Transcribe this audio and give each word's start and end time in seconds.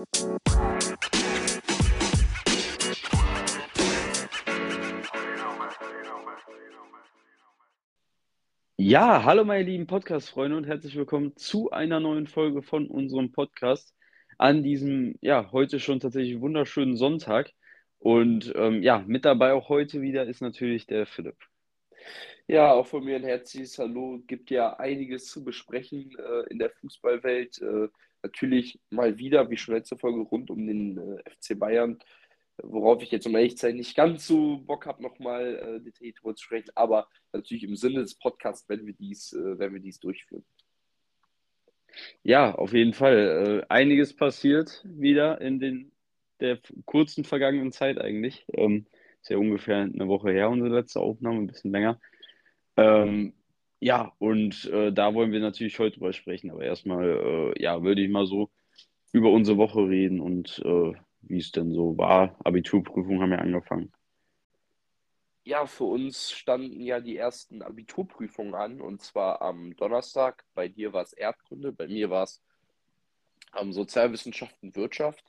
Ja, 0.00 0.06
hallo 9.24 9.44
meine 9.44 9.64
lieben 9.64 9.86
Podcast-Freunde 9.86 10.56
und 10.56 10.64
herzlich 10.64 10.96
willkommen 10.96 11.36
zu 11.36 11.70
einer 11.70 12.00
neuen 12.00 12.26
Folge 12.26 12.62
von 12.62 12.86
unserem 12.86 13.30
Podcast 13.30 13.94
an 14.38 14.62
diesem, 14.62 15.16
ja, 15.20 15.52
heute 15.52 15.78
schon 15.78 16.00
tatsächlich 16.00 16.40
wunderschönen 16.40 16.96
Sonntag. 16.96 17.52
Und 17.98 18.54
ähm, 18.56 18.82
ja, 18.82 19.04
mit 19.06 19.26
dabei 19.26 19.52
auch 19.52 19.68
heute 19.68 20.00
wieder 20.00 20.24
ist 20.24 20.40
natürlich 20.40 20.86
der 20.86 21.04
Philipp. 21.04 21.36
Ja, 22.46 22.72
auch 22.72 22.86
von 22.86 23.04
mir 23.04 23.16
ein 23.16 23.24
herzliches 23.24 23.78
Hallo. 23.78 24.22
Gibt 24.26 24.50
ja 24.50 24.78
einiges 24.78 25.26
zu 25.26 25.44
besprechen 25.44 26.16
äh, 26.18 26.48
in 26.48 26.58
der 26.58 26.70
Fußballwelt. 26.70 27.60
Äh, 27.60 27.88
natürlich 28.22 28.80
mal 28.90 29.18
wieder, 29.18 29.50
wie 29.50 29.56
schon 29.56 29.74
letzte 29.74 29.96
Folge, 29.96 30.20
rund 30.20 30.50
um 30.50 30.66
den 30.66 30.98
äh, 30.98 31.30
FC 31.30 31.58
Bayern 31.58 31.98
worauf 32.64 33.02
ich 33.02 33.10
jetzt 33.10 33.26
um 33.26 33.34
ehrlich 33.34 33.56
zu 33.56 33.66
sein 33.66 33.76
nicht 33.76 33.96
ganz 33.96 34.26
so 34.26 34.58
Bock 34.58 34.86
habe, 34.86 35.02
nochmal 35.02 35.56
äh, 35.56 35.80
detailliert 35.80 36.18
drüber 36.20 36.34
zu 36.34 36.44
sprechen, 36.44 36.70
aber 36.74 37.08
natürlich 37.32 37.64
im 37.64 37.76
Sinne 37.76 38.00
des 38.00 38.14
Podcasts 38.14 38.68
werden 38.68 38.86
wir 38.86 38.94
dies, 38.94 39.32
äh, 39.32 39.58
werden 39.58 39.74
wir 39.74 39.80
dies 39.80 40.00
durchführen. 40.00 40.44
Ja, 42.22 42.54
auf 42.54 42.72
jeden 42.72 42.92
Fall. 42.92 43.62
Äh, 43.62 43.66
einiges 43.68 44.14
passiert 44.14 44.84
wieder 44.84 45.40
in 45.40 45.58
den, 45.58 45.92
der 46.40 46.58
kurzen 46.84 47.24
vergangenen 47.24 47.72
Zeit 47.72 47.98
eigentlich. 47.98 48.44
Ähm, 48.52 48.86
ist 49.20 49.30
ja 49.30 49.36
ungefähr 49.36 49.78
eine 49.78 50.08
Woche 50.08 50.30
her, 50.30 50.48
unsere 50.50 50.74
letzte 50.74 51.00
Aufnahme, 51.00 51.38
ein 51.38 51.46
bisschen 51.46 51.72
länger. 51.72 52.00
Ähm, 52.76 53.34
ja, 53.80 54.12
und 54.18 54.66
äh, 54.66 54.92
da 54.92 55.14
wollen 55.14 55.32
wir 55.32 55.40
natürlich 55.40 55.78
heute 55.78 55.96
drüber 55.96 56.12
sprechen, 56.12 56.50
aber 56.50 56.64
erstmal, 56.64 57.54
äh, 57.56 57.62
ja, 57.62 57.82
würde 57.82 58.02
ich 58.02 58.10
mal 58.10 58.26
so 58.26 58.50
über 59.12 59.30
unsere 59.30 59.56
Woche 59.56 59.80
reden 59.88 60.20
und 60.20 60.60
äh, 60.64 60.92
wie 61.22 61.38
es 61.38 61.50
denn 61.50 61.72
so 61.72 61.96
war. 61.96 62.36
Abiturprüfungen 62.44 63.20
haben 63.22 63.32
ja 63.32 63.38
angefangen. 63.38 63.90
Ja, 65.44 65.66
für 65.66 65.84
uns 65.84 66.30
standen 66.30 66.82
ja 66.82 67.00
die 67.00 67.16
ersten 67.16 67.62
Abiturprüfungen 67.62 68.54
an 68.54 68.80
und 68.82 69.00
zwar 69.00 69.40
am 69.40 69.74
Donnerstag. 69.76 70.44
Bei 70.54 70.68
dir 70.68 70.92
war 70.92 71.02
es 71.02 71.14
Erdkunde, 71.14 71.72
bei 71.72 71.88
mir 71.88 72.10
war 72.10 72.24
es 72.24 72.42
ähm, 73.58 73.72
Sozialwissenschaften, 73.72 74.76
Wirtschaft. 74.76 75.24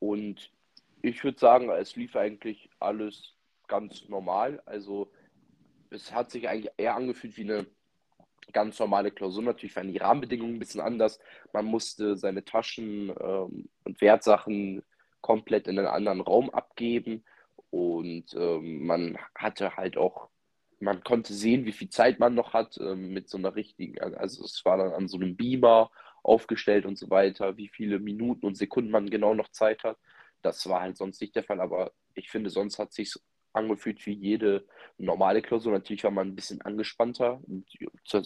Und 0.00 0.52
ich 1.00 1.22
würde 1.22 1.38
sagen, 1.38 1.70
es 1.70 1.94
lief 1.94 2.16
eigentlich 2.16 2.68
alles 2.80 3.36
ganz 3.68 4.08
normal. 4.08 4.60
Also 4.66 5.12
es 5.90 6.12
hat 6.12 6.30
sich 6.30 6.48
eigentlich 6.48 6.72
eher 6.76 6.96
angefühlt 6.96 7.36
wie 7.36 7.42
eine 7.42 7.66
ganz 8.52 8.78
normale 8.78 9.10
Klausur. 9.10 9.42
Natürlich 9.42 9.76
waren 9.76 9.92
die 9.92 9.98
Rahmenbedingungen 9.98 10.56
ein 10.56 10.58
bisschen 10.58 10.80
anders. 10.80 11.18
Man 11.52 11.64
musste 11.64 12.16
seine 12.16 12.44
Taschen 12.44 13.12
ähm, 13.20 13.68
und 13.84 14.00
Wertsachen 14.00 14.82
komplett 15.20 15.68
in 15.68 15.78
einen 15.78 15.88
anderen 15.88 16.20
Raum 16.20 16.50
abgeben 16.50 17.24
und 17.74 18.34
ähm, 18.34 18.86
man 18.86 19.18
hatte 19.34 19.76
halt 19.76 19.96
auch, 19.96 20.28
man 20.78 21.02
konnte 21.02 21.34
sehen, 21.34 21.64
wie 21.64 21.72
viel 21.72 21.88
Zeit 21.88 22.20
man 22.20 22.34
noch 22.34 22.52
hat 22.52 22.78
ähm, 22.78 23.12
mit 23.12 23.28
so 23.28 23.36
einer 23.36 23.56
richtigen, 23.56 23.98
also 24.00 24.44
es 24.44 24.64
war 24.64 24.76
dann 24.76 24.92
an 24.92 25.08
so 25.08 25.16
einem 25.16 25.34
Beamer 25.36 25.90
aufgestellt 26.22 26.86
und 26.86 26.96
so 26.96 27.10
weiter, 27.10 27.56
wie 27.56 27.68
viele 27.68 27.98
Minuten 27.98 28.46
und 28.46 28.56
Sekunden 28.56 28.90
man 28.90 29.10
genau 29.10 29.34
noch 29.34 29.48
Zeit 29.48 29.82
hat. 29.82 29.98
Das 30.40 30.68
war 30.68 30.82
halt 30.82 30.96
sonst 30.96 31.20
nicht 31.20 31.34
der 31.34 31.42
Fall, 31.42 31.60
aber 31.60 31.92
ich 32.14 32.30
finde, 32.30 32.50
sonst 32.50 32.78
hat 32.78 32.92
sich 32.92 33.14
angefühlt 33.54 34.04
wie 34.06 34.12
jede 34.12 34.66
normale 34.98 35.42
Klausur. 35.42 35.72
Natürlich 35.72 36.04
war 36.04 36.10
man 36.10 36.28
ein 36.28 36.36
bisschen 36.36 36.62
angespannter, 36.62 37.40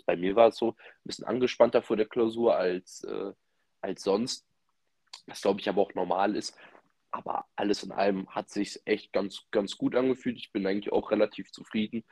bei 0.06 0.16
mir 0.16 0.36
war 0.36 0.48
es 0.48 0.56
so, 0.56 0.70
ein 0.70 1.04
bisschen 1.04 1.24
angespannter 1.24 1.82
vor 1.82 1.96
der 1.96 2.06
Klausur 2.06 2.56
als, 2.56 3.04
äh, 3.04 3.32
als 3.80 4.02
sonst. 4.02 4.46
Was 5.26 5.42
glaube 5.42 5.60
ich 5.60 5.68
aber 5.68 5.82
auch 5.82 5.94
normal 5.94 6.36
ist, 6.36 6.56
aber 7.10 7.46
alles 7.56 7.82
in 7.82 7.92
allem 7.92 8.28
hat 8.34 8.50
sich 8.50 8.80
echt 8.84 9.12
ganz, 9.12 9.46
ganz 9.50 9.76
gut 9.76 9.94
angefühlt. 9.94 10.36
Ich 10.36 10.52
bin 10.52 10.66
eigentlich 10.66 10.92
auch 10.92 11.10
relativ 11.10 11.50
zufrieden. 11.52 12.04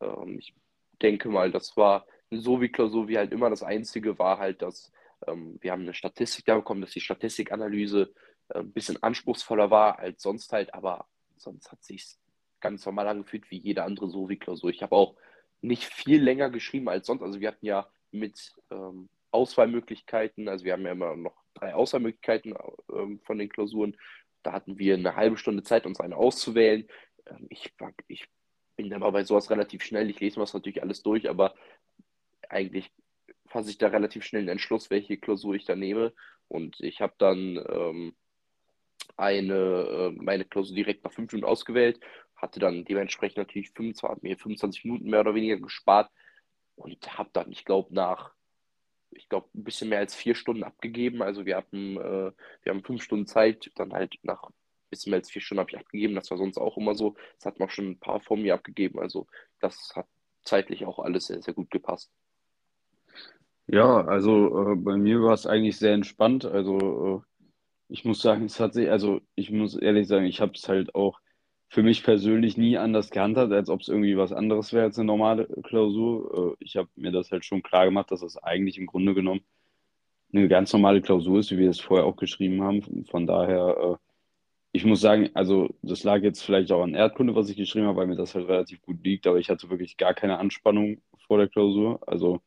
Ähm, 0.00 0.38
ich 0.38 0.54
denke 1.02 1.28
mal, 1.28 1.50
das 1.50 1.76
war 1.76 2.06
so 2.30 2.60
wie 2.60 2.68
Klausur 2.68 3.08
wie 3.08 3.18
halt 3.18 3.32
immer. 3.32 3.50
Das 3.50 3.62
Einzige 3.62 4.18
war 4.18 4.38
halt, 4.38 4.62
dass 4.62 4.92
ähm, 5.26 5.58
wir 5.60 5.72
haben 5.72 5.82
eine 5.82 5.94
Statistik 5.94 6.46
da 6.46 6.56
bekommen, 6.56 6.80
dass 6.80 6.92
die 6.92 7.00
Statistikanalyse 7.00 8.12
äh, 8.48 8.60
ein 8.60 8.72
bisschen 8.72 9.02
anspruchsvoller 9.02 9.70
war 9.70 9.98
als 9.98 10.22
sonst 10.22 10.52
halt, 10.52 10.72
aber 10.74 11.06
sonst 11.36 11.70
hat 11.70 11.82
sich 11.84 12.16
ganz 12.60 12.84
normal 12.86 13.08
angefühlt 13.08 13.50
wie 13.50 13.58
jede 13.58 13.84
andere 13.84 14.08
so 14.08 14.28
wie 14.28 14.38
Klausur. 14.38 14.70
Ich 14.70 14.82
habe 14.82 14.96
auch 14.96 15.16
nicht 15.60 15.84
viel 15.84 16.22
länger 16.22 16.50
geschrieben 16.50 16.88
als 16.88 17.06
sonst. 17.06 17.22
Also 17.22 17.40
wir 17.40 17.48
hatten 17.48 17.66
ja 17.66 17.88
mit 18.10 18.54
ähm, 18.70 19.08
Auswahlmöglichkeiten, 19.30 20.48
also 20.48 20.64
wir 20.64 20.72
haben 20.72 20.84
ja 20.84 20.92
immer 20.92 21.16
noch 21.16 21.36
drei 21.54 21.74
Auswahlmöglichkeiten 21.74 22.54
ähm, 22.92 23.20
von 23.20 23.38
den 23.38 23.48
Klausuren 23.48 23.96
da 24.42 24.52
hatten 24.52 24.78
wir 24.78 24.94
eine 24.94 25.16
halbe 25.16 25.36
Stunde 25.36 25.62
Zeit, 25.62 25.86
uns 25.86 26.00
eine 26.00 26.16
auszuwählen. 26.16 26.88
Ähm, 27.26 27.46
ich, 27.50 27.72
ich 28.08 28.26
bin 28.76 28.92
aber 28.92 29.12
bei 29.12 29.24
sowas 29.24 29.50
relativ 29.50 29.82
schnell. 29.82 30.10
Ich 30.10 30.20
lese 30.20 30.38
mir 30.38 30.44
das 30.44 30.54
natürlich 30.54 30.82
alles 30.82 31.02
durch, 31.02 31.28
aber 31.28 31.54
eigentlich 32.48 32.90
fasse 33.46 33.70
ich 33.70 33.78
da 33.78 33.88
relativ 33.88 34.24
schnell 34.24 34.42
einen 34.42 34.50
Entschluss, 34.50 34.90
welche 34.90 35.18
Klausur 35.18 35.54
ich 35.54 35.64
da 35.64 35.76
nehme. 35.76 36.12
Und 36.48 36.80
ich 36.80 37.00
habe 37.00 37.14
dann 37.18 37.62
ähm, 37.68 38.14
eine, 39.16 39.54
äh, 39.54 40.10
meine 40.12 40.44
Klausur 40.44 40.74
direkt 40.74 41.04
nach 41.04 41.12
fünf 41.12 41.32
Minuten 41.32 41.50
ausgewählt, 41.50 42.00
hatte 42.40 42.60
dann 42.60 42.84
dementsprechend 42.84 43.38
natürlich 43.38 43.70
25, 43.70 44.22
mir 44.22 44.36
25 44.36 44.84
Minuten 44.84 45.10
mehr 45.10 45.20
oder 45.20 45.34
weniger 45.34 45.58
gespart 45.58 46.10
und 46.76 47.18
habe 47.18 47.30
dann, 47.32 47.50
ich 47.52 47.64
glaube, 47.64 47.94
nach 47.94 48.32
ich 49.12 49.28
glaube, 49.28 49.48
ein 49.54 49.64
bisschen 49.64 49.88
mehr 49.88 49.98
als 49.98 50.14
vier 50.14 50.34
Stunden 50.34 50.64
abgegeben. 50.64 51.22
Also 51.22 51.44
wir 51.44 51.56
hatten, 51.56 51.96
äh, 51.96 52.32
wir 52.62 52.72
haben 52.72 52.84
fünf 52.84 53.02
Stunden 53.02 53.26
Zeit, 53.26 53.70
dann 53.74 53.92
halt 53.92 54.14
nach 54.22 54.44
ein 54.44 54.54
bisschen 54.88 55.10
mehr 55.10 55.18
als 55.18 55.30
vier 55.30 55.42
Stunden 55.42 55.60
habe 55.60 55.70
ich 55.70 55.78
abgegeben. 55.78 56.14
Das 56.14 56.30
war 56.30 56.38
sonst 56.38 56.58
auch 56.58 56.76
immer 56.76 56.94
so. 56.94 57.16
Das 57.36 57.46
hat 57.46 57.60
noch 57.60 57.70
schon 57.70 57.90
ein 57.90 57.98
paar 57.98 58.20
vor 58.20 58.36
mir 58.36 58.54
abgegeben. 58.54 58.98
Also 59.00 59.26
das 59.60 59.92
hat 59.94 60.06
zeitlich 60.42 60.86
auch 60.86 60.98
alles 60.98 61.26
sehr, 61.26 61.42
sehr 61.42 61.54
gut 61.54 61.70
gepasst. 61.70 62.10
Ja, 63.66 64.04
also 64.04 64.72
äh, 64.72 64.76
bei 64.76 64.96
mir 64.96 65.22
war 65.22 65.34
es 65.34 65.46
eigentlich 65.46 65.76
sehr 65.76 65.92
entspannt. 65.92 66.44
Also 66.44 67.24
äh, 67.24 67.44
ich 67.88 68.04
muss 68.04 68.22
sagen, 68.22 68.46
es 68.46 68.58
hat 68.58 68.74
sich, 68.74 68.90
also 68.90 69.20
ich 69.34 69.50
muss 69.50 69.76
ehrlich 69.76 70.08
sagen, 70.08 70.26
ich 70.26 70.40
habe 70.40 70.52
es 70.54 70.68
halt 70.68 70.94
auch 70.94 71.20
für 71.70 71.84
mich 71.84 72.02
persönlich 72.02 72.56
nie 72.56 72.76
anders 72.78 73.10
gehandhabt, 73.10 73.52
als 73.52 73.70
ob 73.70 73.80
es 73.80 73.88
irgendwie 73.88 74.16
was 74.16 74.32
anderes 74.32 74.72
wäre 74.72 74.86
als 74.86 74.98
eine 74.98 75.06
normale 75.06 75.46
Klausur. 75.62 76.56
Äh, 76.60 76.64
ich 76.64 76.76
habe 76.76 76.88
mir 76.96 77.12
das 77.12 77.30
halt 77.30 77.44
schon 77.44 77.62
klar 77.62 77.84
gemacht, 77.86 78.10
dass 78.10 78.20
das 78.20 78.36
eigentlich 78.36 78.76
im 78.76 78.86
Grunde 78.86 79.14
genommen 79.14 79.40
eine 80.32 80.48
ganz 80.48 80.72
normale 80.72 81.00
Klausur 81.00 81.38
ist, 81.38 81.52
wie 81.52 81.58
wir 81.58 81.70
es 81.70 81.80
vorher 81.80 82.06
auch 82.06 82.16
geschrieben 82.16 82.62
haben. 82.62 83.04
Von 83.06 83.26
daher, 83.26 83.76
äh, 83.78 83.96
ich 84.72 84.84
muss 84.84 85.00
sagen, 85.00 85.30
also 85.34 85.68
das 85.82 86.02
lag 86.02 86.22
jetzt 86.22 86.42
vielleicht 86.42 86.72
auch 86.72 86.82
an 86.82 86.94
Erdkunde, 86.94 87.36
was 87.36 87.48
ich 87.50 87.56
geschrieben 87.56 87.86
habe, 87.86 87.98
weil 87.98 88.08
mir 88.08 88.16
das 88.16 88.34
halt 88.34 88.48
relativ 88.48 88.82
gut 88.82 89.04
liegt, 89.04 89.28
aber 89.28 89.38
ich 89.38 89.48
hatte 89.48 89.70
wirklich 89.70 89.96
gar 89.96 90.14
keine 90.14 90.38
Anspannung 90.38 91.00
vor 91.28 91.38
der 91.38 91.48
Klausur. 91.48 92.00
Also, 92.08 92.40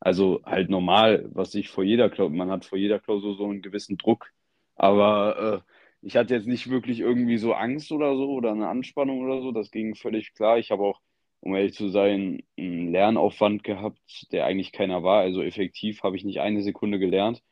also 0.00 0.42
halt 0.44 0.70
normal, 0.70 1.28
was 1.32 1.54
ich 1.56 1.70
vor 1.70 1.82
jeder 1.82 2.08
Klausur, 2.08 2.36
man 2.36 2.50
hat 2.50 2.64
vor 2.64 2.78
jeder 2.78 3.00
Klausur 3.00 3.36
so 3.36 3.46
einen 3.46 3.62
gewissen 3.62 3.98
Druck, 3.98 4.30
aber 4.76 5.64
äh, 5.66 5.74
ich 6.04 6.16
hatte 6.16 6.34
jetzt 6.34 6.46
nicht 6.46 6.68
wirklich 6.70 7.00
irgendwie 7.00 7.38
so 7.38 7.54
Angst 7.54 7.90
oder 7.90 8.14
so 8.16 8.30
oder 8.30 8.52
eine 8.52 8.68
Anspannung 8.68 9.20
oder 9.20 9.40
so. 9.40 9.52
Das 9.52 9.70
ging 9.70 9.94
völlig 9.94 10.34
klar. 10.34 10.58
Ich 10.58 10.70
habe 10.70 10.82
auch, 10.84 11.00
um 11.40 11.54
ehrlich 11.54 11.74
zu 11.74 11.88
sein, 11.88 12.42
einen 12.58 12.92
Lernaufwand 12.92 13.64
gehabt, 13.64 14.26
der 14.30 14.44
eigentlich 14.44 14.72
keiner 14.72 15.02
war. 15.02 15.20
Also 15.20 15.42
effektiv 15.42 16.02
habe 16.02 16.16
ich 16.16 16.24
nicht 16.24 16.40
eine 16.40 16.62
Sekunde 16.62 16.98
gelernt. 16.98 17.42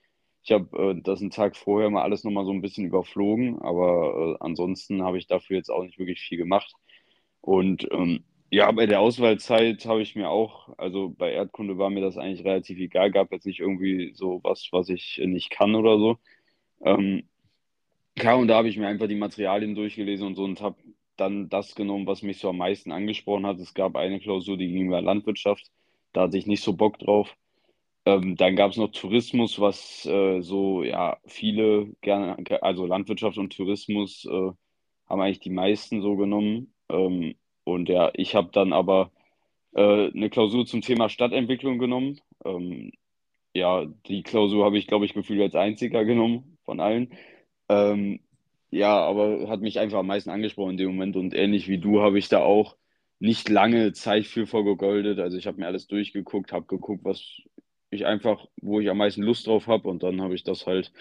Ich 0.43 0.53
habe 0.53 0.97
äh, 0.97 1.03
das 1.03 1.21
einen 1.21 1.31
Tag 1.31 1.57
vorher 1.57 1.89
mal 1.91 2.03
alles 2.03 2.25
nochmal 2.25 2.45
so 2.45 2.53
ein 2.53 2.61
bisschen 2.61 2.85
überflogen, 2.87 3.61
aber 3.63 4.37
äh, 4.41 4.45
ansonsten 4.45 5.03
habe 5.03 5.19
ich 5.19 5.27
dafür 5.27 5.57
jetzt 5.57 5.71
auch 5.71 5.83
nicht 5.83 5.99
wirklich 5.99 6.21
viel 6.21 6.39
gemacht. 6.39 6.73
Und 7.41 7.89
ähm, 7.93 8.25
ja, 8.51 8.71
bei 8.73 8.87
der 8.87 9.01
Auswahlzeit 9.01 9.87
habe 9.87 10.03
ich 10.03 10.15
mir 10.15 10.29
auch, 10.29 10.77
also 10.79 11.11
bei 11.17 11.33
Erdkunde 11.33 11.79
war 11.79 11.91
mir 11.91 12.03
das 12.03 12.19
eigentlich 12.19 12.45
relativ 12.45 12.79
egal, 12.79 13.11
gab 13.11 13.33
jetzt 13.33 13.47
nicht 13.47 13.61
irgendwie 13.61 14.13
so 14.15 14.41
was, 14.45 14.69
was 14.73 14.91
ich 14.91 15.21
nicht 15.25 15.51
kann 15.51 15.75
oder 15.75 15.99
so. 15.99 16.19
Ähm, 16.85 17.25
ja, 18.19 18.35
und 18.35 18.49
da 18.49 18.57
habe 18.57 18.69
ich 18.69 18.77
mir 18.77 18.89
einfach 18.89 19.09
die 19.09 19.15
Materialien 19.17 19.75
durchgelesen 19.75 20.27
und 20.29 20.35
so 20.37 20.45
und 20.45 20.61
habe 20.61 20.77
dann 21.17 21.49
das 21.49 21.75
genommen, 21.75 22.07
was 22.07 22.23
mich 22.23 22.39
so 22.39 22.51
am 22.51 22.59
meisten 22.59 22.93
angesprochen 22.93 23.47
hat. 23.47 23.59
Es 23.59 23.75
gab 23.75 23.97
eine 23.97 24.21
Klausur, 24.21 24.57
die 24.57 24.69
ging 24.69 24.87
über 24.89 25.01
Landwirtschaft. 25.03 25.71
Da 26.13 26.23
hatte 26.23 26.39
ich 26.39 26.47
nicht 26.47 26.63
so 26.63 26.75
Bock 26.75 26.99
drauf. 26.99 27.37
Ähm, 28.07 28.37
dann 28.37 28.57
gab 28.57 28.73
es 28.73 28.77
noch 28.79 28.91
Tourismus, 28.91 29.61
was 29.61 30.07
äh, 30.07 30.41
so, 30.43 30.83
ja, 30.83 31.19
viele 31.27 31.89
gerne, 32.03 32.37
also 32.63 32.87
Landwirtschaft 32.87 33.39
und 33.39 33.55
Tourismus 33.57 34.25
äh, 34.27 34.51
haben 35.09 35.21
eigentlich 35.21 35.41
die 35.41 35.51
meisten 35.51 36.03
so 36.03 36.17
genommen. 36.17 36.75
Ähm, 36.91 37.37
und 37.65 37.89
ja, 37.89 38.11
ich 38.15 38.35
habe 38.35 38.51
dann 38.53 38.73
aber 38.73 39.13
äh, 39.75 40.09
eine 40.11 40.31
Klausur 40.31 40.67
zum 40.67 40.83
Thema 40.83 41.09
Stadtentwicklung 41.09 41.79
genommen. 41.79 42.21
Ähm, 42.45 42.93
ja, 43.55 43.87
die 44.07 44.23
Klausur 44.23 44.65
habe 44.65 44.79
ich, 44.79 44.87
glaube 44.87 45.05
ich, 45.07 45.15
gefühlt 45.15 45.43
als 45.43 45.55
einziger 45.55 46.05
genommen 46.05 46.59
von 46.65 46.81
allen. 46.81 47.13
Ähm, 47.73 48.21
ja, 48.71 48.97
aber 48.99 49.49
hat 49.49 49.61
mich 49.61 49.79
einfach 49.79 49.99
am 49.99 50.07
meisten 50.07 50.31
angesprochen 50.31 50.73
in 50.73 50.77
dem 50.79 50.89
Moment 50.93 51.17
und 51.17 51.35
ähnlich 51.35 51.69
wie 51.69 51.79
du 51.79 52.03
habe 52.03 52.19
ich 52.19 52.29
da 52.29 52.41
auch 52.41 52.77
nicht 53.19 53.49
lange 53.49 53.93
Zeit 53.93 54.27
für 54.27 54.47
vorgegoldet. 54.47 55.19
Also 55.21 55.37
ich 55.39 55.47
habe 55.47 55.59
mir 55.61 55.67
alles 55.67 55.87
durchgeguckt, 55.87 56.53
habe 56.53 56.67
geguckt, 56.67 57.05
was 57.05 57.23
ich 57.91 58.07
einfach, 58.07 58.47
wo 58.61 58.81
ich 58.81 58.91
am 58.91 58.99
meisten 58.99 59.23
Lust 59.23 59.47
drauf 59.47 59.67
habe 59.69 59.89
und 59.89 60.03
dann 60.03 60.21
habe 60.23 60.35
ich 60.35 60.45
das 60.45 60.67
halt 60.67 60.93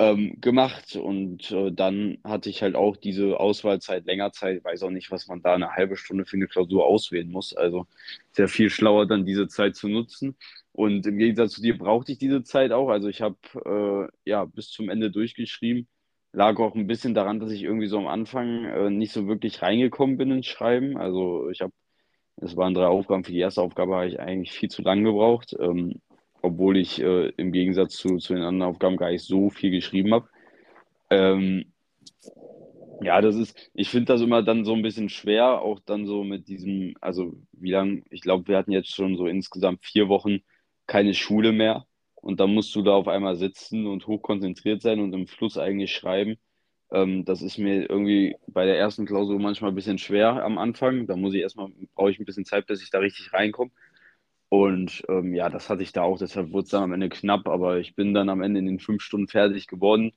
ähm, 0.00 0.40
gemacht. 0.40 0.96
Und 0.96 1.50
äh, 1.52 1.72
dann 1.72 2.18
hatte 2.24 2.48
ich 2.50 2.62
halt 2.62 2.74
auch 2.76 2.96
diese 2.96 3.38
Auswahlzeit, 3.38 4.06
länger 4.06 4.32
Zeit. 4.32 4.58
Ich 4.58 4.64
weiß 4.64 4.82
auch 4.84 4.90
nicht, 4.90 5.10
was 5.10 5.28
man 5.28 5.42
da 5.42 5.54
eine 5.54 5.72
halbe 5.72 5.96
Stunde 5.96 6.24
für 6.26 6.36
eine 6.36 6.48
Klausur 6.48 6.86
auswählen 6.86 7.30
muss. 7.30 7.54
Also 7.54 7.86
sehr 8.32 8.48
viel 8.48 8.70
schlauer, 8.70 9.06
dann 9.06 9.26
diese 9.26 9.48
Zeit 9.48 9.76
zu 9.76 9.88
nutzen. 9.88 10.36
Und 10.72 11.06
im 11.06 11.18
Gegensatz 11.18 11.52
zu 11.54 11.62
dir 11.62 11.76
brauchte 11.76 12.12
ich 12.12 12.18
diese 12.18 12.42
Zeit 12.44 12.72
auch. 12.72 12.88
Also 12.88 13.08
ich 13.08 13.20
habe 13.20 14.08
äh, 14.24 14.30
ja 14.30 14.44
bis 14.46 14.70
zum 14.70 14.88
Ende 14.88 15.10
durchgeschrieben. 15.10 15.86
Lag 16.32 16.58
auch 16.58 16.74
ein 16.74 16.86
bisschen 16.86 17.14
daran, 17.14 17.40
dass 17.40 17.50
ich 17.50 17.62
irgendwie 17.62 17.88
so 17.88 17.98
am 17.98 18.06
Anfang 18.06 18.64
äh, 18.64 18.90
nicht 18.90 19.12
so 19.12 19.26
wirklich 19.26 19.62
reingekommen 19.62 20.16
bin 20.16 20.30
ins 20.30 20.46
Schreiben. 20.46 20.96
Also 20.96 21.50
ich 21.50 21.60
habe, 21.60 21.72
es 22.36 22.56
waren 22.56 22.74
drei 22.74 22.86
Aufgaben. 22.86 23.24
Für 23.24 23.32
die 23.32 23.40
erste 23.40 23.62
Aufgabe 23.62 23.96
habe 23.96 24.08
ich 24.08 24.20
eigentlich 24.20 24.52
viel 24.52 24.70
zu 24.70 24.82
lang 24.82 25.02
gebraucht. 25.02 25.56
Ähm, 25.58 26.00
obwohl 26.42 26.76
ich 26.76 27.00
äh, 27.00 27.28
im 27.36 27.52
Gegensatz 27.52 27.96
zu, 27.96 28.16
zu 28.18 28.34
den 28.34 28.42
anderen 28.42 28.70
Aufgaben 28.70 28.96
gar 28.96 29.10
nicht 29.10 29.24
so 29.24 29.50
viel 29.50 29.70
geschrieben 29.70 30.14
habe. 30.14 30.28
Ähm, 31.10 31.72
ja, 33.02 33.20
das 33.20 33.36
ist, 33.36 33.70
ich 33.74 33.88
finde 33.88 34.12
das 34.12 34.20
immer 34.20 34.42
dann 34.42 34.64
so 34.64 34.74
ein 34.74 34.82
bisschen 34.82 35.08
schwer, 35.08 35.62
auch 35.62 35.80
dann 35.80 36.06
so 36.06 36.22
mit 36.22 36.48
diesem, 36.48 36.94
also 37.00 37.34
wie 37.52 37.70
lange, 37.70 38.02
ich 38.10 38.20
glaube, 38.20 38.48
wir 38.48 38.58
hatten 38.58 38.72
jetzt 38.72 38.94
schon 38.94 39.16
so 39.16 39.26
insgesamt 39.26 39.84
vier 39.84 40.08
Wochen 40.08 40.40
keine 40.86 41.14
Schule 41.14 41.52
mehr 41.52 41.86
und 42.22 42.40
dann 42.40 42.54
musst 42.54 42.74
du 42.74 42.82
da 42.82 42.92
auf 42.92 43.08
einmal 43.08 43.36
sitzen 43.36 43.86
und 43.86 44.06
hochkonzentriert 44.06 44.82
sein 44.82 45.00
und 45.00 45.12
im 45.14 45.26
Fluss 45.26 45.58
eigentlich 45.58 45.92
schreiben. 45.92 46.36
Ähm, 46.92 47.24
das 47.24 47.42
ist 47.42 47.58
mir 47.58 47.88
irgendwie 47.90 48.36
bei 48.48 48.64
der 48.66 48.78
ersten 48.78 49.06
Klausur 49.06 49.38
manchmal 49.40 49.70
ein 49.72 49.74
bisschen 49.76 49.98
schwer 49.98 50.44
am 50.44 50.58
Anfang. 50.58 51.06
Da 51.06 51.16
muss 51.16 51.34
ich 51.34 51.42
erstmal, 51.42 51.70
brauche 51.94 52.10
ich 52.10 52.18
ein 52.20 52.24
bisschen 52.26 52.44
Zeit, 52.44 52.66
bis 52.66 52.82
ich 52.82 52.90
da 52.90 52.98
richtig 52.98 53.32
reinkomme. 53.32 53.70
Und 54.48 55.02
ähm, 55.08 55.34
ja, 55.34 55.48
das 55.48 55.70
hatte 55.70 55.82
ich 55.82 55.92
da 55.92 56.02
auch, 56.02 56.18
deshalb 56.18 56.52
wurde 56.52 56.64
es 56.64 56.70
dann 56.70 56.82
am 56.82 56.92
Ende 56.92 57.08
knapp, 57.08 57.46
aber 57.48 57.78
ich 57.78 57.94
bin 57.94 58.14
dann 58.14 58.28
am 58.28 58.42
Ende 58.42 58.58
in 58.60 58.66
den 58.66 58.80
fünf 58.80 59.02
Stunden 59.02 59.28
fertig 59.28 59.66
geworden. 59.68 60.12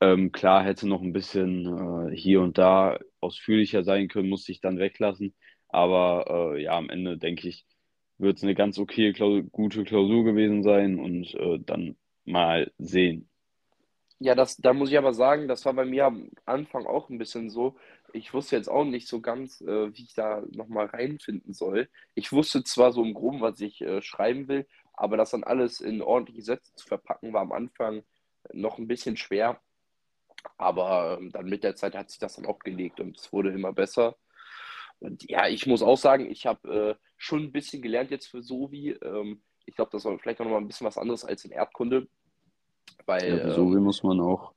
Ähm, 0.00 0.32
klar, 0.32 0.64
hätte 0.64 0.88
noch 0.88 1.02
ein 1.02 1.12
bisschen 1.14 2.10
äh, 2.12 2.16
hier 2.16 2.42
und 2.42 2.58
da 2.58 2.98
ausführlicher 3.20 3.84
sein 3.84 4.08
können, 4.08 4.28
musste 4.28 4.52
ich 4.52 4.60
dann 4.60 4.78
weglassen. 4.78 5.34
Aber 5.68 6.54
äh, 6.56 6.62
ja, 6.62 6.76
am 6.76 6.90
Ende 6.90 7.18
denke 7.18 7.48
ich, 7.48 7.66
wird 8.20 8.36
es 8.36 8.42
eine 8.42 8.54
ganz 8.54 8.78
okay, 8.78 9.12
Klausur, 9.12 9.42
gute 9.42 9.84
Klausur 9.84 10.24
gewesen 10.24 10.62
sein 10.62 10.98
und 10.98 11.34
äh, 11.34 11.58
dann 11.58 11.96
mal 12.24 12.72
sehen. 12.78 13.28
Ja, 14.22 14.34
das, 14.34 14.58
da 14.58 14.74
muss 14.74 14.90
ich 14.90 14.98
aber 14.98 15.14
sagen, 15.14 15.48
das 15.48 15.64
war 15.64 15.72
bei 15.72 15.86
mir 15.86 16.04
am 16.04 16.30
Anfang 16.44 16.84
auch 16.84 17.08
ein 17.08 17.16
bisschen 17.16 17.48
so. 17.48 17.76
Ich 18.12 18.34
wusste 18.34 18.56
jetzt 18.56 18.68
auch 18.68 18.84
nicht 18.84 19.08
so 19.08 19.20
ganz, 19.22 19.62
äh, 19.62 19.96
wie 19.96 20.02
ich 20.02 20.14
da 20.14 20.42
nochmal 20.50 20.86
reinfinden 20.86 21.54
soll. 21.54 21.88
Ich 22.14 22.30
wusste 22.30 22.62
zwar 22.62 22.92
so 22.92 23.02
im 23.02 23.14
Groben, 23.14 23.40
was 23.40 23.60
ich 23.60 23.80
äh, 23.80 24.02
schreiben 24.02 24.46
will, 24.48 24.66
aber 24.92 25.16
das 25.16 25.30
dann 25.30 25.42
alles 25.44 25.80
in 25.80 26.02
ordentliche 26.02 26.42
Sätze 26.42 26.74
zu 26.74 26.86
verpacken, 26.86 27.32
war 27.32 27.40
am 27.40 27.52
Anfang 27.52 28.02
noch 28.52 28.76
ein 28.78 28.88
bisschen 28.88 29.16
schwer. 29.16 29.58
Aber 30.58 31.18
ähm, 31.18 31.32
dann 31.32 31.46
mit 31.46 31.64
der 31.64 31.76
Zeit 31.76 31.94
hat 31.94 32.10
sich 32.10 32.18
das 32.18 32.36
dann 32.36 32.46
auch 32.46 32.58
gelegt 32.58 33.00
und 33.00 33.16
es 33.16 33.32
wurde 33.32 33.50
immer 33.50 33.72
besser. 33.72 34.16
Und 35.00 35.28
ja, 35.28 35.48
ich 35.48 35.66
muss 35.66 35.82
auch 35.82 35.96
sagen, 35.96 36.30
ich 36.30 36.46
habe 36.46 36.96
äh, 36.98 37.04
schon 37.16 37.44
ein 37.44 37.52
bisschen 37.52 37.82
gelernt 37.82 38.10
jetzt 38.10 38.26
für 38.26 38.42
Sovi. 38.42 38.90
Ähm, 39.02 39.42
ich 39.66 39.74
glaube, 39.74 39.90
das 39.92 40.04
war 40.04 40.18
vielleicht 40.18 40.40
auch 40.40 40.44
noch 40.44 40.52
mal 40.52 40.58
ein 40.58 40.66
bisschen 40.66 40.86
was 40.86 40.98
anderes 40.98 41.24
als 41.24 41.44
in 41.44 41.52
Erdkunde. 41.52 42.06
Weil, 43.06 43.38
ja, 43.38 43.38
für 43.38 43.52
Sovi 43.52 43.76
ähm, 43.76 43.84
muss 43.84 44.02
man 44.02 44.20
auch 44.20 44.52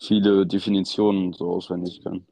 viele 0.00 0.46
Definitionen 0.46 1.32
so 1.32 1.50
auswendig 1.50 2.02
können. 2.02 2.26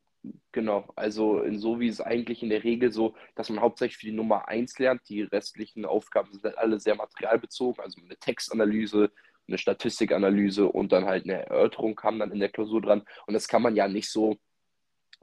Genau, 0.51 0.89
also 0.97 1.41
in 1.41 1.59
Sovi 1.59 1.87
ist 1.87 2.01
eigentlich 2.01 2.43
in 2.43 2.49
der 2.49 2.65
Regel 2.65 2.91
so, 2.91 3.15
dass 3.37 3.49
man 3.49 3.61
hauptsächlich 3.61 3.99
für 3.99 4.07
die 4.07 4.13
Nummer 4.13 4.49
1 4.49 4.79
lernt. 4.79 5.03
Die 5.09 5.23
restlichen 5.23 5.85
Aufgaben 5.85 6.33
sind 6.33 6.43
halt 6.43 6.59
alle 6.59 6.81
sehr 6.81 6.97
materialbezogen, 6.97 7.85
also 7.85 8.01
eine 8.01 8.17
Textanalyse, 8.17 9.13
eine 9.47 9.59
Statistikanalyse 9.59 10.67
und 10.67 10.91
dann 10.91 11.05
halt 11.05 11.25
eine 11.25 11.47
Erörterung 11.47 11.95
kam 11.95 12.19
dann 12.19 12.33
in 12.33 12.41
der 12.41 12.49
Klausur 12.49 12.81
dran. 12.81 13.03
Und 13.27 13.35
das 13.35 13.47
kann 13.47 13.63
man 13.63 13.77
ja 13.77 13.87
nicht 13.87 14.11
so 14.11 14.37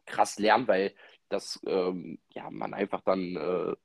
krass 0.05 0.37
lernen, 0.39 0.67
weil 0.67 0.93
das 1.33 1.59
ähm, 1.65 2.19
ja 2.33 2.49
man 2.49 2.73
einfach 2.73 3.01
dann 3.01 3.35
äh, 3.35 3.75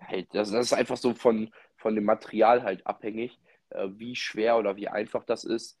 halt, 0.00 0.28
das, 0.32 0.50
das, 0.50 0.66
ist 0.66 0.72
einfach 0.72 0.96
so 0.96 1.14
von, 1.14 1.50
von 1.76 1.94
dem 1.94 2.04
Material 2.04 2.62
halt 2.62 2.86
abhängig, 2.86 3.38
äh, 3.70 3.88
wie 3.90 4.16
schwer 4.16 4.58
oder 4.58 4.76
wie 4.76 4.88
einfach 4.88 5.24
das 5.24 5.44
ist. 5.44 5.78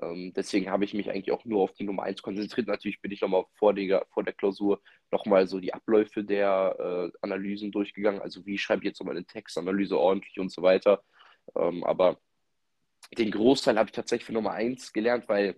Ähm, 0.00 0.32
deswegen 0.34 0.70
habe 0.70 0.84
ich 0.84 0.94
mich 0.94 1.10
eigentlich 1.10 1.32
auch 1.32 1.44
nur 1.44 1.62
auf 1.62 1.72
die 1.72 1.84
Nummer 1.84 2.04
1 2.04 2.22
konzentriert. 2.22 2.68
Natürlich 2.68 3.00
bin 3.00 3.10
ich 3.10 3.20
nochmal 3.20 3.44
vor 3.54 3.74
der, 3.74 4.06
vor 4.10 4.22
der 4.22 4.34
Klausur 4.34 4.80
nochmal 5.10 5.46
so 5.46 5.60
die 5.60 5.74
Abläufe 5.74 6.22
der 6.24 7.10
äh, 7.12 7.18
Analysen 7.22 7.72
durchgegangen. 7.72 8.20
Also 8.20 8.44
wie 8.46 8.58
schreibe 8.58 8.82
ich 8.82 8.88
jetzt 8.88 9.00
nochmal 9.00 9.16
eine 9.16 9.26
Textanalyse 9.26 9.98
ordentlich 9.98 10.38
und 10.38 10.52
so 10.52 10.62
weiter. 10.62 11.02
Ähm, 11.56 11.84
aber 11.84 12.18
den 13.16 13.30
Großteil 13.30 13.78
habe 13.78 13.88
ich 13.88 13.94
tatsächlich 13.94 14.26
für 14.26 14.34
Nummer 14.34 14.52
1 14.52 14.92
gelernt, 14.92 15.28
weil 15.28 15.56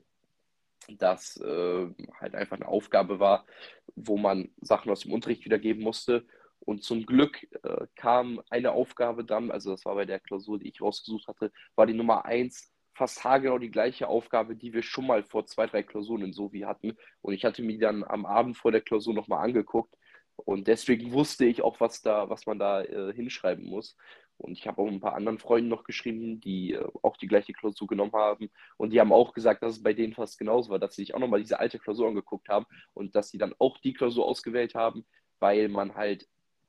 das 0.88 1.36
äh, 1.36 1.86
halt 2.20 2.34
einfach 2.34 2.56
eine 2.56 2.68
Aufgabe 2.68 3.20
war, 3.20 3.46
wo 3.94 4.16
man 4.16 4.50
Sachen 4.60 4.90
aus 4.90 5.00
dem 5.00 5.12
Unterricht 5.12 5.44
wiedergeben 5.44 5.82
musste. 5.82 6.26
Und 6.60 6.84
zum 6.84 7.06
Glück 7.06 7.42
äh, 7.62 7.86
kam 7.96 8.42
eine 8.50 8.72
Aufgabe 8.72 9.24
dann, 9.24 9.50
also 9.50 9.70
das 9.70 9.84
war 9.84 9.94
bei 9.94 10.04
der 10.04 10.20
Klausur, 10.20 10.58
die 10.58 10.68
ich 10.68 10.80
rausgesucht 10.80 11.26
hatte, 11.26 11.52
war 11.74 11.86
die 11.86 11.94
Nummer 11.94 12.24
1 12.24 12.70
fast 13.00 13.24
haargenau 13.24 13.58
die 13.58 13.70
gleiche 13.70 14.08
Aufgabe, 14.08 14.54
die 14.54 14.74
wir 14.74 14.82
schon 14.82 15.06
mal 15.06 15.22
vor 15.22 15.46
zwei, 15.46 15.66
drei 15.66 15.82
Klausuren 15.82 16.22
in 16.22 16.32
Sovi 16.34 16.60
hatten. 16.60 16.98
Und 17.22 17.32
ich 17.32 17.46
hatte 17.46 17.62
mir 17.62 17.78
dann 17.78 18.04
am 18.04 18.26
Abend 18.26 18.58
vor 18.58 18.72
der 18.72 18.82
Klausur 18.82 19.14
nochmal 19.14 19.42
angeguckt. 19.42 19.94
Und 20.36 20.68
deswegen 20.68 21.12
wusste 21.12 21.46
ich 21.46 21.62
auch, 21.62 21.80
was 21.80 22.02
da, 22.02 22.28
was 22.28 22.44
man 22.44 22.58
da 22.58 22.82
äh, 22.82 23.14
hinschreiben 23.14 23.64
muss. 23.64 23.96
Und 24.40 24.52
ich 24.52 24.66
habe 24.66 24.80
auch 24.80 24.88
ein 24.88 25.00
paar 25.00 25.14
anderen 25.14 25.38
Freunden 25.38 25.68
noch 25.68 25.84
geschrieben, 25.84 26.40
die 26.40 26.72
äh, 26.72 26.88
auch 27.02 27.16
die 27.16 27.26
gleiche 27.26 27.52
Klausur 27.52 27.86
genommen 27.86 28.12
haben. 28.12 28.50
Und 28.76 28.92
die 28.92 29.00
haben 29.00 29.12
auch 29.12 29.34
gesagt, 29.34 29.62
dass 29.62 29.74
es 29.74 29.82
bei 29.82 29.92
denen 29.92 30.14
fast 30.14 30.38
genauso 30.38 30.70
war, 30.70 30.78
dass 30.78 30.94
sie 30.94 31.02
sich 31.02 31.14
auch 31.14 31.18
nochmal 31.18 31.40
diese 31.40 31.60
alte 31.60 31.78
Klausur 31.78 32.08
angeguckt 32.08 32.48
haben 32.48 32.66
und 32.94 33.14
dass 33.14 33.28
sie 33.28 33.38
dann 33.38 33.54
auch 33.58 33.78
die 33.78 33.92
Klausur 33.92 34.24
ausgewählt 34.26 34.74
haben, 34.74 35.04
weil 35.38 35.68
man 35.68 35.94
halt 35.94 36.26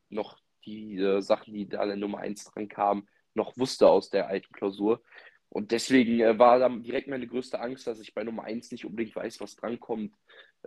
noch 0.10 0.38
die 0.66 0.98
äh, 0.98 1.22
Sachen, 1.22 1.54
die 1.54 1.68
da 1.68 1.84
in 1.84 2.00
Nummer 2.00 2.20
1 2.20 2.44
dran 2.44 2.68
kamen, 2.68 3.08
noch 3.34 3.58
wusste 3.58 3.88
aus 3.88 4.10
der 4.10 4.28
alten 4.28 4.54
Klausur. 4.54 5.02
Und 5.48 5.72
deswegen 5.72 6.20
äh, 6.20 6.38
war 6.38 6.60
dann 6.60 6.84
direkt 6.84 7.08
meine 7.08 7.28
größte 7.28 7.60
Angst, 7.60 7.88
dass 7.88 8.00
ich 8.00 8.14
bei 8.14 8.24
Nummer 8.24 8.44
1 8.44 8.72
nicht 8.72 8.86
unbedingt 8.86 9.16
weiß, 9.16 9.40
was 9.40 9.56
drankommt, 9.56 10.14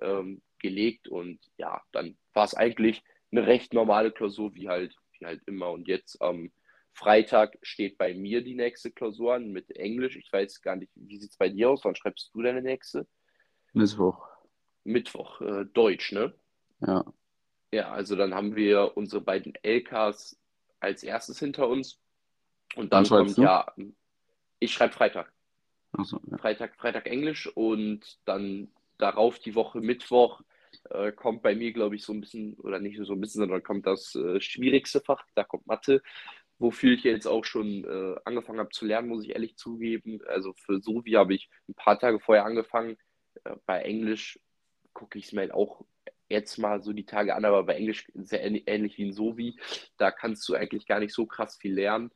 ähm, 0.01 0.43
gelegt. 0.59 1.09
Und 1.09 1.39
ja, 1.59 1.83
dann 1.93 2.17
war 2.33 2.45
es 2.45 2.55
eigentlich 2.55 3.03
eine 3.31 3.47
recht 3.47 3.75
normale 3.75 4.11
Klausur, 4.11 4.55
wie 4.55 4.69
halt, 4.69 4.97
wie 5.19 5.27
halt 5.27 5.43
immer. 5.47 5.71
Und 5.71 5.87
jetzt 5.87 6.21
am 6.23 6.37
ähm, 6.37 6.53
Freitag 6.95 7.59
steht 7.63 7.99
bei 7.99 8.15
mir 8.15 8.43
die 8.43 8.55
nächste 8.55 8.91
Klausur 8.93 9.35
an 9.35 9.51
mit 9.51 9.71
Englisch. 9.77 10.17
Ich 10.17 10.33
weiß 10.33 10.63
gar 10.63 10.77
nicht, 10.77 10.93
wie 10.95 11.19
sieht 11.19 11.33
es 11.33 11.37
bei 11.37 11.49
dir 11.49 11.71
aus? 11.71 11.85
Wann 11.85 11.97
schreibst 11.97 12.31
du 12.33 12.43
deine 12.43 12.63
nächste? 12.63 13.07
Mittwoch. 13.73 14.29
Mittwoch, 14.85 15.41
äh, 15.41 15.65
Deutsch, 15.67 16.13
ne? 16.13 16.33
Ja. 16.81 17.05
Ja, 17.73 17.91
also 17.91 18.15
dann 18.15 18.33
haben 18.33 18.55
wir 18.55 18.97
unsere 18.97 19.21
beiden 19.21 19.55
LKs 19.63 20.39
als 20.79 21.03
erstes 21.03 21.41
hinter 21.41 21.69
uns. 21.69 22.01
Und 22.77 22.93
dann 22.93 23.05
kommt 23.05 23.37
du? 23.37 23.43
ja, 23.43 23.75
ich 24.61 24.73
schreibe 24.73 24.95
Freitag. 24.95 25.33
So, 26.03 26.21
ja. 26.31 26.39
Freitag, 26.39 26.77
Freitag 26.77 27.07
Englisch 27.07 27.49
und 27.49 28.19
dann 28.25 28.69
darauf 28.99 29.41
die 29.41 29.57
Woche 29.57 29.81
Mittwoch 29.81 30.43
äh, 30.91 31.13
kommt 31.13 31.43
bei 31.43 31.55
mir, 31.55 31.73
glaube 31.73 31.97
ich, 31.97 32.05
so 32.05 32.13
ein 32.13 32.21
bisschen, 32.21 32.55
oder 32.55 32.79
nicht 32.79 32.99
so 33.03 33.13
ein 33.13 33.21
bisschen, 33.21 33.41
sondern 33.41 33.63
kommt 33.63 33.87
das 33.87 34.15
äh, 34.15 34.41
schwierigste 34.41 35.01
Fach, 35.01 35.25
da 35.35 35.45
kommt 35.45 35.67
Mathe 35.67 36.03
wofür 36.59 36.93
ich 36.93 37.05
jetzt 37.05 37.27
auch 37.27 37.45
schon 37.45 37.85
äh, 37.85 38.17
angefangen 38.25 38.61
habe 38.61 38.71
zu 38.71 38.87
lernen, 38.87 39.09
muss 39.09 39.25
ich 39.25 39.31
ehrlich 39.31 39.57
zugeben. 39.57 40.21
Also 40.27 40.55
für 40.55 40.81
Sovi 40.81 41.13
habe 41.13 41.35
ich 41.35 41.51
ein 41.69 41.75
paar 41.75 41.99
Tage 41.99 42.21
vorher 42.21 42.45
angefangen. 42.45 42.97
Äh, 43.45 43.57
bei 43.67 43.83
Englisch 43.83 44.39
gucke 44.93 45.19
ich 45.19 45.27
es 45.27 45.33
mir 45.33 45.43
halt 45.43 45.53
auch 45.53 45.85
jetzt 46.29 46.59
mal 46.59 46.83
so 46.83 46.93
die 46.93 47.07
Tage 47.07 47.35
an, 47.35 47.45
aber 47.45 47.65
bei 47.65 47.75
Englisch 47.75 48.11
sehr 48.15 48.43
ähnlich 48.43 48.99
wie 48.99 49.03
in 49.03 49.13
Sovi. 49.13 49.59
Da 49.99 50.11
kannst 50.11 50.49
du 50.49 50.55
eigentlich 50.55 50.87
gar 50.87 51.01
nicht 51.01 51.15
so 51.15 51.27
krass 51.27 51.57
viel 51.57 51.75
lernen. 51.75 52.11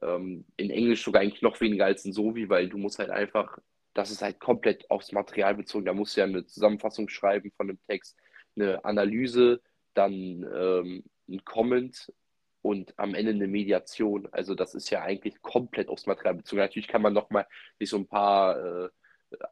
Ähm, 0.00 0.46
in 0.56 0.70
Englisch 0.70 1.04
sogar 1.04 1.22
eigentlich 1.22 1.42
noch 1.42 1.60
weniger 1.60 1.84
als 1.84 2.04
in 2.04 2.12
Sovi, 2.12 2.48
weil 2.48 2.68
du 2.68 2.78
musst 2.78 2.98
halt 2.98 3.10
einfach, 3.10 3.58
das 3.94 4.10
ist 4.10 4.22
halt 4.22 4.40
komplett 4.40 4.90
aufs 4.90 5.12
Material 5.12 5.54
bezogen. 5.54 5.84
Da 5.84 5.92
musst 5.92 6.16
du 6.16 6.20
ja 6.20 6.26
eine 6.26 6.46
Zusammenfassung 6.46 7.08
schreiben 7.08 7.52
von 7.56 7.68
dem 7.68 7.78
Text, 7.86 8.16
eine 8.56 8.84
Analyse, 8.84 9.60
dann 9.94 10.46
ähm, 10.54 11.04
ein 11.28 11.44
Comment 11.44 12.12
und 12.62 12.94
am 12.98 13.14
Ende 13.14 13.32
eine 13.32 13.48
Mediation. 13.48 14.28
Also 14.30 14.54
das 14.54 14.74
ist 14.74 14.88
ja 14.90 15.02
eigentlich 15.02 15.42
komplett 15.42 15.88
aufs 15.88 16.06
Material 16.06 16.36
bezogen. 16.36 16.60
Natürlich 16.60 16.88
kann 16.88 17.02
man 17.02 17.12
nochmal 17.12 17.46
sich 17.78 17.90
so 17.90 17.98
ein 17.98 18.06
paar 18.06 18.84
äh, 18.84 18.88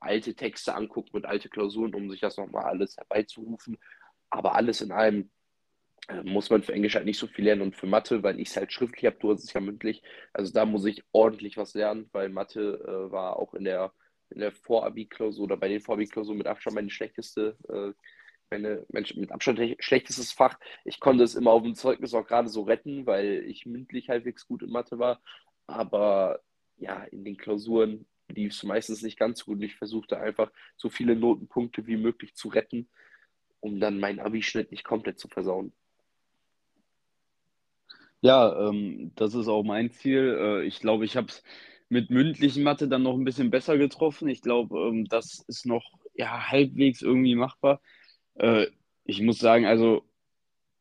alte 0.01 0.35
Texte 0.35 0.75
angucken 0.75 1.17
und 1.17 1.27
alte 1.27 1.49
Klausuren, 1.49 1.95
um 1.95 2.11
sich 2.11 2.21
das 2.21 2.37
nochmal 2.37 2.65
alles 2.65 2.97
herbeizurufen. 2.97 3.79
Aber 4.31 4.55
alles 4.55 4.81
in 4.81 4.93
allem 4.93 5.31
äh, 6.09 6.23
muss 6.23 6.51
man 6.51 6.63
für 6.63 6.73
Englisch 6.73 6.95
halt 6.95 7.05
nicht 7.05 7.19
so 7.19 7.27
viel 7.27 7.45
lernen 7.45 7.63
und 7.63 7.77
für 7.77 7.87
Mathe, 7.87 8.23
weil 8.23 8.39
ich 8.39 8.49
es 8.51 8.57
halt 8.57 8.73
schriftlich 8.73 9.07
habe, 9.07 9.19
du 9.19 9.33
hast 9.33 9.43
es 9.43 9.53
ja 9.53 9.61
mündlich. 9.61 10.03
Also 10.33 10.53
da 10.53 10.65
muss 10.65 10.85
ich 10.85 11.03
ordentlich 11.11 11.57
was 11.57 11.75
lernen, 11.75 12.09
weil 12.13 12.29
Mathe 12.29 12.81
äh, 12.87 13.11
war 13.11 13.39
auch 13.39 13.55
in 13.55 13.65
der, 13.65 13.93
in 14.31 14.39
der 14.39 14.53
Vorabi-Klausur 14.53 15.45
oder 15.45 15.57
bei 15.57 15.69
den 15.69 15.81
Vorabi-Klausuren 15.81 16.39
mit 16.39 16.47
Abstand 16.47 16.77
meine 16.77 16.91
schlechteste 16.91 17.57
äh, 17.69 17.93
meine 18.51 18.85
Mensch, 18.89 19.15
mit 19.15 19.31
Abstand 19.31 19.61
schlechtestes 19.79 20.33
Fach. 20.33 20.59
Ich 20.85 21.01
konnte 21.01 21.23
es 21.23 21.35
immer 21.35 21.53
auf 21.53 21.63
dem 21.63 21.75
Zeugnis 21.75 22.15
auch 22.15 22.27
gerade 22.27 22.49
so 22.49 22.63
retten, 22.63 23.07
weil 23.07 23.45
ich 23.47 23.65
mündlich 23.65 24.09
halbwegs 24.09 24.47
gut 24.47 24.63
in 24.63 24.71
Mathe 24.71 24.99
war. 24.99 25.21
Aber 25.67 26.41
ja, 26.77 27.05
in 27.05 27.25
den 27.25 27.37
Klausuren 27.37 28.07
lief 28.29 28.53
es 28.53 28.63
meistens 28.65 29.03
nicht 29.03 29.19
ganz 29.19 29.41
so 29.41 29.47
gut. 29.47 29.63
Ich 29.63 29.77
versuchte 29.77 30.19
einfach 30.19 30.51
so 30.77 30.89
viele 30.89 31.15
Notenpunkte 31.15 31.87
wie 31.87 31.97
möglich 31.97 32.35
zu 32.35 32.49
retten, 32.49 32.89
um 33.61 33.79
dann 33.79 34.01
meinen 34.01 34.21
Abischnitt 34.21 34.73
nicht 34.73 34.85
komplett 34.85 35.21
zu 35.21 35.29
versauen. 35.29 35.73
Ja, 38.23 38.69
ähm, 38.69 39.13
das 39.15 39.35
ist 39.35 39.49
auch 39.49 39.63
mein 39.63 39.93
Ziel. 39.93 40.37
Äh, 40.39 40.67
ich 40.67 40.81
glaube, 40.81 41.05
ich 41.05 41.17
habe 41.17 41.29
es 41.29 41.43
mit 41.89 42.11
mündlichen 42.11 42.63
Mathe 42.65 42.89
dann 42.89 43.03
noch 43.03 43.15
ein 43.15 43.25
bisschen 43.25 43.51
besser 43.51 43.79
getroffen. 43.79 44.29
Ich 44.29 44.43
glaube, 44.43 44.77
ähm, 44.89 45.07
das 45.07 45.45
ist 45.47 45.67
noch 45.67 45.99
ja, 46.15 46.51
halbwegs 46.51 47.01
irgendwie 47.01 47.35
machbar. 47.37 47.81
Äh, 48.41 48.69
ich 49.05 49.21
muss 49.23 49.39
sagen, 49.39 49.67
also 49.67 50.05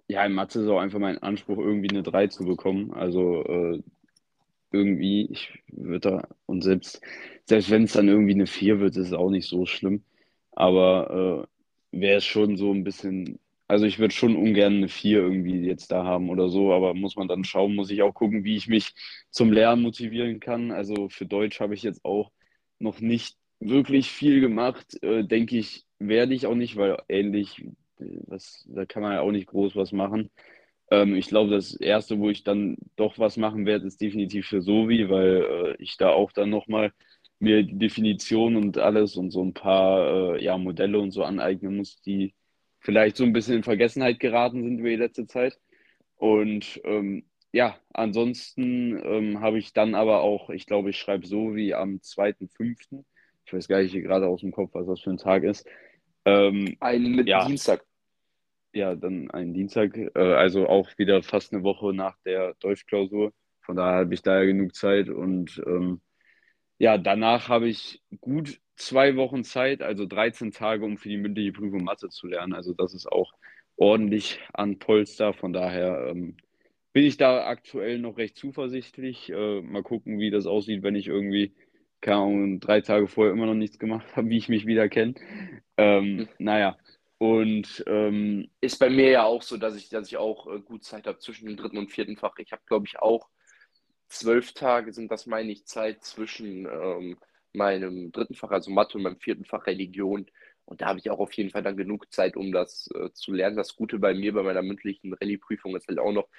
ja, 0.08 0.25
in 0.25 0.34
Mathe 0.34 0.62
ist 0.62 0.70
auch 0.70 0.80
einfach 0.80 1.00
mein 1.00 1.20
Anspruch, 1.20 1.58
irgendwie 1.60 1.89
eine 1.89 2.04
3 2.04 2.28
zu 2.28 2.46
bekommen. 2.46 2.94
Also 2.94 3.44
äh, 3.46 3.84
irgendwie, 4.72 5.28
ich 5.32 5.63
würde 5.70 6.00
da, 6.12 6.30
und 6.48 6.63
selbst, 6.63 7.01
selbst 7.46 7.70
wenn 7.72 7.84
es 7.86 7.94
dann 7.94 8.08
irgendwie 8.10 8.34
eine 8.34 8.48
4 8.48 8.80
wird, 8.80 8.98
ist 8.98 9.08
es 9.10 9.13
auch 9.13 9.30
nicht 9.32 9.48
so 9.48 9.66
schlimm. 9.66 10.04
Aber 10.54 11.48
äh, 11.94 12.00
wäre 12.00 12.18
es 12.20 12.25
schon 12.25 12.58
so 12.58 12.74
ein 12.74 12.84
bisschen 12.84 13.39
also 13.68 13.86
ich 13.86 14.00
würde 14.00 14.13
schon 14.16 14.36
ungern 14.36 14.78
eine 14.78 14.89
4 14.89 15.20
irgendwie 15.20 15.62
jetzt 15.68 15.92
da 15.92 16.04
haben 16.06 16.30
oder 16.32 16.50
so, 16.50 16.74
aber 16.74 16.96
muss 16.96 17.16
man 17.16 17.28
dann 17.28 17.44
schauen, 17.46 17.75
muss 17.75 17.92
ich 17.92 18.01
auch 18.04 18.13
gucken, 18.16 18.44
wie 18.44 18.58
ich 18.58 18.68
mich 18.68 18.96
zum 19.32 19.51
Lernen 19.54 19.84
motivieren 19.84 20.39
kann. 20.39 20.72
Also 20.72 21.10
für 21.10 21.28
Deutsch 21.28 21.60
habe 21.62 21.75
ich 21.75 21.84
jetzt 21.84 22.06
auch 22.06 22.32
noch 22.80 23.01
nicht 23.01 23.38
wirklich 23.60 24.12
viel 24.12 24.42
gemacht. 24.42 25.01
Äh, 25.04 25.24
denke 25.25 25.58
ich, 25.58 25.86
werde 26.00 26.34
ich 26.34 26.46
auch 26.48 26.56
nicht, 26.56 26.75
weil 26.78 26.98
ähnlich, 27.10 27.66
das, 27.98 28.66
da 28.70 28.86
kann 28.86 29.04
man 29.04 29.13
ja 29.13 29.22
auch 29.22 29.32
nicht 29.32 29.48
groß 29.48 29.75
was 29.75 29.92
machen. 29.92 30.32
Ähm, 30.92 31.16
ich 31.16 31.28
glaube, 31.28 31.51
das 31.51 31.75
Erste, 31.75 32.20
wo 32.20 32.30
ich 32.30 32.44
dann 32.44 32.78
doch 32.96 33.20
was 33.20 33.38
machen 33.38 33.66
werde, 33.66 33.88
ist 33.88 34.01
definitiv 34.01 34.48
für 34.48 34.62
Sovi, 34.62 35.10
weil 35.10 35.75
äh, 35.80 35.84
ich 35.84 35.98
da 35.98 36.10
auch 36.12 36.32
dann 36.32 36.50
nochmal 36.50 36.94
mir 37.39 37.63
die 37.63 37.78
Definition 37.78 38.56
und 38.58 38.78
alles 38.78 39.16
und 39.16 39.32
so 39.32 39.44
ein 39.44 39.54
paar 39.54 40.36
äh, 40.38 40.44
ja, 40.44 40.58
Modelle 40.58 41.00
und 41.00 41.12
so 41.12 41.24
aneignen 41.24 41.78
muss, 41.78 42.01
die 42.01 42.34
vielleicht 42.80 43.18
so 43.18 43.24
ein 43.24 43.34
bisschen 43.34 43.58
in 43.58 43.63
Vergessenheit 43.63 44.20
geraten 44.20 44.63
sind 44.63 44.80
über 44.80 44.89
die 44.89 44.96
letzte 44.96 45.28
Zeit. 45.28 45.58
Und 46.18 46.82
ähm, 46.86 47.25
ja, 47.51 47.78
ansonsten 47.94 48.98
ähm, 49.04 49.42
habe 49.42 49.58
ich 49.60 49.74
dann 49.74 49.96
aber 49.96 50.22
auch, 50.22 50.50
ich 50.50 50.66
glaube, 50.66 50.92
ich 50.92 50.98
schreibe 50.98 51.25
so 51.28 51.56
wie 51.56 51.74
am 51.74 52.01
2.5. 52.01 53.06
Ich 53.50 53.53
weiß 53.53 53.68
gar 53.68 53.82
nicht 53.82 53.94
gerade 53.94 54.27
aus 54.27 54.41
dem 54.41 54.51
Kopf, 54.51 54.70
was 54.74 54.86
das 54.86 55.01
für 55.01 55.10
ein 55.10 55.18
Tag 55.18 55.44
ist. 55.44 55.68
Ähm, 56.25 56.77
ein 56.79 57.15
mit 57.15 57.27
ja, 57.27 57.48
Dienstag. 57.48 57.84
Ja, 58.74 58.94
dann 58.94 59.32
einen 59.32 59.56
Dienstag, 59.56 59.98
äh, 59.98 60.12
also 60.13 60.68
auch 60.68 60.88
wieder 61.00 61.24
fast 61.24 61.51
eine 61.51 61.63
Woche 61.63 61.91
nach 61.91 62.15
der 62.25 62.53
Deutschklausur. 62.60 63.34
Von 63.62 63.75
daher 63.75 64.01
habe 64.01 64.13
ich 64.13 64.22
da 64.22 64.38
ja 64.38 64.46
genug 64.46 64.75
Zeit 64.75 65.10
und 65.10 65.60
ähm, 65.65 66.00
ja, 66.77 67.00
danach 67.00 67.50
habe 67.50 67.68
ich 67.68 68.03
gut 68.22 68.62
zwei 68.75 69.15
Wochen 69.15 69.44
Zeit, 69.44 69.82
also 69.82 70.06
13 70.06 70.51
Tage, 70.51 70.86
um 70.86 70.98
für 70.98 71.10
die 71.10 71.18
mündliche 71.18 71.51
Prüfung 71.51 71.84
Mathe 71.84 72.10
zu 72.10 72.27
lernen. 72.27 72.53
Also 72.53 72.75
das 72.75 72.94
ist 72.94 73.12
auch 73.12 73.34
ordentlich 73.77 74.39
an 74.53 74.77
Polster. 74.77 75.34
Von 75.34 75.53
daher 75.53 76.06
ähm, 76.12 76.38
bin 76.94 77.03
ich 77.03 77.18
da 77.18 77.48
aktuell 77.48 77.98
noch 77.98 78.18
recht 78.18 78.38
zuversichtlich. 78.38 79.32
Äh, 79.32 79.62
mal 79.62 79.82
gucken, 79.82 80.20
wie 80.20 80.29
das 80.29 80.46
aussieht, 80.46 80.84
wenn 80.84 80.96
ich 80.96 81.08
irgendwie, 81.08 81.56
keine 82.01 82.18
Ahnung, 82.18 82.60
drei 82.60 82.82
Tage 82.82 83.08
vorher 83.08 83.34
immer 83.34 83.46
noch 83.46 83.53
nichts 83.53 83.79
gemacht 83.79 84.08
habe, 84.15 84.29
wie 84.29 84.38
ich 84.38 84.50
mich 84.50 84.65
wieder 84.65 84.89
kenne. 84.89 85.15
Ähm, 85.77 86.20
hm. 86.20 86.29
Naja. 86.38 86.77
Und 87.18 87.84
ähm, 87.86 88.50
ist 88.62 88.79
bei 88.79 88.89
mir 88.89 89.10
ja 89.10 89.24
auch 89.25 89.41
so, 89.41 89.58
dass 89.58 89.75
ich, 89.75 89.89
dass 89.89 90.08
ich 90.08 90.15
auch 90.15 90.48
äh, 90.48 90.60
gut 90.62 90.86
Zeit 90.86 91.06
habe 91.06 91.20
zwischen 91.20 91.48
dem 91.48 91.58
dritten 91.58 91.77
und 91.77 91.91
vierten 91.91 92.15
Fach. 92.15 92.38
Ich 92.38 92.53
habe, 92.53 92.62
glaube 92.65 92.86
ich, 92.88 93.00
auch 93.00 93.27
zwölf 94.08 94.53
Tage 94.53 94.94
sind 94.94 95.12
das, 95.12 95.25
meine 95.25 95.51
ich, 95.51 95.65
Zeit 95.65 96.03
zwischen 96.03 96.65
ähm, 96.65 97.18
meinem 97.53 98.13
dritten 98.13 98.36
Fach, 98.36 98.51
also 98.51 98.72
Mathe, 98.72 98.98
und 98.98 99.03
meinem 99.03 99.20
vierten 99.20 99.44
Fach 99.44 99.68
Religion. 99.68 100.27
Und 100.65 100.82
da 100.82 100.88
habe 100.88 101.00
ich 101.00 101.10
auch 101.10 101.20
auf 101.20 101.34
jeden 101.34 101.50
Fall 101.50 101.63
dann 101.63 101.75
genug 101.75 102.12
Zeit, 102.13 102.38
um 102.38 102.51
das 102.51 102.89
äh, 102.96 103.12
zu 103.12 103.34
lernen. 103.34 103.58
Das 103.58 103.75
Gute 103.75 104.00
bei 104.00 104.13
mir, 104.13 104.34
bei 104.34 104.44
meiner 104.44 104.62
mündlichen 104.62 105.13
Rallye-Prüfung 105.13 105.75
ist 105.75 105.88
halt 105.88 106.00
auch 106.00 106.12
noch, 106.12 106.29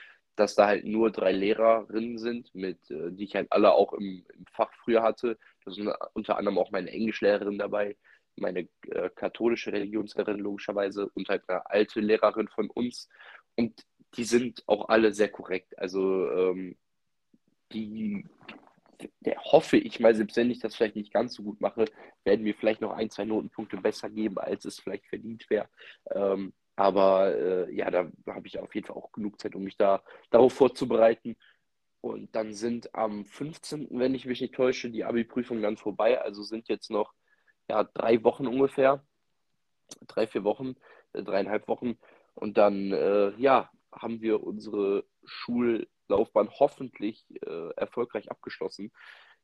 dass 0.40 0.54
da 0.54 0.66
halt 0.66 0.84
nur 0.84 1.10
drei 1.10 1.32
Lehrerinnen 1.32 2.18
sind, 2.18 2.54
mit, 2.54 2.90
äh, 2.90 3.12
die 3.12 3.24
ich 3.24 3.34
halt 3.34 3.52
alle 3.52 3.72
auch 3.72 3.92
im, 3.92 4.24
im, 4.34 4.46
Fach 4.52 4.72
früher 4.82 5.02
hatte. 5.02 5.38
Da 5.64 5.70
sind 5.70 5.92
unter 6.14 6.38
anderem 6.38 6.58
auch 6.58 6.70
meine 6.70 6.90
Englischlehrerin 6.90 7.58
dabei, 7.58 7.96
meine 8.36 8.68
äh, 8.88 9.10
katholische 9.14 9.72
Religionslehrerin 9.72 10.40
logischerweise 10.40 11.10
und 11.14 11.28
halt 11.28 11.48
eine 11.48 11.68
alte 11.68 12.00
Lehrerin 12.00 12.48
von 12.48 12.70
uns. 12.70 13.08
Und 13.56 13.86
die 14.16 14.24
sind 14.24 14.64
auch 14.66 14.88
alle 14.88 15.12
sehr 15.12 15.28
korrekt. 15.28 15.78
Also 15.78 16.30
ähm, 16.30 16.76
die 17.72 18.24
der 19.20 19.36
hoffe 19.44 19.76
ich 19.78 20.00
mal, 20.00 20.14
selbst 20.14 20.36
wenn 20.36 20.50
ich 20.50 20.58
das 20.58 20.76
vielleicht 20.76 20.96
nicht 20.96 21.12
ganz 21.12 21.34
so 21.34 21.42
gut 21.42 21.60
mache, 21.60 21.86
werden 22.24 22.42
mir 22.42 22.54
vielleicht 22.54 22.80
noch 22.82 22.92
ein, 22.92 23.08
zwei 23.08 23.24
Notenpunkte 23.24 23.78
besser 23.78 24.10
geben, 24.10 24.38
als 24.38 24.66
es 24.66 24.78
vielleicht 24.78 25.06
verdient 25.06 25.48
wäre. 25.48 25.68
Ähm, 26.10 26.52
aber 26.76 27.34
äh, 27.36 27.74
ja, 27.74 27.90
da 27.90 28.10
habe 28.26 28.46
ich 28.46 28.58
auf 28.58 28.74
jeden 28.74 28.86
Fall 28.86 28.96
auch 28.96 29.12
genug 29.12 29.40
Zeit, 29.40 29.54
um 29.54 29.62
mich 29.64 29.76
da 29.76 30.02
darauf 30.30 30.52
vorzubereiten. 30.52 31.36
Und 32.00 32.34
dann 32.34 32.54
sind 32.54 32.94
am 32.94 33.26
15., 33.26 33.98
wenn 33.98 34.14
ich 34.14 34.24
mich 34.26 34.40
nicht 34.40 34.54
täusche, 34.54 34.90
die 34.90 35.04
Abi-Prüfungen 35.04 35.62
dann 35.62 35.76
vorbei. 35.76 36.20
Also 36.20 36.42
sind 36.42 36.68
jetzt 36.68 36.90
noch 36.90 37.12
ja, 37.68 37.84
drei 37.84 38.24
Wochen 38.24 38.46
ungefähr. 38.46 39.04
Drei, 40.06 40.26
vier 40.26 40.44
Wochen, 40.44 40.76
äh, 41.12 41.22
dreieinhalb 41.22 41.68
Wochen. 41.68 41.98
Und 42.34 42.56
dann, 42.58 42.92
äh, 42.92 43.30
ja, 43.36 43.70
haben 43.92 44.20
wir 44.22 44.42
unsere 44.42 45.04
Schul- 45.24 45.88
Laufbahn 46.08 46.50
hoffentlich 46.50 47.24
äh, 47.46 47.70
erfolgreich 47.76 48.30
abgeschlossen. 48.30 48.90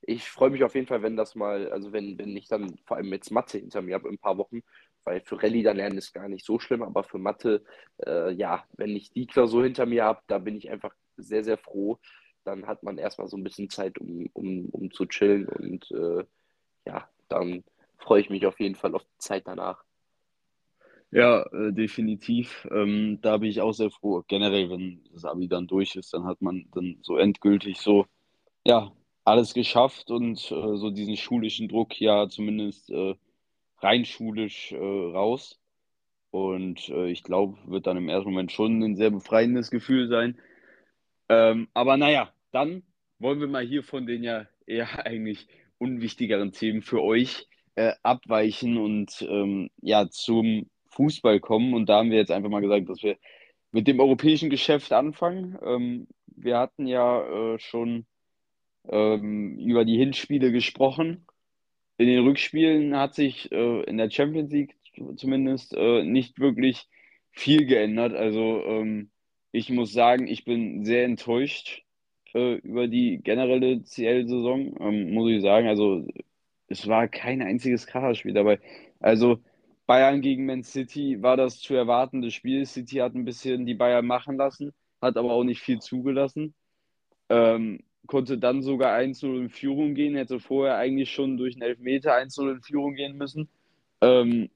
Ich 0.02 0.28
freue 0.28 0.50
mich 0.50 0.64
auf 0.64 0.74
jeden 0.74 0.86
Fall, 0.88 1.02
wenn 1.02 1.16
das 1.16 1.34
mal, 1.36 1.70
also 1.72 1.92
wenn, 1.92 2.18
wenn 2.18 2.36
ich 2.36 2.48
dann 2.48 2.76
vor 2.86 2.96
allem 2.96 3.12
jetzt 3.12 3.30
Mathe 3.30 3.58
hinter 3.58 3.82
mir 3.82 3.94
habe 3.94 4.08
in 4.08 4.14
ein 4.14 4.18
paar 4.18 4.36
Wochen, 4.38 4.62
weil 5.06 5.20
für 5.22 5.42
Rallye 5.42 5.62
dann 5.62 5.76
lernen 5.76 5.98
ist 5.98 6.12
gar 6.12 6.28
nicht 6.28 6.44
so 6.44 6.58
schlimm, 6.58 6.82
aber 6.82 7.04
für 7.04 7.18
Mathe, 7.18 7.62
äh, 8.04 8.32
ja, 8.32 8.64
wenn 8.76 8.94
ich 8.94 9.12
die 9.12 9.26
Klausur 9.26 9.62
hinter 9.62 9.86
mir 9.86 10.04
habe, 10.04 10.20
da 10.26 10.38
bin 10.38 10.56
ich 10.56 10.70
einfach 10.70 10.92
sehr, 11.16 11.44
sehr 11.44 11.56
froh. 11.56 11.98
Dann 12.44 12.66
hat 12.66 12.82
man 12.82 12.98
erstmal 12.98 13.28
so 13.28 13.36
ein 13.36 13.44
bisschen 13.44 13.70
Zeit, 13.70 13.98
um, 13.98 14.28
um, 14.32 14.66
um 14.66 14.90
zu 14.90 15.06
chillen 15.06 15.48
und 15.48 15.90
äh, 15.92 16.24
ja, 16.86 17.08
dann 17.28 17.64
freue 17.98 18.20
ich 18.20 18.30
mich 18.30 18.46
auf 18.46 18.58
jeden 18.60 18.74
Fall 18.74 18.94
auf 18.94 19.02
die 19.02 19.18
Zeit 19.18 19.46
danach. 19.46 19.82
Ja, 21.12 21.42
äh, 21.52 21.72
definitiv. 21.72 22.66
Ähm, 22.72 23.20
da 23.22 23.36
bin 23.38 23.48
ich 23.48 23.60
auch 23.60 23.72
sehr 23.72 23.90
froh. 23.90 24.24
Generell, 24.26 24.70
wenn 24.70 25.04
das 25.12 25.24
Abi 25.24 25.46
dann 25.48 25.68
durch 25.68 25.94
ist, 25.94 26.12
dann 26.12 26.24
hat 26.24 26.42
man 26.42 26.66
dann 26.74 26.98
so 27.02 27.16
endgültig 27.16 27.80
so, 27.80 28.06
ja, 28.66 28.92
alles 29.24 29.54
geschafft 29.54 30.10
und 30.10 30.38
äh, 30.50 30.76
so 30.76 30.90
diesen 30.90 31.16
schulischen 31.16 31.68
Druck 31.68 32.00
ja 32.00 32.28
zumindest 32.28 32.90
äh, 32.90 33.14
rein 33.78 34.04
schulisch 34.04 34.72
äh, 34.72 34.76
raus. 34.76 35.60
Und 36.30 36.88
äh, 36.88 37.08
ich 37.08 37.22
glaube, 37.22 37.58
wird 37.66 37.86
dann 37.86 37.96
im 37.96 38.08
ersten 38.08 38.30
Moment 38.30 38.52
schon 38.52 38.82
ein 38.82 38.96
sehr 38.96 39.10
befreiendes 39.10 39.70
Gefühl 39.70 40.08
sein. 40.08 40.38
Ähm, 41.28 41.68
aber 41.74 41.96
naja, 41.96 42.32
dann 42.52 42.82
wollen 43.18 43.40
wir 43.40 43.48
mal 43.48 43.66
hier 43.66 43.82
von 43.82 44.06
den 44.06 44.22
ja 44.22 44.46
eher 44.66 44.88
eigentlich 45.06 45.48
unwichtigeren 45.78 46.52
Themen 46.52 46.82
für 46.82 47.02
euch 47.02 47.46
äh, 47.74 47.92
abweichen 48.02 48.76
und 48.76 49.22
ähm, 49.28 49.70
ja 49.80 50.08
zum 50.08 50.68
Fußball 50.90 51.40
kommen. 51.40 51.74
Und 51.74 51.88
da 51.88 51.98
haben 51.98 52.10
wir 52.10 52.18
jetzt 52.18 52.30
einfach 52.30 52.50
mal 52.50 52.62
gesagt, 52.62 52.88
dass 52.88 53.02
wir 53.02 53.16
mit 53.72 53.86
dem 53.86 54.00
europäischen 54.00 54.50
Geschäft 54.50 54.92
anfangen. 54.92 55.58
Ähm, 55.64 56.08
wir 56.26 56.58
hatten 56.58 56.86
ja 56.86 57.54
äh, 57.54 57.58
schon 57.58 58.06
ähm, 58.88 59.58
über 59.58 59.84
die 59.84 59.96
Hinspiele 59.96 60.52
gesprochen. 60.52 61.26
In 61.98 62.08
den 62.08 62.24
Rückspielen 62.24 62.96
hat 62.96 63.14
sich 63.14 63.50
äh, 63.52 63.82
in 63.84 63.96
der 63.96 64.10
Champions 64.10 64.50
League 64.52 64.76
zumindest 65.16 65.74
äh, 65.74 66.02
nicht 66.02 66.38
wirklich 66.40 66.88
viel 67.30 67.66
geändert. 67.66 68.14
Also 68.14 68.62
ähm, 68.64 69.10
ich 69.52 69.70
muss 69.70 69.92
sagen, 69.92 70.26
ich 70.26 70.44
bin 70.44 70.84
sehr 70.84 71.04
enttäuscht 71.04 71.84
äh, 72.34 72.56
über 72.56 72.88
die 72.88 73.18
generelle 73.22 73.82
CL-Saison, 73.82 74.76
ähm, 74.80 75.12
muss 75.14 75.30
ich 75.30 75.42
sagen. 75.42 75.68
Also 75.68 76.06
es 76.68 76.86
war 76.86 77.08
kein 77.08 77.42
einziges 77.42 77.86
Kracherspiel 77.86 78.34
dabei. 78.34 78.60
Also 79.00 79.40
Bayern 79.86 80.20
gegen 80.20 80.46
Man 80.46 80.64
City 80.64 81.22
war 81.22 81.36
das 81.36 81.60
zu 81.60 81.74
erwartende 81.74 82.30
Spiel. 82.30 82.66
City 82.66 82.96
hat 82.96 83.14
ein 83.14 83.24
bisschen 83.24 83.66
die 83.66 83.74
Bayern 83.74 84.06
machen 84.06 84.36
lassen, 84.36 84.72
hat 85.00 85.16
aber 85.16 85.32
auch 85.32 85.44
nicht 85.44 85.60
viel 85.60 85.78
zugelassen. 85.78 86.54
Ähm, 87.28 87.80
konnte 88.06 88.38
dann 88.38 88.62
sogar 88.62 88.96
1-0 88.96 89.36
in 89.36 89.48
Führung 89.48 89.94
gehen, 89.94 90.16
hätte 90.16 90.40
vorher 90.40 90.76
eigentlich 90.76 91.10
schon 91.10 91.36
durch 91.36 91.54
einen 91.54 91.62
Elfmeter 91.62 92.14
1-0 92.14 92.52
in 92.52 92.62
Führung 92.62 92.94
gehen 92.94 93.16
müssen. 93.16 93.48
Ähm, 94.00 94.50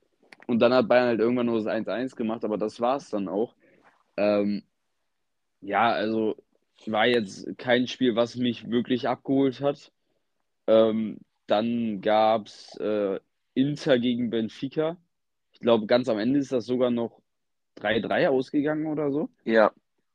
und 0.47 0.59
dann 0.61 0.75
hat 0.75 0.89
Bayern 0.89 1.09
halt 1.09 1.21
irgendwann 1.21 1.47
nur 1.47 1.57
das 1.57 1.67
1-1 1.67 2.17
gemacht, 2.17 2.45
aber 2.45 2.59
das 2.59 2.81
war 2.81 2.97
es 2.97 3.11
dann 3.11 3.29
auch. 3.29 3.55
Ähm, 4.17 4.63
ja, 5.61 5.91
also 5.91 6.37
war 6.87 7.07
jetzt 7.07 7.47
kein 7.59 7.87
Spiel, 7.87 8.17
was 8.17 8.37
mich 8.37 8.71
wirklich 8.71 9.09
abgeholt 9.09 9.61
hat. 9.61 9.93
Ähm, 10.67 11.19
dann 11.47 12.01
gab 12.01 12.47
es 12.47 12.77
äh, 12.77 13.21
Inter 13.55 13.99
gegen 13.99 14.31
Benfica. 14.31 14.97
Ich 15.53 15.61
glaube, 15.61 15.87
ganz 15.87 16.09
am 16.09 16.19
Ende 16.19 16.39
ist 16.39 16.53
das 16.53 16.67
sogar 16.67 16.91
noch 16.91 17.21
3-3 17.79 18.29
ausgegangen 18.29 18.87
oder 18.87 19.11
so. 19.11 19.29
Ja. 19.45 19.73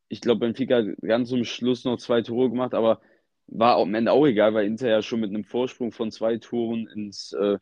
Ich 0.08 0.22
glaube, 0.22 0.40
Benfica 0.40 0.78
hat 0.78 0.86
ganz 1.02 1.30
zum 1.30 1.44
Schluss 1.44 1.84
noch 1.84 1.98
zwei 1.98 2.22
Tore 2.22 2.50
gemacht, 2.50 2.74
aber 2.74 3.02
war 3.48 3.78
am 3.78 3.94
Ende 3.96 4.12
auch 4.12 4.26
egal, 4.26 4.54
weil 4.54 4.66
Inter 4.66 4.90
ja 4.90 5.02
schon 5.02 5.20
mit 5.22 5.30
einem 5.30 5.44
Vorsprung 5.44 5.92
von 5.92 6.12
zwei 6.12 6.38
Toren 6.38 6.88
ins 6.88 7.34
äh, 7.34 7.58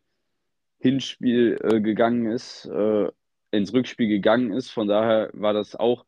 Hinspiel 0.80 1.60
äh, 1.64 1.82
gegangen 1.82 2.28
ist, 2.32 2.66
äh, 2.66 3.10
ins 3.52 3.74
Rückspiel 3.74 4.08
gegangen 4.08 4.54
ist. 4.54 4.70
Von 4.72 4.88
daher 4.88 5.30
war 5.34 5.54
das 5.54 5.76
auch 5.76 6.06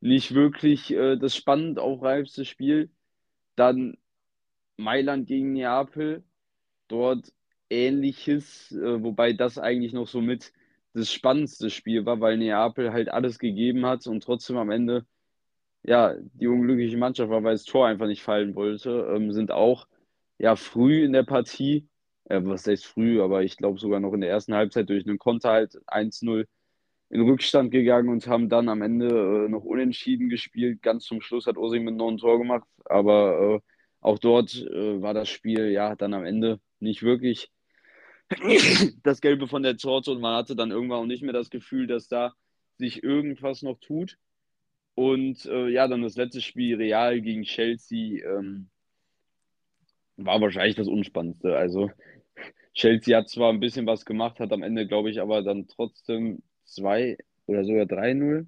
nicht 0.00 0.34
wirklich 0.34 0.92
äh, 0.92 1.16
das 1.16 1.36
spannend 1.36 1.78
aufreibste 1.78 2.44
Spiel. 2.44 2.90
Dann 3.56 3.96
Mailand 4.76 5.26
gegen 5.26 5.52
Neapel, 5.52 6.24
dort 6.88 7.32
ähnliches, 7.70 8.72
äh, 8.72 9.02
wobei 9.02 9.32
das 9.32 9.58
eigentlich 9.58 9.92
noch 9.92 10.08
so 10.08 10.20
mit 10.20 10.52
das 10.94 11.12
spannendste 11.12 11.70
Spiel 11.70 12.04
war, 12.06 12.20
weil 12.20 12.36
Neapel 12.38 12.92
halt 12.92 13.08
alles 13.10 13.38
gegeben 13.38 13.86
hat 13.86 14.06
und 14.06 14.22
trotzdem 14.22 14.56
am 14.58 14.70
Ende 14.70 15.06
ja 15.84 16.14
die 16.34 16.46
unglückliche 16.46 16.96
Mannschaft 16.96 17.30
war, 17.30 17.42
weil 17.44 17.54
das 17.54 17.64
Tor 17.64 17.86
einfach 17.86 18.06
nicht 18.06 18.22
fallen 18.22 18.54
wollte, 18.54 19.12
ähm, 19.14 19.32
sind 19.32 19.50
auch 19.50 19.86
ja 20.38 20.56
früh 20.56 21.04
in 21.04 21.12
der 21.12 21.24
Partie, 21.24 21.88
äh, 22.24 22.40
was 22.44 22.66
heißt 22.66 22.86
früh, 22.86 23.20
aber 23.22 23.42
ich 23.42 23.56
glaube 23.56 23.78
sogar 23.78 24.00
noch 24.00 24.12
in 24.12 24.20
der 24.20 24.30
ersten 24.30 24.54
Halbzeit 24.54 24.88
durch 24.88 25.06
einen 25.06 25.18
Konter 25.18 25.50
halt 25.50 25.80
1-0 25.86 26.46
in 27.10 27.20
Rückstand 27.22 27.70
gegangen 27.70 28.08
und 28.08 28.26
haben 28.26 28.48
dann 28.48 28.68
am 28.68 28.82
Ende 28.82 29.08
äh, 29.08 29.48
noch 29.48 29.64
unentschieden 29.64 30.28
gespielt. 30.30 30.82
Ganz 30.82 31.04
zum 31.04 31.20
Schluss 31.20 31.46
hat 31.46 31.58
Osimhen 31.58 31.96
noch 31.96 32.08
ein 32.08 32.18
Tor 32.18 32.38
gemacht, 32.38 32.66
aber 32.86 33.56
äh, 33.56 33.60
auch 34.00 34.18
dort 34.18 34.54
äh, 34.54 35.02
war 35.02 35.14
das 35.14 35.28
Spiel 35.28 35.70
ja 35.70 35.94
dann 35.94 36.14
am 36.14 36.24
Ende 36.24 36.58
nicht 36.80 37.02
wirklich 37.02 37.50
das 39.02 39.20
Gelbe 39.20 39.46
von 39.46 39.62
der 39.62 39.76
Torte 39.76 40.10
und 40.12 40.20
man 40.20 40.36
hatte 40.36 40.56
dann 40.56 40.70
irgendwann 40.70 41.00
auch 41.00 41.06
nicht 41.06 41.22
mehr 41.22 41.34
das 41.34 41.50
Gefühl, 41.50 41.86
dass 41.86 42.08
da 42.08 42.34
sich 42.78 43.02
irgendwas 43.02 43.62
noch 43.62 43.78
tut. 43.78 44.16
Und 44.94 45.46
äh, 45.46 45.68
ja, 45.68 45.88
dann 45.88 46.02
das 46.02 46.16
letzte 46.16 46.40
Spiel 46.40 46.76
Real 46.76 47.20
gegen 47.20 47.44
Chelsea 47.44 48.24
ähm, 48.24 48.68
war 50.16 50.40
wahrscheinlich 50.40 50.76
das 50.76 50.88
Unspannendste. 50.88 51.56
Also 51.56 51.90
Chelsea 52.74 53.16
hat 53.16 53.28
zwar 53.28 53.50
ein 53.52 53.60
bisschen 53.60 53.86
was 53.86 54.04
gemacht, 54.04 54.40
hat 54.40 54.52
am 54.52 54.62
Ende, 54.62 54.86
glaube 54.86 55.10
ich, 55.10 55.20
aber 55.20 55.42
dann 55.42 55.66
trotzdem 55.68 56.42
2 56.64 57.16
oder 57.46 57.64
sogar 57.64 57.84
3-0. 57.84 58.46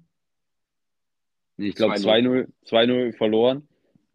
Nee, 1.57 1.67
ich 1.67 1.75
glaube 1.75 1.95
2-0 1.95 2.47
2-0 2.65 3.13
verloren. 3.15 3.67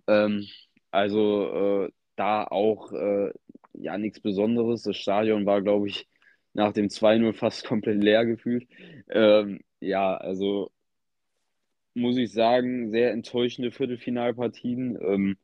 Ähm, 0.06 0.46
also 0.90 1.87
äh, 1.87 1.92
da 2.16 2.44
auch 2.44 2.92
äh, 2.92 3.32
ja 3.75 3.99
nichts 3.99 4.20
Besonderes. 4.20 4.82
Das 4.82 4.96
Stadion 4.96 5.46
war, 5.46 5.62
glaube 5.62 5.88
ich, 5.88 6.08
nach 6.52 6.72
dem 6.72 6.88
2-0 6.88 7.32
fast 7.32 7.64
komplett 7.66 8.02
leer 8.02 8.25
gefühlt. 8.26 8.68
Ähm, 9.08 9.60
ja, 9.80 10.16
also 10.16 10.70
muss 11.94 12.16
ich 12.16 12.32
sagen, 12.32 12.90
sehr 12.90 13.12
enttäuschende 13.12 13.70
Viertelfinalpartien. 13.70 14.99
Ähm, 15.00 15.37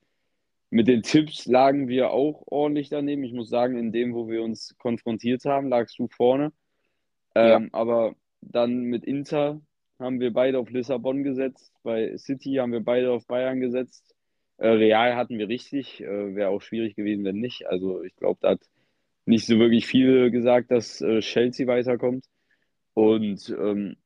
mit 0.70 0.88
den 0.88 1.02
Tipps 1.02 1.46
lagen 1.46 1.88
wir 1.88 2.10
auch 2.10 2.42
ordentlich 2.46 2.88
daneben. 2.88 3.24
Ich 3.24 3.32
muss 3.32 3.48
sagen, 3.48 3.78
in 3.78 3.92
dem, 3.92 4.14
wo 4.14 4.28
wir 4.28 4.42
uns 4.42 4.76
konfrontiert 4.78 5.44
haben, 5.44 5.68
lagst 5.68 5.98
du 5.98 6.08
vorne. 6.08 6.52
Ähm, 7.34 7.64
ja. 7.64 7.68
Aber 7.72 8.14
dann 8.40 8.82
mit 8.82 9.04
Inter 9.04 9.60
haben 9.98 10.20
wir 10.20 10.32
beide 10.32 10.58
auf 10.58 10.70
Lissabon 10.70 11.22
gesetzt. 11.22 11.72
Bei 11.82 12.16
City 12.16 12.54
haben 12.54 12.72
wir 12.72 12.80
beide 12.80 13.12
auf 13.12 13.26
Bayern 13.26 13.60
gesetzt. 13.60 14.14
Äh, 14.58 14.68
Real 14.68 15.16
hatten 15.16 15.38
wir 15.38 15.48
richtig. 15.48 16.00
Äh, 16.00 16.34
Wäre 16.34 16.50
auch 16.50 16.62
schwierig 16.62 16.96
gewesen, 16.96 17.24
wenn 17.24 17.40
nicht. 17.40 17.66
Also 17.66 18.02
ich 18.02 18.16
glaube, 18.16 18.38
da 18.42 18.50
hat 18.50 18.60
nicht 19.24 19.46
so 19.46 19.58
wirklich 19.58 19.86
viel 19.86 20.30
gesagt, 20.30 20.70
dass 20.70 21.00
äh, 21.00 21.20
Chelsea 21.20 21.66
weiterkommt. 21.66 22.26
Und 22.94 23.50
ähm, 23.50 23.96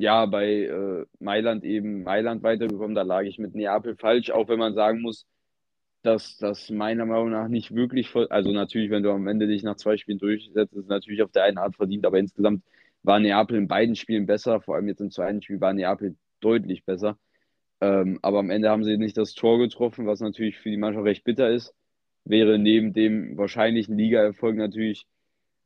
ja, 0.00 0.24
bei 0.26 0.64
äh, 0.64 1.04
Mailand 1.18 1.62
eben 1.62 2.02
Mailand 2.04 2.42
weitergekommen. 2.42 2.94
Da 2.94 3.02
lag 3.02 3.22
ich 3.24 3.38
mit 3.38 3.54
Neapel 3.54 3.96
falsch, 3.96 4.30
auch 4.30 4.48
wenn 4.48 4.58
man 4.58 4.74
sagen 4.74 5.02
muss, 5.02 5.26
dass 6.02 6.38
das 6.38 6.70
meiner 6.70 7.04
Meinung 7.04 7.30
nach 7.30 7.48
nicht 7.48 7.74
wirklich, 7.74 8.14
also 8.30 8.50
natürlich, 8.52 8.90
wenn 8.90 9.02
du 9.02 9.10
am 9.10 9.28
Ende 9.28 9.46
dich 9.46 9.62
nach 9.62 9.76
zwei 9.76 9.98
Spielen 9.98 10.18
durchsetzt, 10.18 10.72
ist 10.74 10.88
natürlich 10.88 11.22
auf 11.22 11.32
der 11.32 11.44
einen 11.44 11.58
Art 11.58 11.76
verdient, 11.76 12.06
aber 12.06 12.18
insgesamt 12.18 12.62
war 13.02 13.20
Neapel 13.20 13.58
in 13.58 13.68
beiden 13.68 13.94
Spielen 13.94 14.24
besser, 14.26 14.62
vor 14.62 14.76
allem 14.76 14.88
jetzt 14.88 15.00
im 15.02 15.10
zweiten 15.10 15.42
Spiel 15.42 15.60
war 15.60 15.74
Neapel 15.74 16.16
deutlich 16.40 16.84
besser. 16.86 17.18
Ähm, 17.82 18.18
aber 18.22 18.38
am 18.38 18.50
Ende 18.50 18.70
haben 18.70 18.84
sie 18.84 18.96
nicht 18.96 19.18
das 19.18 19.34
Tor 19.34 19.58
getroffen, 19.58 20.06
was 20.06 20.20
natürlich 20.20 20.58
für 20.58 20.70
die 20.70 20.78
Mannschaft 20.78 21.04
recht 21.04 21.24
bitter 21.24 21.50
ist. 21.50 21.74
Wäre 22.24 22.58
neben 22.58 22.94
dem 22.94 23.36
wahrscheinlichen 23.36 23.98
Ligaerfolg 23.98 24.56
natürlich 24.56 25.06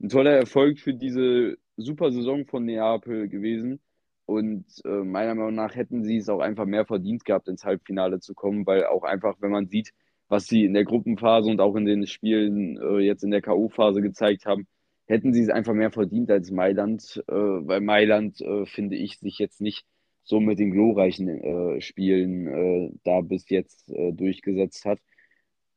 ein 0.01 0.09
toller 0.09 0.33
Erfolg 0.33 0.81
für 0.81 0.95
diese 0.95 1.57
super 1.77 2.11
Saison 2.11 2.47
von 2.47 2.65
Neapel 2.65 3.29
gewesen. 3.29 3.81
Und 4.27 4.65
äh, 4.85 4.89
meiner 5.05 5.35
Meinung 5.35 5.55
nach 5.55 5.75
hätten 5.75 6.03
sie 6.03 6.17
es 6.19 6.29
auch 6.29 6.41
einfach 6.41 6.65
mehr 6.67 6.87
verdient 6.87 7.25
gehabt, 7.25 7.49
ins 7.49 7.65
Halbfinale 7.65 8.21
zu 8.21 8.35
kommen, 8.35 8.67
weil 8.67 8.87
auch 8.87 9.03
einfach, 9.03 9.37
wenn 9.41 9.51
man 9.51 9.69
sieht, 9.69 9.93
was 10.29 10.47
sie 10.47 10.65
in 10.65 10.75
der 10.75 10.85
Gruppenphase 10.85 11.51
und 11.51 11.61
auch 11.61 11.77
in 11.77 11.85
den 11.85 12.07
Spielen 12.07 12.79
äh, 12.79 12.99
jetzt 13.01 13.23
in 13.25 13.31
der 13.31 13.43
K.O.-Phase 13.43 14.01
gezeigt 14.01 14.47
haben, 14.47 14.67
hätten 15.07 15.35
sie 15.35 15.43
es 15.43 15.51
einfach 15.51 15.75
mehr 15.75 15.91
verdient 15.91 16.31
als 16.31 16.51
Mailand, 16.51 17.23
äh, 17.29 17.33
weil 17.33 17.81
Mailand, 17.81 18.41
äh, 18.41 18.65
finde 18.67 18.97
ich, 18.97 19.19
sich 19.19 19.39
jetzt 19.39 19.61
nicht 19.61 19.85
so 20.23 20.41
mit 20.41 20.59
den 20.59 20.71
glorreichen 20.71 21.29
äh, 21.29 21.81
Spielen 21.83 22.47
äh, 22.47 22.91
da 23.05 23.21
bis 23.21 23.49
jetzt 23.51 23.91
äh, 23.91 24.13
durchgesetzt 24.13 24.87
hat. 24.87 24.99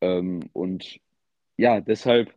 Ähm, 0.01 0.49
und 0.53 0.99
ja, 1.57 1.81
deshalb 1.81 2.33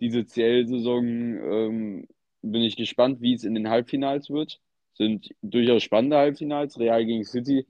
diese 0.00 0.24
CL-Saison 0.24 1.04
ähm, 1.04 2.08
bin 2.42 2.62
ich 2.62 2.76
gespannt, 2.76 3.20
wie 3.20 3.34
es 3.34 3.44
in 3.44 3.54
den 3.54 3.68
Halbfinals 3.68 4.30
wird. 4.30 4.60
Sind 4.96 5.30
durchaus 5.42 5.82
spannende 5.82 6.16
Halbfinals. 6.16 6.78
Real 6.78 7.04
gegen 7.04 7.24
City 7.24 7.66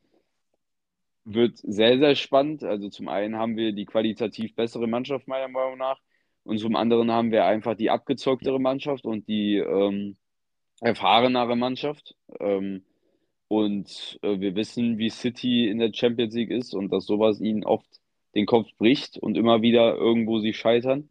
wird 1.24 1.58
sehr, 1.58 1.98
sehr 1.98 2.14
spannend. 2.14 2.62
Also 2.62 2.88
zum 2.88 3.08
einen 3.08 3.36
haben 3.36 3.56
wir 3.56 3.72
die 3.72 3.84
qualitativ 3.84 4.54
bessere 4.54 4.86
Mannschaft 4.86 5.28
meiner 5.28 5.48
Meinung 5.48 5.78
nach 5.78 5.98
und 6.46 6.58
zum 6.58 6.76
anderen 6.76 7.10
haben 7.10 7.32
wir 7.32 7.44
einfach 7.44 7.74
die 7.74 7.90
abgezocktere 7.90 8.60
Mannschaft 8.60 9.04
und 9.04 9.26
die 9.26 9.56
ähm, 9.56 10.16
erfahrenere 10.80 11.56
Mannschaft. 11.56 12.14
Ähm, 12.38 12.84
und 13.48 14.18
äh, 14.22 14.38
wir 14.38 14.54
wissen, 14.54 14.96
wie 14.98 15.10
City 15.10 15.68
in 15.68 15.78
der 15.78 15.92
Champions 15.92 16.34
League 16.34 16.52
ist 16.52 16.72
und 16.72 16.92
dass 16.92 17.04
sowas 17.04 17.40
ihnen 17.40 17.64
oft 17.64 17.88
den 18.36 18.46
Kopf 18.46 18.68
bricht 18.78 19.18
und 19.18 19.36
immer 19.36 19.60
wieder 19.60 19.96
irgendwo 19.96 20.38
sie 20.38 20.52
scheitern. 20.52 21.08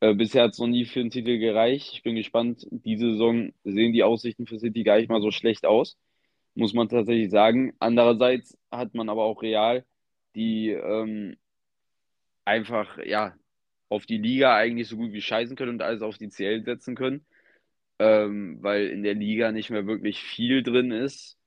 Äh, 0.00 0.14
bisher 0.14 0.44
hat 0.44 0.52
es 0.52 0.58
noch 0.58 0.66
nie 0.66 0.84
für 0.84 1.00
den 1.00 1.10
Titel 1.10 1.38
gereicht. 1.38 1.92
Ich 1.92 2.02
bin 2.02 2.16
gespannt. 2.16 2.66
Diese 2.70 3.12
Saison 3.12 3.52
sehen 3.64 3.92
die 3.92 4.02
Aussichten 4.02 4.46
für 4.46 4.58
City 4.58 4.82
gar 4.84 4.98
nicht 4.98 5.08
mal 5.08 5.22
so 5.22 5.30
schlecht 5.30 5.64
aus, 5.66 5.96
muss 6.54 6.74
man 6.74 6.88
tatsächlich 6.88 7.30
sagen. 7.30 7.74
Andererseits 7.78 8.58
hat 8.70 8.94
man 8.94 9.08
aber 9.08 9.24
auch 9.24 9.42
Real, 9.42 9.84
die 10.34 10.70
ähm, 10.70 11.36
einfach 12.44 12.98
ja 13.04 13.34
auf 13.88 14.06
die 14.06 14.18
Liga 14.18 14.56
eigentlich 14.56 14.88
so 14.88 14.96
gut 14.96 15.12
wie 15.12 15.22
scheißen 15.22 15.56
können 15.56 15.72
und 15.72 15.82
alles 15.82 16.02
auf 16.02 16.18
die 16.18 16.28
CL 16.28 16.64
setzen 16.64 16.94
können, 16.96 17.24
ähm, 17.98 18.58
weil 18.62 18.88
in 18.88 19.02
der 19.02 19.14
Liga 19.14 19.52
nicht 19.52 19.70
mehr 19.70 19.86
wirklich 19.86 20.20
viel 20.22 20.62
drin 20.62 20.90
ist. 20.92 21.38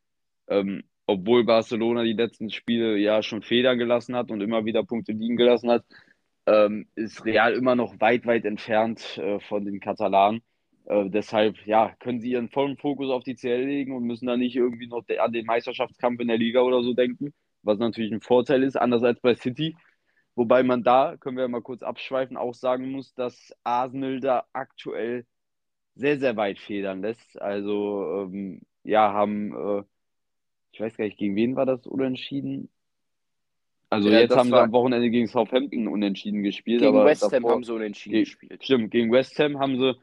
Ähm, 0.47 0.83
obwohl 1.05 1.43
Barcelona 1.43 2.03
die 2.03 2.13
letzten 2.13 2.51
Spiele 2.51 2.97
ja 2.97 3.23
schon 3.23 3.41
Federn 3.41 3.79
gelassen 3.79 4.15
hat 4.15 4.31
und 4.31 4.41
immer 4.41 4.65
wieder 4.65 4.83
Punkte 4.83 5.11
liegen 5.11 5.37
gelassen 5.37 5.69
hat, 5.71 5.85
ähm, 6.49 6.87
ist 6.95 7.25
Real 7.25 7.53
immer 7.53 7.75
noch 7.75 7.99
weit, 7.99 8.25
weit 8.25 8.45
entfernt 8.45 9.17
äh, 9.17 9.39
von 9.41 9.65
den 9.65 9.79
Katalanen. 9.79 10.41
Äh, 10.85 11.09
deshalb 11.09 11.65
ja, 11.65 11.93
können 11.99 12.21
sie 12.21 12.31
ihren 12.31 12.49
vollen 12.49 12.77
Fokus 12.77 13.11
auf 13.11 13.23
die 13.23 13.35
CL 13.35 13.65
legen 13.65 13.95
und 13.95 14.03
müssen 14.03 14.27
da 14.27 14.37
nicht 14.37 14.55
irgendwie 14.55 14.87
noch 14.87 15.03
an 15.19 15.33
den 15.33 15.45
Meisterschaftskampf 15.45 16.19
in 16.19 16.27
der 16.29 16.37
Liga 16.37 16.61
oder 16.61 16.83
so 16.83 16.93
denken, 16.93 17.33
was 17.63 17.79
natürlich 17.79 18.11
ein 18.11 18.21
Vorteil 18.21 18.63
ist. 18.63 18.75
Anders 18.77 19.03
als 19.03 19.19
bei 19.21 19.35
City, 19.35 19.75
Wobei 20.39 20.63
man 20.63 20.83
da, 20.83 21.17
können 21.17 21.35
wir 21.35 21.49
mal 21.49 21.61
kurz 21.61 21.83
abschweifen, 21.83 22.37
auch 22.37 22.53
sagen 22.53 22.91
muss, 22.91 23.13
dass 23.13 23.53
Arsenal 23.65 24.21
da 24.21 24.45
aktuell 24.53 25.25
sehr, 25.95 26.17
sehr 26.19 26.37
weit 26.37 26.59
federn 26.59 27.01
lässt. 27.01 27.41
Also, 27.41 28.29
ähm, 28.31 28.61
ja, 28.83 29.11
haben, 29.11 29.53
äh, 29.53 29.83
ich 30.71 30.79
weiß 30.79 30.95
gar 30.95 31.05
nicht, 31.05 31.17
gegen 31.17 31.35
wen 31.35 31.57
war 31.57 31.65
das 31.65 31.85
unentschieden? 31.85 32.69
Also, 33.89 34.09
ja, 34.09 34.19
jetzt 34.19 34.35
haben 34.35 34.49
sie 34.49 34.59
am 34.59 34.71
Wochenende 34.71 35.09
gegen 35.09 35.27
Southampton 35.27 35.87
unentschieden 35.87 36.43
gespielt. 36.43 36.81
Gegen 36.81 37.03
West 37.03 37.23
Ham 37.23 37.31
davor, 37.31 37.51
haben 37.51 37.63
sie 37.63 37.73
unentschieden 37.73 38.13
ge 38.13 38.23
gespielt. 38.23 38.63
Stimmt, 38.63 38.91
gegen 38.91 39.11
West 39.11 39.39
Ham 39.39 39.59
haben 39.59 39.77
sie 39.79 39.95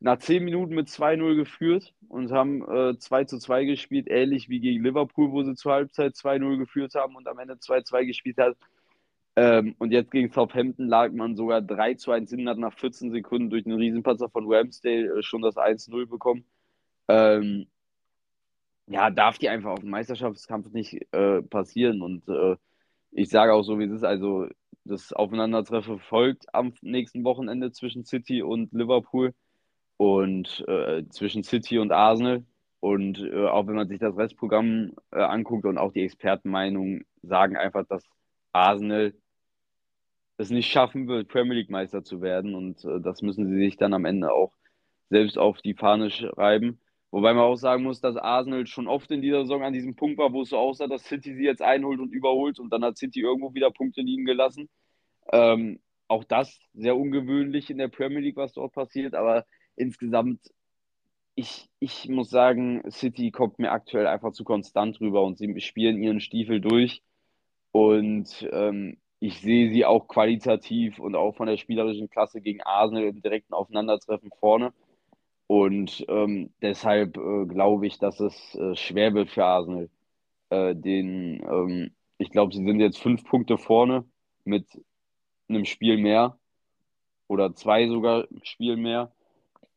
nach 0.00 0.18
10 0.18 0.44
Minuten 0.44 0.74
mit 0.74 0.88
2-0 0.88 1.36
geführt 1.36 1.94
und 2.08 2.32
haben 2.32 2.62
äh, 2.70 2.98
2 2.98 3.24
zu 3.24 3.38
2 3.38 3.64
gespielt, 3.64 4.08
ähnlich 4.08 4.48
wie 4.48 4.60
gegen 4.60 4.82
Liverpool, 4.82 5.30
wo 5.30 5.42
sie 5.42 5.54
zur 5.54 5.72
Halbzeit 5.72 6.14
2-0 6.14 6.58
geführt 6.58 6.94
haben 6.94 7.16
und 7.16 7.26
am 7.28 7.38
Ende 7.38 7.54
2-2 7.54 8.06
gespielt 8.06 8.38
hat. 8.38 8.56
Ähm, 9.36 9.74
und 9.78 9.92
jetzt 9.92 10.10
gegen 10.10 10.32
Southampton 10.32 10.88
lag 10.88 11.12
man 11.12 11.36
sogar 11.36 11.62
3 11.62 11.94
zu 11.94 12.10
1 12.10 12.30
hin, 12.30 12.48
hat 12.48 12.58
nach 12.58 12.74
14 12.74 13.10
Sekunden 13.10 13.48
durch 13.48 13.64
einen 13.64 13.78
Riesenpatzer 13.78 14.28
von 14.28 14.52
Ramsdale 14.52 15.18
äh, 15.18 15.22
schon 15.22 15.42
das 15.42 15.56
1-0 15.56 16.06
bekommen. 16.06 16.44
Ähm, 17.08 17.66
ja, 18.86 19.10
darf 19.10 19.38
die 19.38 19.48
einfach 19.48 19.70
auf 19.70 19.80
dem 19.80 19.90
Meisterschaftskampf 19.90 20.72
nicht 20.72 21.06
äh, 21.12 21.42
passieren. 21.42 22.02
Und 22.02 22.28
äh, 22.28 22.56
ich 23.12 23.28
sage 23.28 23.52
auch 23.54 23.62
so, 23.62 23.78
wie 23.78 23.84
es 23.84 23.92
ist. 23.92 24.04
Also, 24.04 24.48
das 24.84 25.12
Aufeinandertreffen 25.12 25.98
folgt 26.00 26.46
am 26.54 26.72
nächsten 26.82 27.24
Wochenende 27.24 27.72
zwischen 27.72 28.04
City 28.04 28.42
und 28.42 28.72
Liverpool 28.72 29.34
und 29.96 30.64
äh, 30.68 31.04
zwischen 31.10 31.42
City 31.44 31.78
und 31.78 31.92
Arsenal. 31.92 32.44
Und 32.80 33.18
äh, 33.18 33.46
auch 33.46 33.66
wenn 33.66 33.74
man 33.74 33.88
sich 33.88 33.98
das 33.98 34.16
Restprogramm 34.16 34.94
äh, 35.12 35.20
anguckt 35.20 35.66
und 35.66 35.78
auch 35.78 35.92
die 35.92 36.02
Expertenmeinungen 36.02 37.04
sagen 37.22 37.56
einfach, 37.56 37.84
dass 37.86 38.02
Arsenal 38.52 39.12
es 40.38 40.50
nicht 40.50 40.70
schaffen 40.70 41.06
wird, 41.06 41.28
Premier 41.28 41.54
League 41.58 41.70
Meister 41.70 42.02
zu 42.02 42.22
werden. 42.22 42.54
Und 42.54 42.84
äh, 42.84 43.00
das 43.00 43.20
müssen 43.22 43.46
sie 43.48 43.56
sich 43.56 43.76
dann 43.76 43.92
am 43.92 44.06
Ende 44.06 44.32
auch 44.32 44.54
selbst 45.10 45.36
auf 45.36 45.60
die 45.60 45.74
Fahne 45.74 46.10
schreiben. 46.10 46.80
Wobei 47.10 47.34
man 47.34 47.44
auch 47.44 47.56
sagen 47.56 47.82
muss, 47.82 48.00
dass 48.00 48.16
Arsenal 48.16 48.66
schon 48.66 48.86
oft 48.86 49.10
in 49.10 49.20
dieser 49.20 49.42
Saison 49.42 49.64
an 49.64 49.72
diesem 49.72 49.96
Punkt 49.96 50.18
war, 50.18 50.32
wo 50.32 50.42
es 50.42 50.50
so 50.50 50.58
aussah, 50.58 50.86
dass 50.86 51.04
City 51.04 51.34
sie 51.34 51.44
jetzt 51.44 51.62
einholt 51.62 51.98
und 51.98 52.12
überholt 52.12 52.60
und 52.60 52.72
dann 52.72 52.84
hat 52.84 52.98
City 52.98 53.20
irgendwo 53.20 53.52
wieder 53.52 53.70
Punkte 53.70 54.00
liegen 54.00 54.24
gelassen. 54.24 54.68
Ähm, 55.32 55.80
auch 56.06 56.24
das 56.24 56.60
sehr 56.74 56.96
ungewöhnlich 56.96 57.70
in 57.70 57.78
der 57.78 57.88
Premier 57.88 58.20
League, 58.20 58.36
was 58.36 58.52
dort 58.52 58.72
passiert, 58.72 59.14
aber 59.14 59.44
insgesamt, 59.76 60.40
ich, 61.34 61.68
ich 61.80 62.08
muss 62.08 62.30
sagen, 62.30 62.82
City 62.90 63.30
kommt 63.30 63.58
mir 63.58 63.72
aktuell 63.72 64.06
einfach 64.06 64.32
zu 64.32 64.44
konstant 64.44 65.00
rüber 65.00 65.22
und 65.24 65.38
sie 65.38 65.60
spielen 65.60 66.02
ihren 66.02 66.20
Stiefel 66.20 66.60
durch 66.60 67.02
und 67.72 68.48
ähm, 68.52 68.98
ich 69.20 69.40
sehe 69.40 69.70
sie 69.72 69.84
auch 69.84 70.08
qualitativ 70.08 70.98
und 70.98 71.14
auch 71.14 71.36
von 71.36 71.46
der 71.46 71.56
spielerischen 71.56 72.08
Klasse 72.08 72.40
gegen 72.40 72.62
Arsenal 72.62 73.04
im 73.04 73.20
direkten 73.20 73.52
Aufeinandertreffen 73.52 74.30
vorne. 74.40 74.72
Und 75.50 76.04
ähm, 76.06 76.54
deshalb 76.62 77.16
äh, 77.16 77.44
glaube 77.46 77.84
ich, 77.88 77.98
dass 77.98 78.20
es 78.20 78.54
äh, 78.54 78.76
schwer 78.76 79.14
wird 79.14 79.30
für 79.30 79.44
Arsenal. 79.44 79.90
Äh, 80.50 80.76
den, 80.76 81.42
ähm, 81.42 81.90
ich 82.18 82.30
glaube, 82.30 82.54
sie 82.54 82.64
sind 82.64 82.78
jetzt 82.78 83.00
fünf 83.00 83.24
Punkte 83.24 83.58
vorne 83.58 84.04
mit 84.44 84.66
einem 85.48 85.64
Spiel 85.64 85.98
mehr 85.98 86.38
oder 87.26 87.52
zwei 87.56 87.88
sogar 87.88 88.28
Spielen 88.44 88.82
mehr. 88.82 89.10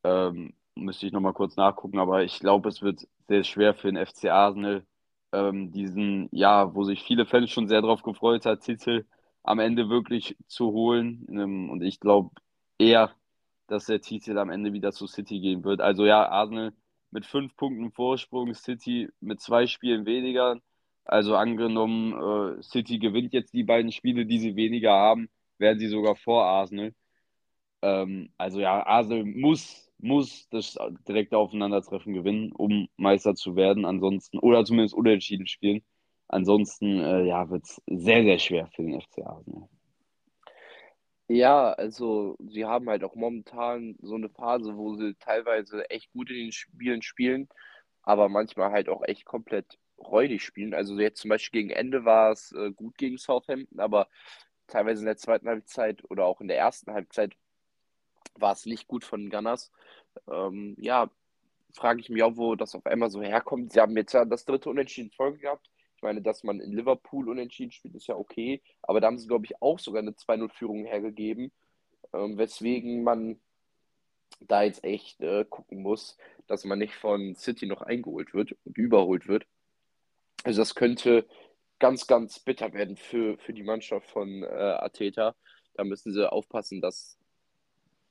Ähm, 0.04 0.54
müsste 0.76 1.08
ich 1.08 1.12
nochmal 1.12 1.34
kurz 1.34 1.56
nachgucken, 1.56 1.98
aber 1.98 2.24
ich 2.24 2.40
glaube, 2.40 2.70
es 2.70 2.84
wird 2.84 3.08
sehr 3.28 3.44
schwer 3.44 3.74
für 3.74 3.92
den 3.92 4.06
FC 4.06 4.26
Arsenal, 4.26 4.86
ähm, 5.32 5.72
diesen, 5.72 6.30
ja, 6.32 6.76
wo 6.76 6.84
sich 6.84 7.02
viele 7.02 7.26
Fans 7.26 7.50
schon 7.50 7.68
sehr 7.68 7.82
darauf 7.82 8.04
gefreut 8.04 8.46
hat, 8.46 8.62
Titel 8.62 9.06
am 9.42 9.58
Ende 9.58 9.90
wirklich 9.90 10.38
zu 10.48 10.68
holen. 10.72 11.26
Ähm, 11.32 11.72
und 11.72 11.82
ich 11.82 12.00
glaube 12.00 12.30
eher, 12.78 13.16
dass 13.74 13.86
der 13.86 14.02
Titel 14.02 14.38
am 14.38 14.50
Ende 14.52 14.74
wieder 14.74 14.92
zu 14.92 15.08
City 15.08 15.40
gehen 15.40 15.64
wird. 15.64 15.82
Also 15.82 16.06
ja, 16.06 16.30
Arsenal 16.30 16.74
mit 17.12 17.26
fünf 17.26 17.56
Punkten 17.56 17.92
Vorsprung, 17.92 18.54
City 18.54 19.10
mit 19.20 19.42
zwei 19.42 19.68
Spielen 19.68 20.06
weniger. 20.06 20.58
Also 21.06 21.36
angenommen, 21.36 22.14
äh, 22.60 22.62
City 22.64 23.00
gewinnt 23.00 23.34
jetzt 23.34 23.54
die 23.54 23.64
beiden 23.64 23.92
Spiele, 23.92 24.26
die 24.26 24.40
sie 24.40 24.56
weniger 24.56 24.94
haben, 24.94 25.30
werden 25.58 25.80
sie 25.80 25.88
sogar 25.88 26.16
vor 26.16 26.46
Arsenal. 26.46 26.94
Ähm, 27.82 28.30
also 28.38 28.60
ja, 28.62 28.86
Arsenal 28.86 29.26
muss, 29.26 29.92
muss 30.00 30.48
das 30.50 30.78
direkte 31.08 31.38
Aufeinandertreffen 31.38 32.14
gewinnen, 32.14 32.52
um 32.54 32.88
Meister 32.98 33.36
zu 33.36 33.56
werden. 33.56 33.86
Ansonsten, 33.86 34.40
oder 34.40 34.66
zumindest 34.66 34.96
unentschieden 34.96 35.48
spielen. 35.48 35.84
Ansonsten, 36.28 37.00
äh, 37.00 37.26
ja, 37.26 37.50
wird 37.50 37.64
es 37.66 37.82
sehr, 37.88 38.24
sehr 38.24 38.40
schwer 38.40 38.68
für 38.76 38.84
den 38.84 39.02
FC 39.02 39.20
Arsenal. 39.26 39.68
Ja, 41.28 41.72
also 41.74 42.36
sie 42.50 42.66
haben 42.66 42.90
halt 42.90 43.04
auch 43.04 43.16
momentan 43.16 43.96
so 44.02 44.16
eine 44.16 44.30
Phase, 44.30 44.76
wo 44.76 44.96
sie 44.96 45.16
teilweise 45.16 45.90
echt 45.90 46.12
gut 46.12 46.30
in 46.30 46.36
den 46.38 46.52
Spielen 46.52 47.02
spielen, 47.02 47.48
aber 48.04 48.30
manchmal 48.30 48.72
halt 48.72 48.90
auch 48.90 49.04
echt 49.04 49.26
komplett 49.26 49.80
räudig 49.98 50.44
spielen. 50.44 50.74
Also 50.74 51.00
jetzt 51.00 51.22
zum 51.22 51.30
Beispiel 51.30 51.62
gegen 51.64 51.72
Ende 51.72 52.06
war 52.06 52.32
es 52.32 52.52
äh, 52.52 52.72
gut 52.72 52.98
gegen 52.98 53.18
Southampton, 53.18 53.80
aber 53.80 54.10
teilweise 54.68 55.02
in 55.02 55.06
der 55.08 55.18
zweiten 55.18 55.48
Halbzeit 55.48 56.04
oder 56.10 56.26
auch 56.26 56.42
in 56.42 56.48
der 56.50 56.58
ersten 56.58 56.92
Halbzeit 56.94 57.36
war 58.36 58.54
es 58.54 58.66
nicht 58.66 58.88
gut 58.88 59.04
von 59.06 59.22
den 59.22 59.30
Gunners. 59.30 59.72
Ähm, 60.32 60.76
ja, 60.80 61.10
frage 61.74 62.02
ich 62.02 62.10
mich 62.10 62.24
auch, 62.24 62.38
wo 62.38 62.56
das 62.56 62.76
auf 62.76 62.86
einmal 62.86 63.10
so 63.12 63.22
herkommt. 63.22 63.74
Sie 63.74 63.80
haben 63.82 63.98
jetzt 63.98 64.14
ja 64.14 64.26
das 64.26 64.46
dritte 64.46 64.70
Unentschieden 64.70 65.12
Folge 65.12 65.40
gehabt 65.40 65.70
meine, 66.04 66.22
dass 66.22 66.44
man 66.44 66.60
in 66.60 66.72
Liverpool 66.72 67.30
unentschieden 67.30 67.72
spielt, 67.72 67.96
ist 67.96 68.08
ja 68.08 68.16
okay. 68.16 68.62
Aber 68.82 69.02
da 69.02 69.08
haben 69.08 69.18
sie, 69.18 69.28
glaube 69.28 69.46
ich, 69.46 69.62
auch 69.62 69.80
sogar 69.80 70.02
eine 70.02 70.12
2-0-Führung 70.12 70.86
hergegeben. 70.86 71.52
Ähm, 72.14 72.38
weswegen 72.38 73.04
man 73.04 73.40
da 74.42 74.64
jetzt 74.64 74.84
echt 74.84 75.22
äh, 75.22 75.46
gucken 75.50 75.82
muss, 75.82 76.18
dass 76.48 76.66
man 76.66 76.80
nicht 76.80 76.96
von 76.96 77.36
City 77.36 77.66
noch 77.66 77.82
eingeholt 77.82 78.34
wird 78.34 78.56
und 78.66 78.78
überholt 78.78 79.28
wird. 79.28 79.46
Also 80.44 80.62
das 80.62 80.76
könnte 80.76 81.26
ganz, 81.80 82.08
ganz 82.08 82.40
bitter 82.40 82.74
werden 82.74 82.98
für, 82.98 83.38
für 83.38 83.54
die 83.54 83.64
Mannschaft 83.64 84.10
von 84.10 84.44
äh, 84.44 84.48
Ateta. 84.48 85.36
Da 85.76 85.84
müssen 85.84 86.14
sie 86.14 86.32
aufpassen, 86.32 86.82
dass 86.82 87.18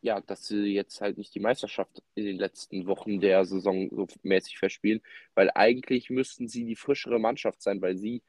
ja, 0.02 0.20
dass 0.20 0.46
sie 0.46 0.74
jetzt 0.74 1.00
halt 1.00 1.16
nicht 1.16 1.34
die 1.34 1.40
Meisterschaft 1.40 2.02
in 2.16 2.24
den 2.24 2.36
letzten 2.36 2.86
Wochen 2.86 3.20
der 3.20 3.44
Saison 3.44 3.88
so 3.92 4.06
mäßig 4.22 4.58
verspielen, 4.58 5.00
weil 5.34 5.50
eigentlich 5.54 6.10
müssten 6.10 6.48
sie 6.48 6.64
die 6.64 6.76
frischere 6.76 7.20
Mannschaft 7.20 7.62
sein, 7.62 7.80
weil 7.80 7.96
sie 7.96 8.22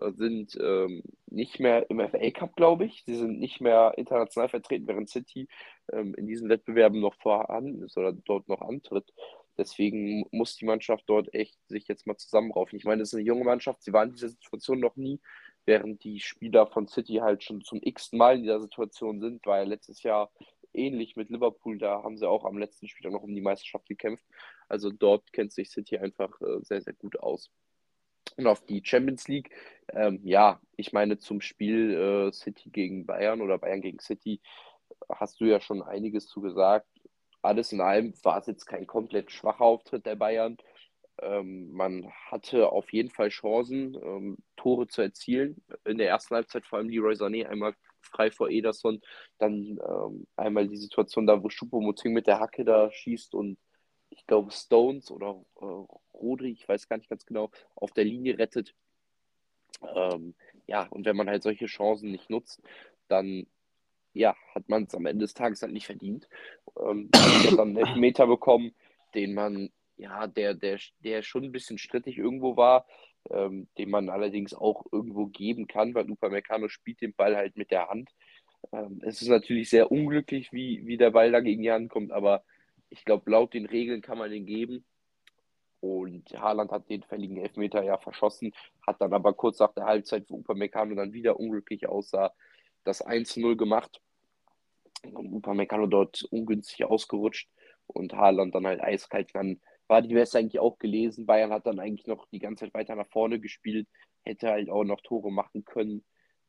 äh, 0.00 0.12
sind 0.12 0.58
ähm, 0.60 1.02
nicht 1.26 1.60
mehr 1.60 1.88
im 1.90 2.00
FA 2.00 2.30
Cup, 2.30 2.56
glaube 2.56 2.86
ich. 2.86 3.04
Sie 3.04 3.16
sind 3.16 3.38
nicht 3.38 3.60
mehr 3.60 3.92
international 3.98 4.48
vertreten, 4.48 4.88
während 4.88 5.10
City 5.10 5.46
ähm, 5.92 6.14
in 6.14 6.26
diesen 6.26 6.48
Wettbewerben 6.48 7.00
noch 7.00 7.14
vorhanden 7.16 7.82
ist 7.82 7.98
oder 7.98 8.12
dort 8.12 8.48
noch 8.48 8.62
antritt. 8.62 9.12
Deswegen 9.58 10.24
muss 10.30 10.56
die 10.56 10.64
Mannschaft 10.64 11.04
dort 11.06 11.34
echt 11.34 11.58
sich 11.68 11.86
jetzt 11.86 12.06
mal 12.06 12.16
zusammenraufen. 12.16 12.78
Ich 12.78 12.84
meine, 12.86 13.02
es 13.02 13.10
ist 13.10 13.18
eine 13.18 13.26
junge 13.26 13.44
Mannschaft, 13.44 13.82
sie 13.82 13.92
waren 13.92 14.08
in 14.08 14.14
dieser 14.14 14.30
Situation 14.30 14.80
noch 14.80 14.96
nie, 14.96 15.20
während 15.66 16.02
die 16.02 16.18
Spieler 16.20 16.66
von 16.66 16.88
City 16.88 17.16
halt 17.16 17.44
schon 17.44 17.60
zum 17.60 17.78
x 17.82 18.12
Mal 18.12 18.36
in 18.36 18.42
dieser 18.44 18.60
Situation 18.60 19.20
sind, 19.20 19.44
weil 19.44 19.68
letztes 19.68 20.02
Jahr 20.02 20.30
ähnlich 20.72 21.16
mit 21.16 21.30
Liverpool, 21.30 21.78
da 21.78 22.02
haben 22.02 22.16
sie 22.16 22.28
auch 22.28 22.44
am 22.44 22.58
letzten 22.58 22.88
Spiel 22.88 23.10
noch 23.10 23.22
um 23.22 23.34
die 23.34 23.40
Meisterschaft 23.40 23.86
gekämpft. 23.86 24.24
Also 24.68 24.90
dort 24.90 25.32
kennt 25.32 25.52
sich 25.52 25.70
City 25.70 25.98
einfach 25.98 26.40
äh, 26.40 26.60
sehr, 26.62 26.82
sehr 26.82 26.94
gut 26.94 27.18
aus. 27.20 27.50
Und 28.36 28.46
auf 28.46 28.64
die 28.64 28.82
Champions 28.84 29.28
League, 29.28 29.50
ähm, 29.92 30.20
ja, 30.24 30.60
ich 30.76 30.92
meine 30.92 31.18
zum 31.18 31.40
Spiel 31.40 31.94
äh, 31.94 32.32
City 32.32 32.70
gegen 32.70 33.06
Bayern 33.06 33.40
oder 33.40 33.58
Bayern 33.58 33.80
gegen 33.80 33.98
City 33.98 34.40
hast 35.08 35.40
du 35.40 35.46
ja 35.46 35.60
schon 35.60 35.82
einiges 35.82 36.26
zu 36.26 36.40
gesagt. 36.40 36.86
Alles 37.42 37.72
in 37.72 37.80
allem 37.80 38.12
war 38.22 38.38
es 38.38 38.46
jetzt 38.46 38.66
kein 38.66 38.86
komplett 38.86 39.32
schwacher 39.32 39.62
Auftritt 39.62 40.06
der 40.06 40.16
Bayern. 40.16 40.58
Ähm, 41.20 41.72
man 41.72 42.10
hatte 42.26 42.70
auf 42.70 42.92
jeden 42.92 43.10
Fall 43.10 43.28
Chancen, 43.28 43.94
ähm, 44.02 44.38
Tore 44.56 44.86
zu 44.88 45.02
erzielen. 45.02 45.62
In 45.84 45.98
der 45.98 46.08
ersten 46.08 46.34
Halbzeit 46.34 46.66
vor 46.66 46.78
allem 46.78 46.88
Leroy 46.88 47.14
Sané 47.14 47.46
einmal 47.46 47.74
frei 48.00 48.30
vor 48.30 48.50
Ederson. 48.50 49.00
Dann 49.38 49.78
ähm, 49.86 50.26
einmal 50.36 50.68
die 50.68 50.76
Situation 50.76 51.26
da, 51.26 51.42
wo 51.42 51.48
Choupo-Moting 51.48 52.12
mit 52.12 52.26
der 52.26 52.40
Hacke 52.40 52.64
da 52.64 52.90
schießt 52.90 53.34
und 53.34 53.58
ich 54.10 54.26
glaube 54.26 54.50
Stones 54.50 55.10
oder 55.10 55.40
äh, 55.60 55.64
Rodri, 56.14 56.50
ich 56.50 56.68
weiß 56.68 56.88
gar 56.88 56.96
nicht 56.96 57.08
ganz 57.08 57.24
genau, 57.24 57.50
auf 57.76 57.92
der 57.92 58.04
Linie 58.04 58.38
rettet. 58.38 58.74
Ähm, 59.94 60.34
ja, 60.66 60.86
und 60.88 61.06
wenn 61.06 61.16
man 61.16 61.28
halt 61.28 61.42
solche 61.42 61.66
Chancen 61.66 62.10
nicht 62.10 62.28
nutzt, 62.28 62.60
dann 63.08 63.46
ja, 64.12 64.34
hat 64.54 64.68
man 64.68 64.84
es 64.84 64.94
am 64.94 65.06
Ende 65.06 65.24
des 65.24 65.34
Tages 65.34 65.62
halt 65.62 65.72
nicht 65.72 65.86
verdient. 65.86 66.28
Ähm, 66.78 67.10
hat 67.14 67.52
dann 67.52 67.76
einen 67.76 67.76
Elfmeter 67.76 68.26
bekommen, 68.26 68.74
den 69.14 69.34
man, 69.34 69.70
ja, 69.96 70.26
der, 70.26 70.54
der, 70.54 70.78
der 71.00 71.22
schon 71.22 71.44
ein 71.44 71.52
bisschen 71.52 71.78
strittig 71.78 72.18
irgendwo 72.18 72.56
war, 72.56 72.86
ähm, 73.28 73.68
den 73.76 73.90
man 73.90 74.08
allerdings 74.08 74.54
auch 74.54 74.86
irgendwo 74.92 75.26
geben 75.26 75.66
kann, 75.66 75.94
weil 75.94 76.10
Upamecano 76.10 76.68
spielt 76.68 77.00
den 77.00 77.14
Ball 77.14 77.36
halt 77.36 77.56
mit 77.56 77.70
der 77.70 77.88
Hand. 77.88 78.10
Ähm, 78.72 79.00
es 79.04 79.20
ist 79.22 79.28
natürlich 79.28 79.70
sehr 79.70 79.90
unglücklich, 79.92 80.52
wie, 80.52 80.86
wie 80.86 80.96
der 80.96 81.10
Ball 81.10 81.30
da 81.32 81.40
gegen 81.40 81.62
die 81.62 81.72
Hand 81.72 81.90
kommt, 81.90 82.12
aber 82.12 82.44
ich 82.88 83.04
glaube, 83.04 83.30
laut 83.30 83.54
den 83.54 83.66
Regeln 83.66 84.02
kann 84.02 84.18
man 84.18 84.30
den 84.30 84.46
geben. 84.46 84.84
Und 85.80 86.28
Haaland 86.38 86.72
hat 86.72 86.90
den 86.90 87.02
fälligen 87.02 87.38
Elfmeter 87.38 87.82
ja 87.82 87.96
verschossen, 87.96 88.52
hat 88.86 89.00
dann 89.00 89.14
aber 89.14 89.32
kurz 89.32 89.58
nach 89.60 89.72
der 89.72 89.86
Halbzeit, 89.86 90.26
wo 90.28 90.36
Upamecano 90.38 90.94
dann 90.94 91.14
wieder 91.14 91.40
unglücklich 91.40 91.88
aussah, 91.88 92.34
das 92.84 93.04
1-0 93.04 93.56
gemacht. 93.56 94.00
Und 95.02 95.32
Upamecano 95.32 95.86
dort 95.86 96.24
ungünstig 96.30 96.84
ausgerutscht 96.84 97.48
und 97.86 98.12
Haaland 98.12 98.54
dann 98.54 98.66
halt 98.66 98.82
eiskalt 98.82 99.34
dann 99.34 99.60
war 99.90 100.00
die 100.02 100.14
West 100.14 100.36
eigentlich 100.36 100.60
auch 100.60 100.78
gelesen. 100.78 101.26
Bayern 101.26 101.52
hat 101.52 101.66
dann 101.66 101.80
eigentlich 101.80 102.06
noch 102.06 102.26
die 102.28 102.38
ganze 102.38 102.64
Zeit 102.64 102.74
weiter 102.74 102.94
nach 102.94 103.08
vorne 103.08 103.40
gespielt, 103.40 103.88
hätte 104.22 104.48
halt 104.48 104.70
auch 104.70 104.84
noch 104.84 105.00
Tore 105.02 105.30
machen 105.30 105.64
können. 105.64 106.04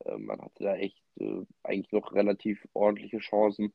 Äh, 0.06 0.17
man 0.17 0.39
hatte 0.41 0.63
da 0.63 0.75
echt 0.75 1.01
äh, 1.19 1.41
eigentlich 1.63 1.91
noch 1.91 2.13
relativ 2.13 2.65
ordentliche 2.73 3.17
Chancen. 3.17 3.73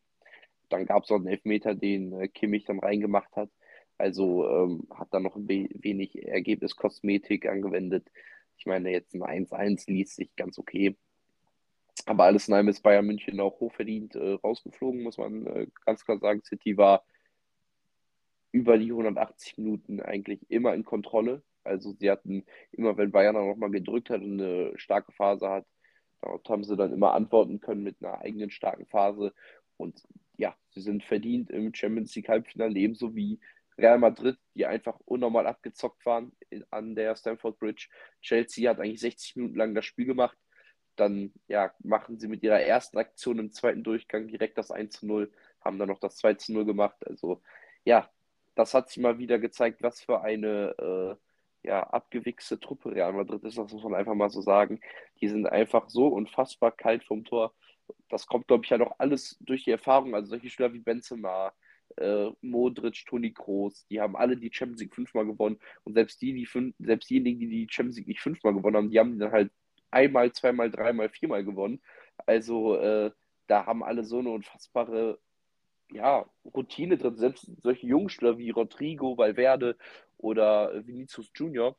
Dann 0.69 0.87
gab 0.87 1.05
es 1.05 1.11
noch 1.11 1.19
einen 1.19 1.27
Elfmeter, 1.27 1.75
den 1.75 2.13
äh, 2.13 2.29
Kimmich 2.29 2.65
dann 2.65 2.79
reingemacht 2.79 3.35
hat. 3.37 3.51
Also 3.99 4.49
ähm, 4.49 4.87
hat 4.95 5.09
dann 5.13 5.25
noch 5.25 5.37
ein 5.37 5.49
wenig 5.49 6.23
Ergebniskosmetik 6.27 7.47
angewendet. 7.47 8.09
Ich 8.59 8.67
meine, 8.67 8.91
jetzt 8.91 9.15
ein 9.15 9.23
1-1 9.23 9.91
liest 9.91 10.17
sich 10.17 10.35
ganz 10.37 10.59
okay. 10.59 10.97
Aber 12.05 12.25
alles 12.25 12.47
in 12.47 12.55
allem 12.55 12.69
ist 12.69 12.83
Bayern 12.83 13.07
München 13.07 13.41
auch 13.41 13.59
hochverdient 13.59 14.15
äh, 14.15 14.33
rausgeflogen, 14.33 15.03
muss 15.03 15.19
man 15.19 15.47
äh, 15.47 15.67
ganz 15.85 16.05
klar 16.05 16.19
sagen. 16.19 16.43
City 16.45 16.77
war 16.77 17.05
über 18.57 18.79
die 18.79 18.91
180 18.91 19.59
Minuten 19.59 20.01
eigentlich 20.01 20.41
immer 20.51 20.75
in 20.75 20.85
Kontrolle. 20.85 21.43
Also 21.65 21.93
sie 21.93 22.11
hatten 22.11 22.45
immer, 22.73 22.97
wenn 22.97 23.13
Bayern 23.13 23.35
noch 23.35 23.57
mal 23.57 23.71
gedrückt 23.71 24.11
hat 24.11 24.23
und 24.23 24.41
eine 24.41 24.73
starke 24.79 25.13
Phase 25.13 25.49
hat, 25.49 25.67
dort 26.23 26.49
haben 26.49 26.65
sie 26.65 26.77
dann 26.77 26.93
immer 26.93 27.13
antworten 27.13 27.61
können 27.61 27.83
mit 27.83 27.97
einer 28.03 28.21
eigenen 28.21 28.51
starken 28.51 28.87
Phase. 28.87 29.35
Und 29.77 30.03
ja, 30.39 30.57
sie 30.71 30.81
sind 30.81 31.05
verdient 31.05 31.51
im 31.51 31.75
Champions 31.75 32.15
League 32.17 32.29
Halbfinale, 32.29 32.79
ebenso 32.79 33.15
wie 33.15 33.41
Real 33.79 33.99
Madrid, 33.99 34.39
die 34.55 34.65
einfach 34.67 34.99
unnormal 35.05 35.47
abgezockt 35.47 36.07
waren 36.07 36.33
an 36.71 36.95
der 36.95 37.15
Stamford 37.17 37.59
Bridge. 37.59 37.89
Chelsea 38.23 38.71
hat 38.71 38.81
eigentlich 38.81 39.01
60 39.01 39.37
Minuten 39.37 39.57
lang 39.57 39.75
das 39.75 39.85
Spiel 39.85 40.07
gemacht. 40.07 40.39
dann 40.97 41.33
ja, 41.49 41.73
machen 41.81 42.19
sie 42.19 42.29
mit 42.29 42.43
ihrer 42.43 42.61
ersten 42.61 42.99
Aktion 42.99 43.39
im 43.39 43.53
zweiten 43.53 43.83
Durchgang 43.83 44.29
direkt 44.29 44.59
das 44.59 44.71
1 44.71 45.01
zu 45.01 45.07
0, 45.07 45.33
haben 45.61 45.79
dann 45.79 45.89
noch 45.89 46.01
das 46.01 46.17
2 46.17 46.35
zu 46.35 46.53
0 46.53 46.65
gemacht. 46.65 46.97
Also 47.07 47.43
ja, 47.85 48.11
das 48.57 48.75
hat 48.75 48.89
sich 48.89 48.99
mal 48.99 49.19
wieder 49.19 49.39
gezeigt, 49.39 49.83
was 49.83 50.01
für 50.03 50.23
eine 50.23 50.75
äh, 50.79 51.69
ja, 51.69 51.83
abgewichste 51.83 52.59
Truppe 52.61 52.93
Real 52.93 53.13
Madrid 53.13 53.45
ist, 53.45 53.59
das 53.59 53.73
muss 53.73 53.83
man 53.85 53.95
einfach 53.95 54.15
mal 54.15 54.31
so 54.31 54.41
sagen. 54.41 54.81
Die 55.21 55.29
sind 55.29 55.47
einfach 55.47 55.89
so 55.91 56.09
unfassbar 56.09 56.73
kalt 56.73 57.05
vom 57.05 57.25
Tor. 57.25 57.55
Das 58.09 58.27
kommt, 58.27 58.49
glaube 58.49 58.65
ich, 58.65 58.71
ja 58.71 58.79
noch 58.79 58.95
alles 58.99 59.37
durch 59.41 59.65
die 59.65 59.73
Erfahrung. 59.73 60.15
Also 60.15 60.31
solche 60.31 60.49
Spieler 60.51 60.73
wie 60.73 60.81
Benzema, 60.81 61.53
äh, 61.97 62.31
Modric, 62.41 63.05
Toni 63.07 63.33
Kroos, 63.33 63.87
die 63.89 64.01
haben 64.01 64.17
alle 64.17 64.37
die 64.37 64.51
Champions 64.53 64.81
League 64.81 64.95
fünfmal 64.95 65.27
gewonnen. 65.27 65.59
Und 65.85 65.95
selbst 65.95 66.21
die, 66.23 66.33
die 66.33 66.47
fünf, 66.47 66.75
selbst 66.79 67.11
diejenigen, 67.11 67.41
die 67.41 67.49
die 67.49 67.69
Champions 67.71 67.99
League 67.99 68.09
nicht 68.09 68.21
fünfmal 68.21 68.55
gewonnen 68.55 68.77
haben, 68.77 68.91
die 68.91 68.99
haben 68.99 69.13
die 69.13 69.19
dann 69.19 69.33
halt 69.33 69.53
einmal, 69.91 70.33
zweimal, 70.33 70.71
dreimal, 70.71 71.09
viermal 71.11 71.45
gewonnen. 71.45 71.81
Also 72.27 72.77
äh, 72.77 73.11
da 73.49 73.67
haben 73.67 73.85
alle 73.85 74.05
so 74.05 74.19
eine 74.21 74.31
unfassbare 74.31 75.19
ja, 75.93 76.25
Routine 76.55 76.97
drin. 76.97 77.17
Selbst 77.17 77.51
solche 77.61 77.87
Jungspieler 77.87 78.39
wie 78.39 78.51
Rodrigo, 78.51 79.17
Valverde 79.17 79.77
oder 80.19 80.87
Vinicius 80.87 81.31
Junior. 81.35 81.77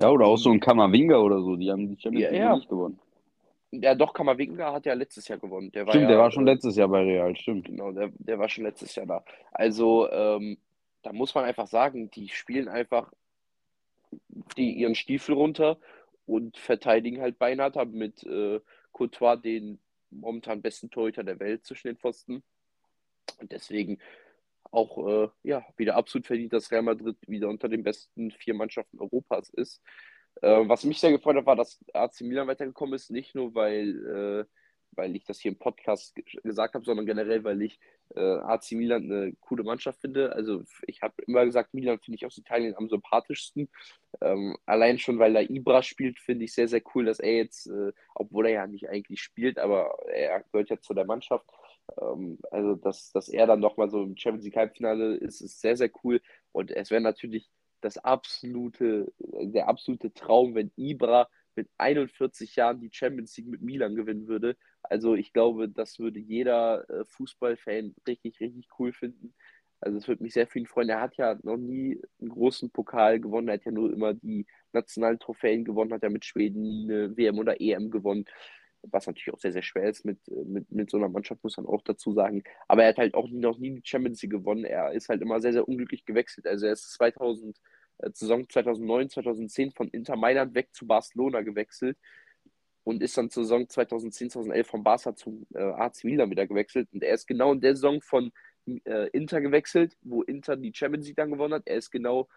Ja, 0.00 0.10
oder 0.10 0.26
auch 0.26 0.36
so 0.36 0.50
ein 0.50 0.60
Kamavinga 0.60 1.18
oder 1.18 1.40
so, 1.40 1.56
die 1.56 1.70
haben 1.70 1.88
die 1.88 2.00
Champions 2.00 2.30
League 2.30 2.40
ja, 2.40 2.54
nicht 2.56 2.68
gewonnen. 2.68 2.98
Ja, 3.70 3.94
doch, 3.94 4.12
Kamavinga 4.12 4.72
hat 4.72 4.86
ja 4.86 4.94
letztes 4.94 5.28
Jahr 5.28 5.38
gewonnen. 5.38 5.70
Der 5.72 5.86
stimmt, 5.86 6.02
ja, 6.02 6.08
der 6.08 6.18
war 6.18 6.30
schon 6.30 6.46
äh, 6.46 6.52
letztes 6.52 6.76
Jahr 6.76 6.88
bei 6.88 7.02
Real, 7.02 7.36
stimmt. 7.36 7.66
Genau, 7.66 7.92
der, 7.92 8.10
der 8.18 8.38
war 8.38 8.48
schon 8.48 8.64
letztes 8.64 8.94
Jahr 8.94 9.06
da. 9.06 9.24
Also, 9.52 10.10
ähm, 10.10 10.58
da 11.02 11.12
muss 11.12 11.34
man 11.34 11.44
einfach 11.44 11.66
sagen, 11.66 12.10
die 12.10 12.28
spielen 12.28 12.68
einfach 12.68 13.12
die, 14.56 14.72
ihren 14.72 14.94
Stiefel 14.94 15.34
runter 15.34 15.78
und 16.26 16.56
verteidigen 16.56 17.20
halt 17.20 17.38
beinhart, 17.38 17.76
haben 17.76 17.92
mit 17.92 18.22
äh, 18.24 18.60
Courtois 18.92 19.36
den 19.36 19.78
momentan 20.10 20.62
besten 20.62 20.90
Torhüter 20.90 21.24
der 21.24 21.40
Welt 21.40 21.66
zwischen 21.66 21.88
den 21.88 21.96
Pfosten. 21.96 22.42
Und 23.40 23.52
deswegen 23.52 23.98
auch 24.70 25.06
äh, 25.06 25.28
ja, 25.42 25.64
wieder 25.76 25.96
absolut 25.96 26.26
verdient, 26.26 26.52
dass 26.52 26.70
Real 26.70 26.82
Madrid 26.82 27.16
wieder 27.26 27.48
unter 27.48 27.68
den 27.68 27.82
besten 27.82 28.30
vier 28.32 28.54
Mannschaften 28.54 28.98
Europas 28.98 29.50
ist. 29.50 29.80
Äh, 30.42 30.68
was 30.68 30.84
mich 30.84 30.98
sehr 31.00 31.12
gefreut 31.12 31.36
hat, 31.36 31.46
war, 31.46 31.56
dass 31.56 31.82
AC 31.92 32.22
Milan 32.22 32.48
weitergekommen 32.48 32.94
ist. 32.94 33.10
Nicht 33.10 33.34
nur, 33.34 33.54
weil, 33.54 34.06
äh, 34.06 34.44
weil 34.92 35.14
ich 35.16 35.24
das 35.24 35.40
hier 35.40 35.52
im 35.52 35.58
Podcast 35.58 36.14
gesagt 36.42 36.74
habe, 36.74 36.84
sondern 36.84 37.06
generell, 37.06 37.44
weil 37.44 37.62
ich 37.62 37.78
äh, 38.14 38.20
AC 38.20 38.72
Milan 38.72 39.04
eine 39.04 39.32
coole 39.40 39.62
Mannschaft 39.62 40.00
finde. 40.00 40.32
Also 40.32 40.62
ich 40.86 41.02
habe 41.02 41.14
immer 41.26 41.44
gesagt, 41.44 41.74
Milan 41.74 42.00
finde 42.00 42.16
ich 42.16 42.26
aus 42.26 42.38
Italien 42.38 42.76
am 42.76 42.88
sympathischsten. 42.88 43.68
Ähm, 44.20 44.56
allein 44.66 44.98
schon, 44.98 45.18
weil 45.18 45.32
da 45.32 45.40
Ibra 45.40 45.82
spielt, 45.82 46.18
finde 46.18 46.44
ich 46.44 46.54
sehr, 46.54 46.68
sehr 46.68 46.82
cool, 46.94 47.04
dass 47.06 47.20
er 47.20 47.36
jetzt, 47.36 47.66
äh, 47.68 47.92
obwohl 48.14 48.46
er 48.46 48.52
ja 48.52 48.66
nicht 48.66 48.88
eigentlich 48.88 49.20
spielt, 49.20 49.58
aber 49.58 49.96
er 50.08 50.44
gehört 50.52 50.70
ja 50.70 50.80
zu 50.80 50.94
der 50.94 51.06
Mannschaft. 51.06 51.46
Ähm, 52.00 52.38
also, 52.50 52.74
dass, 52.74 53.12
dass 53.12 53.28
er 53.28 53.46
dann 53.46 53.60
nochmal 53.60 53.90
so 53.90 54.02
im 54.02 54.16
Champions 54.16 54.44
League 54.44 54.56
Halbfinale 54.56 55.16
ist, 55.16 55.40
ist 55.40 55.60
sehr, 55.60 55.76
sehr 55.76 55.90
cool. 56.04 56.20
Und 56.52 56.70
es 56.70 56.90
wäre 56.90 57.00
natürlich 57.00 57.50
das 57.80 57.98
absolute, 57.98 59.12
der 59.18 59.68
absolute 59.68 60.12
Traum, 60.14 60.54
wenn 60.54 60.72
Ibra 60.76 61.28
mit 61.56 61.68
41 61.78 62.56
Jahren 62.56 62.80
die 62.80 62.90
Champions 62.92 63.36
League 63.36 63.48
mit 63.48 63.62
Milan 63.62 63.94
gewinnen 63.94 64.26
würde. 64.26 64.56
Also 64.82 65.14
ich 65.14 65.32
glaube, 65.32 65.68
das 65.68 65.98
würde 65.98 66.18
jeder 66.18 66.88
äh, 66.90 67.04
Fußballfan 67.06 67.94
richtig, 68.08 68.40
richtig 68.40 68.68
cool 68.78 68.92
finden. 68.92 69.34
Also 69.80 69.98
es 69.98 70.08
würde 70.08 70.22
mich 70.22 70.32
sehr 70.32 70.46
für 70.46 70.58
ihn 70.58 70.66
freuen. 70.66 70.88
Er 70.88 71.00
hat 71.00 71.16
ja 71.16 71.38
noch 71.42 71.58
nie 71.58 72.00
einen 72.20 72.30
großen 72.30 72.70
Pokal 72.70 73.20
gewonnen. 73.20 73.48
Er 73.48 73.54
hat 73.54 73.64
ja 73.66 73.72
nur 73.72 73.92
immer 73.92 74.14
die 74.14 74.46
nationalen 74.72 75.18
Trophäen 75.18 75.64
gewonnen, 75.64 75.92
hat 75.92 76.02
ja 76.02 76.10
mit 76.10 76.24
Schweden 76.24 76.90
eine 76.90 77.16
WM 77.16 77.38
oder 77.38 77.60
EM 77.60 77.90
gewonnen 77.90 78.24
was 78.90 79.06
natürlich 79.06 79.34
auch 79.34 79.38
sehr, 79.38 79.52
sehr 79.52 79.62
schwer 79.62 79.88
ist 79.88 80.04
mit, 80.04 80.18
äh, 80.28 80.44
mit, 80.44 80.70
mit 80.70 80.90
so 80.90 80.96
einer 80.96 81.08
Mannschaft, 81.08 81.42
muss 81.42 81.56
man 81.56 81.66
auch 81.66 81.82
dazu 81.82 82.12
sagen. 82.12 82.42
Aber 82.68 82.82
er 82.82 82.90
hat 82.90 82.98
halt 82.98 83.14
auch 83.14 83.28
noch 83.28 83.58
nie 83.58 83.70
die 83.70 83.82
Champions 83.84 84.22
League 84.22 84.32
gewonnen. 84.32 84.64
Er 84.64 84.92
ist 84.92 85.08
halt 85.08 85.22
immer 85.22 85.40
sehr, 85.40 85.52
sehr 85.52 85.68
unglücklich 85.68 86.04
gewechselt. 86.04 86.46
Also 86.46 86.66
er 86.66 86.72
ist 86.72 86.92
2000, 86.92 87.58
äh, 87.98 88.10
Saison 88.12 88.48
2009, 88.48 89.10
2010 89.10 89.72
von 89.72 89.88
Inter 89.88 90.16
Mailand 90.16 90.54
weg 90.54 90.68
zu 90.72 90.86
Barcelona 90.86 91.42
gewechselt 91.42 91.98
und 92.84 93.02
ist 93.02 93.16
dann 93.16 93.30
zur 93.30 93.44
Saison 93.44 93.68
2010, 93.68 94.30
2011 94.30 94.66
von 94.66 94.84
Barca 94.84 95.14
zu 95.16 95.46
äh, 95.54 95.62
AC 95.62 96.04
Milan 96.04 96.30
wieder 96.30 96.46
gewechselt. 96.46 96.88
Und 96.92 97.02
er 97.02 97.14
ist 97.14 97.26
genau 97.26 97.52
in 97.52 97.60
der 97.60 97.74
Saison 97.76 98.00
von 98.00 98.30
äh, 98.66 99.08
Inter 99.10 99.40
gewechselt, 99.40 99.96
wo 100.02 100.22
Inter 100.22 100.56
die 100.56 100.72
Champions 100.74 101.06
League 101.06 101.16
dann 101.16 101.30
gewonnen 101.30 101.54
hat. 101.54 101.66
Er 101.66 101.78
ist 101.78 101.90
genau 101.90 102.28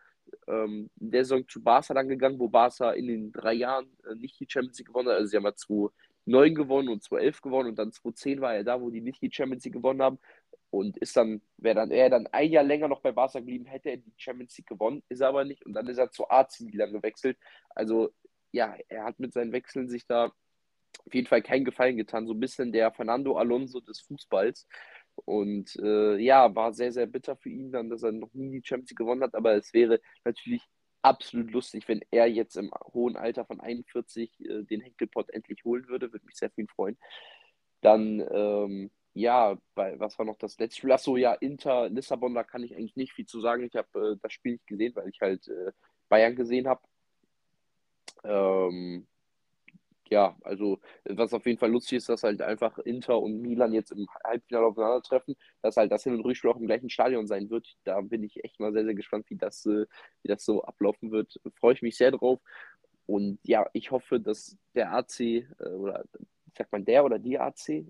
ähm, 0.47 0.89
in 0.99 1.11
der 1.11 1.25
Saison 1.25 1.47
zu 1.47 1.61
Barca 1.61 1.93
dann 1.93 2.09
gegangen, 2.09 2.39
wo 2.39 2.47
Barca 2.47 2.91
in 2.91 3.07
den 3.07 3.31
drei 3.31 3.53
Jahren 3.53 3.89
äh, 4.09 4.15
nicht 4.15 4.39
die 4.39 4.47
Champions 4.47 4.77
League 4.79 4.87
gewonnen 4.87 5.09
hat. 5.09 5.15
Also 5.15 5.29
sie 5.29 5.37
haben 5.37 5.45
ja 5.45 5.55
2009 6.27 6.55
gewonnen 6.55 6.89
und 6.89 7.03
2011 7.03 7.41
gewonnen. 7.41 7.69
Und 7.69 7.79
dann 7.79 7.91
2010 7.91 8.41
war 8.41 8.55
er 8.55 8.63
da, 8.63 8.81
wo 8.81 8.89
die 8.89 9.01
nicht 9.01 9.21
die 9.21 9.31
Champions 9.31 9.63
League 9.65 9.73
gewonnen 9.73 10.01
haben. 10.01 10.19
Und 10.69 10.97
ist 10.97 11.15
dann, 11.15 11.41
wäre 11.57 11.75
dann 11.75 11.91
er 11.91 12.09
dann 12.09 12.27
ein 12.27 12.51
Jahr 12.51 12.63
länger 12.63 12.89
noch 12.89 13.01
bei 13.01 13.13
Barca 13.13 13.39
geblieben, 13.39 13.65
hätte 13.65 13.89
er 13.89 13.97
die 13.97 14.13
Champions 14.17 14.57
League 14.57 14.67
gewonnen, 14.67 15.01
ist 15.07 15.21
er 15.21 15.29
aber 15.29 15.45
nicht. 15.45 15.65
Und 15.65 15.73
dann 15.73 15.87
ist 15.87 15.97
er 15.97 16.11
zu 16.11 16.29
AC 16.29 16.59
Milan 16.61 16.91
gewechselt. 16.91 17.37
Also 17.69 18.11
ja, 18.51 18.75
er 18.89 19.05
hat 19.05 19.19
mit 19.19 19.33
seinen 19.33 19.53
Wechseln 19.53 19.87
sich 19.89 20.05
da 20.05 20.25
auf 21.05 21.13
jeden 21.13 21.27
Fall 21.27 21.41
keinen 21.41 21.65
Gefallen 21.65 21.97
getan, 21.97 22.27
so 22.27 22.33
ein 22.33 22.39
bisschen 22.39 22.71
der 22.71 22.91
Fernando 22.91 23.37
Alonso 23.37 23.79
des 23.79 24.01
Fußballs. 24.01 24.67
Und 25.25 25.75
äh, 25.77 26.17
ja, 26.17 26.53
war 26.53 26.73
sehr, 26.73 26.91
sehr 26.91 27.07
bitter 27.07 27.37
für 27.37 27.49
ihn 27.49 27.71
dann, 27.71 27.89
dass 27.89 28.03
er 28.03 28.11
noch 28.11 28.33
nie 28.33 28.51
die 28.51 28.67
Champions 28.67 28.91
League 28.91 28.99
gewonnen 28.99 29.23
hat, 29.23 29.35
aber 29.35 29.55
es 29.55 29.73
wäre 29.73 29.99
natürlich 30.23 30.63
absolut 31.07 31.51
lustig, 31.51 31.87
wenn 31.87 32.01
er 32.11 32.27
jetzt 32.27 32.57
im 32.57 32.71
hohen 32.93 33.15
Alter 33.15 33.45
von 33.45 33.61
41 33.61 34.39
äh, 34.41 34.63
den 34.63 34.81
Henkelpot 34.81 35.29
endlich 35.29 35.63
holen 35.63 35.87
würde, 35.87 36.11
würde 36.11 36.25
mich 36.25 36.35
sehr 36.35 36.49
viel 36.51 36.67
freuen. 36.67 36.97
Dann, 37.81 38.25
ähm, 38.31 38.91
ja, 39.13 39.57
bei, 39.75 39.99
was 39.99 40.19
war 40.19 40.25
noch 40.25 40.37
das 40.37 40.59
letzte 40.59 40.79
Spiel? 40.79 40.91
Achso, 40.91 41.17
ja, 41.17 41.33
Inter, 41.33 41.89
Lissabon, 41.89 42.35
da 42.35 42.43
kann 42.43 42.63
ich 42.63 42.75
eigentlich 42.75 42.95
nicht 42.95 43.13
viel 43.13 43.25
zu 43.25 43.39
sagen. 43.41 43.63
Ich 43.63 43.75
habe 43.75 44.13
äh, 44.13 44.17
das 44.21 44.33
Spiel 44.33 44.53
nicht 44.53 44.67
gesehen, 44.67 44.95
weil 44.95 45.09
ich 45.09 45.21
halt 45.21 45.47
äh, 45.47 45.71
Bayern 46.09 46.35
gesehen 46.35 46.67
habe. 46.67 46.81
Ähm, 48.23 49.07
ja, 50.09 50.35
also 50.43 50.79
was 51.05 51.33
auf 51.33 51.45
jeden 51.45 51.59
Fall 51.59 51.71
lustig 51.71 51.97
ist, 51.97 52.09
dass 52.09 52.23
halt 52.23 52.41
einfach 52.41 52.77
Inter 52.79 53.19
und 53.19 53.41
Milan 53.41 53.73
jetzt 53.73 53.91
im 53.91 54.07
Halbfinale 54.23 54.65
aufeinandertreffen, 54.67 55.35
dass 55.61 55.77
halt 55.77 55.91
das 55.91 56.03
Hin- 56.03 56.15
und 56.15 56.21
Rückspiel 56.21 56.49
auch 56.49 56.57
im 56.57 56.67
gleichen 56.67 56.89
Stadion 56.89 57.27
sein 57.27 57.49
wird. 57.49 57.77
Da 57.83 58.01
bin 58.01 58.23
ich 58.23 58.43
echt 58.43 58.59
mal 58.59 58.73
sehr, 58.73 58.85
sehr 58.85 58.93
gespannt, 58.95 59.29
wie 59.29 59.37
das, 59.37 59.65
äh, 59.65 59.85
wie 60.21 60.27
das 60.27 60.43
so 60.43 60.63
ablaufen 60.63 61.11
wird. 61.11 61.39
Freue 61.55 61.73
ich 61.73 61.81
mich 61.81 61.97
sehr 61.97 62.11
drauf. 62.11 62.39
Und 63.05 63.39
ja, 63.43 63.67
ich 63.73 63.91
hoffe, 63.91 64.19
dass 64.19 64.57
der 64.75 64.93
AC, 64.93 65.19
äh, 65.19 65.45
oder 65.59 66.03
sagt 66.57 66.71
man 66.71 66.85
der 66.85 67.05
oder 67.05 67.19
die 67.19 67.39
AC, 67.39 67.85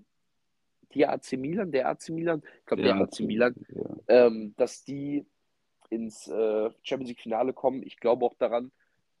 die 0.94 1.06
AC 1.06 1.32
Milan, 1.32 1.70
der 1.70 1.88
AC 1.88 2.10
Milan, 2.10 2.42
ich 2.60 2.66
glaube 2.66 2.82
der 2.82 2.96
AC 2.96 3.20
Milan, 3.20 3.54
ja. 3.74 4.26
ähm, 4.26 4.54
dass 4.56 4.84
die 4.84 5.26
ins 5.90 6.28
äh, 6.28 6.70
Champions 6.82 7.10
League 7.10 7.20
Finale 7.20 7.52
kommen. 7.52 7.82
Ich 7.82 7.98
glaube 7.98 8.24
auch 8.24 8.34
daran, 8.34 8.70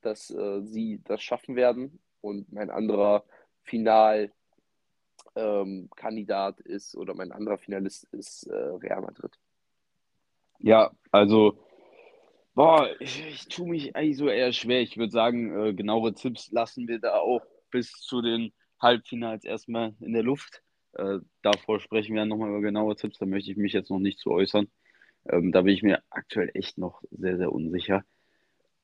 dass 0.00 0.30
äh, 0.30 0.62
sie 0.62 1.00
das 1.04 1.22
schaffen 1.22 1.56
werden 1.56 1.98
und 2.20 2.52
mein 2.52 2.70
anderer 2.70 3.24
Finalkandidat 3.62 4.32
ähm, 6.60 6.72
ist 6.72 6.96
oder 6.96 7.14
mein 7.14 7.32
anderer 7.32 7.58
Finalist 7.58 8.04
ist 8.12 8.44
äh, 8.44 8.54
Real 8.54 9.02
Madrid. 9.02 9.38
Ja, 10.60 10.90
also, 11.12 11.58
boah, 12.54 12.88
ich, 13.00 13.24
ich 13.26 13.48
tue 13.48 13.68
mich 13.68 13.94
eigentlich 13.94 14.16
so 14.16 14.28
eher 14.28 14.52
schwer. 14.52 14.80
Ich 14.80 14.96
würde 14.96 15.12
sagen, 15.12 15.56
äh, 15.56 15.74
genauere 15.74 16.14
Tipps 16.14 16.50
lassen 16.50 16.88
wir 16.88 16.98
da 16.98 17.18
auch 17.18 17.42
bis 17.70 17.92
zu 17.92 18.22
den 18.22 18.52
Halbfinals 18.80 19.44
erstmal 19.44 19.94
in 20.00 20.12
der 20.12 20.22
Luft. 20.22 20.62
Äh, 20.94 21.18
davor 21.42 21.80
sprechen 21.80 22.14
wir 22.16 22.24
nochmal 22.24 22.50
über 22.50 22.60
genaue 22.60 22.96
Tipps. 22.96 23.18
Da 23.18 23.26
möchte 23.26 23.50
ich 23.50 23.56
mich 23.56 23.72
jetzt 23.72 23.90
noch 23.90 24.00
nicht 24.00 24.18
zu 24.18 24.30
äußern. 24.30 24.68
Ähm, 25.28 25.52
da 25.52 25.62
bin 25.62 25.74
ich 25.74 25.82
mir 25.82 26.02
aktuell 26.10 26.50
echt 26.54 26.78
noch 26.78 27.02
sehr, 27.10 27.36
sehr 27.36 27.52
unsicher. 27.52 28.04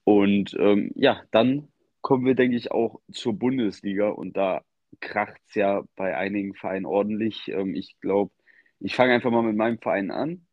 Und 0.04 0.54
ähm, 0.58 0.92
ja, 0.94 1.22
dann 1.30 1.68
kommen 2.04 2.26
wir, 2.26 2.34
denke 2.34 2.56
ich, 2.58 2.70
auch 2.70 3.00
zur 3.10 3.32
Bundesliga 3.32 4.10
und 4.10 4.36
da 4.36 4.62
kracht 5.00 5.40
es 5.48 5.54
ja 5.54 5.82
bei 5.96 6.14
einigen 6.14 6.54
Vereinen 6.54 6.84
ordentlich. 6.84 7.48
Ähm, 7.48 7.74
ich 7.74 7.96
glaube, 8.00 8.30
ich 8.78 8.94
fange 8.94 9.14
einfach 9.14 9.30
mal 9.30 9.42
mit 9.42 9.56
meinem 9.56 9.78
Verein 9.78 10.10
an. 10.10 10.46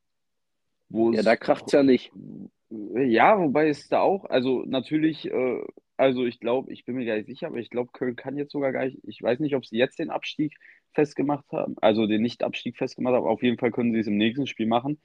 ja, 1.18 1.24
da 1.24 1.36
kracht 1.36 1.66
es 1.68 1.74
ja 1.74 1.84
nicht. 1.84 2.10
Ja, 2.70 3.38
wobei 3.38 3.68
es 3.68 3.90
da 3.90 4.00
auch, 4.00 4.24
also 4.26 4.64
natürlich, 4.66 5.30
äh, 5.30 5.62
also 5.98 6.26
ich 6.26 6.40
glaube, 6.40 6.72
ich 6.72 6.86
bin 6.86 6.96
mir 6.96 7.06
gar 7.06 7.18
nicht 7.18 7.28
sicher, 7.28 7.48
aber 7.48 7.58
ich 7.58 7.70
glaube, 7.70 7.92
Köln 7.92 8.16
kann 8.16 8.38
jetzt 8.38 8.54
sogar 8.54 8.72
gar 8.72 8.86
nicht, 8.86 9.00
ich 9.04 9.22
weiß 9.22 9.40
nicht, 9.42 9.56
ob 9.56 9.66
sie 9.66 9.78
jetzt 9.78 10.00
den 10.00 10.10
Abstieg 10.10 10.56
festgemacht 10.94 11.52
haben, 11.52 11.76
also 11.82 12.08
den 12.08 12.22
Nicht-Abstieg 12.22 12.78
festgemacht 12.78 13.16
haben, 13.16 13.28
auf 13.28 13.44
jeden 13.44 13.58
Fall 13.58 13.72
können 13.72 13.92
sie 13.92 14.00
es 14.00 14.08
im 14.08 14.16
nächsten 14.16 14.48
Spiel 14.48 14.68
machen. 14.68 15.02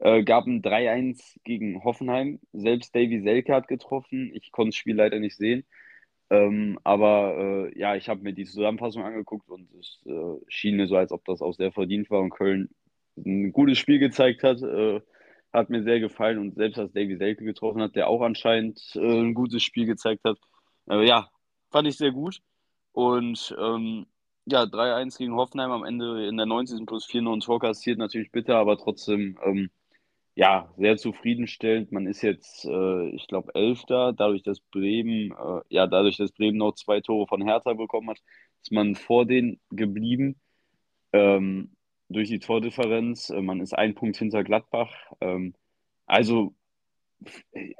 Äh, 0.00 0.24
gab 0.24 0.46
ein 0.46 0.60
3-1 0.60 1.38
gegen 1.44 1.84
Hoffenheim. 1.84 2.40
Selbst 2.52 2.96
Davy 2.96 3.20
Selke 3.20 3.54
hat 3.54 3.68
getroffen. 3.68 4.32
Ich 4.34 4.50
konnte 4.50 4.70
das 4.70 4.76
Spiel 4.76 4.96
leider 4.96 5.20
nicht 5.20 5.36
sehen. 5.36 5.64
Ähm, 6.34 6.78
aber 6.84 7.36
äh, 7.38 7.78
ja, 7.78 7.96
ich 7.96 8.08
habe 8.08 8.22
mir 8.22 8.32
die 8.32 8.44
Zusammenfassung 8.44 9.04
angeguckt 9.04 9.48
und 9.48 9.68
es 9.74 10.02
äh, 10.06 10.40
schien 10.48 10.76
mir 10.76 10.86
so, 10.86 10.96
als 10.96 11.12
ob 11.12 11.24
das 11.24 11.42
auch 11.42 11.52
sehr 11.54 11.72
verdient 11.72 12.10
war 12.10 12.20
und 12.20 12.30
Köln 12.30 12.70
ein 13.16 13.52
gutes 13.52 13.78
Spiel 13.78 13.98
gezeigt 13.98 14.42
hat. 14.42 14.62
Äh, 14.62 15.00
hat 15.52 15.70
mir 15.70 15.84
sehr 15.84 16.00
gefallen 16.00 16.38
und 16.38 16.56
selbst 16.56 16.78
als 16.80 16.92
Davy 16.92 17.16
Selke 17.16 17.44
getroffen 17.44 17.80
hat, 17.80 17.94
der 17.94 18.08
auch 18.08 18.22
anscheinend 18.22 18.80
äh, 18.96 19.20
ein 19.20 19.34
gutes 19.34 19.62
Spiel 19.62 19.86
gezeigt 19.86 20.22
hat. 20.24 20.38
ja, 20.88 21.28
fand 21.70 21.86
ich 21.88 21.96
sehr 21.96 22.10
gut. 22.10 22.40
Und 22.92 23.54
ähm, 23.58 24.06
ja, 24.46 24.64
3-1 24.64 25.18
gegen 25.18 25.34
Hoffenheim 25.36 25.70
am 25.70 25.84
Ende 25.84 26.26
in 26.26 26.36
der 26.36 26.46
90. 26.46 26.86
plus 26.86 27.06
4 27.06 27.22
noch 27.22 27.32
ein 27.32 27.40
Tor 27.40 27.60
kassiert, 27.60 27.98
natürlich 27.98 28.30
bitter, 28.30 28.56
aber 28.56 28.76
trotzdem 28.76 29.38
ähm, 29.44 29.70
ja, 30.34 30.72
sehr 30.76 30.96
zufriedenstellend. 30.96 31.92
Man 31.92 32.06
ist 32.06 32.22
jetzt, 32.22 32.64
äh, 32.64 33.08
ich 33.10 33.26
glaube, 33.28 33.54
Elfter, 33.54 34.12
dadurch, 34.12 34.42
dass 34.42 34.60
Bremen, 34.60 35.32
äh, 35.32 35.60
ja, 35.68 35.86
dadurch, 35.86 36.16
dass 36.16 36.32
Bremen 36.32 36.58
noch 36.58 36.74
zwei 36.74 37.00
Tore 37.00 37.26
von 37.28 37.42
Hertha 37.42 37.72
bekommen 37.74 38.10
hat, 38.10 38.20
ist 38.62 38.72
man 38.72 38.94
vor 38.96 39.26
denen 39.26 39.60
geblieben. 39.70 40.36
Ähm, 41.12 41.74
durch 42.08 42.28
die 42.28 42.38
Tordifferenz. 42.38 43.30
Äh, 43.30 43.42
man 43.42 43.60
ist 43.60 43.74
ein 43.74 43.94
Punkt 43.94 44.16
hinter 44.16 44.44
Gladbach. 44.44 44.94
Ähm, 45.20 45.54
also, 46.06 46.54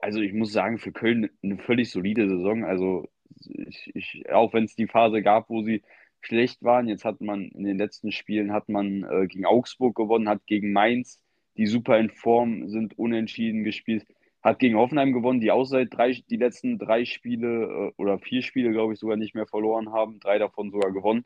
also 0.03 0.21
ich 0.21 0.33
muss 0.33 0.53
sagen, 0.53 0.79
für 0.79 0.93
Köln 0.93 1.31
eine 1.43 1.59
völlig 1.59 1.91
solide 1.91 2.29
Saison. 2.29 2.65
Also 2.65 3.09
ich, 3.37 3.91
ich, 3.95 4.25
auch 4.33 4.53
wenn 4.53 4.65
es 4.65 4.77
die 4.77 4.87
Phase 4.87 5.23
gab, 5.23 5.51
wo 5.51 5.63
sie 5.63 5.83
schlecht 6.21 6.63
waren, 6.63 6.89
jetzt 6.89 7.05
hat 7.05 7.21
man 7.21 7.49
in 7.49 7.65
den 7.65 7.79
letzten 7.79 8.13
Spielen 8.13 8.53
hat 8.53 8.69
man 8.69 9.05
äh, 9.05 9.27
gegen 9.27 9.45
Augsburg 9.45 9.95
gewonnen, 9.97 10.29
hat 10.29 10.47
gegen 10.47 10.73
Mainz, 10.73 11.21
die 11.57 11.67
super 11.67 11.99
in 11.99 12.11
Form 12.11 12.69
sind, 12.69 12.99
unentschieden 12.99 13.65
gespielt, 13.65 14.07
hat 14.43 14.59
gegen 14.59 14.77
Hoffenheim 14.77 15.13
gewonnen, 15.13 15.41
die 15.41 15.51
auch 15.51 15.65
seit 15.65 15.95
drei, 15.95 16.13
die 16.29 16.37
letzten 16.37 16.79
drei 16.79 17.05
Spiele 17.05 17.65
äh, 17.65 17.93
oder 17.97 18.19
vier 18.19 18.43
Spiele, 18.43 18.73
glaube 18.73 18.93
ich, 18.93 18.99
sogar 18.99 19.17
nicht 19.17 19.35
mehr 19.35 19.47
verloren 19.47 19.93
haben, 19.93 20.21
drei 20.21 20.39
davon 20.39 20.71
sogar 20.71 20.93
gewonnen. 20.93 21.25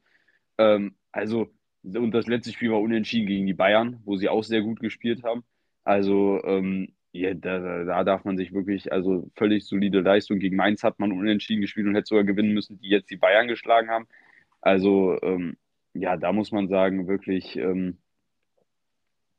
Ähm, 0.58 0.94
also 1.12 1.48
und 1.82 2.12
das 2.12 2.26
letzte 2.26 2.52
Spiel 2.52 2.70
war 2.72 2.80
unentschieden 2.80 3.26
gegen 3.26 3.46
die 3.46 3.54
Bayern, 3.54 4.00
wo 4.04 4.16
sie 4.16 4.28
auch 4.28 4.44
sehr 4.44 4.62
gut 4.62 4.80
gespielt 4.80 5.22
haben. 5.22 5.44
Also 5.84 6.42
ähm, 6.44 6.92
ja, 7.12 7.34
da, 7.34 7.84
da 7.84 8.04
darf 8.04 8.24
man 8.24 8.36
sich 8.36 8.52
wirklich, 8.52 8.92
also 8.92 9.30
völlig 9.36 9.64
solide 9.66 10.00
Leistung. 10.00 10.38
Gegen 10.38 10.56
Mainz 10.56 10.82
hat 10.82 10.98
man 10.98 11.12
unentschieden 11.12 11.62
gespielt 11.62 11.86
und 11.86 11.94
hätte 11.94 12.08
sogar 12.08 12.24
gewinnen 12.24 12.52
müssen, 12.52 12.78
die 12.80 12.88
jetzt 12.88 13.10
die 13.10 13.16
Bayern 13.16 13.48
geschlagen 13.48 13.88
haben. 13.90 14.06
Also 14.60 15.18
ähm, 15.22 15.56
ja, 15.94 16.16
da 16.16 16.32
muss 16.32 16.52
man 16.52 16.68
sagen, 16.68 17.08
wirklich 17.08 17.56
ähm, 17.56 17.98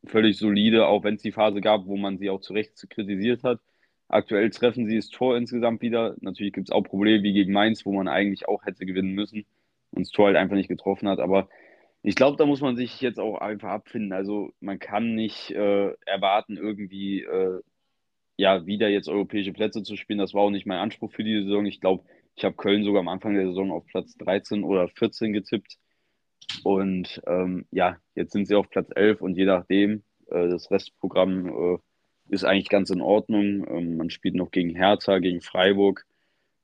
völlig 0.05 0.38
solide, 0.38 0.88
auch 0.88 1.03
wenn 1.03 1.15
es 1.15 1.21
die 1.21 1.31
Phase 1.31 1.62
gab, 1.62 1.85
wo 1.85 1.97
man 1.97 2.17
sie 2.17 2.29
auch 2.29 2.41
zu 2.41 2.53
Recht 2.53 2.73
kritisiert 2.89 3.43
hat. 3.43 3.59
Aktuell 4.07 4.49
treffen 4.49 4.88
sie 4.88 4.95
das 4.95 5.09
Tor 5.09 5.38
insgesamt 5.38 5.81
wieder. 5.81 6.15
Natürlich 6.21 6.53
gibt 6.53 6.69
es 6.69 6.71
auch 6.73 6.81
Probleme 6.81 7.23
wie 7.23 7.33
gegen 7.33 7.53
Mainz, 7.53 7.85
wo 7.85 7.93
man 7.93 8.07
eigentlich 8.07 8.47
auch 8.47 8.65
hätte 8.65 8.85
gewinnen 8.85 9.13
müssen 9.13 9.45
und 9.91 10.05
das 10.05 10.12
Tor 10.12 10.27
halt 10.27 10.38
einfach 10.38 10.55
nicht 10.55 10.69
getroffen 10.69 11.07
hat. 11.07 11.19
Aber 11.19 11.47
ich 12.01 12.15
glaube, 12.15 12.38
da 12.38 12.45
muss 12.45 12.62
man 12.62 12.75
sich 12.75 13.01
jetzt 13.01 13.19
auch 13.19 13.38
einfach 13.39 13.69
abfinden. 13.69 14.13
Also 14.13 14.51
man 14.62 14.79
kann 14.79 15.15
nicht 15.15 15.51
äh, 15.51 15.91
erwarten, 16.05 16.57
irgendwie 16.57 17.21
äh, 17.21 17.62
ja 18.38 18.65
wieder 18.65 18.89
jetzt 18.89 19.09
europäische 19.09 19.53
Plätze 19.53 19.83
zu 19.83 19.95
spielen. 19.95 20.19
Das 20.19 20.33
war 20.33 20.43
auch 20.43 20.49
nicht 20.49 20.65
mein 20.65 20.79
Anspruch 20.79 21.12
für 21.12 21.23
die 21.23 21.43
Saison. 21.43 21.65
Ich 21.65 21.81
glaube, 21.81 22.03
ich 22.35 22.45
habe 22.45 22.55
Köln 22.55 22.83
sogar 22.83 23.01
am 23.01 23.09
Anfang 23.09 23.35
der 23.35 23.47
Saison 23.47 23.71
auf 23.71 23.85
Platz 23.85 24.15
13 24.17 24.63
oder 24.63 24.88
14 24.88 25.33
getippt. 25.33 25.77
Und 26.65 27.21
ähm, 27.27 27.65
ja, 27.71 27.97
jetzt 28.15 28.33
sind 28.33 28.47
sie 28.47 28.55
auf 28.55 28.69
Platz 28.69 28.89
11 28.95 29.21
und 29.21 29.35
je 29.35 29.45
nachdem, 29.45 30.03
äh, 30.29 30.47
das 30.49 30.71
Restprogramm 30.71 31.47
äh, 31.47 31.77
ist 32.29 32.43
eigentlich 32.43 32.69
ganz 32.69 32.89
in 32.89 33.01
Ordnung. 33.01 33.65
Ähm, 33.69 33.97
man 33.97 34.09
spielt 34.09 34.35
noch 34.35 34.51
gegen 34.51 34.75
Hertha, 34.75 35.19
gegen 35.19 35.41
Freiburg 35.41 36.05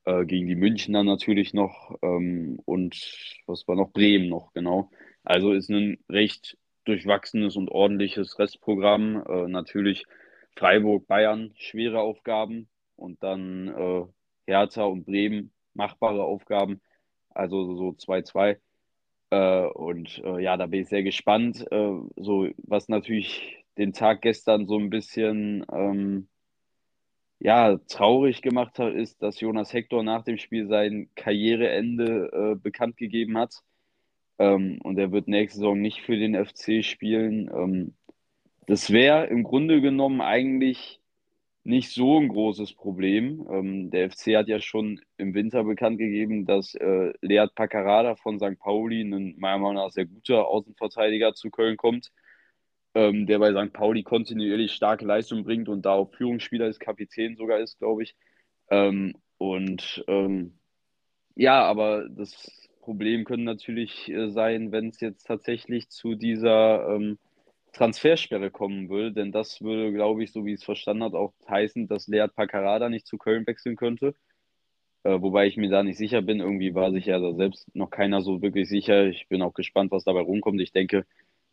äh, 0.06 0.26
gegen 0.26 0.48
die 0.48 0.56
Münchner 0.56 1.04
natürlich 1.04 1.54
noch 1.54 1.98
ähm, 2.02 2.60
und 2.66 2.96
was 3.48 3.68
war 3.68 3.76
noch? 3.76 3.92
Bremen 3.92 4.30
noch, 4.30 4.54
genau. 4.54 4.92
Also 5.24 5.52
ist 5.54 5.70
ein 5.70 5.98
recht 6.10 6.58
durchwachsenes 6.86 7.56
und 7.56 7.70
ordentliches 7.70 8.38
Restprogramm. 8.40 9.24
Äh, 9.28 9.48
natürlich 9.48 10.06
Freiburg, 10.56 11.08
Bayern, 11.08 11.54
schwere 11.58 12.00
Aufgaben 12.00 12.70
und 12.96 13.22
dann 13.24 13.68
äh, 13.70 14.06
Hertha 14.48 14.84
und 14.84 15.06
Bremen, 15.06 15.52
machbare 15.74 16.24
Aufgaben. 16.24 16.82
Also 17.30 17.76
so 17.76 17.90
2-2. 17.90 18.58
Äh, 19.30 19.66
und 19.68 20.22
äh, 20.24 20.42
ja, 20.42 20.58
da 20.58 20.68
bin 20.68 20.82
ich 20.82 20.90
sehr 20.90 21.04
gespannt. 21.04 21.66
Äh, 21.72 22.00
so, 22.16 22.48
was 22.58 22.88
natürlich 22.90 23.66
den 23.78 23.94
Tag 23.94 24.22
gestern 24.22 24.68
so 24.68 24.78
ein 24.78 24.90
bisschen 24.90 25.66
ähm, 25.72 26.28
ja, 27.40 27.78
traurig 27.88 28.42
gemacht 28.42 28.80
hat, 28.80 28.94
ist, 28.94 29.22
dass 29.22 29.40
Jonas 29.40 29.74
Hector 29.74 30.04
nach 30.04 30.24
dem 30.24 30.38
Spiel 30.38 30.68
sein 30.68 31.10
Karriereende 31.16 32.32
äh, 32.34 32.56
bekannt 32.56 32.98
gegeben 32.98 33.38
hat. 33.38 33.62
Ähm, 34.40 34.80
und 34.84 34.98
er 34.98 35.12
wird 35.12 35.28
nächste 35.28 35.60
Saison 35.60 35.80
nicht 35.80 36.02
für 36.02 36.18
den 36.18 36.36
FC 36.36 36.84
spielen. 36.84 37.50
Ähm, 37.54 37.96
das 38.68 38.92
wäre 38.92 39.28
im 39.28 39.44
Grunde 39.44 39.82
genommen 39.82 40.22
eigentlich 40.22 41.02
nicht 41.66 41.92
so 41.92 42.20
ein 42.20 42.30
großes 42.30 42.74
Problem. 42.74 43.46
Ähm, 43.52 43.92
der 43.92 44.10
FC 44.10 44.38
hat 44.38 44.48
ja 44.48 44.60
schon 44.60 45.02
im 45.18 45.34
Winter 45.34 45.64
bekannt 45.64 45.98
gegeben, 45.98 46.46
dass 46.46 46.76
äh, 46.76 47.14
Lead 47.22 47.56
Paccarada 47.56 48.16
von 48.16 48.40
St. 48.40 48.58
Pauli, 48.60 49.02
ein 49.02 49.36
meiner 49.38 49.58
Meinung 49.58 49.76
nach 49.76 49.92
sehr 49.92 50.06
guter 50.06 50.48
Außenverteidiger, 50.48 51.34
zu 51.34 51.50
Köln 51.50 51.78
kommt 51.78 52.12
ähm, 52.96 53.28
der 53.28 53.40
bei 53.40 53.52
St. 53.52 53.74
Pauli 53.74 54.04
kontinuierlich 54.04 54.72
starke 54.72 55.06
Leistung 55.06 55.44
bringt 55.44 55.70
und 55.70 55.86
da 55.86 55.92
auch 55.92 56.12
Führungsspieler 56.14 56.68
ist, 56.68 56.80
Kapitän 56.80 57.36
sogar 57.36 57.60
ist, 57.60 57.78
glaube 57.78 58.04
ich. 58.04 58.16
Ähm, 58.70 59.14
und 59.38 60.04
ähm, 60.08 60.58
ja, 61.36 61.64
aber 61.64 62.08
das 62.10 62.70
Problem 62.82 63.26
könnte 63.26 63.44
natürlich 63.44 64.10
äh, 64.10 64.30
sein, 64.30 64.72
wenn 64.72 64.88
es 64.90 65.02
jetzt 65.02 65.28
tatsächlich 65.28 65.90
zu 65.90 66.16
dieser 66.16 66.88
ähm, 66.96 67.20
Transfersperre 67.76 68.52
kommen 68.52 68.90
würde, 68.90 69.12
denn 69.12 69.32
das 69.32 69.62
würde, 69.62 69.92
glaube 69.92 70.24
ich, 70.24 70.32
so 70.32 70.46
wie 70.46 70.54
es 70.54 70.64
verstanden 70.64 71.04
hat, 71.04 71.14
auch 71.14 71.34
heißen, 71.50 71.88
dass 71.88 72.08
Lead 72.08 72.34
Paccarada 72.36 72.90
nicht 72.90 73.06
zu 73.06 73.18
Köln 73.18 73.46
wechseln 73.46 73.76
könnte. 73.76 74.16
Äh, 75.04 75.22
wobei 75.22 75.48
ich 75.48 75.58
mir 75.58 75.70
da 75.70 75.84
nicht 75.84 75.98
sicher 75.98 76.22
bin. 76.22 76.40
Irgendwie 76.40 76.74
war 76.74 76.92
sich 76.92 77.06
ja 77.08 77.20
da 77.20 77.34
selbst 77.36 77.74
noch 77.76 77.90
keiner 77.90 78.22
so 78.22 78.42
wirklich 78.42 78.70
sicher. 78.70 79.06
Ich 79.08 79.28
bin 79.28 79.42
auch 79.42 79.54
gespannt, 79.54 79.92
was 79.92 80.06
dabei 80.06 80.22
rumkommt. 80.22 80.62
Ich 80.62 80.72
denke, 80.72 81.06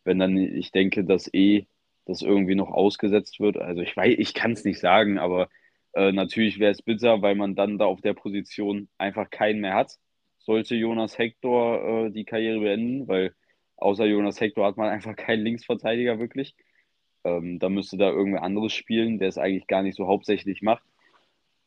wenn 0.05 0.19
dann, 0.19 0.37
ich 0.37 0.71
denke, 0.71 1.03
dass 1.03 1.31
eh 1.33 1.67
das 2.05 2.21
irgendwie 2.21 2.55
noch 2.55 2.71
ausgesetzt 2.71 3.39
wird. 3.39 3.57
Also 3.57 3.81
ich 3.81 3.95
weiß, 3.95 4.15
ich 4.17 4.33
kann 4.33 4.53
es 4.53 4.63
nicht 4.65 4.79
sagen, 4.79 5.19
aber 5.19 5.49
äh, 5.93 6.11
natürlich 6.13 6.59
wäre 6.59 6.71
es 6.71 6.81
bitter, 6.81 7.21
weil 7.21 7.35
man 7.35 7.55
dann 7.55 7.77
da 7.77 7.85
auf 7.85 8.01
der 8.01 8.13
Position 8.13 8.89
einfach 8.97 9.29
keinen 9.29 9.61
mehr 9.61 9.75
hat. 9.75 9.97
Sollte 10.39 10.75
Jonas 10.75 11.17
Hector 11.17 12.07
äh, 12.07 12.11
die 12.11 12.25
Karriere 12.25 12.59
beenden, 12.61 13.07
weil 13.07 13.35
außer 13.83 14.05
Jonas 14.05 14.39
Hector 14.39 14.65
hat 14.65 14.77
man 14.77 14.89
einfach 14.89 15.15
keinen 15.15 15.43
Linksverteidiger 15.43 16.19
wirklich. 16.19 16.55
Ähm, 17.23 17.59
da 17.59 17.69
müsste 17.69 17.97
da 17.97 18.09
irgendwer 18.09 18.43
anderes 18.43 18.73
spielen, 18.73 19.19
der 19.19 19.29
es 19.29 19.37
eigentlich 19.37 19.67
gar 19.67 19.83
nicht 19.83 19.95
so 19.95 20.07
hauptsächlich 20.07 20.61
macht. 20.61 20.83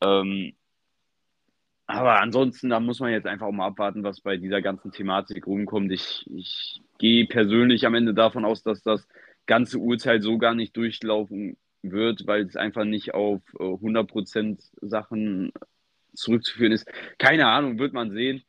Ähm, 0.01 0.53
aber 1.87 2.19
ansonsten, 2.19 2.69
da 2.69 2.79
muss 2.81 2.99
man 2.99 3.11
jetzt 3.11 3.27
einfach 3.27 3.49
mal 3.51 3.67
abwarten, 3.67 4.03
was 4.03 4.19
bei 4.19 4.35
dieser 4.37 4.61
ganzen 4.61 4.91
Thematik 4.91 5.47
rumkommt. 5.47 5.91
Ich, 5.91 6.25
ich 6.35 6.81
gehe 6.97 7.25
persönlich 7.25 7.85
am 7.85 7.95
Ende 7.95 8.13
davon 8.13 8.43
aus, 8.43 8.61
dass 8.61 8.83
das 8.83 9.07
ganze 9.45 9.79
Urteil 9.79 10.21
so 10.21 10.37
gar 10.37 10.53
nicht 10.53 10.75
durchlaufen 10.75 11.57
wird, 11.81 12.27
weil 12.27 12.43
es 12.43 12.57
einfach 12.57 12.83
nicht 12.83 13.13
auf 13.13 13.41
100% 13.53 14.51
äh, 14.51 14.57
Sachen 14.81 15.53
zurückzuführen 16.13 16.73
ist. 16.73 16.89
Keine 17.17 17.47
Ahnung, 17.47 17.79
wird 17.79 17.93
man 17.93 18.11
sehen. 18.11 18.43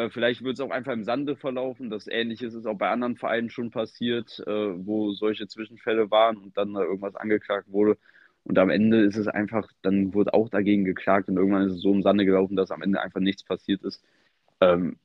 Äh, 0.00 0.10
vielleicht 0.10 0.42
wird 0.42 0.54
es 0.54 0.60
auch 0.60 0.70
einfach 0.70 0.92
im 0.92 1.04
Sande 1.04 1.36
verlaufen. 1.36 1.90
Das 1.90 2.06
Ähnliches 2.08 2.54
ist 2.54 2.66
auch 2.66 2.76
bei 2.78 2.88
anderen 2.88 3.16
Vereinen 3.16 3.50
schon 3.50 3.70
passiert, 3.70 4.42
äh, 4.46 4.86
wo 4.86 5.12
solche 5.12 5.46
Zwischenfälle 5.48 6.10
waren 6.10 6.36
und 6.38 6.56
dann 6.56 6.74
da 6.74 6.82
irgendwas 6.82 7.16
angeklagt 7.16 7.70
wurde. 7.70 7.98
Und 8.44 8.58
am 8.58 8.70
Ende 8.70 9.02
ist 9.02 9.16
es 9.16 9.28
einfach, 9.28 9.70
dann 9.82 10.14
wurde 10.14 10.32
auch 10.34 10.48
dagegen 10.48 10.84
geklagt 10.84 11.28
und 11.28 11.36
irgendwann 11.36 11.66
ist 11.66 11.74
es 11.74 11.82
so 11.82 11.92
im 11.92 12.02
Sande 12.02 12.24
gelaufen, 12.24 12.56
dass 12.56 12.70
am 12.70 12.82
Ende 12.82 13.00
einfach 13.00 13.20
nichts 13.20 13.44
passiert 13.44 13.82
ist. 13.84 14.02
Ähm, 14.60 14.98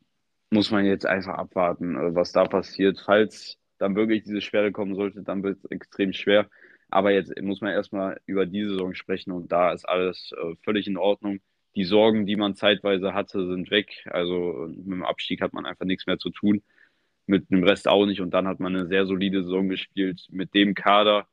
muss 0.51 0.71
man 0.71 0.85
jetzt 0.85 1.05
einfach 1.05 1.35
abwarten, 1.35 1.95
äh, 1.97 2.15
was 2.15 2.31
da 2.31 2.45
passiert. 2.45 3.01
Falls 3.05 3.57
dann 3.77 3.95
wirklich 3.95 4.23
diese 4.23 4.41
Schwere 4.41 4.71
kommen 4.71 4.95
sollte, 4.95 5.23
dann 5.23 5.43
wird 5.43 5.59
es 5.63 5.71
extrem 5.71 6.13
schwer. 6.13 6.49
Aber 6.89 7.11
jetzt 7.11 7.33
muss 7.41 7.61
man 7.61 7.71
erstmal 7.71 8.21
über 8.25 8.45
die 8.45 8.63
Saison 8.65 8.93
sprechen 8.95 9.31
und 9.31 9.51
da 9.51 9.73
ist 9.73 9.85
alles 9.87 10.31
äh, 10.37 10.55
völlig 10.63 10.87
in 10.87 10.97
Ordnung. 10.97 11.39
Die 11.75 11.83
Sorgen, 11.83 12.25
die 12.25 12.35
man 12.35 12.55
zeitweise 12.55 13.13
hatte, 13.13 13.47
sind 13.47 13.71
weg. 13.71 14.07
Also 14.11 14.67
mit 14.69 14.87
dem 14.87 15.03
Abstieg 15.03 15.41
hat 15.41 15.53
man 15.53 15.65
einfach 15.65 15.85
nichts 15.85 16.07
mehr 16.07 16.17
zu 16.17 16.29
tun. 16.29 16.63
Mit 17.27 17.49
dem 17.51 17.63
Rest 17.63 17.87
auch 17.87 18.05
nicht. 18.05 18.21
Und 18.21 18.31
dann 18.33 18.47
hat 18.47 18.59
man 18.59 18.75
eine 18.75 18.87
sehr 18.87 19.05
solide 19.05 19.43
Saison 19.43 19.69
gespielt. 19.69 20.27
Mit 20.31 20.53
dem 20.53 20.73
Kader, 20.75 21.27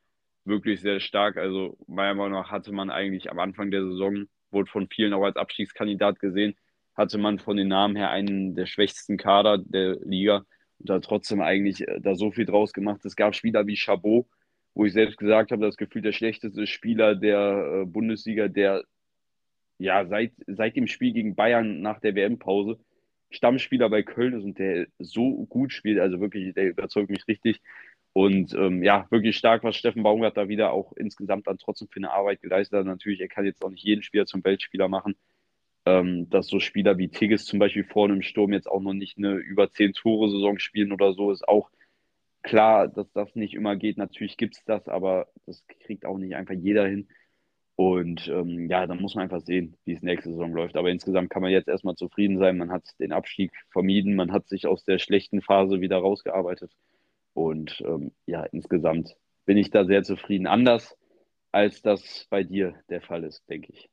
wirklich 0.45 0.81
sehr 0.81 1.01
stark. 1.01 1.37
Also 1.37 1.77
meiner 1.87 2.15
Meinung 2.15 2.33
nach 2.41 2.51
hatte 2.51 2.73
man 2.73 2.91
eigentlich 2.91 3.31
am 3.31 3.39
Anfang 3.39 3.71
der 3.71 3.85
Saison, 3.85 4.27
wurde 4.51 4.71
von 4.71 4.89
vielen 4.89 5.13
auch 5.13 5.25
als 5.25 5.37
Abstiegskandidat 5.37 6.19
gesehen, 6.19 6.55
hatte 6.95 7.19
man 7.19 7.39
von 7.39 7.57
den 7.57 7.69
Namen 7.69 7.97
her 7.97 8.11
einen 8.11 8.55
der 8.55 8.67
schwächsten 8.67 9.17
Kader 9.17 9.59
der 9.59 9.97
Liga 10.05 10.45
und 10.79 10.91
hat 10.91 11.05
trotzdem 11.05 11.41
eigentlich 11.41 11.87
äh, 11.87 12.01
da 12.01 12.15
so 12.15 12.31
viel 12.33 12.45
draus 12.47 12.73
gemacht. 12.73 13.05
Es 13.05 13.17
gab 13.17 13.35
Spieler 13.35 13.67
wie 13.67 13.77
Chabot, 13.77 14.27
wo 14.75 14.85
ich 14.85 14.93
selbst 14.93 15.19
gesagt 15.19 15.53
habe, 15.53 15.65
das 15.65 15.77
Gefühl 15.77 16.03
der 16.03 16.13
schlechteste 16.13 16.67
Spieler 16.67 17.15
der 17.15 17.83
äh, 17.83 17.87
Bundesliga, 17.87 18.49
der 18.49 18.85
ja 19.79 20.07
seit, 20.07 20.33
seit 20.47 20.77
dem 20.77 20.87
Spiel 20.87 21.13
gegen 21.13 21.35
Bayern 21.35 21.81
nach 21.81 22.01
der 22.01 22.15
WM-Pause 22.15 22.79
Stammspieler 23.31 23.89
bei 23.91 24.03
Köln 24.03 24.35
ist 24.35 24.45
und 24.45 24.59
der 24.59 24.87
so 24.99 25.47
gut 25.47 25.73
spielt, 25.73 25.99
also 25.99 26.21
wirklich, 26.21 26.55
der 26.55 26.69
überzeugt 26.71 27.11
mich 27.11 27.27
richtig. 27.29 27.61
Und 28.13 28.55
ähm, 28.55 28.83
ja, 28.83 29.07
wirklich 29.11 29.37
stark, 29.39 29.65
was 29.65 29.77
Steffen 29.77 30.03
Baumgart 30.03 30.37
da 30.37 30.49
wieder 30.49 30.73
auch 30.73 30.93
insgesamt 30.95 31.47
dann 31.47 31.59
trotzdem 31.59 31.89
für 31.89 31.99
eine 31.99 32.11
Arbeit 32.11 32.43
geleistet 32.43 32.79
hat. 32.79 32.87
Natürlich, 32.87 33.21
er 33.21 33.29
kann 33.29 33.47
jetzt 33.47 33.65
auch 33.65 33.71
nicht 33.71 33.85
jeden 33.85 34.03
Spieler 34.03 34.27
zum 34.27 34.45
Weltspieler 34.45 34.89
machen. 34.89 35.17
ähm, 35.87 36.29
dass 36.31 36.49
so 36.49 36.61
Spieler 36.61 36.99
wie 36.99 37.09
Tigges 37.09 37.45
zum 37.45 37.59
Beispiel 37.59 37.85
vorne 37.85 38.15
im 38.15 38.23
Sturm 38.23 38.53
jetzt 38.53 38.69
auch 38.69 38.81
noch 38.81 38.93
nicht 38.95 39.19
eine 39.19 39.35
über 39.35 39.71
10 39.71 39.95
Tore 39.95 40.31
Saison 40.31 40.59
spielen 40.59 40.93
oder 40.93 41.13
so, 41.15 41.31
ist 41.33 41.47
auch 41.49 41.71
klar, 42.43 42.89
dass 42.89 43.11
das 43.13 43.35
nicht 43.35 43.55
immer 43.55 43.77
geht. 43.77 43.99
Natürlich 43.99 44.37
gibt 44.37 44.57
es 44.57 44.65
das, 44.65 44.89
aber 44.89 45.29
das 45.47 45.65
kriegt 45.81 46.05
auch 46.07 46.19
nicht 46.19 46.37
einfach 46.37 46.55
jeder 46.55 46.87
hin. 46.87 47.09
Und 47.77 48.29
ähm, 48.29 48.69
ja, 48.69 48.87
dann 48.87 49.01
muss 49.01 49.15
man 49.15 49.25
einfach 49.25 49.41
sehen, 49.41 49.77
wie 49.85 49.95
es 49.95 50.03
nächste 50.03 50.31
Saison 50.31 50.53
läuft. 50.53 50.77
Aber 50.77 50.91
insgesamt 50.91 51.31
kann 51.31 51.43
man 51.43 51.51
jetzt 51.51 51.69
erstmal 51.69 51.95
zufrieden 51.95 52.39
sein. 52.39 52.59
Man 52.59 52.71
hat 52.71 52.85
den 52.99 53.13
Abstieg 53.13 53.53
vermieden, 53.71 54.15
man 54.15 54.33
hat 54.33 54.49
sich 54.49 54.67
aus 54.67 54.85
der 54.85 54.99
schlechten 54.99 55.41
Phase 55.41 55.81
wieder 55.81 55.99
rausgearbeitet. 55.99 56.73
Und 57.35 57.83
ähm, 57.87 58.13
ja, 58.27 58.43
insgesamt 58.45 59.17
bin 59.47 59.57
ich 59.57 59.71
da 59.71 59.85
sehr 59.85 60.03
zufrieden. 60.03 60.47
Anders 60.47 60.97
als 61.51 61.83
das 61.83 62.27
bei 62.31 62.43
dir 62.43 62.75
der 62.89 63.01
Fall 63.01 63.25
ist, 63.25 63.49
denke 63.49 63.73
ich. 63.73 63.89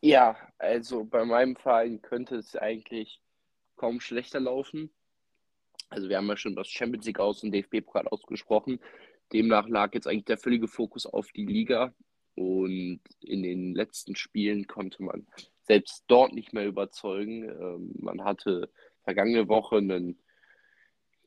Ja, 0.00 0.36
also 0.58 1.04
bei 1.04 1.24
meinem 1.24 1.56
Verein 1.56 2.00
könnte 2.00 2.36
es 2.36 2.54
eigentlich 2.54 3.20
kaum 3.76 4.00
schlechter 4.00 4.40
laufen. 4.40 4.90
Also 5.90 6.08
wir 6.08 6.18
haben 6.18 6.28
ja 6.28 6.36
schon 6.36 6.54
das 6.54 6.68
Champions 6.68 7.06
League 7.06 7.20
aus 7.20 7.42
und 7.42 7.52
DFB-Pokal 7.52 8.06
ausgesprochen. 8.08 8.78
Demnach 9.32 9.68
lag 9.68 9.94
jetzt 9.94 10.06
eigentlich 10.06 10.24
der 10.24 10.38
völlige 10.38 10.68
Fokus 10.68 11.06
auf 11.06 11.30
die 11.32 11.46
Liga. 11.46 11.94
Und 12.34 13.00
in 13.20 13.42
den 13.42 13.74
letzten 13.74 14.14
Spielen 14.14 14.66
konnte 14.66 15.02
man 15.02 15.26
selbst 15.62 16.04
dort 16.06 16.32
nicht 16.32 16.52
mehr 16.52 16.66
überzeugen. 16.66 17.44
Ähm, 17.44 17.92
man 17.98 18.24
hatte 18.24 18.70
vergangene 19.02 19.48
Woche 19.48 19.78
einen 19.78 20.20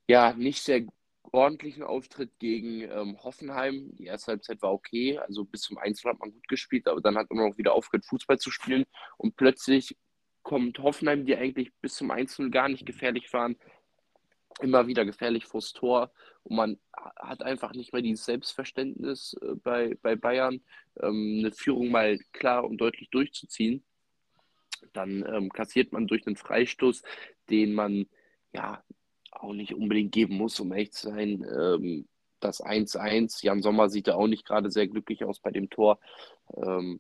ja, 0.07 0.33
nicht 0.33 0.61
sehr 0.61 0.85
ordentlichen 1.31 1.83
Auftritt 1.83 2.37
gegen 2.39 2.81
ähm, 2.81 3.17
Hoffenheim. 3.23 3.95
Die 3.95 4.05
erste 4.05 4.31
Halbzeit 4.31 4.61
war 4.61 4.73
okay, 4.73 5.17
also 5.17 5.45
bis 5.45 5.61
zum 5.61 5.77
Einzel 5.77 6.11
hat 6.11 6.19
man 6.19 6.31
gut 6.31 6.47
gespielt, 6.47 6.87
aber 6.87 7.01
dann 7.01 7.17
hat 7.17 7.31
man 7.31 7.51
auch 7.51 7.57
wieder 7.57 7.73
aufgehört, 7.73 8.05
Fußball 8.05 8.37
zu 8.37 8.51
spielen. 8.51 8.85
Und 9.17 9.35
plötzlich 9.35 9.97
kommt 10.43 10.79
Hoffenheim, 10.79 11.25
die 11.25 11.35
eigentlich 11.35 11.71
bis 11.81 11.95
zum 11.95 12.11
Einzel 12.11 12.49
gar 12.49 12.67
nicht 12.67 12.85
gefährlich 12.85 13.31
waren, 13.33 13.55
immer 14.59 14.87
wieder 14.87 15.05
gefährlich 15.05 15.45
vors 15.45 15.73
Tor. 15.73 16.11
Und 16.43 16.55
man 16.55 16.79
hat 16.93 17.43
einfach 17.43 17.73
nicht 17.73 17.93
mehr 17.93 18.01
dieses 18.01 18.25
Selbstverständnis 18.25 19.35
äh, 19.41 19.55
bei, 19.55 19.97
bei 20.01 20.15
Bayern, 20.15 20.61
ähm, 21.01 21.37
eine 21.39 21.51
Führung 21.51 21.89
mal 21.89 22.17
klar 22.31 22.65
und 22.65 22.77
deutlich 22.77 23.09
durchzuziehen. 23.09 23.83
Dann 24.93 25.25
ähm, 25.27 25.49
kassiert 25.51 25.91
man 25.91 26.07
durch 26.07 26.25
einen 26.25 26.35
Freistoß, 26.35 27.03
den 27.49 27.73
man 27.73 28.07
ja 28.53 28.83
auch 29.31 29.53
nicht 29.53 29.73
unbedingt 29.73 30.11
geben 30.11 30.35
muss, 30.35 30.59
um 30.59 30.71
echt 30.73 30.93
zu 30.93 31.09
sein. 31.09 31.45
Ähm, 31.55 32.07
das 32.39 32.63
1-1, 32.63 33.45
Jan 33.45 33.61
Sommer 33.61 33.89
sieht 33.89 34.07
da 34.07 34.15
auch 34.15 34.27
nicht 34.27 34.45
gerade 34.45 34.71
sehr 34.71 34.87
glücklich 34.87 35.23
aus 35.23 35.39
bei 35.39 35.51
dem 35.51 35.69
Tor. 35.69 35.99
Ähm, 36.55 36.99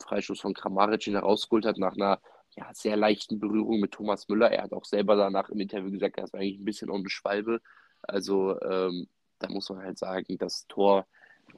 Freistoß 0.00 0.40
von 0.40 0.54
Kramaric, 0.54 1.00
den 1.00 1.14
er 1.14 1.22
rausgeholt 1.22 1.66
hat 1.66 1.78
nach 1.78 1.94
einer 1.94 2.20
ja, 2.56 2.70
sehr 2.74 2.96
leichten 2.96 3.38
Berührung 3.38 3.80
mit 3.80 3.92
Thomas 3.92 4.28
Müller. 4.28 4.50
Er 4.50 4.64
hat 4.64 4.72
auch 4.72 4.84
selber 4.84 5.16
danach 5.16 5.48
im 5.50 5.60
Interview 5.60 5.90
gesagt, 5.90 6.18
das 6.18 6.32
war 6.32 6.40
eigentlich 6.40 6.60
ein 6.60 6.64
bisschen 6.64 6.90
ohne 6.90 7.08
Schwalbe. 7.08 7.60
Also 8.02 8.60
ähm, 8.62 9.08
da 9.38 9.48
muss 9.48 9.70
man 9.70 9.82
halt 9.82 9.98
sagen, 9.98 10.38
das 10.38 10.66
Tor 10.66 11.06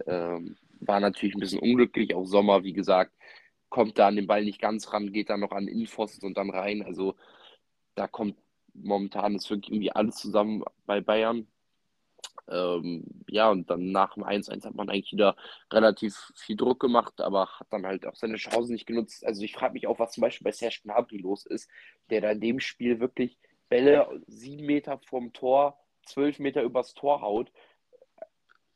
ähm, 0.07 0.57
war 0.81 1.01
natürlich 1.01 1.35
ein 1.35 1.41
bisschen 1.41 1.61
unglücklich. 1.61 2.15
Auch 2.15 2.25
Sommer, 2.25 2.63
wie 2.65 2.73
gesagt, 2.73 3.15
kommt 3.69 3.99
da 3.99 4.09
an 4.09 4.17
den 4.17 4.27
Ball 4.27 4.45
nicht 4.45 4.61
ganz 4.61 4.93
ran, 4.93 5.13
geht 5.13 5.31
dann 5.31 5.41
noch 5.41 5.53
an 5.53 5.69
Innenpfosten 5.69 6.29
und 6.29 6.37
dann 6.37 6.51
rein. 6.51 6.83
Also 6.85 7.17
da 7.95 8.07
kommt 8.07 8.37
momentan 8.75 9.37
ist 9.37 9.51
wirklich 9.51 9.71
irgendwie 9.71 9.93
alles 9.93 10.17
zusammen 10.17 10.65
bei 10.87 11.01
Bayern. 11.01 11.47
Ähm, 12.49 13.05
ja, 13.29 13.51
und 13.51 13.71
dann 13.71 13.91
nach 13.91 14.15
dem 14.15 14.25
1-1 14.25 14.65
hat 14.65 14.75
man 14.75 14.91
eigentlich 14.91 15.13
wieder 15.13 15.37
relativ 15.73 16.33
viel 16.37 16.57
Druck 16.57 16.81
gemacht, 16.81 17.21
aber 17.21 17.49
hat 17.59 17.69
dann 17.71 17.87
halt 17.87 18.07
auch 18.07 18.17
seine 18.17 18.37
Chancen 18.37 18.73
nicht 18.73 18.87
genutzt. 18.87 19.25
Also 19.25 19.43
ich 19.43 19.55
frage 19.55 19.75
mich 19.75 19.87
auch, 19.87 19.99
was 19.99 20.13
zum 20.13 20.23
Beispiel 20.23 20.45
bei 20.45 20.53
Serge 20.53 20.81
Gnabry 20.85 21.19
los 21.19 21.47
ist, 21.47 21.71
der 22.11 22.21
da 22.21 22.31
in 22.31 22.41
dem 22.41 22.61
Spiel 22.61 23.01
wirklich 23.01 23.39
Bälle 23.69 24.23
sieben 24.27 24.67
Meter 24.67 24.99
vom 24.99 25.33
Tor, 25.33 25.79
zwölf 26.05 26.39
Meter 26.39 26.63
übers 26.63 26.95
Tor 26.95 27.23
haut. 27.23 27.51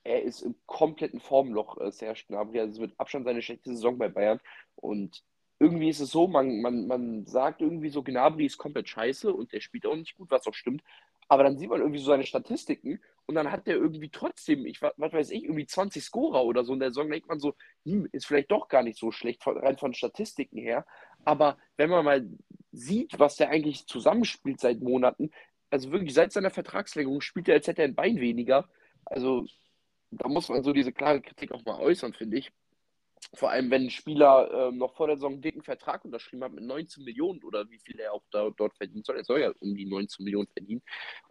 Er 0.03 0.23
ist 0.23 0.41
im 0.41 0.55
kompletten 0.67 1.21
Formloch, 1.21 1.79
äh, 1.79 1.93
Serge 1.93 2.25
Gnabry. 2.29 2.61
Also 2.61 2.73
es 2.75 2.81
wird 2.81 2.99
Abstand 2.99 3.27
seine 3.27 3.43
schlechte 3.43 3.71
Saison 3.71 3.99
bei 3.99 4.09
Bayern. 4.09 4.41
Und 4.77 5.23
irgendwie 5.59 5.91
ist 5.91 6.01
es 6.01 6.11
so, 6.11 6.27
man, 6.27 6.63
man, 6.63 6.87
man 6.87 7.27
sagt 7.27 7.61
irgendwie 7.61 7.91
so, 7.91 8.03
Gnabry 8.03 8.47
ist 8.47 8.59
komplett 8.59 8.89
scheiße 8.89 9.33
und 9.33 9.53
der 9.53 9.61
spielt 9.61 9.87
auch 9.87 9.97
nicht 9.97 10.17
gut, 10.17 10.31
was 10.31 10.47
auch 10.47 10.55
stimmt. 10.55 10.83
Aber 11.29 11.43
dann 11.43 11.59
sieht 11.59 11.69
man 11.69 11.81
irgendwie 11.81 12.01
so 12.01 12.07
seine 12.07 12.25
Statistiken 12.25 13.01
und 13.29 13.35
dann 13.35 13.53
hat 13.53 13.67
der 13.67 13.77
irgendwie 13.77 14.09
trotzdem, 14.09 14.65
ich 14.65 14.81
was 14.81 15.13
weiß 15.13 15.31
ich, 15.33 15.45
irgendwie 15.45 15.67
20 15.67 16.03
Scorer 16.03 16.45
oder 16.45 16.65
so 16.65 16.73
in 16.73 16.81
der 16.81 16.89
Saison, 16.91 17.11
denkt 17.11 17.29
man 17.29 17.39
so, 17.39 17.55
hm, 17.85 18.09
ist 18.13 18.27
vielleicht 18.27 18.51
doch 18.51 18.69
gar 18.69 18.83
nicht 18.83 18.99
so 18.99 19.11
schlecht, 19.13 19.47
rein 19.47 19.77
von 19.77 19.93
Statistiken 19.93 20.57
her. 20.57 20.87
Aber 21.27 21.59
wenn 21.77 21.91
man 21.91 22.07
mal 22.07 22.27
sieht, 22.73 23.19
was 23.19 23.37
der 23.37 23.51
eigentlich 23.51 23.87
zusammenspielt 23.87 24.61
seit 24.61 24.81
Monaten, 24.81 25.31
also 25.69 25.93
wirklich 25.93 26.15
seit 26.15 26.33
seiner 26.33 26.51
Vertragslängerung 26.51 27.21
spielt 27.21 27.49
er, 27.49 27.57
als 27.57 27.67
hätte 27.67 27.83
er 27.83 27.89
ein 27.89 27.95
Bein 27.95 28.19
weniger. 28.19 28.67
Also 29.05 29.45
da 30.11 30.27
muss 30.29 30.49
man 30.49 30.63
so 30.65 30.73
diese 30.73 30.93
klare 30.93 31.21
Kritik 31.21 31.53
auch 31.53 31.65
mal 31.67 31.79
äußern, 31.81 32.15
finde 32.15 32.39
ich. 32.39 32.51
Vor 33.35 33.51
allem, 33.51 33.71
wenn 33.71 33.85
ein 33.85 33.91
Spieler 33.91 34.69
äh, 34.69 34.73
noch 34.73 34.95
vor 34.95 35.07
der 35.07 35.17
Saison 35.17 35.35
einen 35.35 35.43
dicken 35.43 35.63
Vertrag 35.63 36.05
unterschrieben 36.05 36.45
hat 36.45 36.53
mit 36.53 36.65
19 36.65 37.05
Millionen 37.05 37.43
oder 37.45 37.69
wie 37.71 37.79
viel 37.79 37.99
er 38.01 38.13
auch 38.13 38.25
da, 38.31 38.51
dort 38.51 38.77
verdienen 38.77 39.05
soll. 39.05 39.17
Er 39.17 39.25
soll 39.25 39.41
ja 39.41 39.53
um 39.61 39.75
die 39.75 39.87
19 39.87 40.25
Millionen 40.25 40.49
verdienen. 40.49 40.83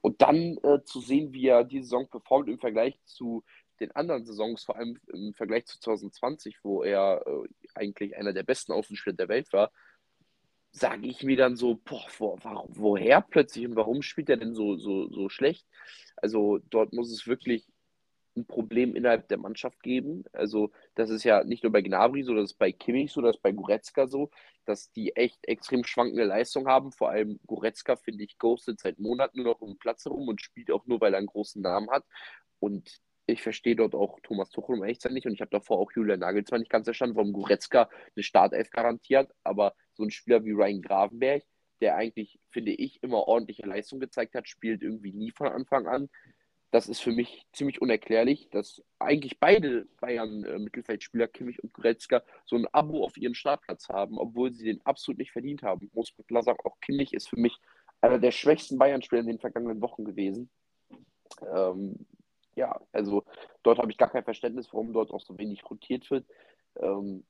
Und 0.02 0.22
dann 0.22 0.58
äh, 0.64 0.84
zu 0.84 1.00
sehen, 1.02 1.34
wie 1.34 1.48
er 1.48 1.64
diese 1.64 1.84
Saison 1.84 2.08
performt 2.08 2.50
im 2.50 2.60
Vergleich 2.60 3.00
zu 3.06 3.44
den 3.80 3.92
anderen 3.92 4.26
Saisons, 4.26 4.64
vor 4.64 4.76
allem 4.76 5.00
im 5.08 5.34
Vergleich 5.34 5.66
zu 5.66 5.80
2020, 5.80 6.58
wo 6.64 6.84
er 6.84 7.24
äh, 7.26 7.48
eigentlich 7.76 8.16
einer 8.18 8.34
der 8.34 8.44
besten 8.44 8.72
Außenspieler 8.72 9.16
der 9.16 9.30
Welt 9.30 9.52
war, 9.54 9.72
sage 10.72 11.08
ich 11.08 11.24
mir 11.24 11.38
dann 11.38 11.56
so, 11.56 11.80
boah, 11.84 12.06
wo, 12.18 12.38
woher 12.68 13.22
plötzlich 13.22 13.66
und 13.66 13.76
warum 13.76 14.02
spielt 14.02 14.30
er 14.30 14.38
denn 14.38 14.54
so, 14.54 14.78
so, 14.78 15.10
so 15.10 15.30
schlecht? 15.30 15.66
Also 16.16 16.60
dort 16.70 16.94
muss 16.94 17.12
es 17.12 17.28
wirklich 17.28 17.66
ein 18.38 18.46
Problem 18.46 18.96
innerhalb 18.96 19.28
der 19.28 19.38
Mannschaft 19.38 19.82
geben. 19.84 20.24
Also 20.34 20.72
das 20.96 21.10
ist 21.10 21.24
ja 21.24 21.44
nicht 21.44 21.64
nur 21.64 21.72
bei 21.72 21.82
Gnabry 21.82 22.24
so, 22.24 22.34
das 22.34 22.52
ist 22.52 22.58
bei 22.58 22.72
Kimmich 22.72 23.12
so, 23.12 23.22
das 23.22 23.36
ist 23.36 23.42
bei 23.42 23.52
Goretzka 23.52 24.08
so, 24.08 24.30
dass 24.66 24.92
die 24.92 25.16
echt 25.16 25.40
extrem 25.48 25.84
schwankende 25.84 26.24
Leistung 26.24 26.68
haben. 26.68 26.92
Vor 26.92 27.10
allem 27.10 27.40
Goretzka, 27.48 27.96
finde 27.96 28.24
ich, 28.24 28.38
ghostet 28.38 28.80
seit 28.80 29.00
Monaten 29.00 29.42
nur 29.42 29.54
noch 29.54 29.62
um 29.62 29.78
Platz 29.78 30.06
herum 30.06 30.28
und 30.28 30.42
spielt 30.42 30.72
auch 30.72 30.86
nur, 30.86 31.02
weil 31.02 31.14
er 31.14 31.18
einen 31.18 31.28
großen 31.28 31.62
Namen 31.62 31.90
hat. 31.90 32.06
Und 32.60 33.02
ich 33.28 33.42
verstehe 33.42 33.76
dort 33.76 33.94
auch 33.94 34.20
Thomas 34.22 34.50
Tuchel 34.50 34.78
um 34.78 34.84
echt 34.84 35.10
nicht 35.10 35.28
und 35.28 35.34
ich 35.34 35.42
habe 35.42 35.52
davor 35.52 35.80
auch 35.80 35.92
Julian 35.92 36.20
Nagelsmann 36.22 36.62
nicht 36.62 36.72
ganz 36.72 36.86
verstanden, 36.86 37.18
warum 37.18 37.34
Goretzka 37.34 37.90
eine 38.16 38.24
Startelf 38.24 38.70
garantiert, 38.72 39.32
aber 39.44 39.74
so 39.94 40.04
ein 40.04 40.12
Spieler 40.12 40.46
wie 40.46 40.52
Ryan 40.52 40.82
Gravenberg, 40.82 41.44
der 41.82 41.96
eigentlich, 41.96 42.40
finde 42.50 42.72
ich, 42.72 43.04
immer 43.04 43.28
ordentliche 43.28 43.66
Leistung 43.66 44.00
gezeigt 44.00 44.34
hat, 44.34 44.48
spielt 44.48 44.82
irgendwie 44.82 45.12
nie 45.12 45.32
von 45.32 45.48
Anfang 45.48 45.88
an 45.88 46.10
das 46.72 46.90
ist 46.90 47.00
für 47.00 47.12
mich 47.12 47.46
ziemlich 47.54 47.82
unerklärlich, 47.82 48.50
dass 48.50 48.84
eigentlich 49.00 49.40
beide 49.40 49.88
Bayern-Mittelfeldspieler, 50.02 51.28
Kimmich 51.28 51.64
und 51.64 51.74
Goretzka, 51.74 52.24
so 52.46 52.58
ein 52.58 52.68
Abo 52.74 53.04
auf 53.06 53.18
ihren 53.18 53.36
Startplatz 53.36 53.88
haben, 53.90 54.18
obwohl 54.18 54.52
sie 54.54 54.66
den 54.66 54.86
absolut 54.86 55.20
nicht 55.20 55.32
verdient 55.32 55.64
haben. 55.64 55.90
Muss 55.94 56.14
man 56.18 56.28
klar 56.28 56.44
sagen, 56.44 56.60
auch 56.64 56.80
Kimmich 56.82 57.14
ist 57.14 57.30
für 57.30 57.40
mich 57.40 57.58
einer 58.02 58.20
der 58.20 58.32
schwächsten 58.32 58.78
Bayern-Spieler 58.78 59.22
in 59.22 59.28
den 59.28 59.40
vergangenen 59.40 59.82
Wochen 59.82 60.04
gewesen. 60.04 60.50
Ähm, 61.42 62.06
ja, 62.56 62.80
also 62.92 63.24
dort 63.64 63.78
habe 63.78 63.92
ich 63.92 63.98
gar 63.98 64.10
kein 64.10 64.24
Verständnis, 64.24 64.74
warum 64.74 64.92
dort 64.92 65.12
auch 65.12 65.22
so 65.22 65.38
wenig 65.38 65.64
rotiert 65.70 66.10
wird. 66.12 66.26
Ähm, 66.76 67.24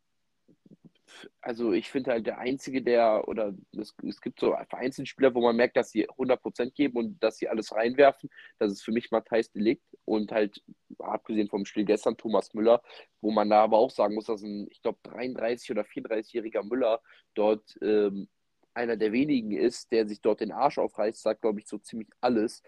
also 1.41 1.73
ich 1.73 1.89
finde 1.89 2.11
halt 2.11 2.27
der 2.27 2.39
Einzige, 2.39 2.81
der, 2.81 3.27
oder 3.27 3.53
es, 3.77 3.95
es 4.07 4.21
gibt 4.21 4.39
so 4.39 4.55
vereinzelte 4.69 5.07
Spieler, 5.07 5.33
wo 5.33 5.41
man 5.41 5.55
merkt, 5.55 5.77
dass 5.77 5.91
sie 5.91 6.09
100% 6.09 6.71
geben 6.73 6.97
und 6.97 7.23
dass 7.23 7.37
sie 7.37 7.47
alles 7.49 7.73
reinwerfen. 7.73 8.29
Das 8.59 8.71
ist 8.71 8.83
für 8.83 8.91
mich 8.91 9.11
Matthijs 9.11 9.51
Delikt 9.51 9.85
und 10.05 10.31
halt, 10.31 10.63
abgesehen 10.99 11.49
vom 11.49 11.65
Spiel 11.65 11.85
gestern, 11.85 12.17
Thomas 12.17 12.53
Müller, 12.53 12.81
wo 13.21 13.31
man 13.31 13.49
da 13.49 13.63
aber 13.63 13.77
auch 13.77 13.91
sagen 13.91 14.15
muss, 14.15 14.25
dass 14.25 14.41
ein, 14.43 14.67
ich 14.69 14.81
glaube, 14.81 14.99
33- 15.03 15.71
oder 15.71 15.83
34-jähriger 15.83 16.63
Müller 16.63 17.01
dort 17.33 17.77
ähm, 17.81 18.27
einer 18.73 18.95
der 18.95 19.11
wenigen 19.11 19.51
ist, 19.51 19.91
der 19.91 20.07
sich 20.07 20.21
dort 20.21 20.41
den 20.41 20.51
Arsch 20.51 20.77
aufreißt, 20.77 21.21
sagt, 21.21 21.41
glaube 21.41 21.59
ich, 21.59 21.67
so 21.67 21.79
ziemlich 21.79 22.09
alles. 22.21 22.61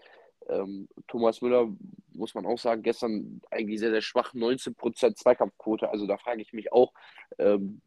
Ähm, 0.48 0.88
Thomas 1.06 1.40
Müller, 1.40 1.68
muss 2.12 2.34
man 2.34 2.46
auch 2.46 2.58
sagen, 2.58 2.82
gestern 2.82 3.40
eigentlich 3.50 3.78
sehr, 3.78 3.92
sehr 3.92 4.02
schwach, 4.02 4.34
19% 4.34 5.14
Zweikampfquote. 5.14 5.88
Also 5.88 6.06
da 6.06 6.18
frage 6.18 6.42
ich 6.42 6.52
mich 6.52 6.72
auch, 6.72 6.92
ähm, 7.38 7.80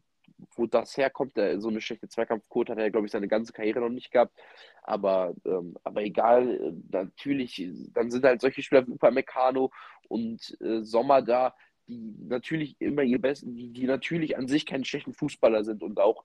wo 0.52 0.66
das 0.66 0.96
herkommt. 0.96 1.36
Der, 1.36 1.60
so 1.60 1.68
eine 1.68 1.80
schlechte 1.80 2.08
Zweikampfquote 2.08 2.72
hat 2.72 2.78
er, 2.78 2.90
glaube 2.90 3.06
ich, 3.06 3.12
seine 3.12 3.28
ganze 3.28 3.52
Karriere 3.52 3.80
noch 3.80 3.88
nicht 3.88 4.10
gehabt. 4.10 4.36
Aber, 4.82 5.34
ähm, 5.44 5.76
aber 5.82 6.02
egal, 6.02 6.54
äh, 6.54 6.72
natürlich, 6.90 7.68
dann 7.92 8.10
sind 8.10 8.24
halt 8.24 8.40
solche 8.40 8.62
Spieler 8.62 8.86
wie 8.86 8.92
Upamecano 8.92 9.70
und 10.08 10.56
äh, 10.60 10.82
Sommer 10.82 11.22
da, 11.22 11.54
die 11.86 12.14
natürlich 12.26 12.76
immer 12.80 13.02
ihr 13.02 13.20
Besten, 13.20 13.54
die, 13.54 13.70
die 13.72 13.86
natürlich 13.86 14.36
an 14.36 14.48
sich 14.48 14.66
keine 14.66 14.84
schlechten 14.84 15.12
Fußballer 15.12 15.64
sind 15.64 15.82
und 15.82 16.00
auch 16.00 16.24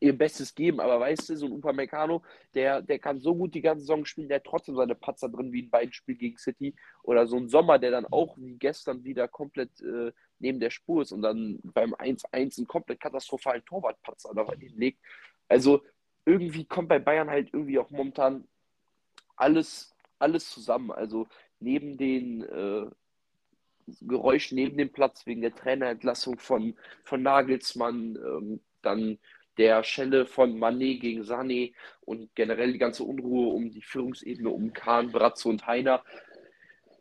ihr 0.00 0.16
Bestes 0.16 0.54
geben. 0.54 0.80
Aber 0.80 1.00
weißt 1.00 1.30
du, 1.30 1.36
so 1.36 1.46
ein 1.46 1.52
Upamecano, 1.52 2.22
der, 2.54 2.82
der 2.82 2.98
kann 2.98 3.20
so 3.20 3.34
gut 3.34 3.54
die 3.54 3.62
ganze 3.62 3.80
Saison 3.80 4.04
spielen, 4.04 4.28
der 4.28 4.36
hat 4.36 4.44
trotzdem 4.44 4.76
seine 4.76 4.94
Patzer 4.94 5.28
drin, 5.28 5.52
wie 5.52 5.60
in 5.60 5.70
beiden 5.70 5.92
Spielen 5.92 6.18
gegen 6.18 6.38
City. 6.38 6.74
Oder 7.02 7.26
so 7.26 7.36
ein 7.36 7.48
Sommer, 7.48 7.78
der 7.78 7.90
dann 7.90 8.06
auch 8.06 8.36
wie 8.38 8.56
gestern 8.56 9.04
wieder 9.04 9.28
komplett 9.28 9.80
äh, 9.80 10.12
neben 10.38 10.60
der 10.60 10.70
Spur 10.70 11.02
ist 11.02 11.12
und 11.12 11.22
dann 11.22 11.58
beim 11.62 11.94
1-1 11.94 12.58
einen 12.58 12.66
komplett 12.66 13.00
katastrophalen 13.00 13.64
Torwartpatzer 13.64 14.32
da 14.34 14.46
hinlegt. 14.52 15.00
Also 15.48 15.82
irgendwie 16.24 16.64
kommt 16.64 16.88
bei 16.88 16.98
Bayern 16.98 17.30
halt 17.30 17.50
irgendwie 17.52 17.78
auch 17.78 17.90
momentan 17.90 18.46
alles, 19.36 19.94
alles 20.18 20.50
zusammen. 20.50 20.90
Also 20.90 21.28
neben 21.60 21.96
den 21.96 22.42
äh, 22.42 22.86
Geräuschen 24.00 24.56
neben 24.56 24.76
dem 24.78 24.90
Platz 24.90 25.26
wegen 25.26 25.42
der 25.42 25.54
Trainerentlassung 25.54 26.38
von, 26.38 26.74
von 27.04 27.22
Nagelsmann, 27.22 28.16
ähm, 28.16 28.60
dann 28.82 29.18
der 29.58 29.84
Schelle 29.84 30.26
von 30.26 30.58
Manet 30.58 31.00
gegen 31.00 31.22
Sané 31.22 31.74
und 32.00 32.34
generell 32.34 32.72
die 32.72 32.78
ganze 32.78 33.04
Unruhe 33.04 33.54
um 33.54 33.70
die 33.70 33.82
Führungsebene 33.82 34.50
um 34.50 34.72
Kahn, 34.72 35.12
Bratzo 35.12 35.48
und 35.48 35.66
Heiner. 35.66 36.02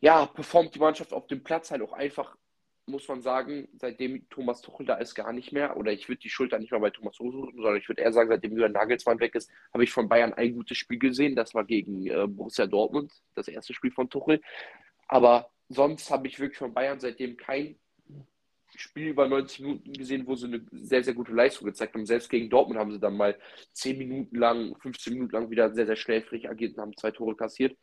Ja, 0.02 0.26
performt 0.26 0.76
die 0.76 0.80
Mannschaft 0.80 1.14
auf 1.14 1.28
dem 1.28 1.44
Platz 1.44 1.72
halt 1.72 1.82
auch 1.82 1.94
einfach, 1.94 2.38
muss 2.86 3.08
man 3.08 3.22
sagen, 3.22 3.70
seitdem 3.78 4.28
Thomas 4.30 4.62
Tuchel 4.62 4.86
da 4.86 4.96
ist, 4.96 5.16
gar 5.16 5.32
nicht 5.32 5.52
mehr. 5.52 5.78
Oder 5.78 5.92
ich 5.92 6.10
würde 6.10 6.20
die 6.20 6.30
Schuld 6.30 6.58
nicht 6.60 6.72
mal 6.72 6.80
bei 6.80 6.90
Thomas 6.90 7.16
Tuchel 7.16 7.32
suchen, 7.32 7.56
sondern 7.56 7.78
ich 7.78 7.88
würde 7.88 8.02
eher 8.02 8.12
sagen, 8.12 8.30
seitdem 8.30 8.52
Julian 8.52 8.74
Nagelsmann 8.74 9.20
weg 9.20 9.36
ist, 9.36 9.50
habe 9.74 9.84
ich 9.84 9.92
von 9.92 10.10
Bayern 10.10 10.34
ein 10.34 10.54
gutes 10.54 10.78
Spiel 10.78 11.00
gesehen. 11.00 11.36
Das 11.36 11.54
war 11.54 11.64
gegen 11.64 12.08
äh, 12.08 12.28
Borussia 12.28 12.68
Dortmund, 12.68 13.14
das 13.36 13.48
erste 13.48 13.74
Spiel 13.74 13.92
von 13.92 14.10
Tuchel. 14.10 14.42
Aber 15.08 15.50
sonst 15.70 16.10
habe 16.12 16.28
ich 16.28 16.40
wirklich 16.40 16.58
von 16.58 16.74
Bayern 16.74 17.00
seitdem 17.00 17.38
kein 17.38 17.78
Spiel 18.76 19.10
über 19.10 19.28
90 19.28 19.60
Minuten 19.60 19.94
gesehen, 19.94 20.28
wo 20.28 20.36
sie 20.36 20.48
eine 20.48 20.66
sehr, 20.72 21.04
sehr 21.04 21.14
gute 21.14 21.32
Leistung 21.32 21.68
gezeigt 21.68 21.94
haben. 21.94 22.06
Selbst 22.06 22.30
gegen 22.30 22.50
Dortmund 22.50 22.80
haben 22.80 22.92
sie 22.92 23.00
dann 23.00 23.16
mal 23.16 23.38
10 23.74 23.98
Minuten 23.98 24.36
lang, 24.36 24.76
15 24.80 25.14
Minuten 25.14 25.32
lang 25.32 25.50
wieder 25.50 25.74
sehr, 25.74 25.86
sehr 25.86 25.96
schläfrig 25.96 26.50
agiert 26.50 26.76
und 26.76 26.82
haben 26.82 26.98
zwei 26.98 27.12
Tore 27.12 27.36
kassiert. 27.36 27.78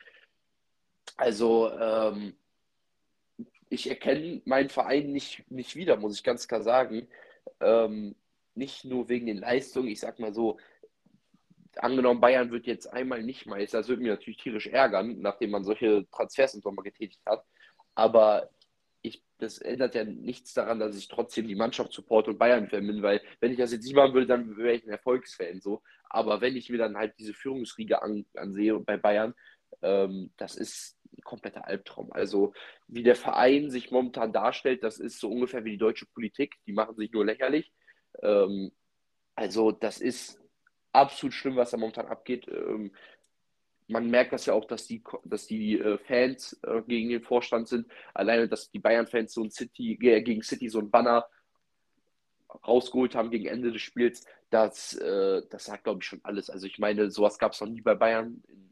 Also, 1.17 1.71
ähm, 1.71 2.35
ich 3.71 3.89
erkenne 3.89 4.43
meinen 4.45 4.69
Verein 4.69 5.13
nicht, 5.13 5.51
nicht 5.51 5.77
wieder, 5.77 5.97
muss 5.97 6.17
ich 6.17 6.25
ganz 6.25 6.47
klar 6.47 6.63
sagen. 6.63 7.09
Ähm, 7.61 8.17
nicht 8.55 8.85
nur 8.85 9.09
wegen 9.09 9.27
den 9.27 9.39
Leistungen, 9.39 9.89
ich 9.89 10.01
sag 10.01 10.19
mal 10.19 10.35
so, 10.35 10.59
angenommen, 11.77 12.21
Bayern 12.21 12.51
wird 12.51 12.67
jetzt 12.67 12.93
einmal 12.93 13.23
nicht 13.23 13.47
Meister, 13.47 13.79
das 13.79 13.89
würde 13.89 14.03
mich 14.03 14.11
natürlich 14.11 14.39
tierisch 14.39 14.67
ärgern, 14.67 15.21
nachdem 15.21 15.51
man 15.51 15.65
solche 15.65 16.07
Transfers 16.11 16.55
im 16.55 16.63
Sommer 16.63 16.83
getätigt 16.83 17.23
hat. 17.25 17.45
Aber 17.95 18.51
ich, 19.03 19.23
das 19.39 19.59
ändert 19.59 19.95
ja 19.95 20.05
nichts 20.05 20.53
daran, 20.53 20.81
dass 20.81 20.97
ich 20.97 21.07
trotzdem 21.07 21.47
die 21.47 21.55
Mannschaft 21.55 21.93
supporte 21.93 22.31
und 22.31 22.39
Bayern-Fan 22.39 22.87
bin, 22.87 23.03
weil 23.03 23.23
wenn 23.39 23.53
ich 23.53 23.59
das 23.59 23.73
jetzt 23.73 23.85
nicht 23.85 23.95
machen 23.95 24.15
würde, 24.15 24.27
dann 24.27 24.57
wäre 24.57 24.75
ich 24.75 24.85
ein 24.85 24.91
Erfolgsfan 24.91 25.61
so. 25.61 25.81
Aber 26.09 26.41
wenn 26.41 26.57
ich 26.57 26.69
mir 26.71 26.79
dann 26.79 26.97
halt 26.97 27.15
diese 27.19 27.35
Führungsriege 27.35 28.03
an, 28.03 28.27
ansehe 28.35 28.79
bei 28.81 28.97
Bayern, 28.97 29.33
ähm, 29.83 30.33
das 30.37 30.57
ist 30.57 31.00
ein 31.17 31.23
kompletter 31.23 31.67
Albtraum. 31.67 32.13
Also 32.13 32.53
wie 32.89 33.03
der 33.03 33.17
Verein 33.17 33.71
sich 33.71 33.91
momentan 33.91 34.33
darstellt, 34.33 34.83
das 34.83 34.99
ist 34.99 35.21
so 35.21 35.31
ungefähr 35.31 35.65
wie 35.65 35.73
die 35.73 35.79
deutsche 35.79 36.07
Politik. 36.07 36.57
Die 36.67 36.73
machen 36.73 36.97
sich 36.97 37.13
nur 37.13 37.25
lächerlich. 37.25 37.73
Ähm, 38.23 38.73
also 39.35 39.73
das 39.73 40.01
ist 40.01 40.39
absolut 40.93 41.35
schlimm, 41.35 41.57
was 41.57 41.71
da 41.71 41.77
momentan 41.77 42.07
abgeht. 42.07 42.47
Ähm, 42.49 42.93
man 43.89 44.09
merkt 44.09 44.33
das 44.33 44.47
ja 44.47 44.55
auch, 44.55 44.67
dass 44.67 44.87
die, 44.87 45.03
dass 45.25 45.47
die 45.47 45.79
äh, 45.79 45.99
Fans 45.99 46.59
äh, 46.63 46.83
gegen 46.83 47.09
den 47.09 47.23
Vorstand 47.23 47.69
sind. 47.69 47.87
Alleine, 48.15 48.49
dass 48.49 48.71
die 48.71 48.79
Bayern-Fans 48.79 49.35
so 49.35 49.43
ein 49.43 49.51
City, 49.51 49.97
gegen 49.97 50.43
City 50.43 50.69
so 50.69 50.79
ein 50.79 50.91
Banner 50.91 51.27
rausgeholt 52.67 53.15
haben 53.15 53.31
gegen 53.31 53.47
Ende 53.47 53.73
des 53.73 53.83
Spiels, 53.83 54.25
das, 54.51 54.95
äh, 54.95 55.43
das 55.51 55.65
sagt, 55.65 55.85
glaube 55.85 56.01
ich, 56.03 56.09
schon 56.09 56.21
alles. 56.25 56.51
Also 56.51 56.67
ich 56.67 56.79
meine, 56.79 57.11
sowas 57.11 57.39
gab 57.39 57.53
es 57.53 57.61
noch 57.61 57.69
nie 57.69 57.81
bei 57.81 57.95
Bayern 57.95 58.43
in, 58.49 58.70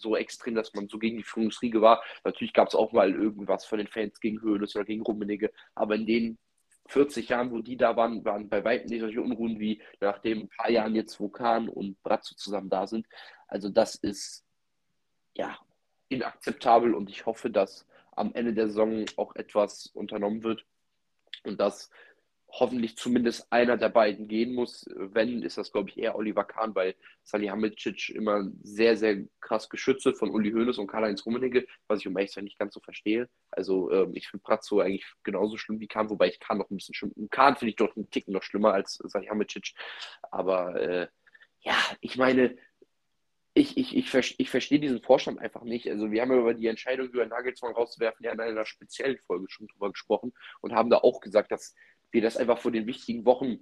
so 0.00 0.16
extrem, 0.16 0.54
dass 0.54 0.74
man 0.74 0.88
so 0.88 0.98
gegen 0.98 1.18
die 1.18 1.22
Führungsriege 1.22 1.80
war. 1.80 2.02
Natürlich 2.24 2.52
gab 2.52 2.68
es 2.68 2.74
auch 2.74 2.92
mal 2.92 3.12
irgendwas 3.12 3.64
von 3.64 3.78
den 3.78 3.88
Fans 3.88 4.20
gegen 4.20 4.40
Höhles 4.40 4.74
oder 4.76 4.84
gegen 4.84 5.02
Rummenigge, 5.02 5.50
aber 5.74 5.94
in 5.94 6.06
den 6.06 6.38
40 6.88 7.28
Jahren, 7.28 7.50
wo 7.52 7.60
die 7.60 7.76
da 7.76 7.96
waren, 7.96 8.24
waren 8.24 8.48
bei 8.48 8.64
weitem 8.64 8.88
nicht 8.88 9.00
solche 9.00 9.22
Unruhen 9.22 9.60
wie 9.60 9.80
nach 10.00 10.18
den 10.18 10.48
paar 10.48 10.70
Jahren 10.70 10.94
jetzt, 10.94 11.20
wo 11.20 11.28
Kahn 11.28 11.68
und 11.68 12.02
Bratzo 12.02 12.34
zusammen 12.34 12.68
da 12.68 12.86
sind. 12.86 13.06
Also 13.46 13.68
das 13.68 13.94
ist 13.94 14.44
ja 15.36 15.56
inakzeptabel 16.08 16.94
und 16.94 17.08
ich 17.08 17.26
hoffe, 17.26 17.50
dass 17.50 17.86
am 18.12 18.34
Ende 18.34 18.52
der 18.52 18.66
Saison 18.66 19.04
auch 19.16 19.36
etwas 19.36 19.86
unternommen 19.94 20.42
wird 20.42 20.66
und 21.44 21.60
dass 21.60 21.90
hoffentlich 22.52 22.96
zumindest 22.96 23.52
einer 23.52 23.76
der 23.76 23.88
beiden 23.88 24.28
gehen 24.28 24.54
muss. 24.54 24.84
Wenn, 24.94 25.42
ist 25.42 25.58
das, 25.58 25.72
glaube 25.72 25.90
ich, 25.90 25.98
eher 25.98 26.16
Oliver 26.16 26.44
Kahn, 26.44 26.74
weil 26.74 26.94
Salihamidzic 27.22 28.10
immer 28.10 28.50
sehr, 28.62 28.96
sehr 28.96 29.24
krass 29.40 29.68
geschützt 29.68 30.08
von 30.18 30.30
Uli 30.30 30.50
Hoeneß 30.50 30.78
und 30.78 30.86
Karl-Heinz 30.86 31.24
Rummenigge, 31.24 31.66
was 31.86 32.00
ich 32.00 32.08
um 32.08 32.16
ehrlich 32.16 32.36
nicht 32.36 32.58
ganz 32.58 32.74
so 32.74 32.80
verstehe. 32.80 33.28
Also 33.50 33.90
ähm, 33.92 34.12
ich 34.14 34.28
finde 34.28 34.42
Pratzo 34.42 34.80
eigentlich 34.80 35.06
genauso 35.22 35.56
schlimm 35.56 35.80
wie 35.80 35.88
Kahn, 35.88 36.10
wobei 36.10 36.28
ich 36.28 36.40
Kahn 36.40 36.58
noch 36.58 36.70
ein 36.70 36.76
bisschen 36.76 36.94
schlimm. 36.94 37.12
Kahn 37.30 37.56
finde 37.56 37.70
ich 37.70 37.76
doch 37.76 37.94
einen 37.96 38.10
Ticken 38.10 38.32
noch 38.32 38.42
schlimmer 38.42 38.72
als 38.72 38.94
Salihamidzic. 38.94 39.72
Aber 40.30 40.74
äh, 40.80 41.08
ja, 41.60 41.76
ich 42.00 42.16
meine, 42.16 42.56
ich, 43.54 43.76
ich, 43.76 43.96
ich, 43.96 44.14
ich 44.38 44.50
verstehe 44.50 44.78
diesen 44.78 45.02
Vorstand 45.02 45.40
einfach 45.40 45.62
nicht. 45.62 45.88
Also 45.88 46.10
wir 46.10 46.22
haben 46.22 46.30
ja 46.30 46.38
über 46.38 46.54
die 46.54 46.68
Entscheidung, 46.68 47.08
über 47.08 47.26
Nagelsmann 47.26 47.72
rauszuwerfen, 47.72 48.24
ja 48.24 48.32
in 48.32 48.40
einer 48.40 48.64
speziellen 48.64 49.18
Folge 49.18 49.46
schon 49.48 49.66
drüber 49.66 49.90
gesprochen 49.90 50.32
und 50.60 50.72
haben 50.72 50.90
da 50.90 50.98
auch 50.98 51.20
gesagt, 51.20 51.50
dass 51.50 51.74
wir 52.10 52.22
das 52.22 52.36
einfach 52.36 52.58
vor 52.58 52.72
den 52.72 52.86
wichtigen 52.86 53.24
Wochen 53.24 53.58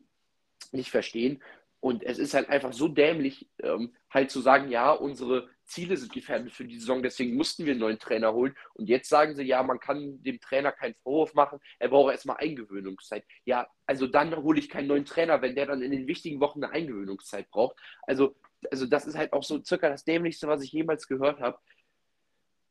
nicht 0.72 0.90
verstehen. 0.90 1.42
Und 1.80 2.02
es 2.02 2.18
ist 2.18 2.34
halt 2.34 2.48
einfach 2.48 2.72
so 2.72 2.88
dämlich, 2.88 3.48
ähm, 3.62 3.94
halt 4.10 4.30
zu 4.32 4.40
sagen, 4.40 4.68
ja, 4.68 4.90
unsere 4.90 5.48
Ziele 5.64 5.96
sind 5.96 6.12
gefährdet 6.12 6.52
für 6.52 6.64
die 6.64 6.78
Saison, 6.78 7.02
deswegen 7.02 7.36
mussten 7.36 7.66
wir 7.66 7.72
einen 7.72 7.80
neuen 7.80 7.98
Trainer 8.00 8.32
holen. 8.32 8.56
Und 8.74 8.88
jetzt 8.88 9.08
sagen 9.08 9.36
sie, 9.36 9.44
ja, 9.44 9.62
man 9.62 9.78
kann 9.78 10.20
dem 10.22 10.40
Trainer 10.40 10.72
keinen 10.72 10.96
Vorwurf 10.96 11.34
machen, 11.34 11.60
er 11.78 11.88
braucht 11.88 12.10
erstmal 12.10 12.38
Eingewöhnungszeit. 12.38 13.24
Ja, 13.44 13.68
also 13.86 14.08
dann 14.08 14.34
hole 14.36 14.58
ich 14.58 14.68
keinen 14.68 14.88
neuen 14.88 15.04
Trainer, 15.04 15.40
wenn 15.40 15.54
der 15.54 15.66
dann 15.66 15.82
in 15.82 15.92
den 15.92 16.08
wichtigen 16.08 16.40
Wochen 16.40 16.64
eine 16.64 16.72
Eingewöhnungszeit 16.72 17.48
braucht. 17.50 17.76
Also, 18.02 18.34
also 18.72 18.86
das 18.86 19.06
ist 19.06 19.16
halt 19.16 19.32
auch 19.32 19.44
so 19.44 19.62
circa 19.62 19.88
das 19.88 20.04
Dämlichste, 20.04 20.48
was 20.48 20.62
ich 20.62 20.72
jemals 20.72 21.06
gehört 21.06 21.40
habe. 21.40 21.58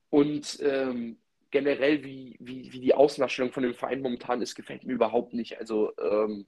Und 0.09 0.59
ähm, 0.61 1.21
generell, 1.51 2.03
wie, 2.03 2.37
wie, 2.39 2.71
wie 2.71 2.79
die 2.79 2.93
Außendarstellung 2.93 3.51
von 3.51 3.63
dem 3.63 3.73
Verein 3.73 4.01
momentan 4.01 4.41
ist, 4.41 4.55
gefällt 4.55 4.83
mir 4.83 4.93
überhaupt 4.93 5.33
nicht. 5.33 5.57
Also, 5.59 5.93
ähm, 5.97 6.45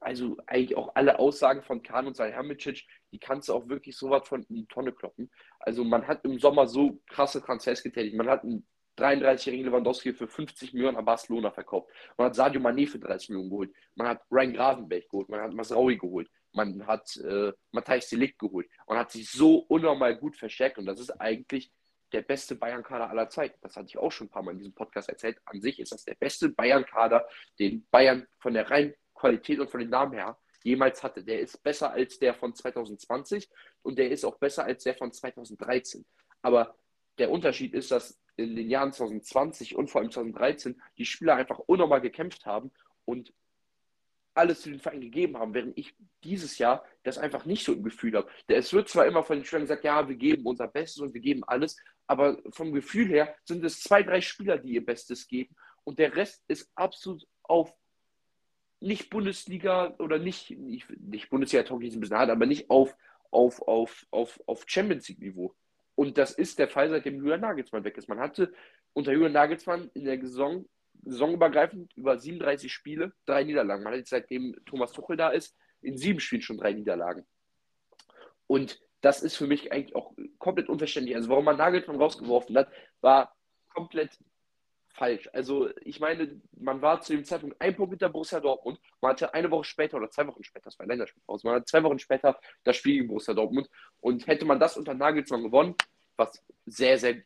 also 0.00 0.36
eigentlich 0.46 0.76
auch 0.76 0.94
alle 0.94 1.18
Aussagen 1.18 1.62
von 1.62 1.82
Kahn 1.82 2.06
und 2.06 2.16
Salihamidzic, 2.16 2.86
die 3.12 3.18
kannst 3.18 3.48
du 3.48 3.54
auch 3.54 3.68
wirklich 3.68 3.96
so 3.96 4.10
was 4.10 4.26
von 4.26 4.42
in 4.44 4.56
die 4.56 4.66
Tonne 4.66 4.92
kloppen. 4.92 5.30
Also 5.58 5.84
man 5.84 6.06
hat 6.06 6.24
im 6.24 6.38
Sommer 6.38 6.66
so 6.66 7.00
krasse 7.08 7.42
Transfers 7.42 7.82
getätigt. 7.82 8.16
Man 8.16 8.28
hat 8.28 8.44
einen 8.44 8.66
33-jährigen 8.98 9.66
Lewandowski 9.66 10.12
für 10.12 10.28
50 10.28 10.72
Millionen 10.74 10.96
an 10.96 11.04
Barcelona 11.04 11.50
verkauft. 11.50 11.88
Man 12.16 12.26
hat 12.26 12.34
Sadio 12.34 12.60
Mané 12.60 12.86
für 12.86 12.98
30 12.98 13.30
Millionen 13.30 13.50
geholt. 13.50 13.72
Man 13.94 14.08
hat 14.08 14.22
Ryan 14.30 14.52
Gravenberg 14.52 15.08
geholt. 15.08 15.28
Man 15.28 15.40
hat 15.40 15.52
Masraui 15.52 15.96
geholt. 15.96 16.28
Man 16.52 16.86
hat 16.86 17.16
äh, 17.16 17.52
Matthijs 17.72 18.08
Delikt 18.08 18.38
geholt. 18.38 18.68
Man 18.86 18.98
hat 18.98 19.10
sich 19.10 19.30
so 19.30 19.64
unnormal 19.68 20.16
gut 20.16 20.36
verstärkt. 20.36 20.78
Und 20.78 20.86
das 20.86 21.00
ist 21.00 21.10
eigentlich 21.20 21.70
der 22.12 22.22
beste 22.22 22.56
Bayern-Kader 22.56 23.10
aller 23.10 23.28
Zeiten. 23.28 23.58
Das 23.62 23.76
hatte 23.76 23.86
ich 23.86 23.98
auch 23.98 24.10
schon 24.10 24.26
ein 24.26 24.30
paar 24.30 24.42
Mal 24.42 24.52
in 24.52 24.58
diesem 24.58 24.74
Podcast 24.74 25.08
erzählt. 25.08 25.38
An 25.44 25.60
sich 25.60 25.78
ist 25.78 25.92
das 25.92 26.04
der 26.04 26.14
beste 26.14 26.48
Bayern-Kader, 26.48 27.26
den 27.58 27.86
Bayern 27.90 28.26
von 28.38 28.54
der 28.54 28.70
reinen 28.70 28.94
Qualität 29.14 29.60
und 29.60 29.70
von 29.70 29.80
den 29.80 29.90
Namen 29.90 30.12
her 30.12 30.38
jemals 30.62 31.02
hatte. 31.02 31.24
Der 31.24 31.40
ist 31.40 31.62
besser 31.62 31.92
als 31.92 32.18
der 32.18 32.34
von 32.34 32.54
2020 32.54 33.48
und 33.82 33.98
der 33.98 34.10
ist 34.10 34.24
auch 34.24 34.38
besser 34.38 34.64
als 34.64 34.84
der 34.84 34.94
von 34.94 35.12
2013. 35.12 36.04
Aber 36.42 36.74
der 37.18 37.30
Unterschied 37.30 37.74
ist, 37.74 37.90
dass 37.90 38.18
in 38.36 38.56
den 38.56 38.70
Jahren 38.70 38.92
2020 38.92 39.76
und 39.76 39.90
vor 39.90 40.00
allem 40.00 40.10
2013 40.10 40.80
die 40.96 41.04
Spieler 41.04 41.36
einfach 41.36 41.58
unnormal 41.58 42.00
gekämpft 42.00 42.46
haben 42.46 42.70
und 43.04 43.32
alles 44.34 44.62
für 44.62 44.70
den 44.70 44.80
Verein 44.80 45.00
gegeben 45.00 45.36
haben, 45.38 45.54
während 45.54 45.76
ich 45.76 45.94
dieses 46.24 46.58
Jahr 46.58 46.84
das 47.02 47.18
einfach 47.18 47.44
nicht 47.44 47.64
so 47.64 47.72
im 47.72 47.82
Gefühl 47.82 48.16
habe. 48.16 48.30
Es 48.46 48.72
wird 48.72 48.88
zwar 48.88 49.06
immer 49.06 49.24
von 49.24 49.36
den 49.36 49.44
Spielern 49.44 49.64
gesagt, 49.64 49.84
ja, 49.84 50.08
wir 50.08 50.16
geben 50.16 50.46
unser 50.46 50.68
Bestes 50.68 51.02
und 51.02 51.12
wir 51.12 51.20
geben 51.20 51.42
alles, 51.44 51.76
aber 52.10 52.38
vom 52.50 52.72
Gefühl 52.72 53.06
her 53.06 53.36
sind 53.44 53.64
es 53.64 53.80
zwei, 53.80 54.02
drei 54.02 54.20
Spieler, 54.20 54.58
die 54.58 54.74
ihr 54.74 54.84
Bestes 54.84 55.28
geben 55.28 55.54
und 55.84 56.00
der 56.00 56.16
Rest 56.16 56.42
ist 56.48 56.68
absolut 56.74 57.24
auf 57.44 57.72
nicht 58.80 59.10
Bundesliga 59.10 59.94
oder 60.00 60.18
nicht, 60.18 60.50
nicht, 60.50 60.90
nicht 60.98 61.30
Bundesliga 61.30 61.62
tauglich 61.62 61.94
ein 61.94 62.00
bisschen 62.00 62.16
hart, 62.16 62.30
aber 62.30 62.46
nicht 62.46 62.68
auf, 62.68 62.96
auf, 63.30 63.62
auf, 63.62 64.06
auf, 64.10 64.40
auf 64.46 64.64
Champions 64.66 65.08
League-Niveau. 65.08 65.54
Und 65.94 66.18
das 66.18 66.32
ist 66.32 66.58
der 66.58 66.68
Fall, 66.68 66.90
seitdem 66.90 67.18
Julian 67.18 67.42
Nagelsmann 67.42 67.84
weg 67.84 67.96
ist. 67.96 68.08
Man 68.08 68.18
hatte 68.18 68.52
unter 68.92 69.12
Julian 69.12 69.32
Nagelsmann 69.32 69.88
in 69.94 70.04
der 70.04 70.20
Saison 70.20 70.66
saisonübergreifend 71.04 71.96
über 71.96 72.18
37 72.18 72.72
Spiele, 72.72 73.12
drei 73.24 73.44
Niederlagen. 73.44 73.84
Man 73.84 73.92
hat 73.92 74.00
jetzt 74.00 74.10
seitdem 74.10 74.56
Thomas 74.66 74.92
Tuchel 74.92 75.16
da 75.16 75.28
ist, 75.28 75.56
in 75.80 75.96
sieben 75.96 76.18
Spielen 76.18 76.42
schon 76.42 76.58
drei 76.58 76.72
Niederlagen. 76.72 77.24
Und 78.48 78.80
das 79.00 79.22
ist 79.22 79.36
für 79.36 79.46
mich 79.46 79.72
eigentlich 79.72 79.96
auch 79.96 80.12
komplett 80.38 80.68
unverständlich. 80.68 81.16
Also 81.16 81.28
warum 81.28 81.44
man 81.44 81.56
Nagelsmann 81.56 81.96
rausgeworfen 81.96 82.56
hat, 82.56 82.70
war 83.00 83.34
komplett 83.72 84.18
falsch. 84.88 85.28
Also 85.32 85.70
ich 85.80 86.00
meine, 86.00 86.40
man 86.52 86.82
war 86.82 87.00
zu 87.00 87.14
dem 87.14 87.24
Zeitpunkt 87.24 87.60
ein 87.60 87.74
Punkt 87.76 87.92
hinter 87.92 88.10
Borussia 88.10 88.40
Dortmund. 88.40 88.80
Man 89.00 89.12
hatte 89.12 89.32
eine 89.32 89.50
Woche 89.50 89.64
später 89.64 89.96
oder 89.96 90.10
zwei 90.10 90.26
Wochen 90.26 90.44
später, 90.44 90.64
das 90.64 90.78
war 90.78 90.84
ein 90.84 90.90
Länderspiel 90.90 91.22
raus, 91.28 91.44
man 91.44 91.54
hatte 91.54 91.66
zwei 91.66 91.82
Wochen 91.82 91.98
später 91.98 92.38
das 92.64 92.76
Spiel 92.76 92.96
gegen 92.96 93.08
Borussia 93.08 93.34
Dortmund. 93.34 93.70
Und 94.00 94.26
hätte 94.26 94.44
man 94.44 94.60
das 94.60 94.76
unter 94.76 94.94
Nagelsmann 94.94 95.44
gewonnen, 95.44 95.74
was 96.16 96.44
sehr, 96.66 96.98
sehr 96.98 97.22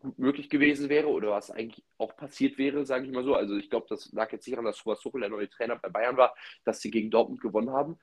gut 0.00 0.18
möglich 0.18 0.50
gewesen 0.50 0.88
wäre 0.88 1.08
oder 1.08 1.30
was 1.30 1.50
eigentlich 1.50 1.84
auch 1.96 2.16
passiert 2.16 2.58
wäre, 2.58 2.84
sage 2.84 3.06
ich 3.06 3.12
mal 3.12 3.24
so. 3.24 3.34
Also 3.34 3.56
ich 3.56 3.70
glaube, 3.70 3.86
das 3.88 4.10
lag 4.12 4.32
jetzt 4.32 4.46
nicht 4.46 4.58
an, 4.58 4.64
dass 4.64 4.78
Thomas 4.78 5.00
Tuchel 5.00 5.20
der 5.20 5.30
neue 5.30 5.48
Trainer 5.48 5.76
bei 5.76 5.88
Bayern 5.88 6.16
war, 6.16 6.34
dass 6.64 6.80
sie 6.80 6.90
gegen 6.90 7.10
Dortmund 7.10 7.40
gewonnen 7.40 7.70
haben. 7.70 7.98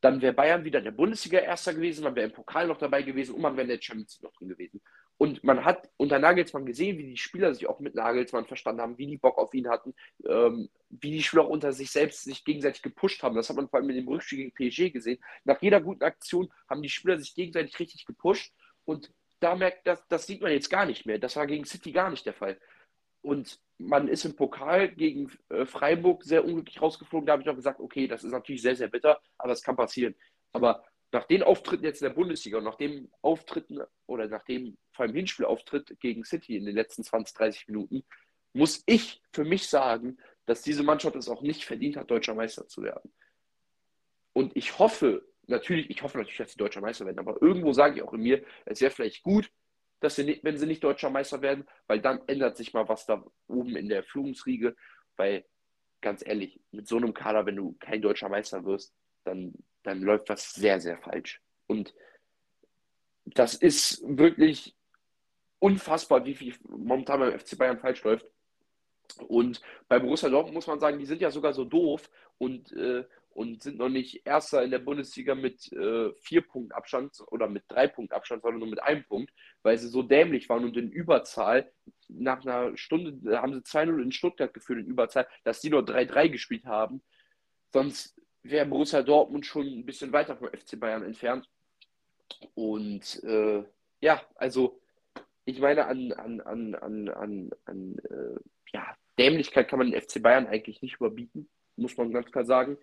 Dann 0.00 0.22
wäre 0.22 0.32
Bayern 0.32 0.64
wieder 0.64 0.80
der 0.80 0.92
Bundesliga 0.92 1.38
Erster 1.38 1.74
gewesen, 1.74 2.04
man 2.04 2.16
wäre 2.16 2.26
im 2.26 2.32
Pokal 2.32 2.66
noch 2.66 2.78
dabei 2.78 3.02
gewesen 3.02 3.34
und 3.34 3.42
man 3.42 3.54
wäre 3.56 3.62
in 3.62 3.68
der 3.68 3.82
Champions 3.82 4.14
League 4.14 4.22
noch 4.22 4.32
drin 4.32 4.48
gewesen. 4.48 4.80
Und 5.18 5.44
man 5.44 5.66
hat 5.66 5.90
unter 5.98 6.18
Nagelsmann 6.18 6.64
gesehen, 6.64 6.96
wie 6.96 7.06
die 7.06 7.16
Spieler 7.18 7.54
sich 7.54 7.66
auch 7.66 7.78
mit 7.78 7.94
Nagelsmann 7.94 8.46
verstanden 8.46 8.80
haben, 8.80 8.96
wie 8.96 9.06
die 9.06 9.18
Bock 9.18 9.36
auf 9.36 9.52
ihn 9.52 9.68
hatten, 9.68 9.94
ähm, 10.26 10.70
wie 10.88 11.10
die 11.10 11.22
Spieler 11.22 11.42
auch 11.42 11.50
unter 11.50 11.74
sich 11.74 11.90
selbst 11.90 12.24
sich 12.24 12.42
gegenseitig 12.42 12.80
gepusht 12.80 13.22
haben. 13.22 13.36
Das 13.36 13.50
hat 13.50 13.56
man 13.56 13.68
vor 13.68 13.78
allem 13.78 13.86
mit 13.86 13.96
dem 13.96 14.08
Rückspiel 14.08 14.38
gegen 14.38 14.54
PSG 14.54 14.90
gesehen. 14.90 15.22
Nach 15.44 15.60
jeder 15.60 15.82
guten 15.82 16.04
Aktion 16.04 16.50
haben 16.70 16.80
die 16.80 16.88
Spieler 16.88 17.18
sich 17.18 17.34
gegenseitig 17.34 17.78
richtig 17.78 18.06
gepusht 18.06 18.54
und 18.86 19.12
da 19.40 19.54
merkt 19.56 19.86
das, 19.86 20.06
das 20.08 20.26
sieht 20.26 20.40
man 20.40 20.52
jetzt 20.52 20.70
gar 20.70 20.86
nicht 20.86 21.04
mehr. 21.04 21.18
Das 21.18 21.36
war 21.36 21.46
gegen 21.46 21.64
City 21.64 21.92
gar 21.92 22.10
nicht 22.10 22.24
der 22.24 22.34
Fall. 22.34 22.58
Und 23.22 23.60
man 23.78 24.08
ist 24.08 24.24
im 24.24 24.36
Pokal 24.36 24.88
gegen 24.88 25.30
äh, 25.48 25.64
Freiburg 25.64 26.24
sehr 26.24 26.44
unglücklich 26.44 26.80
rausgeflogen. 26.80 27.26
Da 27.26 27.32
habe 27.32 27.42
ich 27.42 27.48
auch 27.48 27.56
gesagt, 27.56 27.80
okay, 27.80 28.06
das 28.06 28.24
ist 28.24 28.32
natürlich 28.32 28.62
sehr, 28.62 28.76
sehr 28.76 28.88
bitter, 28.88 29.20
aber 29.38 29.52
es 29.52 29.62
kann 29.62 29.76
passieren. 29.76 30.14
Aber 30.52 30.84
nach 31.12 31.24
den 31.24 31.42
Auftritten 31.42 31.84
jetzt 31.84 32.02
in 32.02 32.08
der 32.08 32.14
Bundesliga 32.14 32.58
und 32.58 32.64
nach 32.64 32.76
dem 32.76 33.10
Auftritten 33.22 33.80
oder 34.06 34.28
nach 34.28 34.44
dem 34.44 34.76
vor 34.92 35.04
allem 35.04 35.14
Hinspielauftritt 35.14 35.98
gegen 36.00 36.24
City 36.24 36.56
in 36.56 36.66
den 36.66 36.74
letzten 36.74 37.02
20, 37.02 37.36
30 37.36 37.68
Minuten, 37.68 38.04
muss 38.52 38.82
ich 38.86 39.22
für 39.32 39.44
mich 39.44 39.68
sagen, 39.68 40.18
dass 40.46 40.62
diese 40.62 40.82
Mannschaft 40.82 41.16
es 41.16 41.28
auch 41.28 41.42
nicht 41.42 41.64
verdient 41.64 41.96
hat, 41.96 42.10
deutscher 42.10 42.34
Meister 42.34 42.66
zu 42.66 42.82
werden. 42.82 43.12
Und 44.32 44.56
ich 44.56 44.78
hoffe, 44.78 45.26
natürlich, 45.46 45.90
ich 45.90 46.02
hoffe 46.02 46.18
natürlich, 46.18 46.38
dass 46.38 46.52
sie 46.52 46.58
deutscher 46.58 46.80
Meister 46.80 47.06
werden, 47.06 47.18
aber 47.18 47.40
irgendwo 47.40 47.72
sage 47.72 47.96
ich 47.96 48.02
auch 48.02 48.12
in 48.12 48.22
mir, 48.22 48.44
es 48.64 48.80
wäre 48.80 48.90
vielleicht 48.90 49.22
gut, 49.22 49.50
dass 50.00 50.16
sie 50.16 50.24
nicht, 50.24 50.44
wenn 50.44 50.58
sie 50.58 50.66
nicht 50.66 50.82
deutscher 50.82 51.10
Meister 51.10 51.42
werden, 51.42 51.66
weil 51.86 52.00
dann 52.00 52.20
ändert 52.26 52.56
sich 52.56 52.72
mal 52.72 52.88
was 52.88 53.06
da 53.06 53.24
oben 53.46 53.76
in 53.76 53.88
der 53.88 54.02
Führungsriege, 54.02 54.74
weil 55.16 55.44
ganz 56.00 56.26
ehrlich, 56.26 56.60
mit 56.70 56.88
so 56.88 56.96
einem 56.96 57.14
Kader, 57.14 57.46
wenn 57.46 57.56
du 57.56 57.76
kein 57.78 58.02
deutscher 58.02 58.28
Meister 58.28 58.64
wirst, 58.64 58.94
dann, 59.24 59.52
dann 59.82 60.00
läuft 60.00 60.28
was 60.28 60.52
sehr, 60.52 60.80
sehr 60.80 60.98
falsch. 60.98 61.40
Und 61.66 61.94
das 63.26 63.54
ist 63.54 64.02
wirklich 64.04 64.74
unfassbar, 65.58 66.24
wie 66.24 66.34
viel 66.34 66.54
momentan 66.68 67.20
beim 67.20 67.38
FC 67.38 67.58
Bayern 67.58 67.78
falsch 67.78 68.02
läuft. 68.02 68.26
Und 69.28 69.60
bei 69.88 69.98
Borussia 69.98 70.28
Dortmund 70.28 70.54
muss 70.54 70.66
man 70.66 70.80
sagen, 70.80 70.98
die 70.98 71.06
sind 71.06 71.20
ja 71.20 71.30
sogar 71.30 71.52
so 71.52 71.64
doof 71.64 72.10
und, 72.38 72.72
äh, 72.72 73.04
und 73.30 73.62
sind 73.62 73.78
noch 73.78 73.88
nicht 73.88 74.26
Erster 74.26 74.62
in 74.62 74.70
der 74.70 74.80
Bundesliga 74.80 75.34
mit 75.34 75.72
äh, 75.72 76.12
vier 76.20 76.42
Punkten 76.42 76.72
Abstand 76.72 77.12
oder 77.28 77.48
mit 77.48 77.64
drei 77.68 77.86
Punkten 77.86 78.14
Abstand, 78.14 78.42
sondern 78.42 78.60
nur 78.60 78.68
mit 78.68 78.82
einem 78.82 79.04
Punkt, 79.04 79.32
weil 79.62 79.78
sie 79.78 79.88
so 79.88 80.02
dämlich 80.02 80.48
waren 80.48 80.64
und 80.64 80.76
in 80.76 80.90
Überzahl, 80.90 81.70
nach 82.08 82.44
einer 82.44 82.76
Stunde 82.76 83.40
haben 83.40 83.54
sie 83.54 83.60
2-0 83.60 84.02
in 84.02 84.12
Stuttgart 84.12 84.52
geführt 84.52 84.80
in 84.80 84.86
Überzahl, 84.86 85.28
dass 85.44 85.60
die 85.60 85.70
nur 85.70 85.82
3-3 85.82 86.28
gespielt 86.28 86.64
haben. 86.66 87.02
Sonst 87.72 88.16
wäre 88.42 88.66
Borussia 88.66 89.02
Dortmund 89.02 89.46
schon 89.46 89.66
ein 89.66 89.86
bisschen 89.86 90.12
weiter 90.12 90.36
vom 90.36 90.48
FC 90.48 90.78
Bayern 90.78 91.04
entfernt. 91.04 91.48
Und 92.54 93.22
äh, 93.24 93.64
ja, 94.00 94.22
also 94.34 94.80
ich 95.44 95.60
meine, 95.60 95.86
an, 95.86 96.12
an, 96.12 96.40
an, 96.40 96.74
an, 96.74 97.08
an, 97.08 97.50
an 97.64 97.98
äh, 98.10 98.40
ja, 98.72 98.96
Dämlichkeit 99.18 99.68
kann 99.68 99.78
man 99.78 99.90
den 99.90 100.00
FC 100.00 100.22
Bayern 100.22 100.46
eigentlich 100.46 100.82
nicht 100.82 100.96
überbieten, 100.96 101.48
muss 101.76 101.96
man 101.96 102.12
ganz 102.12 102.30
klar 102.30 102.44
sagen. 102.44 102.76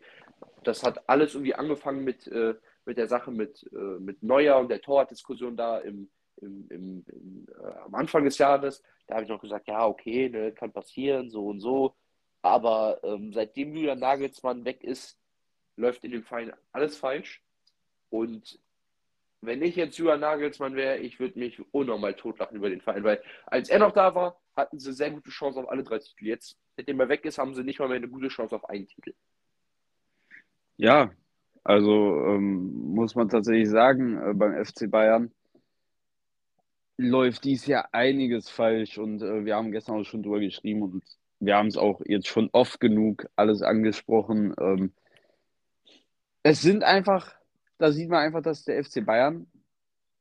Das 0.63 0.83
hat 0.83 1.07
alles 1.09 1.33
irgendwie 1.33 1.55
angefangen 1.55 2.03
mit, 2.03 2.27
äh, 2.27 2.55
mit 2.85 2.97
der 2.97 3.07
Sache 3.07 3.31
mit, 3.31 3.69
äh, 3.73 3.99
mit 3.99 4.23
Neuer 4.23 4.57
und 4.57 4.69
der 4.69 4.81
Torwartdiskussion 4.81 5.57
da 5.57 5.79
im, 5.79 6.09
im, 6.37 6.67
im, 6.69 7.05
im 7.07 7.47
äh, 7.59 7.79
am 7.85 7.95
Anfang 7.95 8.23
des 8.25 8.37
Jahres. 8.37 8.83
Da 9.07 9.15
habe 9.15 9.23
ich 9.23 9.29
noch 9.29 9.41
gesagt, 9.41 9.67
ja, 9.67 9.85
okay, 9.85 10.29
ne, 10.29 10.51
kann 10.51 10.71
passieren, 10.71 11.29
so 11.29 11.47
und 11.47 11.59
so. 11.59 11.95
Aber 12.41 12.99
ähm, 13.03 13.33
seitdem 13.33 13.73
Julian 13.73 13.99
Nagelsmann 13.99 14.65
weg 14.65 14.83
ist, 14.83 15.19
läuft 15.75 16.03
in 16.03 16.11
dem 16.11 16.23
Verein 16.23 16.53
alles 16.71 16.97
falsch. 16.97 17.43
Und 18.09 18.59
wenn 19.41 19.61
ich 19.61 19.75
jetzt 19.75 19.97
Julian 19.97 20.19
Nagelsmann 20.19 20.75
wäre, 20.75 20.97
ich 20.97 21.19
würde 21.19 21.39
mich 21.39 21.61
unnormal 21.71 22.15
totlachen 22.15 22.57
über 22.57 22.69
den 22.69 22.81
Verein, 22.81 23.03
weil 23.03 23.21
als 23.45 23.69
er 23.69 23.79
noch 23.79 23.91
da 23.91 24.13
war, 24.15 24.39
hatten 24.55 24.79
sie 24.79 24.93
sehr 24.93 25.11
gute 25.11 25.29
Chance 25.29 25.59
auf 25.59 25.69
alle 25.69 25.83
drei 25.83 25.99
Titel. 25.99 26.25
Jetzt, 26.25 26.57
seitdem 26.77 26.99
er 26.99 27.09
weg 27.09 27.25
ist, 27.25 27.39
haben 27.39 27.55
sie 27.55 27.63
nicht 27.63 27.79
mal 27.79 27.87
mehr 27.87 27.97
eine 27.97 28.07
gute 28.07 28.27
Chance 28.27 28.55
auf 28.55 28.69
einen 28.69 28.87
Titel. 28.87 29.13
Ja, 30.77 31.11
also 31.63 32.23
ähm, 32.27 32.93
muss 32.93 33.15
man 33.15 33.29
tatsächlich 33.29 33.69
sagen, 33.69 34.17
äh, 34.21 34.33
beim 34.33 34.63
FC 34.63 34.89
Bayern 34.89 35.31
läuft 36.97 37.43
dies 37.43 37.65
Jahr 37.65 37.89
einiges 37.93 38.49
falsch 38.49 38.97
und 38.97 39.21
äh, 39.21 39.43
wir 39.43 39.55
haben 39.55 39.71
gestern 39.71 39.95
auch 39.99 40.03
schon 40.03 40.23
drüber 40.23 40.39
geschrieben 40.39 40.83
und 40.83 41.03
wir 41.39 41.55
haben 41.55 41.67
es 41.67 41.77
auch 41.77 42.01
jetzt 42.05 42.27
schon 42.27 42.49
oft 42.53 42.79
genug 42.79 43.27
alles 43.35 43.61
angesprochen. 43.63 44.53
Ähm, 44.59 44.93
es 46.43 46.61
sind 46.61 46.83
einfach, 46.83 47.35
da 47.79 47.91
sieht 47.91 48.09
man 48.09 48.19
einfach, 48.19 48.41
dass 48.41 48.65
der 48.65 48.83
FC 48.83 49.03
Bayern, 49.03 49.47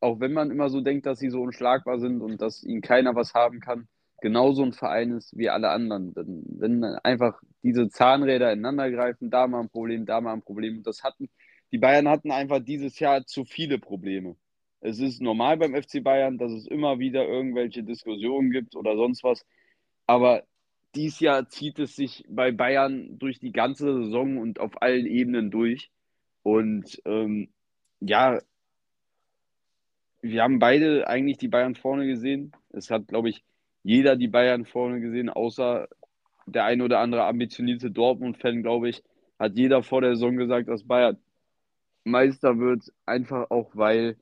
auch 0.01 0.21
wenn 0.21 0.33
man 0.33 0.51
immer 0.51 0.71
so 0.71 0.81
denkt, 0.81 1.07
dass 1.07 1.19
sie 1.19 1.31
so 1.31 1.43
unschlagbar 1.43 1.99
sind 2.01 2.23
und 2.23 2.41
dass 2.41 2.65
ihnen 2.65 2.81
keiner 2.81 3.15
was 3.15 3.35
haben 3.35 3.61
kann, 3.61 3.89
genauso 4.21 4.63
ein 4.63 4.73
Verein 4.73 5.13
ist 5.13 5.37
wie 5.37 5.49
alle 5.49 5.71
anderen. 5.71 6.15
Denn, 6.15 6.43
wenn 6.59 6.85
einfach 6.85 7.41
diese 7.63 7.89
Zahnräder 7.89 8.53
ineinander 8.53 8.91
greifen, 8.91 9.31
da 9.31 9.47
mal 9.47 9.61
ein 9.61 9.69
Problem, 9.69 10.07
da 10.07 10.21
mal 10.21 10.33
ein 10.33 10.43
Problem. 10.43 10.79
Und 10.79 10.87
das 10.87 11.03
hatten, 11.03 11.29
die 11.73 11.79
Bayern 11.79 12.09
hatten 12.09 12.31
einfach 12.31 12.61
dieses 12.61 12.99
Jahr 12.99 13.27
zu 13.27 13.45
viele 13.45 13.79
Probleme. 13.79 14.37
Es 14.81 15.01
ist 15.01 15.21
normal 15.21 15.57
beim 15.57 15.75
FC 15.75 16.03
Bayern, 16.03 16.39
dass 16.39 16.53
es 16.53 16.67
immer 16.67 16.99
wieder 16.99 17.27
irgendwelche 17.27 17.83
Diskussionen 17.83 18.51
gibt 18.51 18.77
oder 18.77 18.97
sonst 18.97 19.25
was. 19.25 19.45
Aber 20.07 20.45
dieses 20.95 21.21
Jahr 21.21 21.49
zieht 21.49 21.79
es 21.79 21.97
sich 21.97 22.25
bei 22.29 22.53
Bayern 22.53 23.19
durch 23.19 23.39
die 23.39 23.53
ganze 23.53 24.05
Saison 24.05 24.39
und 24.39 24.61
auf 24.61 24.81
allen 24.83 25.07
Ebenen 25.07 25.51
durch. 25.51 25.91
Und 26.43 27.03
ähm, 27.05 27.49
ja, 28.01 28.39
wir 30.23 30.43
haben 30.43 30.59
beide 30.59 31.09
eigentlich 31.09 31.39
die 31.39 31.49
Bayern 31.49 31.75
vorne 31.75 32.07
gesehen. 32.07 32.53
Es 32.71 32.91
hat, 32.91 33.09
glaube 33.09 33.29
ich, 33.29 33.45
jeder 33.87 34.17
die 34.17 34.27
Bayern 34.27 34.65
vorne 34.65 35.01
gesehen, 35.01 35.31
außer 35.31 35.87
der 36.47 36.65
ein 36.65 36.83
oder 36.83 36.99
andere 36.99 37.25
ambitionierte 37.25 37.89
Dortmund-Fan, 37.89 38.65
glaube 38.65 38.89
ich, 38.89 39.05
hat 39.39 39.57
jeder 39.57 39.85
vor 39.85 40.01
der 40.01 40.17
Saison 40.17 40.37
gesagt, 40.37 40.69
dass 40.69 40.83
Bayern 40.83 41.19
Meister 42.03 42.59
wird, 42.59 42.93
einfach 43.05 43.49
auch, 43.51 43.71
weil 43.75 44.17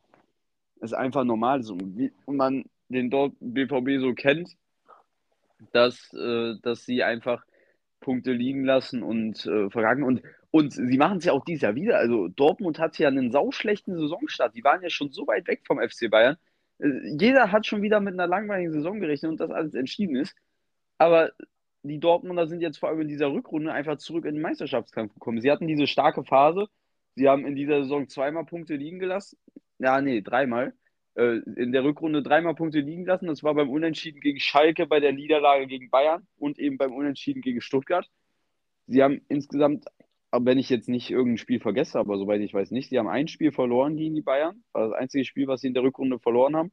es 0.82 0.92
einfach 0.92 1.24
normal 1.24 1.60
ist 1.60 1.70
und 1.70 2.12
man 2.26 2.64
den 2.90 3.08
dort 3.08 3.32
BVB 3.40 4.00
so 4.00 4.12
kennt, 4.12 4.54
dass, 5.72 6.12
äh, 6.12 6.56
dass 6.62 6.84
sie 6.84 7.02
einfach 7.02 7.42
Punkte 8.00 8.32
liegen 8.32 8.66
lassen 8.66 9.02
und 9.02 9.46
äh, 9.46 9.70
verkacken. 9.70 10.04
Und, 10.04 10.20
und 10.50 10.74
sie 10.74 10.98
machen 10.98 11.18
es 11.18 11.24
ja 11.24 11.32
auch 11.32 11.44
dieses 11.44 11.62
Jahr 11.62 11.74
wieder. 11.74 11.96
Also 11.96 12.28
Dortmund 12.28 12.78
hat 12.78 12.98
ja 12.98 13.08
einen 13.08 13.32
sauschlechten 13.32 13.96
Saisonstart. 13.98 14.54
Die 14.54 14.62
waren 14.62 14.82
ja 14.82 14.90
schon 14.90 15.10
so 15.10 15.26
weit 15.26 15.46
weg 15.46 15.62
vom 15.66 15.78
FC 15.78 16.10
Bayern. 16.10 16.36
Jeder 16.78 17.52
hat 17.52 17.66
schon 17.66 17.82
wieder 17.82 18.00
mit 18.00 18.14
einer 18.14 18.26
langweiligen 18.26 18.72
Saison 18.72 19.00
gerechnet 19.00 19.30
und 19.30 19.40
das 19.40 19.50
alles 19.50 19.74
entschieden 19.74 20.16
ist. 20.16 20.34
Aber 20.98 21.32
die 21.82 22.00
Dortmunder 22.00 22.46
sind 22.46 22.60
jetzt 22.60 22.78
vor 22.78 22.88
allem 22.88 23.02
in 23.02 23.08
dieser 23.08 23.32
Rückrunde 23.32 23.72
einfach 23.72 23.98
zurück 23.98 24.24
in 24.24 24.34
den 24.34 24.42
Meisterschaftskampf 24.42 25.14
gekommen. 25.14 25.40
Sie 25.40 25.50
hatten 25.50 25.66
diese 25.66 25.86
starke 25.86 26.24
Phase. 26.24 26.66
Sie 27.14 27.28
haben 27.28 27.46
in 27.46 27.54
dieser 27.54 27.82
Saison 27.82 28.08
zweimal 28.08 28.44
Punkte 28.44 28.74
liegen 28.74 28.98
gelassen. 28.98 29.38
Ja, 29.78 30.00
nee, 30.00 30.20
dreimal. 30.22 30.74
Äh, 31.14 31.40
in 31.56 31.72
der 31.72 31.84
Rückrunde 31.84 32.22
dreimal 32.22 32.54
Punkte 32.54 32.80
liegen 32.80 33.04
lassen. 33.04 33.26
Das 33.26 33.42
war 33.42 33.54
beim 33.54 33.70
Unentschieden 33.70 34.20
gegen 34.20 34.40
Schalke, 34.40 34.86
bei 34.86 34.98
der 34.98 35.12
Niederlage 35.12 35.66
gegen 35.66 35.90
Bayern 35.90 36.26
und 36.38 36.58
eben 36.58 36.78
beim 36.78 36.92
Unentschieden 36.92 37.42
gegen 37.42 37.60
Stuttgart. 37.60 38.08
Sie 38.86 39.02
haben 39.02 39.20
insgesamt, 39.28 39.86
wenn 40.40 40.58
ich 40.58 40.70
jetzt 40.70 40.88
nicht 40.88 41.10
irgendein 41.10 41.38
Spiel 41.38 41.60
vergesse, 41.60 41.98
aber 41.98 42.18
soweit 42.18 42.40
ich 42.40 42.54
weiß 42.54 42.70
nicht, 42.70 42.88
sie 42.88 42.98
haben 42.98 43.08
ein 43.08 43.28
Spiel 43.28 43.52
verloren 43.52 43.96
gegen 43.96 44.14
die 44.14 44.22
Bayern. 44.22 44.62
War 44.72 44.88
das 44.88 44.98
einzige 44.98 45.24
Spiel, 45.24 45.46
was 45.46 45.60
sie 45.60 45.68
in 45.68 45.74
der 45.74 45.82
Rückrunde 45.82 46.18
verloren 46.18 46.56
haben. 46.56 46.72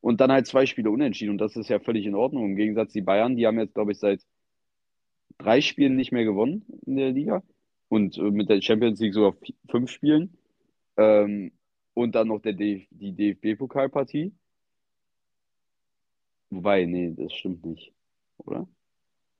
Und 0.00 0.20
dann 0.20 0.32
halt 0.32 0.46
zwei 0.46 0.66
Spiele 0.66 0.90
unentschieden. 0.90 1.30
Und 1.30 1.38
das 1.38 1.56
ist 1.56 1.68
ja 1.68 1.78
völlig 1.78 2.06
in 2.06 2.14
Ordnung. 2.14 2.44
Im 2.46 2.56
Gegensatz 2.56 2.92
die 2.92 3.02
Bayern, 3.02 3.36
die 3.36 3.46
haben 3.46 3.58
jetzt, 3.58 3.74
glaube 3.74 3.92
ich, 3.92 3.98
seit 3.98 4.20
drei 5.38 5.60
Spielen 5.60 5.96
nicht 5.96 6.12
mehr 6.12 6.24
gewonnen 6.24 6.64
in 6.86 6.96
der 6.96 7.12
Liga. 7.12 7.42
Und 7.88 8.18
äh, 8.18 8.30
mit 8.30 8.48
der 8.48 8.60
Champions 8.60 9.00
League 9.00 9.14
sogar 9.14 9.36
fünf 9.70 9.90
Spielen. 9.90 10.36
Ähm, 10.96 11.52
und 11.94 12.14
dann 12.14 12.28
noch 12.28 12.40
der 12.40 12.54
D 12.54 12.88
die 12.90 13.12
DFB-Pokalpartie. 13.12 14.32
Wobei, 16.50 16.84
nee, 16.84 17.14
das 17.16 17.32
stimmt 17.32 17.64
nicht, 17.64 17.92
oder? 18.38 18.68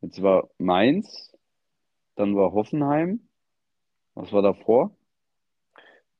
Jetzt 0.00 0.22
war 0.22 0.48
Mainz, 0.58 1.32
dann 2.14 2.34
war 2.36 2.52
Hoffenheim. 2.52 3.20
Was 4.14 4.32
war 4.32 4.42
davor? 4.42 4.90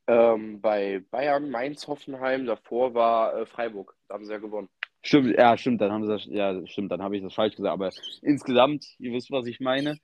Ähm, 0.06 0.60
bei 0.60 1.02
Bayern, 1.10 1.50
Mainz, 1.50 1.86
Hoffenheim, 1.86 2.46
davor 2.46 2.94
war 2.94 3.36
äh, 3.36 3.46
Freiburg. 3.46 3.96
Da 4.08 4.14
haben 4.14 4.24
sie 4.24 4.32
ja 4.32 4.38
gewonnen. 4.38 4.68
Stimmt, 5.02 5.36
ja, 5.36 5.56
stimmt, 5.56 5.80
dann 5.80 5.92
haben 5.92 6.04
sie 6.04 6.12
das, 6.12 6.26
ja, 6.26 6.66
stimmt, 6.66 6.92
dann 6.92 7.02
habe 7.02 7.16
ich 7.16 7.22
das 7.22 7.34
falsch 7.34 7.56
gesagt. 7.56 7.72
Aber 7.72 7.90
insgesamt, 8.22 8.86
ihr 8.98 9.12
wisst, 9.12 9.30
was 9.30 9.46
ich 9.46 9.60
meine. 9.60 9.98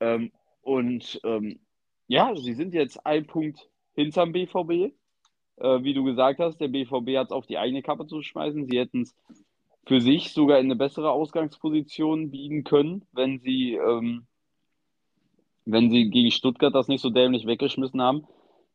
Ähm, 0.00 0.32
und 0.62 1.20
ähm, 1.24 1.60
ja, 2.06 2.34
sie 2.36 2.54
sind 2.54 2.74
jetzt 2.74 3.04
ein 3.06 3.26
Punkt 3.26 3.68
hinterm 3.94 4.32
BVB. 4.32 4.94
Äh, 5.58 5.82
wie 5.82 5.94
du 5.94 6.04
gesagt 6.04 6.38
hast, 6.38 6.58
der 6.58 6.68
BVB 6.68 7.16
hat 7.16 7.26
es 7.26 7.32
auf 7.32 7.46
die 7.46 7.58
eigene 7.58 7.82
Kappe 7.82 8.06
zu 8.06 8.22
schmeißen. 8.22 8.66
Sie 8.66 8.78
hätten 8.78 9.02
es 9.02 9.14
für 9.86 10.00
sich 10.00 10.32
sogar 10.32 10.58
in 10.58 10.66
eine 10.66 10.76
bessere 10.76 11.10
Ausgangsposition 11.10 12.30
biegen 12.30 12.64
können, 12.64 13.04
wenn 13.12 13.38
sie, 13.40 13.74
ähm, 13.74 14.26
wenn 15.66 15.90
sie 15.90 16.08
gegen 16.08 16.30
Stuttgart 16.30 16.74
das 16.74 16.88
nicht 16.88 17.02
so 17.02 17.10
dämlich 17.10 17.46
weggeschmissen 17.46 18.00
haben. 18.00 18.26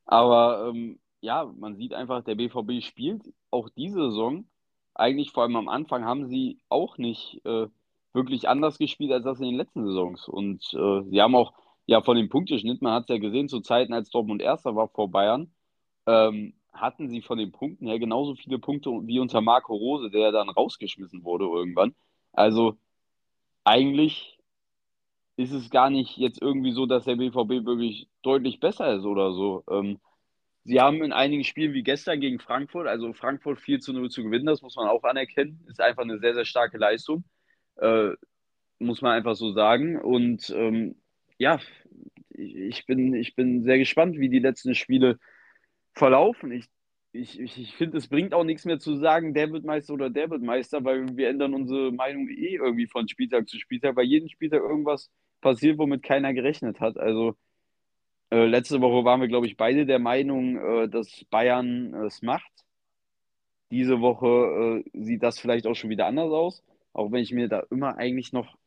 Aber 0.05 0.67
ähm, 0.69 0.99
ja, 1.21 1.45
man 1.57 1.75
sieht 1.75 1.93
einfach, 1.93 2.23
der 2.23 2.35
BVB 2.35 2.83
spielt 2.83 3.23
auch 3.49 3.69
diese 3.69 4.09
Saison. 4.09 4.45
Eigentlich 4.93 5.31
vor 5.31 5.43
allem 5.43 5.55
am 5.55 5.69
Anfang 5.69 6.05
haben 6.05 6.27
sie 6.27 6.59
auch 6.69 6.97
nicht 6.97 7.41
äh, 7.45 7.67
wirklich 8.13 8.49
anders 8.49 8.77
gespielt 8.77 9.11
als 9.11 9.23
das 9.23 9.39
in 9.39 9.47
den 9.47 9.55
letzten 9.55 9.85
Saisons. 9.85 10.27
Und 10.27 10.61
äh, 10.73 11.03
sie 11.03 11.21
haben 11.21 11.35
auch 11.35 11.53
ja 11.85 12.01
von 12.01 12.17
dem 12.17 12.29
Punkteschnitt, 12.29 12.81
man 12.81 12.93
hat 12.93 13.03
es 13.03 13.09
ja 13.09 13.17
gesehen, 13.17 13.47
zu 13.47 13.61
Zeiten, 13.61 13.93
als 13.93 14.09
Dortmund 14.09 14.41
Erster 14.41 14.75
war 14.75 14.89
vor 14.89 15.09
Bayern, 15.09 15.53
ähm, 16.07 16.53
hatten 16.73 17.09
sie 17.09 17.21
von 17.21 17.37
den 17.37 17.51
Punkten 17.51 17.87
her 17.87 17.99
genauso 17.99 18.35
viele 18.35 18.59
Punkte 18.59 18.89
wie 19.03 19.19
unter 19.19 19.41
Marco 19.41 19.73
Rose, 19.75 20.09
der 20.09 20.31
dann 20.31 20.49
rausgeschmissen 20.49 21.23
wurde 21.23 21.45
irgendwann. 21.45 21.95
Also 22.33 22.77
eigentlich 23.63 24.40
ist 25.37 25.51
es 25.51 25.69
gar 25.69 25.89
nicht 25.89 26.17
jetzt 26.17 26.41
irgendwie 26.41 26.71
so, 26.71 26.85
dass 26.85 27.05
der 27.05 27.15
BVB 27.15 27.65
wirklich 27.65 28.07
deutlich 28.21 28.59
besser 28.59 28.95
ist 28.95 29.05
oder 29.05 29.33
so. 29.33 29.63
Ähm, 29.69 29.99
sie 30.63 30.79
haben 30.79 31.03
in 31.03 31.13
einigen 31.13 31.43
Spielen 31.43 31.73
wie 31.73 31.83
gestern 31.83 32.19
gegen 32.19 32.39
Frankfurt, 32.39 32.87
also 32.87 33.13
Frankfurt 33.13 33.59
4 33.59 33.79
zu 33.79 33.93
0 33.93 34.09
zu 34.09 34.23
gewinnen, 34.23 34.45
das 34.45 34.61
muss 34.61 34.75
man 34.75 34.87
auch 34.87 35.03
anerkennen, 35.03 35.65
ist 35.67 35.81
einfach 35.81 36.03
eine 36.03 36.19
sehr, 36.19 36.33
sehr 36.35 36.45
starke 36.45 36.77
Leistung. 36.77 37.23
Äh, 37.77 38.11
muss 38.81 39.01
man 39.01 39.13
einfach 39.13 39.35
so 39.35 39.51
sagen. 39.53 39.99
Und 39.99 40.49
ähm, 40.55 40.95
ja, 41.37 41.59
ich 42.29 42.85
bin, 42.85 43.13
ich 43.13 43.35
bin 43.35 43.63
sehr 43.63 43.77
gespannt, 43.77 44.17
wie 44.19 44.29
die 44.29 44.39
letzten 44.39 44.75
Spiele 44.75 45.19
verlaufen. 45.93 46.51
Ich, 46.51 46.67
ich, 47.13 47.39
ich 47.39 47.75
finde, 47.75 47.97
es 47.97 48.07
bringt 48.07 48.33
auch 48.33 48.43
nichts 48.43 48.65
mehr 48.65 48.79
zu 48.79 48.95
sagen, 48.97 49.33
der 49.33 49.51
wird 49.51 49.65
Meister 49.65 49.93
oder 49.93 50.09
der 50.09 50.29
wird 50.29 50.41
Meister, 50.41 50.83
weil 50.83 51.15
wir 51.15 51.29
ändern 51.29 51.53
unsere 51.53 51.91
Meinung 51.91 52.27
eh 52.29 52.55
irgendwie 52.55 52.87
von 52.87 53.07
Spieltag 53.07 53.47
zu 53.47 53.57
Spieltag, 53.59 53.95
weil 53.95 54.05
jeden 54.05 54.29
Spieltag 54.29 54.61
irgendwas 54.61 55.11
passiert, 55.41 55.77
womit 55.77 56.03
keiner 56.03 56.33
gerechnet 56.33 56.79
hat. 56.79 56.97
Also 56.97 57.35
äh, 58.31 58.45
letzte 58.45 58.81
Woche 58.81 59.03
waren 59.05 59.21
wir, 59.21 59.27
glaube 59.27 59.47
ich, 59.47 59.57
beide 59.57 59.85
der 59.85 59.99
Meinung, 59.99 60.57
äh, 60.57 60.89
dass 60.89 61.25
Bayern 61.29 61.93
es 62.05 62.21
macht. 62.21 62.51
Diese 63.71 64.01
Woche 64.01 64.83
äh, 64.85 65.03
sieht 65.03 65.23
das 65.23 65.39
vielleicht 65.39 65.67
auch 65.67 65.75
schon 65.75 65.89
wieder 65.89 66.07
anders 66.07 66.31
aus, 66.31 66.63
auch 66.93 67.11
wenn 67.11 67.23
ich 67.23 67.31
mir 67.33 67.47
da 67.47 67.63
immer 67.69 67.97
eigentlich 67.97 68.33
noch 68.33 68.57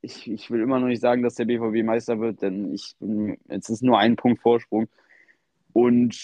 ich, 0.00 0.30
ich 0.30 0.50
will 0.50 0.60
immer 0.62 0.78
noch 0.78 0.86
nicht 0.86 1.00
sagen, 1.00 1.22
dass 1.22 1.34
der 1.34 1.46
BVB 1.46 1.84
Meister 1.84 2.20
wird, 2.20 2.42
denn 2.42 2.72
ich 2.72 2.94
jetzt 3.48 3.68
ist 3.68 3.82
nur 3.82 3.98
ein 3.98 4.16
Punkt 4.16 4.40
Vorsprung. 4.40 4.88
Und 5.72 6.16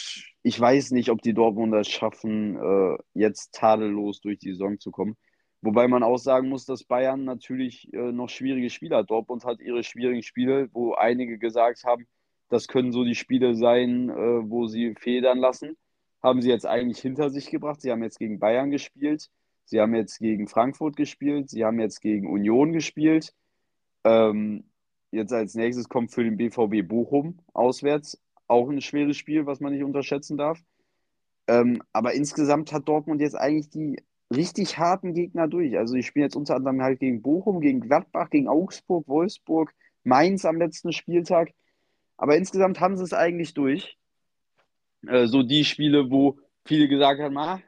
ich 0.42 0.58
weiß 0.58 0.92
nicht, 0.92 1.10
ob 1.10 1.22
die 1.22 1.34
Dortmunder 1.34 1.80
es 1.80 1.88
schaffen, 1.88 2.56
äh, 2.56 2.96
jetzt 3.14 3.54
tadellos 3.54 4.20
durch 4.20 4.38
die 4.38 4.52
Saison 4.52 4.78
zu 4.78 4.90
kommen. 4.90 5.16
Wobei 5.64 5.88
man 5.88 6.02
auch 6.02 6.18
sagen 6.18 6.50
muss, 6.50 6.66
dass 6.66 6.84
Bayern 6.84 7.24
natürlich 7.24 7.90
äh, 7.94 8.12
noch 8.12 8.28
schwierige 8.28 8.68
Spiele 8.68 8.96
hat. 8.96 9.08
Dortmund 9.08 9.46
hat 9.46 9.60
ihre 9.60 9.82
schwierigen 9.82 10.22
Spiele, 10.22 10.68
wo 10.74 10.92
einige 10.92 11.38
gesagt 11.38 11.84
haben, 11.84 12.06
das 12.50 12.68
können 12.68 12.92
so 12.92 13.02
die 13.02 13.14
Spiele 13.14 13.54
sein, 13.54 14.10
äh, 14.10 14.14
wo 14.14 14.66
sie 14.66 14.94
federn 14.94 15.38
lassen. 15.38 15.78
Haben 16.22 16.42
sie 16.42 16.50
jetzt 16.50 16.66
eigentlich 16.66 16.98
hinter 16.98 17.30
sich 17.30 17.50
gebracht. 17.50 17.80
Sie 17.80 17.90
haben 17.90 18.02
jetzt 18.02 18.18
gegen 18.18 18.38
Bayern 18.38 18.70
gespielt. 18.70 19.30
Sie 19.64 19.80
haben 19.80 19.94
jetzt 19.94 20.18
gegen 20.18 20.48
Frankfurt 20.48 20.96
gespielt. 20.96 21.48
Sie 21.48 21.64
haben 21.64 21.80
jetzt 21.80 22.02
gegen 22.02 22.30
Union 22.30 22.72
gespielt. 22.72 23.32
Ähm, 24.04 24.64
jetzt 25.12 25.32
als 25.32 25.54
nächstes 25.54 25.88
kommt 25.88 26.12
für 26.12 26.24
den 26.24 26.36
BVB 26.36 26.86
Bochum 26.86 27.38
auswärts. 27.54 28.20
Auch 28.48 28.68
ein 28.68 28.82
schweres 28.82 29.16
Spiel, 29.16 29.46
was 29.46 29.60
man 29.60 29.72
nicht 29.72 29.84
unterschätzen 29.84 30.36
darf. 30.36 30.62
Ähm, 31.46 31.82
aber 31.94 32.12
insgesamt 32.12 32.70
hat 32.70 32.86
Dortmund 32.86 33.22
jetzt 33.22 33.34
eigentlich 33.34 33.70
die 33.70 33.96
richtig 34.36 34.78
harten 34.78 35.14
Gegner 35.14 35.48
durch. 35.48 35.76
Also 35.78 35.94
ich 35.94 36.06
spiele 36.06 36.26
jetzt 36.26 36.36
unter 36.36 36.56
anderem 36.56 36.82
halt 36.82 37.00
gegen 37.00 37.22
Bochum, 37.22 37.60
gegen 37.60 37.80
Gladbach, 37.80 38.30
gegen 38.30 38.48
Augsburg, 38.48 39.06
Wolfsburg, 39.08 39.74
Mainz 40.02 40.44
am 40.44 40.58
letzten 40.58 40.92
Spieltag. 40.92 41.52
Aber 42.16 42.36
insgesamt 42.36 42.80
haben 42.80 42.96
sie 42.96 43.04
es 43.04 43.12
eigentlich 43.12 43.54
durch. 43.54 43.98
Äh, 45.06 45.26
so 45.26 45.42
die 45.42 45.64
Spiele, 45.64 46.10
wo 46.10 46.38
viele 46.64 46.88
gesagt 46.88 47.20
haben, 47.20 47.36
ah, 47.38 47.60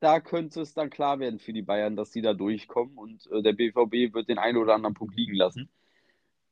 da 0.00 0.20
könnte 0.20 0.60
es 0.60 0.74
dann 0.74 0.90
klar 0.90 1.18
werden 1.20 1.38
für 1.38 1.52
die 1.52 1.62
Bayern, 1.62 1.96
dass 1.96 2.12
sie 2.12 2.22
da 2.22 2.34
durchkommen 2.34 2.96
und 2.96 3.26
äh, 3.30 3.42
der 3.42 3.52
BVB 3.52 4.14
wird 4.14 4.28
den 4.28 4.38
einen 4.38 4.58
oder 4.58 4.74
anderen 4.74 4.94
Punkt 4.94 5.16
liegen 5.16 5.34
lassen. 5.34 5.70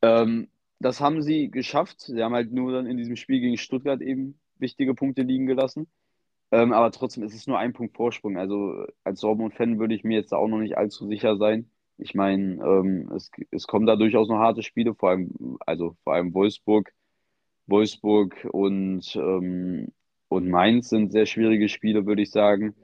Ähm, 0.02 0.48
das 0.80 1.00
haben 1.00 1.22
sie 1.22 1.50
geschafft. 1.50 2.00
Sie 2.00 2.22
haben 2.22 2.34
halt 2.34 2.52
nur 2.52 2.72
dann 2.72 2.86
in 2.86 2.96
diesem 2.96 3.16
Spiel 3.16 3.40
gegen 3.40 3.56
Stuttgart 3.56 4.00
eben 4.00 4.38
wichtige 4.58 4.94
Punkte 4.94 5.22
liegen 5.22 5.46
gelassen. 5.46 5.86
Ähm, 6.50 6.72
aber 6.72 6.90
trotzdem 6.92 7.24
ist 7.24 7.34
es 7.34 7.46
nur 7.46 7.58
ein 7.58 7.72
Punkt 7.72 7.96
Vorsprung. 7.96 8.36
Also 8.38 8.86
als 9.02 9.20
Dortmund-Fan 9.20 9.78
würde 9.78 9.94
ich 9.94 10.04
mir 10.04 10.18
jetzt 10.18 10.32
auch 10.32 10.48
noch 10.48 10.58
nicht 10.58 10.76
allzu 10.76 11.06
sicher 11.08 11.36
sein. 11.36 11.70
Ich 11.98 12.14
meine, 12.14 12.56
ähm, 12.64 13.10
es, 13.14 13.30
es 13.50 13.66
kommen 13.66 13.86
da 13.86 13.96
durchaus 13.96 14.28
noch 14.28 14.38
harte 14.38 14.62
Spiele, 14.62 14.94
vor 14.94 15.10
allem, 15.10 15.58
also 15.60 15.96
vor 16.04 16.14
allem 16.14 16.34
Wolfsburg. 16.34 16.92
Wolfsburg 17.66 18.46
und, 18.52 19.16
ähm, 19.16 19.88
und 20.28 20.48
Mainz 20.48 20.90
sind 20.90 21.12
sehr 21.12 21.26
schwierige 21.26 21.68
Spiele, 21.68 22.06
würde 22.06 22.22
ich 22.22 22.30
sagen. 22.30 22.74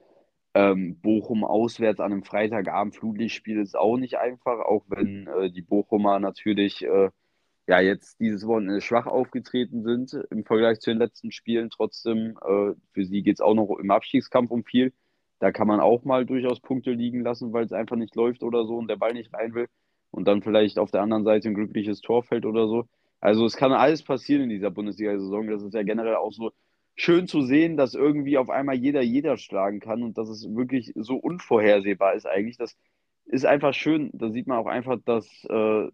Ähm, 0.54 0.98
Bochum 1.00 1.44
auswärts 1.44 2.00
an 2.00 2.12
einem 2.12 2.24
Freitagabend 2.24 2.96
Flutlichtspiel 2.96 3.61
ist 3.61 3.76
auch 3.76 3.96
nicht 3.98 4.18
einfach, 4.18 4.61
auch 4.61 4.84
wenn 4.88 5.26
äh, 5.28 5.50
die 5.50 5.62
Bochumer 5.62 6.18
natürlich 6.18 6.82
äh, 6.84 7.11
ja 7.66 7.80
jetzt 7.80 8.20
dieses 8.20 8.46
Wochenende 8.46 8.80
schwach 8.80 9.06
aufgetreten 9.06 9.82
sind 9.82 10.12
im 10.30 10.44
Vergleich 10.44 10.80
zu 10.80 10.90
den 10.90 10.98
letzten 10.98 11.32
Spielen. 11.32 11.70
Trotzdem, 11.70 12.38
äh, 12.42 12.74
für 12.92 13.04
sie 13.04 13.22
geht 13.22 13.36
es 13.36 13.40
auch 13.40 13.54
noch 13.54 13.76
im 13.78 13.90
Abstiegskampf 13.90 14.50
um 14.50 14.64
viel. 14.64 14.92
Da 15.38 15.52
kann 15.52 15.68
man 15.68 15.80
auch 15.80 16.04
mal 16.04 16.26
durchaus 16.26 16.61
Punkte 16.61 16.92
liegen 16.92 17.22
lassen, 17.22 17.52
weil 17.52 17.64
es 17.64 17.72
einfach 17.72 17.96
nicht 17.96 18.14
läuft 18.14 18.42
oder 18.42 18.66
so 18.66 18.76
und 18.76 18.88
der 18.88 18.96
Ball 18.96 19.14
nicht 19.14 19.32
rein 19.34 19.54
will. 19.54 19.68
Und 20.11 20.26
dann 20.28 20.42
vielleicht 20.42 20.78
auf 20.78 20.90
der 20.90 21.02
anderen 21.02 21.24
Seite 21.24 21.48
ein 21.48 21.54
glückliches 21.54 22.00
Tor 22.00 22.22
fällt 22.22 22.44
oder 22.44 22.66
so. 22.68 22.86
Also 23.20 23.44
es 23.46 23.56
kann 23.56 23.72
alles 23.72 24.02
passieren 24.02 24.42
in 24.42 24.48
dieser 24.50 24.70
Bundesliga-Saison. 24.70 25.46
Das 25.48 25.62
ist 25.62 25.74
ja 25.74 25.82
generell 25.82 26.16
auch 26.16 26.32
so 26.32 26.52
schön 26.96 27.26
zu 27.26 27.42
sehen, 27.42 27.76
dass 27.76 27.94
irgendwie 27.94 28.38
auf 28.38 28.50
einmal 28.50 28.76
jeder 28.76 29.02
jeder 29.02 29.36
schlagen 29.36 29.80
kann 29.80 30.02
und 30.02 30.18
dass 30.18 30.28
es 30.28 30.44
wirklich 30.54 30.92
so 30.96 31.16
unvorhersehbar 31.16 32.14
ist 32.14 32.26
eigentlich. 32.26 32.56
Das 32.56 32.76
ist 33.26 33.46
einfach 33.46 33.74
schön. 33.74 34.11
Da 34.12 34.30
sieht 34.30 34.46
man 34.46 34.58
auch 34.58 34.66
einfach, 34.66 34.98
dass 35.04 35.26
äh, 35.48 35.88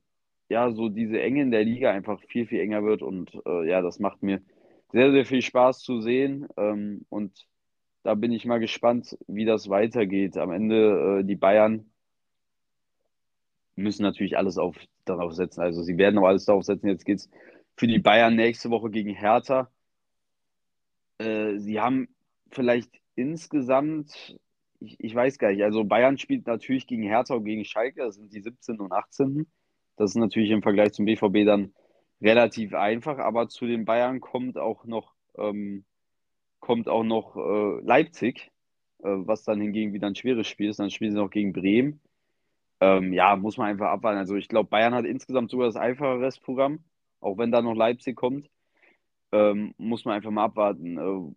ja 0.49 0.71
so 0.73 0.89
diese 0.89 1.21
Enge 1.21 1.43
in 1.43 1.51
der 1.51 1.65
Liga 1.65 1.91
einfach 1.91 2.21
viel, 2.29 2.47
viel 2.47 2.61
enger 2.61 2.85
wird 2.85 3.03
und 3.03 3.33
äh, 3.47 3.69
ja, 3.69 3.83
das 3.83 3.99
macht 3.99 4.23
mir 4.23 4.43
sehr, 4.93 5.13
sehr 5.13 5.27
viel 5.27 5.43
Spaß 5.43 5.81
zu 5.81 6.01
sehen 6.01 6.47
ähm, 6.57 7.05
und 7.09 7.47
da 8.03 8.15
bin 8.15 8.31
ich 8.33 8.45
mal 8.45 8.61
gespannt, 8.61 9.19
wie 9.27 9.45
das 9.45 9.69
weitergeht. 9.69 10.37
Am 10.37 10.53
Ende 10.53 11.21
äh, 11.21 11.25
die 11.25 11.35
Bayern 11.35 11.91
müssen 13.75 14.03
natürlich 14.03 14.39
alles 14.39 14.59
auf, 14.59 14.77
darauf 15.05 15.33
setzen. 15.35 15.61
Also 15.61 15.83
sie 15.83 15.99
werden 15.99 16.19
auch 16.19 16.27
alles 16.27 16.45
darauf 16.45 16.65
setzen. 16.65 16.87
Jetzt 16.87 17.05
geht 17.05 17.19
es 17.19 17.31
für 17.77 17.89
die 17.89 17.99
Bayern 17.99 18.37
nächste 18.37 18.71
Woche 18.71 18.91
gegen 18.91 19.11
Hertha. 19.11 19.71
Äh, 21.19 21.59
sie 21.59 21.81
haben 21.81 22.09
vielleicht 22.51 22.91
insgesamt, 23.17 24.39
ich, 24.81 24.97
ich, 25.01 25.15
weiß 25.15 25.39
gar 25.39 25.51
nicht, 25.51 25.65
also 25.65 25.85
Bayern 25.85 26.17
spielt 26.19 26.47
natürlich 26.47 26.87
gegen 26.87 27.03
Hertha 27.03 27.35
und 27.35 27.45
gegen 27.45 27.65
Schalke, 27.65 28.01
das 28.01 28.17
sind 28.17 28.33
die 28.33 28.41
17. 28.41 28.81
und 28.81 28.93
18. 28.93 29.47
Das 29.97 30.11
ist 30.11 30.17
natürlich 30.17 30.51
im 30.51 30.63
Vergleich 30.63 30.93
zum 30.93 31.07
BVB 31.07 31.45
dann 31.45 31.73
relativ 32.21 32.75
einfach, 32.75 33.19
aber 33.19 33.49
zu 33.49 33.67
den 33.67 33.85
Bayern 33.85 34.21
kommt 34.21 34.59
auch 34.59 34.85
noch, 34.85 35.15
ähm, 35.39 35.85
kommt 36.61 36.89
auch 36.89 37.05
noch 37.05 37.37
äh, 37.37 37.81
Leipzig, 37.85 38.51
äh, 39.01 39.09
was 39.09 39.45
dann 39.45 39.61
hingegen 39.61 39.93
wieder 39.93 40.07
ein 40.07 40.15
schweres 40.15 40.47
Spiel 40.47 40.71
ist. 40.71 40.79
Dann 40.79 40.91
spielen 40.91 41.13
sie 41.13 41.19
noch 41.19 41.31
gegen 41.31 41.53
Bremen. 41.53 42.01
Ähm, 42.81 43.13
ja, 43.13 43.37
muss 43.37 43.57
man 43.57 43.69
einfach 43.69 43.89
abwarten. 43.89 44.19
Also 44.19 44.37
ich 44.37 44.49
glaube, 44.49 44.69
Bayern 44.69 44.95
hat 44.95 45.07
insgesamt 45.07 45.51
sogar 45.51 45.67
das 45.67 45.77
einfache 45.77 46.21
Restprogramm, 46.21 46.81
auch 47.21 47.39
wenn 47.39 47.51
da 47.53 47.63
noch 47.63 47.75
Leipzig 47.75 48.17
kommt. 48.17 48.51
Ähm, 49.33 49.75
muss 49.79 50.05
man 50.05 50.15
einfach 50.15 50.31
mal 50.31 50.45
abwarten. 50.45 50.99
Äh, 50.99 51.35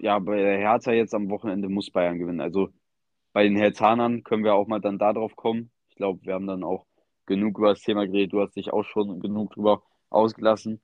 ja, 0.00 0.18
bei 0.18 0.36
der 0.36 0.58
Hertha 0.58 0.92
jetzt 0.92 1.14
am 1.14 1.30
Wochenende 1.30 1.68
muss 1.68 1.90
Bayern 1.90 2.18
gewinnen. 2.18 2.40
Also 2.40 2.70
bei 3.32 3.44
den 3.44 3.56
Herzanern 3.56 4.24
können 4.24 4.44
wir 4.44 4.54
auch 4.54 4.66
mal 4.66 4.80
dann 4.80 4.98
darauf 4.98 5.36
kommen. 5.36 5.70
Ich 5.90 5.96
glaube, 5.96 6.24
wir 6.24 6.34
haben 6.34 6.46
dann 6.46 6.64
auch 6.64 6.86
genug 7.26 7.58
über 7.58 7.70
das 7.70 7.82
Thema 7.82 8.06
geredet. 8.06 8.32
Du 8.32 8.40
hast 8.40 8.56
dich 8.56 8.72
auch 8.72 8.84
schon 8.84 9.20
genug 9.20 9.52
drüber 9.52 9.82
ausgelassen. 10.10 10.80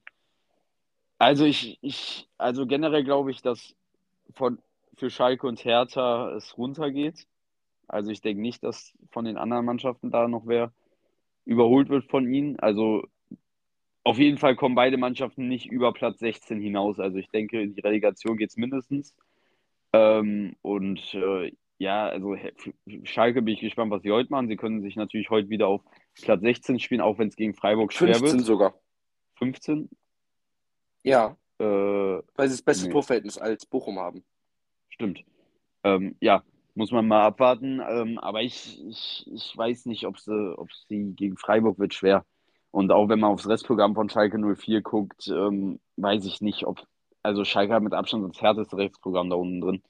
Also 1.18 1.44
ich, 1.44 1.78
ich, 1.82 2.28
also 2.38 2.66
generell 2.66 3.04
glaube 3.04 3.30
ich, 3.30 3.42
dass 3.42 3.76
von, 4.34 4.58
für 4.96 5.10
Schalke 5.10 5.46
und 5.46 5.64
Hertha 5.64 6.34
es 6.34 6.58
runtergeht. 6.58 7.26
Also 7.86 8.10
ich 8.10 8.20
denke 8.20 8.42
nicht, 8.42 8.64
dass 8.64 8.92
von 9.10 9.24
den 9.24 9.36
anderen 9.36 9.64
Mannschaften 9.64 10.10
da 10.10 10.26
noch 10.26 10.46
wer 10.46 10.72
überholt 11.44 11.88
wird 11.88 12.10
von 12.10 12.32
ihnen. 12.32 12.58
Also 12.58 13.04
auf 14.04 14.18
jeden 14.18 14.38
Fall 14.38 14.56
kommen 14.56 14.74
beide 14.74 14.96
Mannschaften 14.96 15.48
nicht 15.48 15.66
über 15.66 15.92
Platz 15.92 16.18
16 16.18 16.60
hinaus. 16.60 16.98
Also 16.98 17.18
ich 17.18 17.28
denke, 17.28 17.60
in 17.60 17.74
die 17.74 17.80
Relegation 17.80 18.36
geht 18.36 18.50
es 18.50 18.56
mindestens. 18.56 19.14
Ähm, 19.92 20.56
und 20.62 21.14
äh, 21.14 21.52
ja, 21.78 22.08
also 22.08 22.36
Schalke 23.04 23.42
bin 23.42 23.54
ich 23.54 23.60
gespannt, 23.60 23.90
was 23.90 24.02
sie 24.02 24.10
heute 24.10 24.30
machen. 24.30 24.48
Sie 24.48 24.56
können 24.56 24.82
sich 24.82 24.96
natürlich 24.96 25.30
heute 25.30 25.50
wieder 25.50 25.68
auf 25.68 25.82
Platz 26.20 26.40
16 26.42 26.78
spielen, 26.78 27.00
auch 27.00 27.18
wenn 27.18 27.28
es 27.28 27.36
gegen 27.36 27.54
Freiburg 27.54 27.92
schwer 27.92 28.14
15 28.14 28.38
wird. 28.38 28.46
sogar. 28.46 28.74
15? 29.38 29.88
Ja. 31.02 31.36
Äh, 31.58 31.64
Weil 31.64 32.48
sie 32.48 32.54
das 32.54 32.62
beste 32.62 32.86
nee. 32.86 32.92
Torverhältnis 32.92 33.38
als 33.38 33.66
Bochum 33.66 33.98
haben. 33.98 34.24
Stimmt. 34.88 35.24
Ähm, 35.84 36.16
ja, 36.20 36.42
muss 36.74 36.90
man 36.90 37.06
mal 37.08 37.24
abwarten. 37.24 37.80
Ähm, 37.88 38.18
aber 38.18 38.42
ich, 38.42 38.80
ich, 38.86 39.30
ich 39.32 39.56
weiß 39.56 39.86
nicht, 39.86 40.06
ob 40.06 40.18
sie, 40.18 40.58
ob 40.58 40.72
sie 40.88 41.12
gegen 41.14 41.36
Freiburg 41.36 41.78
wird 41.78 41.94
schwer. 41.94 42.24
Und 42.70 42.90
auch 42.90 43.08
wenn 43.08 43.20
man 43.20 43.32
aufs 43.32 43.48
Restprogramm 43.48 43.94
von 43.94 44.08
Schalke 44.08 44.38
04 44.38 44.80
guckt, 44.80 45.28
ähm, 45.28 45.78
weiß 45.96 46.24
ich 46.24 46.40
nicht, 46.40 46.66
ob. 46.66 46.86
Also 47.22 47.44
Schalke 47.44 47.74
hat 47.74 47.82
mit 47.82 47.92
Abstand 47.92 48.28
das 48.28 48.42
härteste 48.42 48.76
Restprogramm 48.76 49.30
da 49.30 49.36
unten 49.36 49.60
drin. 49.60 49.82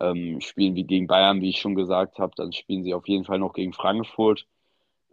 Ähm, 0.00 0.40
spielen 0.40 0.74
wie 0.74 0.84
gegen 0.84 1.06
Bayern, 1.06 1.40
wie 1.40 1.50
ich 1.50 1.60
schon 1.60 1.76
gesagt 1.76 2.18
habe. 2.18 2.32
Dann 2.36 2.52
spielen 2.52 2.82
sie 2.82 2.94
auf 2.94 3.06
jeden 3.06 3.24
Fall 3.24 3.38
noch 3.38 3.52
gegen 3.52 3.72
Frankfurt. 3.72 4.46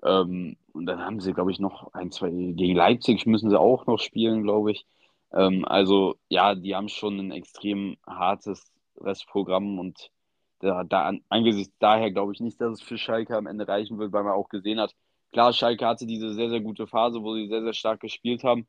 Ähm, 0.03 0.57
und 0.73 0.85
dann 0.85 0.99
haben 0.99 1.19
sie, 1.19 1.33
glaube 1.33 1.51
ich, 1.51 1.59
noch 1.59 1.93
ein, 1.93 2.11
zwei. 2.11 2.29
Gegen 2.29 2.75
Leipzig 2.75 3.25
müssen 3.25 3.49
sie 3.49 3.59
auch 3.59 3.85
noch 3.87 3.99
spielen, 3.99 4.43
glaube 4.43 4.71
ich. 4.71 4.85
Ähm, 5.33 5.65
also 5.65 6.15
ja, 6.29 6.55
die 6.55 6.75
haben 6.75 6.89
schon 6.89 7.19
ein 7.19 7.31
extrem 7.31 7.97
hartes 8.07 8.71
Restprogramm 8.99 9.79
und 9.79 10.11
da, 10.59 10.83
da 10.83 11.11
angesichts 11.29 11.73
daher 11.79 12.11
glaube 12.11 12.33
ich 12.33 12.39
nicht, 12.39 12.61
dass 12.61 12.73
es 12.73 12.81
für 12.81 12.97
Schalke 12.97 13.35
am 13.35 13.47
Ende 13.47 13.67
reichen 13.67 13.97
wird, 13.97 14.11
weil 14.13 14.23
man 14.23 14.33
auch 14.33 14.49
gesehen 14.49 14.79
hat, 14.79 14.93
klar, 15.31 15.53
Schalke 15.53 15.85
hatte 15.87 16.05
diese 16.05 16.33
sehr, 16.33 16.49
sehr 16.49 16.61
gute 16.61 16.87
Phase, 16.87 17.23
wo 17.23 17.35
sie 17.35 17.47
sehr, 17.47 17.63
sehr 17.63 17.73
stark 17.73 17.99
gespielt 18.01 18.43
haben. 18.43 18.67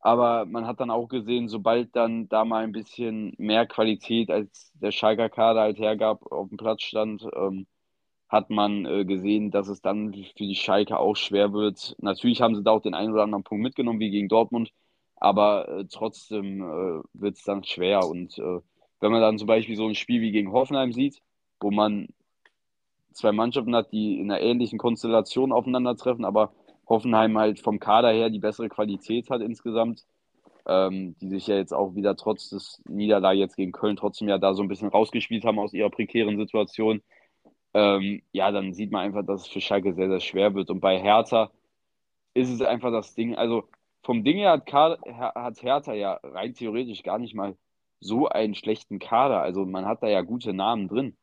Aber 0.00 0.46
man 0.46 0.66
hat 0.66 0.80
dann 0.80 0.90
auch 0.90 1.08
gesehen, 1.08 1.48
sobald 1.48 1.94
dann 1.96 2.28
da 2.28 2.44
mal 2.44 2.64
ein 2.64 2.72
bisschen 2.72 3.34
mehr 3.38 3.66
Qualität 3.66 4.30
als 4.30 4.72
der 4.74 4.92
Schalker 4.92 5.28
Kader 5.28 5.62
halt 5.62 5.78
hergab, 5.78 6.24
auf 6.32 6.48
dem 6.48 6.56
Platz 6.58 6.82
stand, 6.82 7.24
ähm, 7.36 7.66
hat 8.28 8.50
man 8.50 8.84
äh, 8.84 9.04
gesehen, 9.04 9.50
dass 9.50 9.68
es 9.68 9.80
dann 9.80 10.12
für 10.12 10.44
die 10.44 10.54
Schalke 10.54 10.98
auch 10.98 11.16
schwer 11.16 11.52
wird. 11.52 11.96
Natürlich 11.98 12.42
haben 12.42 12.54
sie 12.54 12.62
da 12.62 12.72
auch 12.72 12.82
den 12.82 12.94
einen 12.94 13.12
oder 13.12 13.22
anderen 13.22 13.44
Punkt 13.44 13.62
mitgenommen, 13.62 14.00
wie 14.00 14.10
gegen 14.10 14.28
Dortmund, 14.28 14.72
aber 15.16 15.68
äh, 15.68 15.84
trotzdem 15.90 16.60
äh, 16.62 17.02
wird 17.14 17.36
es 17.36 17.42
dann 17.44 17.64
schwer. 17.64 18.06
Und 18.06 18.38
äh, 18.38 18.60
wenn 19.00 19.12
man 19.12 19.20
dann 19.20 19.38
zum 19.38 19.46
Beispiel 19.46 19.76
so 19.76 19.86
ein 19.86 19.94
Spiel 19.94 20.20
wie 20.20 20.32
gegen 20.32 20.52
Hoffenheim 20.52 20.92
sieht, 20.92 21.22
wo 21.60 21.70
man 21.70 22.08
zwei 23.12 23.32
Mannschaften 23.32 23.74
hat, 23.74 23.92
die 23.92 24.20
in 24.20 24.30
einer 24.30 24.40
ähnlichen 24.40 24.78
Konstellation 24.78 25.52
aufeinandertreffen, 25.52 26.24
aber 26.24 26.52
Hoffenheim 26.88 27.38
halt 27.38 27.60
vom 27.60 27.80
Kader 27.80 28.10
her 28.12 28.30
die 28.30 28.38
bessere 28.38 28.68
Qualität 28.68 29.30
hat 29.30 29.40
insgesamt, 29.40 30.04
ähm, 30.66 31.16
die 31.20 31.28
sich 31.28 31.46
ja 31.46 31.56
jetzt 31.56 31.72
auch 31.72 31.94
wieder 31.94 32.16
trotz 32.16 32.50
des 32.50 32.80
Niederlage 32.86 33.38
jetzt 33.38 33.56
gegen 33.56 33.72
Köln 33.72 33.96
trotzdem 33.96 34.28
ja 34.28 34.38
da 34.38 34.54
so 34.54 34.62
ein 34.62 34.68
bisschen 34.68 34.88
rausgespielt 34.88 35.44
haben 35.44 35.58
aus 35.58 35.72
ihrer 35.72 35.90
prekären 35.90 36.36
Situation. 36.36 37.02
Ähm, 37.74 38.22
ja, 38.32 38.50
dann 38.50 38.72
sieht 38.72 38.90
man 38.90 39.02
einfach, 39.02 39.24
dass 39.24 39.42
es 39.42 39.48
für 39.48 39.60
Schalke 39.60 39.94
sehr, 39.94 40.08
sehr 40.08 40.20
schwer 40.20 40.54
wird. 40.54 40.70
Und 40.70 40.80
bei 40.80 40.98
Hertha 40.98 41.50
ist 42.34 42.50
es 42.50 42.62
einfach 42.62 42.90
das 42.90 43.14
Ding, 43.14 43.34
also 43.36 43.68
vom 44.02 44.24
Ding 44.24 44.38
her 44.38 44.52
hat, 44.52 44.66
Kader, 44.66 44.98
hat 45.34 45.62
Hertha 45.62 45.92
ja 45.92 46.18
rein 46.22 46.54
theoretisch 46.54 47.02
gar 47.02 47.18
nicht 47.18 47.34
mal 47.34 47.56
so 48.00 48.28
einen 48.28 48.54
schlechten 48.54 48.98
Kader. 48.98 49.42
Also 49.42 49.66
man 49.66 49.86
hat 49.86 50.02
da 50.02 50.08
ja 50.08 50.22
gute 50.22 50.52
Namen 50.52 50.88
drin. 50.88 51.16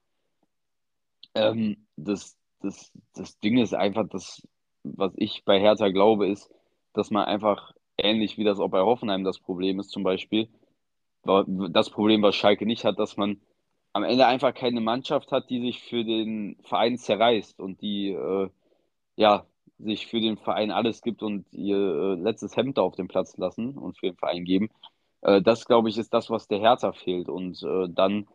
Ähm, 1.34 1.88
das, 1.96 2.38
das, 2.62 2.92
das 3.14 3.40
Ding 3.40 3.58
ist 3.58 3.74
einfach, 3.74 4.08
das, 4.10 4.48
was 4.84 5.14
ich 5.16 5.44
bei 5.46 5.60
Hertha 5.60 5.90
glaube, 5.90 6.28
ist, 6.28 6.52
dass 6.94 7.12
man 7.12 7.26
einfach 7.26 7.74
ähnlich 7.98 8.38
wie 8.38 8.44
das 8.44 8.60
auch 8.60 8.70
bei 8.70 8.82
Hoffenheim 8.82 9.24
das 9.24 9.40
Problem 9.40 9.80
ist, 9.80 9.90
zum 9.90 10.04
Beispiel, 10.04 10.50
das 11.24 11.90
Problem, 11.90 12.22
was 12.22 12.36
Schalke 12.36 12.66
nicht 12.66 12.86
hat, 12.86 13.00
dass 13.00 13.18
man 13.18 13.42
am 13.96 14.04
Ende 14.04 14.28
einfach 14.28 14.54
keine 14.54 14.82
Mannschaft 14.82 15.32
hat, 15.32 15.50
die 15.50 15.62
sich 15.62 15.82
für 15.82 16.04
den 16.04 16.58
Verein 16.64 16.98
zerreißt 16.98 17.62
und 17.62 17.82
die 17.82 18.10
äh, 18.10 18.50
ja 19.16 19.46
sich 19.78 20.08
für 20.08 20.20
den 20.20 20.36
Verein 20.36 20.70
alles 20.70 21.02
gibt 21.02 21.24
und 21.24 21.46
ihr 21.54 21.78
äh, 21.78 22.16
letztes 22.16 22.58
Hemd 22.58 22.78
auf 22.78 22.96
den 22.96 23.08
Platz 23.08 23.38
lassen 23.38 23.78
und 23.78 23.98
für 23.98 24.08
den 24.08 24.18
Verein 24.18 24.44
geben. 24.44 24.70
Äh, 25.22 25.42
das, 25.42 25.66
glaube 25.66 25.88
ich, 25.88 25.98
ist 25.98 26.14
das, 26.14 26.30
was 26.30 26.50
der 26.50 26.60
Hertha 26.60 26.92
fehlt. 26.92 27.30
Und 27.30 27.64
äh, 27.64 27.88
dann 27.90 28.28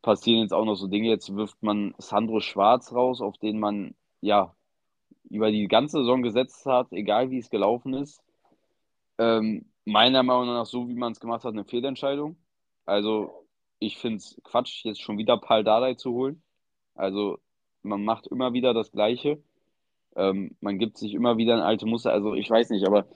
passieren 0.00 0.40
jetzt 0.40 0.54
auch 0.54 0.64
noch 0.64 0.76
so 0.76 0.86
Dinge. 0.86 1.10
Jetzt 1.10 1.36
wirft 1.36 1.62
man 1.62 1.94
Sandro 1.98 2.40
Schwarz 2.40 2.90
raus, 2.94 3.20
auf 3.20 3.36
den 3.36 3.60
man 3.60 3.94
ja 4.22 4.54
über 5.28 5.50
die 5.50 5.68
ganze 5.68 5.98
Saison 5.98 6.22
gesetzt 6.22 6.64
hat, 6.64 6.92
egal 6.92 7.30
wie 7.30 7.38
es 7.38 7.50
gelaufen 7.50 7.92
ist. 7.92 8.22
Ähm, 9.18 9.66
meiner 9.84 10.22
Meinung 10.22 10.46
nach, 10.54 10.66
so 10.66 10.88
wie 10.88 10.94
man 10.94 11.12
es 11.12 11.20
gemacht 11.20 11.44
hat, 11.44 11.52
eine 11.52 11.64
Fehlentscheidung. 11.66 12.36
Also, 12.86 13.43
ich 13.78 13.98
finde 13.98 14.18
es 14.18 14.40
Quatsch, 14.44 14.84
jetzt 14.84 15.00
schon 15.02 15.18
wieder 15.18 15.36
Paul 15.38 15.64
Dardai 15.64 15.94
zu 15.94 16.12
holen. 16.12 16.42
Also, 16.94 17.38
man 17.82 18.04
macht 18.04 18.26
immer 18.26 18.52
wieder 18.52 18.74
das 18.74 18.92
Gleiche. 18.92 19.42
Ähm, 20.16 20.56
man 20.60 20.78
gibt 20.78 20.98
sich 20.98 21.14
immer 21.14 21.36
wieder 21.36 21.54
ein 21.54 21.62
alte 21.62 21.86
Muster. 21.86 22.12
Also, 22.12 22.34
ich 22.34 22.48
weiß 22.50 22.70
nicht, 22.70 22.86
aber 22.86 23.06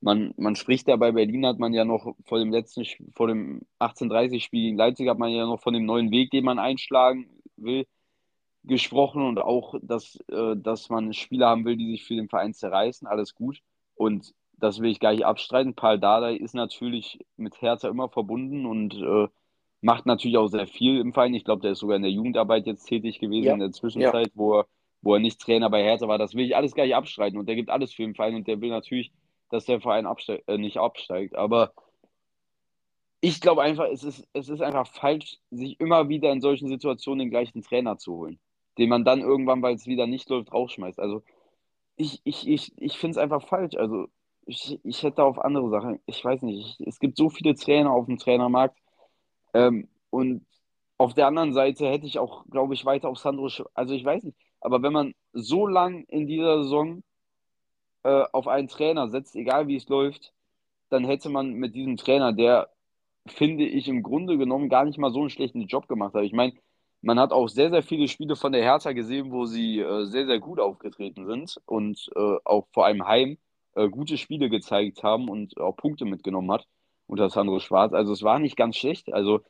man, 0.00 0.34
man 0.36 0.56
spricht 0.56 0.88
ja 0.88 0.96
bei 0.96 1.12
Berlin, 1.12 1.46
hat 1.46 1.58
man 1.58 1.72
ja 1.74 1.84
noch 1.84 2.14
vor 2.24 2.38
dem 2.38 2.50
letzten, 2.50 2.84
vor 3.14 3.28
dem 3.28 3.62
1830-Spiel 3.80 4.62
gegen 4.62 4.76
Leipzig, 4.76 5.08
hat 5.08 5.18
man 5.18 5.30
ja 5.30 5.46
noch 5.46 5.60
von 5.60 5.74
dem 5.74 5.86
neuen 5.86 6.10
Weg, 6.10 6.30
den 6.30 6.44
man 6.44 6.58
einschlagen 6.58 7.28
will, 7.56 7.86
gesprochen 8.64 9.22
und 9.22 9.38
auch, 9.38 9.74
dass, 9.82 10.18
äh, 10.30 10.56
dass 10.56 10.90
man 10.90 11.12
Spieler 11.12 11.48
haben 11.48 11.64
will, 11.64 11.76
die 11.76 11.90
sich 11.90 12.04
für 12.04 12.16
den 12.16 12.28
Verein 12.28 12.54
zerreißen, 12.54 13.06
alles 13.06 13.34
gut. 13.34 13.60
Und 13.94 14.34
das 14.58 14.80
will 14.80 14.90
ich 14.90 15.00
gar 15.00 15.12
nicht 15.12 15.24
abstreiten. 15.24 15.74
Paul 15.74 15.98
Dardai 15.98 16.36
ist 16.36 16.54
natürlich 16.54 17.24
mit 17.36 17.60
Hertha 17.60 17.88
immer 17.88 18.08
verbunden 18.08 18.66
und 18.66 18.94
äh, 18.94 19.28
macht 19.80 20.06
natürlich 20.06 20.36
auch 20.38 20.48
sehr 20.48 20.66
viel 20.66 21.00
im 21.00 21.12
Verein. 21.12 21.34
Ich 21.34 21.44
glaube, 21.44 21.62
der 21.62 21.72
ist 21.72 21.80
sogar 21.80 21.96
in 21.96 22.02
der 22.02 22.10
Jugendarbeit 22.10 22.66
jetzt 22.66 22.86
tätig 22.86 23.18
gewesen 23.18 23.46
ja. 23.46 23.52
in 23.54 23.60
der 23.60 23.72
Zwischenzeit, 23.72 24.28
ja. 24.28 24.32
wo, 24.34 24.60
er, 24.60 24.66
wo 25.02 25.14
er 25.14 25.20
nicht 25.20 25.40
Trainer 25.40 25.70
bei 25.70 25.82
Hertha 25.82 26.08
war. 26.08 26.18
Das 26.18 26.34
will 26.34 26.44
ich 26.44 26.56
alles 26.56 26.74
gar 26.74 26.84
nicht 26.84 26.94
abstreiten 26.94 27.38
und 27.38 27.46
der 27.46 27.56
gibt 27.56 27.70
alles 27.70 27.92
für 27.92 28.02
den 28.02 28.14
Verein 28.14 28.34
und 28.34 28.46
der 28.46 28.60
will 28.60 28.70
natürlich 28.70 29.12
dass 29.50 29.64
der 29.64 29.80
Verein 29.80 30.06
abste 30.06 30.42
äh, 30.46 30.58
nicht 30.58 30.78
absteigt. 30.78 31.36
Aber 31.36 31.72
ich 33.20 33.40
glaube 33.40 33.62
einfach, 33.62 33.86
es 33.86 34.04
ist, 34.04 34.28
es 34.32 34.48
ist 34.48 34.60
einfach 34.60 34.86
falsch, 34.86 35.38
sich 35.50 35.80
immer 35.80 36.08
wieder 36.08 36.32
in 36.32 36.40
solchen 36.40 36.68
Situationen 36.68 37.20
den 37.20 37.30
gleichen 37.30 37.62
Trainer 37.62 37.98
zu 37.98 38.14
holen, 38.14 38.38
den 38.78 38.88
man 38.88 39.04
dann 39.04 39.20
irgendwann, 39.20 39.62
weil 39.62 39.74
es 39.74 39.86
wieder 39.86 40.06
nicht 40.06 40.28
läuft, 40.28 40.52
rausschmeißt. 40.52 41.00
Also 41.00 41.22
ich, 41.96 42.20
ich, 42.24 42.46
ich, 42.48 42.72
ich 42.80 42.98
finde 42.98 43.12
es 43.12 43.18
einfach 43.18 43.46
falsch. 43.46 43.76
Also 43.76 44.06
ich, 44.46 44.78
ich 44.84 45.02
hätte 45.02 45.24
auf 45.24 45.38
andere 45.38 45.70
Sachen, 45.70 46.00
ich 46.06 46.24
weiß 46.24 46.42
nicht, 46.42 46.78
ich, 46.78 46.86
es 46.86 46.98
gibt 47.00 47.16
so 47.16 47.30
viele 47.30 47.54
Trainer 47.54 47.92
auf 47.92 48.06
dem 48.06 48.18
Trainermarkt 48.18 48.78
ähm, 49.56 49.88
und 50.10 50.46
auf 50.98 51.14
der 51.14 51.26
anderen 51.26 51.52
Seite 51.52 51.88
hätte 51.88 52.06
ich 52.06 52.18
auch, 52.18 52.44
glaube 52.50 52.74
ich, 52.74 52.84
weiter 52.84 53.08
auf 53.08 53.18
Sandro, 53.18 53.50
also 53.74 53.94
ich 53.94 54.04
weiß 54.04 54.24
nicht, 54.24 54.36
aber 54.60 54.82
wenn 54.82 54.92
man 54.92 55.14
so 55.32 55.66
lang 55.66 56.04
in 56.04 56.26
dieser 56.26 56.62
Saison 56.62 57.02
äh, 58.04 58.24
auf 58.32 58.48
einen 58.48 58.68
Trainer 58.68 59.08
setzt, 59.08 59.36
egal 59.36 59.68
wie 59.68 59.76
es 59.76 59.88
läuft, 59.88 60.32
dann 60.90 61.04
hätte 61.04 61.28
man 61.28 61.54
mit 61.54 61.74
diesem 61.74 61.96
Trainer, 61.96 62.32
der, 62.32 62.70
finde 63.26 63.64
ich, 63.66 63.88
im 63.88 64.02
Grunde 64.02 64.38
genommen 64.38 64.68
gar 64.68 64.84
nicht 64.84 64.98
mal 64.98 65.12
so 65.12 65.20
einen 65.20 65.30
schlechten 65.30 65.66
Job 65.66 65.88
gemacht 65.88 66.14
hat. 66.14 66.24
Ich 66.24 66.32
meine, 66.32 66.54
man 67.02 67.18
hat 67.20 67.32
auch 67.32 67.48
sehr, 67.48 67.70
sehr 67.70 67.82
viele 67.82 68.08
Spiele 68.08 68.36
von 68.36 68.52
der 68.52 68.62
Hertha 68.62 68.92
gesehen, 68.92 69.30
wo 69.32 69.46
sie 69.46 69.80
äh, 69.80 70.06
sehr, 70.06 70.26
sehr 70.26 70.40
gut 70.40 70.60
aufgetreten 70.60 71.26
sind 71.26 71.60
und 71.66 72.10
äh, 72.16 72.36
auch 72.44 72.66
vor 72.72 72.86
allem 72.86 73.06
Heim 73.06 73.38
äh, 73.74 73.88
gute 73.88 74.18
Spiele 74.18 74.48
gezeigt 74.50 75.02
haben 75.02 75.28
und 75.28 75.58
auch 75.58 75.76
Punkte 75.76 76.04
mitgenommen 76.04 76.52
hat 76.52 76.66
unter 77.06 77.30
Sandro 77.30 77.60
Schwarz. 77.60 77.92
Also 77.92 78.12
es 78.12 78.22
war 78.22 78.38
nicht 78.38 78.56
ganz 78.56 78.76
schlecht. 78.76 79.12
Also, 79.12 79.40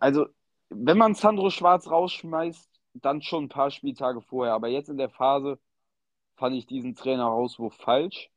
also 0.00 0.26
wenn 0.70 0.98
man 0.98 1.14
Sandro 1.14 1.50
Schwarz 1.50 1.90
rausschmeißt, 1.90 2.68
dann 2.94 3.22
schon 3.22 3.44
ein 3.44 3.48
paar 3.48 3.70
Spieltage 3.70 4.20
vorher. 4.20 4.54
Aber 4.54 4.68
jetzt 4.68 4.88
in 4.88 4.98
der 4.98 5.10
Phase, 5.10 5.58
fand 6.38 6.56
ich 6.56 6.66
diesen 6.66 6.94
Trainerauswurf 6.94 7.74
falsch. 7.74 8.30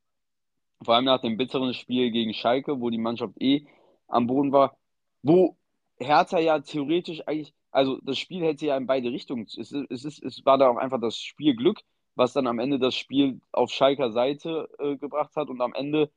Vor 0.84 0.96
allem 0.96 1.06
nach 1.06 1.22
dem 1.22 1.38
bitteren 1.38 1.74
Spiel 1.74 2.12
gegen 2.12 2.34
Schalke, 2.34 2.82
wo 2.82 2.90
die 2.90 2.98
Mannschaft 2.98 3.40
eh 3.40 3.68
am 4.08 4.28
Boden 4.28 4.52
war, 4.52 4.78
wo 5.22 5.58
Hertha 6.00 6.40
ja 6.40 6.60
theoretisch 6.60 7.22
eigentlich, 7.28 7.54
also 7.72 8.00
das 8.02 8.18
Spiel 8.18 8.44
hätte 8.44 8.66
ja 8.66 8.76
in 8.78 8.88
beide 8.88 9.12
Richtungen, 9.12 9.44
es, 9.46 9.72
es, 9.72 10.06
ist, 10.06 10.24
es 10.24 10.46
war 10.46 10.58
da 10.58 10.68
auch 10.70 10.78
einfach 10.78 11.00
das 11.00 11.18
Spielglück, 11.18 11.82
was 12.16 12.34
dann 12.34 12.48
am 12.48 12.60
Ende 12.60 12.80
das 12.80 12.96
Spiel 12.96 13.40
auf 13.52 13.72
Schalker 13.72 14.12
Seite 14.12 14.68
äh, 14.80 14.98
gebracht 14.98 15.36
hat 15.36 15.50
und 15.50 15.62
am 15.62 15.74
Ende 15.74 16.12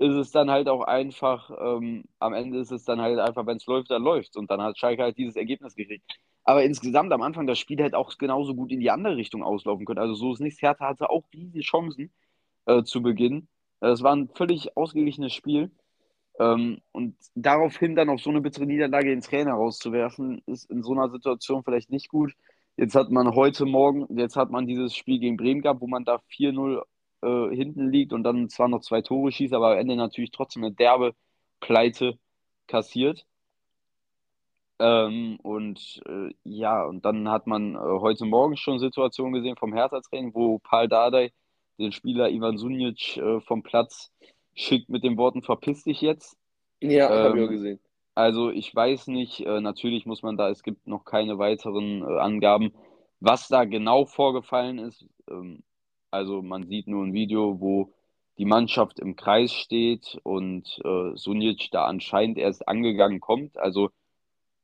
ist 0.00 0.14
es 0.14 0.30
dann 0.30 0.50
halt 0.50 0.66
auch 0.68 0.82
einfach, 0.82 1.50
ähm, 1.60 2.04
am 2.18 2.32
Ende 2.32 2.58
ist 2.58 2.72
es 2.72 2.84
dann 2.84 3.02
halt 3.02 3.18
einfach, 3.18 3.46
wenn 3.46 3.58
es 3.58 3.66
läuft, 3.66 3.90
dann 3.90 4.02
läuft 4.02 4.34
und 4.38 4.50
dann 4.50 4.62
hat 4.62 4.78
Schalke 4.78 5.02
halt 5.02 5.18
dieses 5.18 5.36
Ergebnis 5.36 5.74
gekriegt. 5.74 6.04
Aber 6.42 6.64
insgesamt 6.64 7.12
am 7.12 7.20
Anfang 7.20 7.46
das 7.46 7.58
Spiel 7.58 7.78
hätte 7.82 7.98
auch 7.98 8.16
genauso 8.16 8.54
gut 8.54 8.72
in 8.72 8.80
die 8.80 8.90
andere 8.90 9.16
Richtung 9.16 9.42
auslaufen 9.42 9.84
können. 9.84 9.98
Also 9.98 10.14
so 10.14 10.32
ist 10.32 10.40
nichts. 10.40 10.62
Hertha 10.62 10.88
hatte 10.88 11.10
auch 11.10 11.24
riesige 11.34 11.60
Chancen 11.60 12.10
äh, 12.64 12.82
zu 12.82 13.02
Beginn. 13.02 13.48
Es 13.80 14.02
war 14.02 14.16
ein 14.16 14.30
völlig 14.34 14.74
ausgeglichenes 14.74 15.34
Spiel. 15.34 15.70
Ähm, 16.38 16.80
und 16.92 17.16
daraufhin 17.34 17.94
dann 17.94 18.08
auf 18.08 18.22
so 18.22 18.30
eine 18.30 18.40
bittere 18.40 18.64
Niederlage 18.64 19.10
den 19.10 19.20
Trainer 19.20 19.52
rauszuwerfen, 19.52 20.40
ist 20.46 20.70
in 20.70 20.82
so 20.82 20.92
einer 20.92 21.10
Situation 21.10 21.62
vielleicht 21.62 21.90
nicht 21.90 22.08
gut. 22.08 22.32
Jetzt 22.78 22.94
hat 22.94 23.10
man 23.10 23.34
heute 23.34 23.66
Morgen, 23.66 24.06
jetzt 24.18 24.36
hat 24.36 24.50
man 24.50 24.66
dieses 24.66 24.94
Spiel 24.96 25.18
gegen 25.18 25.36
Bremen 25.36 25.60
gehabt, 25.60 25.82
wo 25.82 25.86
man 25.86 26.06
da 26.06 26.22
4-0 26.32 26.80
äh, 27.22 27.54
hinten 27.54 27.90
liegt 27.90 28.12
und 28.12 28.22
dann 28.24 28.48
zwar 28.48 28.68
noch 28.68 28.80
zwei 28.80 29.02
Tore 29.02 29.32
schießt, 29.32 29.54
aber 29.54 29.72
am 29.72 29.78
Ende 29.78 29.96
natürlich 29.96 30.30
trotzdem 30.30 30.64
eine 30.64 30.74
derbe 30.74 31.14
Pleite 31.60 32.18
kassiert. 32.66 33.26
Ähm, 34.78 35.38
und 35.42 36.00
äh, 36.06 36.32
ja, 36.44 36.84
und 36.84 37.04
dann 37.04 37.28
hat 37.28 37.46
man 37.46 37.74
äh, 37.74 37.78
heute 37.78 38.24
Morgen 38.24 38.56
schon 38.56 38.78
Situationen 38.78 39.34
gesehen 39.34 39.56
vom 39.56 39.74
Hertha-Training, 39.74 40.34
wo 40.34 40.58
Paul 40.58 40.88
Dardai 40.88 41.32
den 41.78 41.92
Spieler 41.92 42.30
Ivan 42.30 42.56
Sunic 42.56 43.16
äh, 43.18 43.40
vom 43.40 43.62
Platz 43.62 44.10
schickt 44.54 44.88
mit 44.88 45.04
den 45.04 45.16
Worten, 45.18 45.42
verpiss 45.42 45.84
dich 45.84 46.00
jetzt. 46.00 46.36
Ja, 46.80 47.10
ähm, 47.10 47.24
habe 47.24 47.38
ich 47.38 47.44
auch 47.44 47.50
gesehen. 47.50 47.80
Also 48.14 48.50
ich 48.50 48.74
weiß 48.74 49.08
nicht, 49.08 49.40
äh, 49.40 49.60
natürlich 49.60 50.06
muss 50.06 50.22
man 50.22 50.36
da, 50.36 50.48
es 50.48 50.62
gibt 50.62 50.86
noch 50.86 51.04
keine 51.04 51.38
weiteren 51.38 52.02
äh, 52.02 52.18
Angaben, 52.18 52.72
was 53.20 53.48
da 53.48 53.64
genau 53.64 54.06
vorgefallen 54.06 54.78
ist. 54.78 55.06
Ähm, 55.28 55.62
also 56.10 56.42
man 56.42 56.66
sieht 56.66 56.86
nur 56.88 57.04
ein 57.04 57.12
Video, 57.12 57.60
wo 57.60 57.92
die 58.38 58.44
Mannschaft 58.46 58.98
im 59.00 59.16
Kreis 59.16 59.52
steht 59.52 60.18
und 60.22 60.80
äh, 60.84 61.14
Sunic 61.14 61.70
da 61.72 61.84
anscheinend 61.84 62.38
erst 62.38 62.66
angegangen 62.68 63.20
kommt. 63.20 63.58
Also 63.58 63.90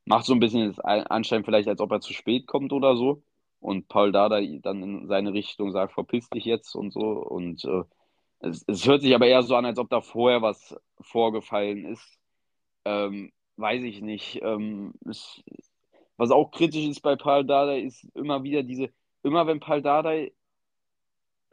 macht 0.07 0.25
so 0.27 0.33
ein 0.35 0.41
bisschen 0.41 0.69
das 0.69 0.81
Anschein 0.81 1.45
vielleicht, 1.45 1.69
als 1.69 1.81
ob 1.81 1.93
er 1.93 2.01
zu 2.01 2.13
spät 2.13 2.47
kommt 2.47 2.73
oder 2.73 2.97
so. 2.97 3.23
Und 3.61 3.89
Paul 3.89 4.13
Dada 4.13 4.41
dann 4.63 4.83
in 4.83 5.09
seine 5.09 5.33
Richtung 5.33 5.73
sagt, 5.73 5.93
verpiss 5.93 6.29
dich 6.31 6.45
jetzt 6.45 6.75
und 6.75 6.93
so. 6.93 7.01
Und 7.01 7.65
äh, 7.65 7.83
es, 8.41 8.65
es, 8.67 8.87
hört 8.87 9.03
sich 9.03 9.15
aber 9.15 9.27
eher 9.27 9.43
so 9.43 9.57
an, 9.57 9.67
als 9.67 9.79
ob 9.79 9.91
da 9.91 10.01
vorher 10.01 10.43
was 10.43 10.77
vorgefallen 11.01 11.85
ist. 11.87 12.19
Ähm, 12.85 13.33
weiß 13.57 13.83
ich 13.83 14.01
nicht. 14.01 14.41
Ähm, 14.43 14.95
es, 15.09 15.43
was 16.17 16.31
auch 16.31 16.51
kritisch 16.51 16.87
ist 16.87 17.01
bei 17.01 17.17
Paul 17.17 17.45
Dada, 17.45 17.75
ist 17.75 18.05
immer 18.15 18.43
wieder 18.43 18.63
diese, 18.63 18.91
immer 19.23 19.47
wenn 19.47 19.61
Paul 19.61 19.83
Dada 19.83 20.13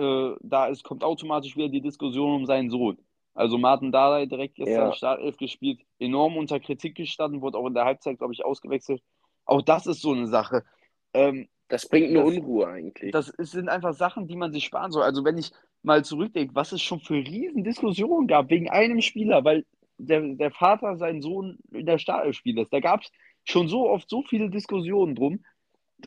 äh, 0.04 0.36
da 0.42 0.68
ist, 0.68 0.84
kommt 0.84 1.04
automatisch 1.04 1.56
wieder 1.56 1.70
die 1.70 1.82
Diskussion 1.82 2.36
um 2.36 2.46
seinen 2.46 2.70
Sohn. 2.70 2.98
Also 3.34 3.58
Martin 3.58 3.92
Dardai 3.92 4.28
direkt 4.28 4.56
gestern 4.56 4.90
ja. 4.90 4.94
Startelf 4.94 5.38
gespielt, 5.38 5.82
enorm 5.98 6.38
unter 6.38 6.60
Kritik 6.60 6.96
gestanden, 6.96 7.42
wurde 7.42 7.58
auch 7.58 7.68
in 7.68 7.74
der 7.74 7.86
Halbzeit, 7.86 8.20
glaube 8.20 8.34
ich, 8.34 8.46
ausgewechselt. 8.46 9.02
Auch 9.46 9.62
das 9.62 9.88
ist 9.88 10.02
so 10.02 10.12
eine 10.12 10.28
Sache. 10.28 10.64
Ähm, 11.14 11.48
das 11.68 11.90
bringt 11.90 12.10
eine 12.10 12.20
das, 12.20 12.28
Unruhe 12.28 12.68
eigentlich. 12.68 13.12
Das 13.12 13.34
sind 13.38 13.70
einfach 13.70 13.94
Sachen, 13.94 14.28
die 14.28 14.36
man 14.36 14.52
sich 14.52 14.66
sparen 14.66 14.92
soll. 14.92 15.04
Also 15.04 15.26
wenn 15.26 15.38
ich 15.38 15.52
mal 15.82 16.06
zurückdenke, 16.06 16.54
was 16.54 16.72
es 16.72 16.82
schon 16.82 17.00
für 17.00 17.16
Riesendiskussionen 17.16 18.28
gab 18.28 18.50
wegen 18.50 18.70
einem 18.70 19.02
Spieler, 19.02 19.44
weil 19.44 19.66
der, 19.98 20.22
der 20.36 20.52
Vater 20.52 20.98
seinen 20.98 21.22
Sohn 21.22 21.58
in 21.72 21.86
der 21.86 21.98
Startelf 21.98 22.36
spielt 22.36 22.58
lässt. 22.58 22.74
Da 22.74 22.80
gab 22.80 23.02
es 23.02 23.12
schon 23.44 23.68
so 23.68 23.90
oft 23.90 24.10
so 24.10 24.24
viele 24.24 24.50
Diskussionen 24.50 25.16
drum. 25.16 25.44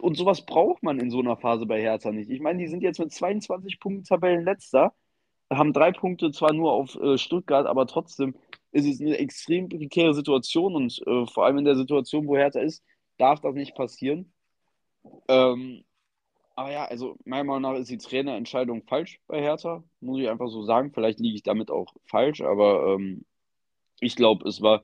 Und 0.00 0.16
sowas 0.16 0.44
braucht 0.44 0.82
man 0.82 0.98
in 1.00 1.10
so 1.10 1.20
einer 1.20 1.36
Phase 1.36 1.66
bei 1.66 1.80
Hertha 1.80 2.12
nicht. 2.12 2.30
Ich 2.30 2.40
meine, 2.40 2.58
die 2.58 2.68
sind 2.68 2.82
jetzt 2.82 2.98
mit 2.98 3.12
22 3.12 3.80
Punkten 3.80 4.04
Tabellenletzter 4.04 4.94
haben 5.52 5.72
drei 5.72 5.92
Punkte 5.92 6.30
zwar 6.32 6.52
nur 6.52 6.72
auf 6.72 6.96
äh, 6.96 7.18
Stuttgart, 7.18 7.66
aber 7.66 7.86
trotzdem 7.86 8.34
ist 8.72 8.86
es 8.86 9.00
eine 9.00 9.18
extrem 9.18 9.68
prekäre 9.68 10.14
Situation 10.14 10.74
und 10.74 11.00
äh, 11.06 11.26
vor 11.26 11.44
allem 11.44 11.58
in 11.58 11.64
der 11.64 11.76
Situation, 11.76 12.26
wo 12.26 12.36
Hertha 12.36 12.60
ist, 12.60 12.82
darf 13.18 13.40
das 13.40 13.54
nicht 13.54 13.74
passieren. 13.74 14.32
Ähm, 15.28 15.84
aber 16.56 16.72
ja, 16.72 16.84
also 16.86 17.16
meiner 17.24 17.44
Meinung 17.44 17.62
nach 17.62 17.78
ist 17.78 17.90
die 17.90 17.98
Trainerentscheidung 17.98 18.82
falsch 18.84 19.20
bei 19.26 19.40
Hertha, 19.40 19.84
muss 20.00 20.20
ich 20.20 20.28
einfach 20.28 20.48
so 20.48 20.62
sagen. 20.64 20.92
Vielleicht 20.92 21.20
liege 21.20 21.36
ich 21.36 21.42
damit 21.42 21.70
auch 21.70 21.94
falsch, 22.06 22.40
aber 22.40 22.94
ähm, 22.94 23.24
ich 24.00 24.16
glaube, 24.16 24.48
es 24.48 24.62
war 24.62 24.82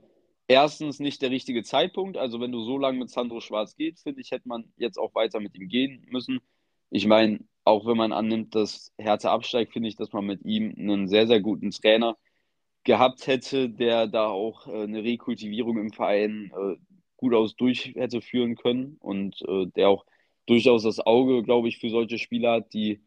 erstens 0.48 1.00
nicht 1.00 1.22
der 1.22 1.30
richtige 1.30 1.62
Zeitpunkt. 1.62 2.16
Also 2.16 2.40
wenn 2.40 2.52
du 2.52 2.62
so 2.62 2.78
lange 2.78 2.98
mit 2.98 3.10
Sandro 3.10 3.40
Schwarz 3.40 3.76
gehst, 3.76 4.02
finde 4.02 4.20
ich, 4.20 4.30
hätte 4.30 4.48
man 4.48 4.72
jetzt 4.76 4.98
auch 4.98 5.14
weiter 5.14 5.40
mit 5.40 5.54
ihm 5.54 5.68
gehen 5.68 6.06
müssen. 6.10 6.40
Ich 6.90 7.06
meine, 7.06 7.40
auch 7.64 7.86
wenn 7.86 7.96
man 7.96 8.12
annimmt, 8.12 8.54
dass 8.54 8.92
Hertha 8.98 9.32
absteigt, 9.32 9.72
finde 9.72 9.88
ich, 9.88 9.96
dass 9.96 10.12
man 10.12 10.26
mit 10.26 10.44
ihm 10.44 10.74
einen 10.76 11.08
sehr, 11.08 11.26
sehr 11.26 11.40
guten 11.40 11.70
Trainer 11.70 12.16
gehabt 12.84 13.26
hätte, 13.26 13.70
der 13.70 14.06
da 14.08 14.26
auch 14.26 14.66
äh, 14.66 14.82
eine 14.82 15.04
Rekultivierung 15.04 15.78
im 15.78 15.92
Verein 15.92 16.52
äh, 16.54 16.76
gut 17.16 17.34
aus 17.34 17.54
durch 17.56 17.94
hätte 17.94 18.20
führen 18.20 18.56
können 18.56 18.96
und 19.00 19.40
äh, 19.42 19.66
der 19.76 19.88
auch 19.88 20.04
durchaus 20.46 20.82
das 20.82 20.98
Auge, 20.98 21.42
glaube 21.44 21.68
ich, 21.68 21.78
für 21.78 21.90
solche 21.90 22.18
Spieler 22.18 22.52
hat, 22.54 22.74
die 22.74 23.00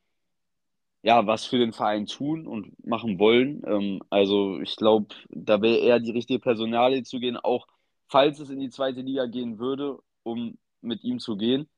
ja 1.05 1.27
was 1.27 1.45
für 1.45 1.59
den 1.59 1.71
Verein 1.71 2.07
tun 2.07 2.47
und 2.47 2.83
machen 2.83 3.19
wollen. 3.19 3.61
Ähm, 3.67 4.01
also 4.09 4.59
ich 4.59 4.75
glaube, 4.75 5.13
da 5.29 5.61
wäre 5.61 5.77
eher 5.77 5.99
die 5.99 6.11
richtige 6.11 6.39
Personalie 6.39 7.03
zu 7.03 7.19
gehen, 7.19 7.37
auch 7.37 7.67
falls 8.07 8.39
es 8.39 8.49
in 8.49 8.59
die 8.59 8.71
zweite 8.71 9.01
Liga 9.01 9.27
gehen 9.27 9.59
würde, 9.59 9.99
um 10.23 10.57
mit 10.81 11.03
ihm 11.03 11.19
zu 11.19 11.37
gehen. 11.37 11.69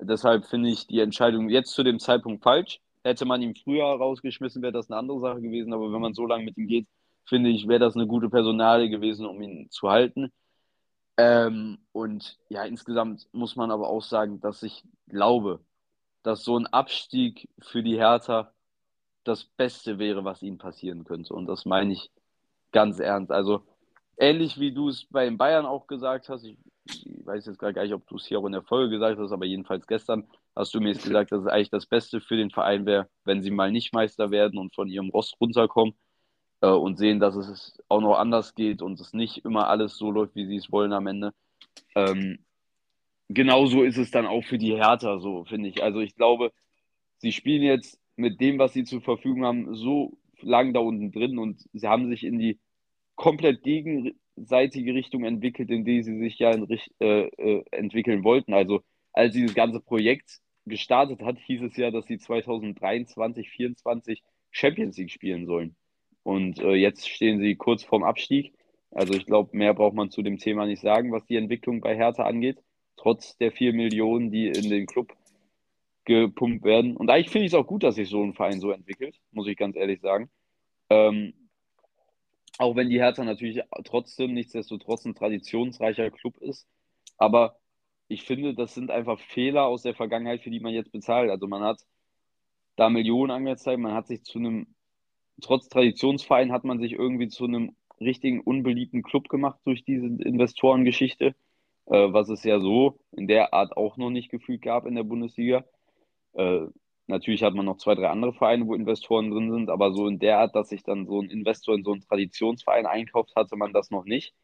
Deshalb 0.00 0.46
finde 0.46 0.70
ich 0.70 0.88
die 0.88 0.98
Entscheidung 0.98 1.48
jetzt 1.48 1.74
zu 1.74 1.84
dem 1.84 2.00
Zeitpunkt 2.00 2.42
falsch. 2.42 2.80
Hätte 3.04 3.24
man 3.24 3.40
ihn 3.40 3.54
früher 3.54 3.84
rausgeschmissen, 3.84 4.62
wäre 4.62 4.72
das 4.72 4.90
eine 4.90 4.98
andere 4.98 5.20
Sache 5.20 5.40
gewesen. 5.40 5.72
Aber 5.72 5.92
wenn 5.92 6.00
man 6.00 6.14
so 6.14 6.26
lange 6.26 6.44
mit 6.44 6.56
ihm 6.58 6.66
geht, 6.66 6.88
finde 7.24 7.50
ich, 7.50 7.68
wäre 7.68 7.80
das 7.80 7.94
eine 7.94 8.08
gute 8.08 8.30
Personale 8.30 8.88
gewesen, 8.88 9.26
um 9.26 9.40
ihn 9.42 9.70
zu 9.70 9.90
halten. 9.90 10.32
Ähm, 11.16 11.78
und 11.92 12.36
ja, 12.48 12.64
insgesamt 12.64 13.28
muss 13.32 13.54
man 13.54 13.70
aber 13.70 13.88
auch 13.88 14.02
sagen, 14.02 14.40
dass 14.40 14.62
ich 14.64 14.82
glaube, 15.08 15.60
dass 16.24 16.42
so 16.42 16.58
ein 16.58 16.66
Abstieg 16.66 17.48
für 17.60 17.84
die 17.84 17.96
Hertha 17.96 18.52
das 19.24 19.44
Beste 19.44 19.98
wäre, 19.98 20.24
was 20.24 20.42
ihnen 20.42 20.58
passieren 20.58 21.04
könnte. 21.04 21.34
Und 21.34 21.46
das 21.46 21.64
meine 21.64 21.92
ich 21.92 22.10
ganz 22.72 22.98
ernst. 22.98 23.30
Also 23.30 23.62
ähnlich 24.16 24.58
wie 24.58 24.72
du 24.72 24.88
es 24.88 25.06
bei 25.06 25.24
den 25.24 25.38
Bayern 25.38 25.66
auch 25.66 25.86
gesagt 25.86 26.28
hast, 26.28 26.44
ich 26.44 26.56
ich 26.84 27.06
weiß 27.24 27.46
jetzt 27.46 27.58
gar 27.58 27.72
nicht, 27.72 27.94
ob 27.94 28.06
du 28.08 28.16
es 28.16 28.26
hier 28.26 28.38
auch 28.38 28.46
in 28.46 28.52
der 28.52 28.62
Folge 28.62 28.90
gesagt 28.90 29.18
hast, 29.18 29.32
aber 29.32 29.44
jedenfalls 29.44 29.86
gestern 29.86 30.26
hast 30.56 30.74
du 30.74 30.80
mir 30.80 30.92
jetzt 30.92 31.04
gesagt, 31.04 31.32
dass 31.32 31.42
es 31.42 31.46
eigentlich 31.46 31.70
das 31.70 31.86
Beste 31.86 32.20
für 32.20 32.36
den 32.36 32.50
Verein 32.50 32.86
wäre, 32.86 33.08
wenn 33.24 33.42
sie 33.42 33.50
mal 33.50 33.70
nicht 33.70 33.94
Meister 33.94 34.30
werden 34.30 34.58
und 34.58 34.74
von 34.74 34.88
ihrem 34.88 35.10
Rost 35.10 35.36
runterkommen 35.40 35.94
äh, 36.60 36.68
und 36.68 36.98
sehen, 36.98 37.20
dass 37.20 37.36
es 37.36 37.78
auch 37.88 38.00
noch 38.00 38.18
anders 38.18 38.54
geht 38.54 38.82
und 38.82 39.00
es 39.00 39.12
nicht 39.12 39.44
immer 39.44 39.68
alles 39.68 39.96
so 39.96 40.10
läuft, 40.10 40.34
wie 40.34 40.46
sie 40.46 40.56
es 40.56 40.72
wollen 40.72 40.92
am 40.92 41.06
Ende. 41.06 41.32
Ähm, 41.94 42.44
genauso 43.28 43.82
ist 43.82 43.98
es 43.98 44.10
dann 44.10 44.26
auch 44.26 44.42
für 44.44 44.58
die 44.58 44.74
Hertha 44.74 45.18
so, 45.18 45.44
finde 45.44 45.68
ich. 45.68 45.82
Also 45.82 46.00
ich 46.00 46.14
glaube, 46.16 46.52
sie 47.18 47.32
spielen 47.32 47.62
jetzt 47.62 47.98
mit 48.22 48.40
dem, 48.40 48.58
was 48.58 48.72
sie 48.72 48.84
zur 48.84 49.02
Verfügung 49.02 49.44
haben, 49.44 49.74
so 49.74 50.18
lang 50.40 50.72
da 50.72 50.80
unten 50.80 51.12
drin 51.12 51.38
und 51.38 51.62
sie 51.72 51.86
haben 51.86 52.08
sich 52.08 52.24
in 52.24 52.38
die 52.38 52.58
komplett 53.14 53.62
gegen, 53.62 54.14
seitige 54.36 54.94
Richtung 54.94 55.24
entwickelt, 55.24 55.70
in 55.70 55.84
die 55.84 56.02
sie 56.02 56.18
sich 56.18 56.38
ja 56.38 56.52
in, 56.52 56.66
äh, 57.00 57.26
äh, 57.26 57.64
entwickeln 57.70 58.24
wollten. 58.24 58.54
Also 58.54 58.82
als 59.12 59.34
dieses 59.34 59.54
ganze 59.54 59.80
Projekt 59.80 60.40
gestartet 60.64 61.20
hat, 61.22 61.38
hieß 61.38 61.62
es 61.62 61.76
ja, 61.76 61.90
dass 61.90 62.06
sie 62.06 62.18
2023, 62.18 63.14
2024 63.14 64.22
Champions 64.50 64.96
League 64.96 65.10
spielen 65.10 65.46
sollen. 65.46 65.76
Und 66.22 66.60
äh, 66.60 66.74
jetzt 66.74 67.08
stehen 67.08 67.40
sie 67.40 67.56
kurz 67.56 67.82
vorm 67.82 68.04
Abstieg. 68.04 68.54
Also 68.90 69.14
ich 69.14 69.26
glaube, 69.26 69.56
mehr 69.56 69.74
braucht 69.74 69.94
man 69.94 70.10
zu 70.10 70.22
dem 70.22 70.38
Thema 70.38 70.66
nicht 70.66 70.80
sagen, 70.80 71.12
was 71.12 71.26
die 71.26 71.36
Entwicklung 71.36 71.80
bei 71.80 71.96
Hertha 71.96 72.24
angeht, 72.24 72.58
trotz 72.96 73.36
der 73.38 73.50
vier 73.50 73.72
Millionen, 73.72 74.30
die 74.30 74.48
in 74.48 74.70
den 74.70 74.86
Club 74.86 75.12
gepumpt 76.04 76.64
werden. 76.64 76.96
Und 76.96 77.10
eigentlich 77.10 77.30
finde 77.30 77.46
ich 77.46 77.52
es 77.52 77.58
auch 77.58 77.66
gut, 77.66 77.82
dass 77.82 77.94
sich 77.94 78.08
so 78.08 78.22
ein 78.22 78.34
Verein 78.34 78.60
so 78.60 78.70
entwickelt, 78.70 79.20
muss 79.30 79.48
ich 79.48 79.56
ganz 79.56 79.76
ehrlich 79.76 80.00
sagen. 80.00 80.30
Ähm, 80.90 81.34
auch 82.58 82.76
wenn 82.76 82.90
die 82.90 83.00
Hertha 83.00 83.24
natürlich 83.24 83.60
trotzdem 83.84 84.34
nichtsdestotrotz 84.34 85.04
ein 85.04 85.14
traditionsreicher 85.14 86.10
Club 86.10 86.36
ist. 86.38 86.66
Aber 87.16 87.56
ich 88.08 88.24
finde, 88.24 88.54
das 88.54 88.74
sind 88.74 88.90
einfach 88.90 89.18
Fehler 89.18 89.66
aus 89.66 89.82
der 89.82 89.94
Vergangenheit, 89.94 90.42
für 90.42 90.50
die 90.50 90.60
man 90.60 90.74
jetzt 90.74 90.92
bezahlt. 90.92 91.30
Also 91.30 91.46
man 91.46 91.62
hat 91.62 91.80
da 92.76 92.90
Millionen 92.90 93.30
angezeigt, 93.30 93.80
man 93.80 93.94
hat 93.94 94.06
sich 94.06 94.24
zu 94.24 94.38
einem, 94.38 94.66
trotz 95.40 95.68
Traditionsverein 95.68 96.52
hat 96.52 96.64
man 96.64 96.78
sich 96.78 96.92
irgendwie 96.92 97.28
zu 97.28 97.44
einem 97.44 97.74
richtigen 98.00 98.40
unbeliebten 98.40 99.02
Club 99.02 99.28
gemacht 99.28 99.60
durch 99.64 99.84
diese 99.84 100.06
Investorengeschichte, 100.06 101.34
äh, 101.86 102.12
was 102.12 102.28
es 102.28 102.44
ja 102.44 102.60
so 102.60 102.98
in 103.12 103.28
der 103.28 103.54
Art 103.54 103.76
auch 103.76 103.96
noch 103.96 104.10
nicht 104.10 104.30
gefühlt 104.30 104.62
gab 104.62 104.86
in 104.86 104.94
der 104.94 105.04
Bundesliga. 105.04 105.64
Äh, 106.34 106.66
Natürlich 107.08 107.42
hat 107.42 107.54
man 107.54 107.66
noch 107.66 107.78
zwei, 107.78 107.94
drei 107.94 108.08
andere 108.08 108.32
Vereine, 108.32 108.66
wo 108.66 108.74
Investoren 108.74 109.30
drin 109.30 109.50
sind, 109.50 109.68
aber 109.70 109.92
so 109.92 110.06
in 110.06 110.18
der 110.18 110.38
Art, 110.38 110.54
dass 110.54 110.68
sich 110.68 110.82
dann 110.82 111.06
so 111.06 111.20
ein 111.20 111.28
Investor 111.30 111.74
in 111.74 111.84
so 111.84 111.92
einen 111.92 112.00
Traditionsverein 112.00 112.86
einkauft, 112.86 113.34
hatte 113.36 113.56
man 113.56 113.72
das 113.72 113.90
noch 113.90 114.04
nicht. 114.04 114.34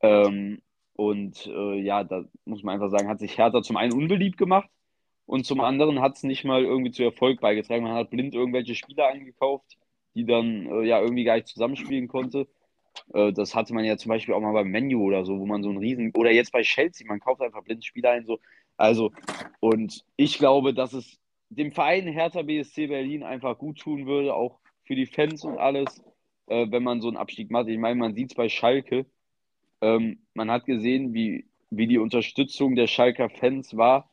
Ähm, 0.00 0.60
und 0.94 1.46
äh, 1.46 1.80
ja, 1.80 2.04
da 2.04 2.24
muss 2.44 2.62
man 2.62 2.74
einfach 2.74 2.90
sagen, 2.90 3.08
hat 3.08 3.18
sich 3.18 3.38
Hertha 3.38 3.62
zum 3.62 3.76
einen 3.76 3.94
unbeliebt 3.94 4.36
gemacht 4.36 4.68
und 5.26 5.44
zum 5.46 5.60
anderen 5.60 6.00
hat 6.00 6.16
es 6.16 6.22
nicht 6.22 6.44
mal 6.44 6.62
irgendwie 6.62 6.92
zu 6.92 7.02
Erfolg 7.02 7.40
beigetragen. 7.40 7.82
Man 7.82 7.94
hat 7.94 8.10
blind 8.10 8.34
irgendwelche 8.34 8.74
Spieler 8.74 9.08
eingekauft, 9.08 9.76
die 10.14 10.26
dann 10.26 10.66
äh, 10.66 10.82
ja 10.82 11.00
irgendwie 11.00 11.24
gar 11.24 11.34
nicht 11.36 11.48
zusammenspielen 11.48 12.06
konnte. 12.06 12.46
Äh, 13.14 13.32
das 13.32 13.56
hatte 13.56 13.74
man 13.74 13.84
ja 13.84 13.96
zum 13.96 14.10
Beispiel 14.10 14.34
auch 14.34 14.40
mal 14.40 14.52
beim 14.52 14.68
Menu 14.68 15.02
oder 15.02 15.24
so, 15.24 15.40
wo 15.40 15.46
man 15.46 15.62
so 15.62 15.70
einen 15.70 15.78
riesen, 15.78 16.12
oder 16.14 16.30
jetzt 16.30 16.52
bei 16.52 16.62
Chelsea, 16.62 17.06
man 17.08 17.18
kauft 17.18 17.40
einfach 17.40 17.64
blind 17.64 17.84
Spieler 17.84 18.10
ein, 18.10 18.26
so. 18.26 18.38
Also, 18.76 19.12
und 19.60 20.04
ich 20.16 20.38
glaube, 20.38 20.74
dass 20.74 20.92
es 20.92 21.18
dem 21.48 21.72
Verein 21.72 22.06
Hertha 22.06 22.42
BSC 22.42 22.88
Berlin 22.88 23.22
einfach 23.22 23.58
gut 23.58 23.78
tun 23.78 24.06
würde, 24.06 24.34
auch 24.34 24.58
für 24.84 24.94
die 24.94 25.06
Fans 25.06 25.44
und 25.44 25.58
alles, 25.58 26.02
äh, 26.46 26.66
wenn 26.70 26.82
man 26.82 27.00
so 27.00 27.08
einen 27.08 27.16
Abstieg 27.16 27.50
macht. 27.50 27.68
Ich 27.68 27.78
meine, 27.78 27.96
man 27.96 28.14
sieht 28.14 28.30
es 28.30 28.34
bei 28.34 28.48
Schalke. 28.48 29.06
Ähm, 29.80 30.18
man 30.34 30.50
hat 30.50 30.66
gesehen, 30.66 31.14
wie, 31.14 31.46
wie 31.70 31.86
die 31.86 31.98
Unterstützung 31.98 32.74
der 32.76 32.86
Schalker 32.86 33.28
Fans 33.28 33.76
war, 33.76 34.10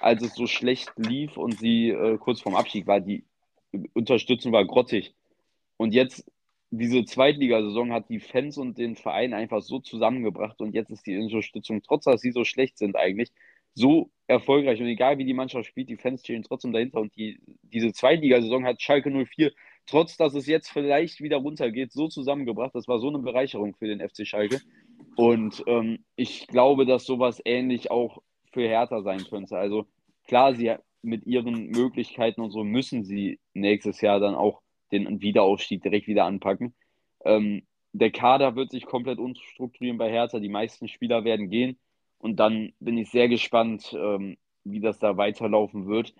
als 0.00 0.22
es 0.22 0.34
so 0.34 0.46
schlecht 0.46 0.92
lief 0.96 1.36
und 1.36 1.58
sie 1.58 1.90
äh, 1.90 2.18
kurz 2.18 2.40
vorm 2.40 2.54
Abstieg 2.54 2.86
war. 2.86 3.00
Die 3.00 3.24
Unterstützung 3.92 4.52
war 4.52 4.64
grottig. 4.64 5.14
Und 5.76 5.92
jetzt, 5.92 6.30
diese 6.70 7.04
Zweitligasaison 7.04 7.92
hat 7.92 8.08
die 8.08 8.20
Fans 8.20 8.58
und 8.58 8.78
den 8.78 8.96
Verein 8.96 9.34
einfach 9.34 9.62
so 9.62 9.78
zusammengebracht 9.78 10.60
und 10.60 10.74
jetzt 10.74 10.90
ist 10.90 11.06
die 11.06 11.18
Unterstützung, 11.18 11.82
trotz 11.82 12.04
dass 12.04 12.20
sie 12.20 12.32
so 12.32 12.44
schlecht 12.44 12.78
sind 12.78 12.96
eigentlich, 12.96 13.32
so 13.74 14.10
erfolgreich 14.26 14.80
und 14.80 14.86
egal 14.86 15.18
wie 15.18 15.24
die 15.24 15.34
Mannschaft 15.34 15.66
spielt, 15.66 15.88
die 15.88 15.96
Fans 15.96 16.22
stehen 16.22 16.42
trotzdem 16.42 16.72
dahinter 16.72 17.00
und 17.00 17.14
die, 17.16 17.40
diese 17.62 17.92
Zweitligasaison 17.92 18.64
hat 18.64 18.80
Schalke 18.80 19.10
04, 19.10 19.52
trotz 19.86 20.16
dass 20.16 20.34
es 20.34 20.46
jetzt 20.46 20.70
vielleicht 20.70 21.20
wieder 21.20 21.38
runtergeht, 21.38 21.92
so 21.92 22.08
zusammengebracht. 22.08 22.74
Das 22.74 22.88
war 22.88 22.98
so 22.98 23.08
eine 23.08 23.18
Bereicherung 23.18 23.74
für 23.74 23.86
den 23.86 24.06
FC 24.06 24.26
Schalke. 24.26 24.60
Und 25.16 25.62
ähm, 25.66 26.04
ich 26.16 26.46
glaube, 26.46 26.86
dass 26.86 27.04
sowas 27.04 27.40
ähnlich 27.44 27.90
auch 27.90 28.22
für 28.52 28.66
Hertha 28.66 29.02
sein 29.02 29.24
könnte. 29.28 29.56
Also 29.56 29.86
klar, 30.26 30.54
sie 30.54 30.74
mit 31.02 31.26
ihren 31.26 31.68
Möglichkeiten 31.68 32.40
und 32.40 32.50
so 32.50 32.64
müssen 32.64 33.04
sie 33.04 33.38
nächstes 33.52 34.00
Jahr 34.00 34.20
dann 34.20 34.34
auch 34.34 34.62
den 34.90 35.20
Wiederaufstieg 35.20 35.82
direkt 35.82 36.06
wieder 36.06 36.24
anpacken. 36.24 36.74
Ähm, 37.24 37.66
der 37.92 38.10
Kader 38.10 38.56
wird 38.56 38.70
sich 38.70 38.86
komplett 38.86 39.18
umstrukturieren 39.18 39.98
bei 39.98 40.10
Hertha. 40.10 40.40
Die 40.40 40.48
meisten 40.48 40.88
Spieler 40.88 41.24
werden 41.24 41.50
gehen. 41.50 41.78
Und 42.24 42.36
dann 42.36 42.72
bin 42.80 42.96
ich 42.96 43.10
sehr 43.10 43.28
gespannt, 43.28 43.94
ähm, 43.94 44.38
wie 44.64 44.80
das 44.80 44.98
da 44.98 45.18
weiterlaufen 45.18 45.88
wird. 45.88 46.14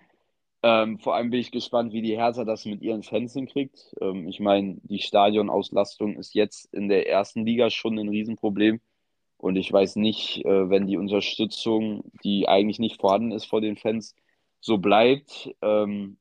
Ähm, 0.61 0.99
vor 0.99 1.15
allem 1.15 1.31
bin 1.31 1.39
ich 1.39 1.49
gespannt, 1.49 1.93
wie 1.93 2.03
die 2.03 2.15
Hertha 2.15 2.45
das 2.45 2.65
mit 2.65 2.83
ihren 2.83 3.01
Fans 3.01 3.33
hinkriegt. 3.33 3.91
Ähm, 3.99 4.27
ich 4.27 4.39
meine, 4.39 4.77
die 4.83 4.99
Stadionauslastung 4.99 6.15
ist 6.17 6.35
jetzt 6.35 6.71
in 6.71 6.89
der 6.89 7.09
ersten 7.09 7.43
Liga 7.43 7.71
schon 7.71 7.97
ein 7.97 8.07
Riesenproblem. 8.07 8.81
Und 9.37 9.55
ich 9.55 9.73
weiß 9.73 9.95
nicht, 9.95 10.45
äh, 10.45 10.69
wenn 10.69 10.85
die 10.85 10.97
Unterstützung, 10.97 12.03
die 12.23 12.47
eigentlich 12.47 12.77
nicht 12.77 13.01
vorhanden 13.01 13.31
ist 13.31 13.45
vor 13.45 13.61
den 13.61 13.75
Fans, 13.75 14.15
so 14.59 14.77
bleibt, 14.77 15.55
ähm, 15.63 16.17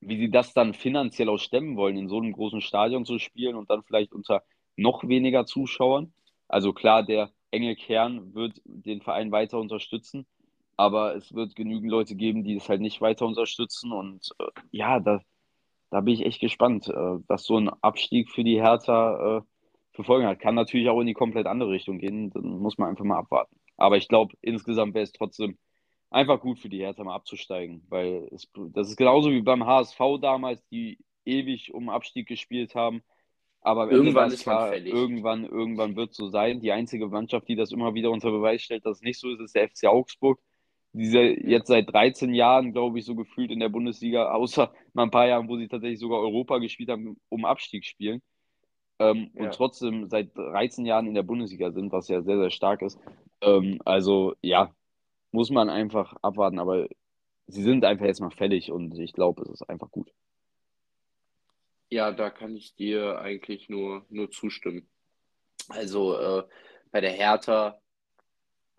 wie 0.00 0.16
sie 0.16 0.30
das 0.30 0.54
dann 0.54 0.72
finanziell 0.72 1.28
auch 1.28 1.36
stemmen 1.36 1.76
wollen, 1.76 1.98
in 1.98 2.08
so 2.08 2.16
einem 2.16 2.32
großen 2.32 2.62
Stadion 2.62 3.04
zu 3.04 3.18
spielen 3.18 3.54
und 3.54 3.68
dann 3.68 3.82
vielleicht 3.82 4.14
unter 4.14 4.42
noch 4.76 5.06
weniger 5.06 5.44
Zuschauern. 5.44 6.14
Also 6.48 6.72
klar, 6.72 7.02
der 7.02 7.30
enge 7.52 7.76
Kern 7.76 8.34
wird 8.34 8.60
den 8.64 9.00
Verein 9.00 9.30
weiter 9.30 9.58
unterstützen, 9.58 10.26
aber 10.76 11.14
es 11.14 11.32
wird 11.34 11.54
genügend 11.54 11.90
Leute 11.90 12.16
geben, 12.16 12.44
die 12.44 12.56
es 12.56 12.68
halt 12.68 12.80
nicht 12.80 13.00
weiter 13.00 13.26
unterstützen. 13.26 13.92
Und 13.92 14.30
äh, 14.38 14.46
ja, 14.72 15.00
da, 15.00 15.20
da 15.90 16.00
bin 16.00 16.14
ich 16.14 16.26
echt 16.26 16.40
gespannt, 16.40 16.88
äh, 16.88 17.18
dass 17.28 17.44
so 17.44 17.58
ein 17.58 17.70
Abstieg 17.82 18.30
für 18.30 18.44
die 18.44 18.60
Hertha 18.60 19.38
äh, 19.38 19.42
für 19.92 20.04
Folgen 20.04 20.26
hat. 20.26 20.40
Kann 20.40 20.54
natürlich 20.54 20.88
auch 20.88 21.00
in 21.00 21.06
die 21.06 21.14
komplett 21.14 21.46
andere 21.46 21.70
Richtung 21.70 21.98
gehen, 21.98 22.30
dann 22.30 22.58
muss 22.58 22.78
man 22.78 22.88
einfach 22.88 23.04
mal 23.04 23.18
abwarten. 23.18 23.56
Aber 23.76 23.96
ich 23.96 24.08
glaube, 24.08 24.34
insgesamt 24.40 24.94
wäre 24.94 25.04
es 25.04 25.12
trotzdem 25.12 25.58
einfach 26.10 26.40
gut 26.40 26.58
für 26.58 26.68
die 26.68 26.80
Hertha 26.80 27.04
mal 27.04 27.14
abzusteigen, 27.14 27.84
weil 27.88 28.28
es, 28.32 28.50
das 28.54 28.88
ist 28.88 28.96
genauso 28.96 29.30
wie 29.30 29.42
beim 29.42 29.66
HSV 29.66 29.98
damals, 30.20 30.66
die 30.68 30.98
ewig 31.24 31.72
um 31.72 31.88
Abstieg 31.88 32.26
gespielt 32.26 32.74
haben. 32.74 33.02
Aber 33.62 33.90
irgendwann 33.90 34.30
ist 34.32 34.42
klar, 34.42 34.68
fällig. 34.68 34.92
Irgendwann, 34.92 35.44
irgendwann 35.44 35.94
wird 35.94 36.10
es 36.10 36.16
so 36.16 36.28
sein. 36.28 36.60
Die 36.60 36.72
einzige 36.72 37.06
Mannschaft, 37.06 37.48
die 37.48 37.54
das 37.54 37.70
immer 37.70 37.94
wieder 37.94 38.10
unter 38.10 38.30
Beweis 38.30 38.62
stellt, 38.62 38.84
dass 38.84 38.98
es 38.98 39.02
nicht 39.02 39.20
so 39.20 39.30
ist, 39.30 39.40
ist 39.40 39.54
der 39.54 39.68
FC 39.68 39.86
Augsburg. 39.86 40.40
Diese 40.92 41.20
jetzt 41.20 41.68
seit 41.68 41.90
13 41.90 42.34
Jahren, 42.34 42.72
glaube 42.72 42.98
ich, 42.98 43.04
so 43.04 43.14
gefühlt 43.14 43.50
in 43.50 43.60
der 43.60 43.68
Bundesliga, 43.68 44.32
außer 44.32 44.72
mal 44.92 45.04
ein 45.04 45.10
paar 45.10 45.28
Jahren, 45.28 45.48
wo 45.48 45.56
sie 45.56 45.68
tatsächlich 45.68 46.00
sogar 46.00 46.18
Europa 46.18 46.58
gespielt 46.58 46.90
haben, 46.90 47.16
um 47.28 47.44
Abstieg 47.44 47.84
spielen. 47.84 48.20
Ähm, 48.98 49.30
ja. 49.34 49.44
Und 49.44 49.54
trotzdem 49.54 50.08
seit 50.10 50.36
13 50.36 50.84
Jahren 50.84 51.06
in 51.06 51.14
der 51.14 51.22
Bundesliga 51.22 51.70
sind, 51.70 51.92
was 51.92 52.08
ja 52.08 52.20
sehr, 52.22 52.38
sehr 52.38 52.50
stark 52.50 52.82
ist. 52.82 52.98
Ähm, 53.40 53.80
also 53.84 54.34
ja, 54.42 54.74
muss 55.30 55.50
man 55.50 55.70
einfach 55.70 56.14
abwarten, 56.20 56.58
aber 56.58 56.88
sie 57.46 57.62
sind 57.62 57.84
einfach 57.84 58.06
jetzt 58.06 58.20
mal 58.20 58.30
fällig 58.30 58.70
und 58.72 58.98
ich 58.98 59.12
glaube, 59.12 59.42
es 59.42 59.50
ist 59.50 59.68
einfach 59.68 59.90
gut. 59.90 60.10
Ja, 61.92 62.10
da 62.10 62.30
kann 62.30 62.56
ich 62.56 62.74
dir 62.74 63.18
eigentlich 63.18 63.68
nur, 63.68 64.06
nur 64.08 64.30
zustimmen. 64.30 64.88
Also 65.68 66.18
äh, 66.18 66.42
bei 66.90 67.02
der 67.02 67.10
Hertha 67.10 67.82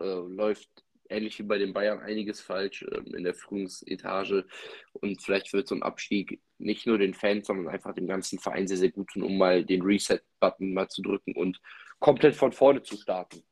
äh, 0.00 0.04
läuft 0.04 0.68
ähnlich 1.08 1.38
wie 1.38 1.44
bei 1.44 1.58
den 1.58 1.72
Bayern 1.72 2.00
einiges 2.00 2.40
falsch 2.40 2.82
äh, 2.82 3.16
in 3.16 3.22
der 3.22 3.34
Führungsetage 3.34 4.48
und 4.94 5.22
vielleicht 5.22 5.52
wird 5.52 5.68
so 5.68 5.76
ein 5.76 5.84
Abstieg 5.84 6.42
nicht 6.58 6.88
nur 6.88 6.98
den 6.98 7.14
Fans, 7.14 7.46
sondern 7.46 7.68
einfach 7.68 7.94
dem 7.94 8.08
ganzen 8.08 8.40
Verein 8.40 8.66
sehr, 8.66 8.78
sehr 8.78 8.90
gut 8.90 9.10
tun, 9.10 9.22
um 9.22 9.38
mal 9.38 9.64
den 9.64 9.82
Reset-Button 9.82 10.74
mal 10.74 10.88
zu 10.88 11.00
drücken 11.00 11.36
und 11.36 11.60
komplett 12.00 12.34
von 12.34 12.50
vorne 12.50 12.82
zu 12.82 12.96
starten. 12.96 13.44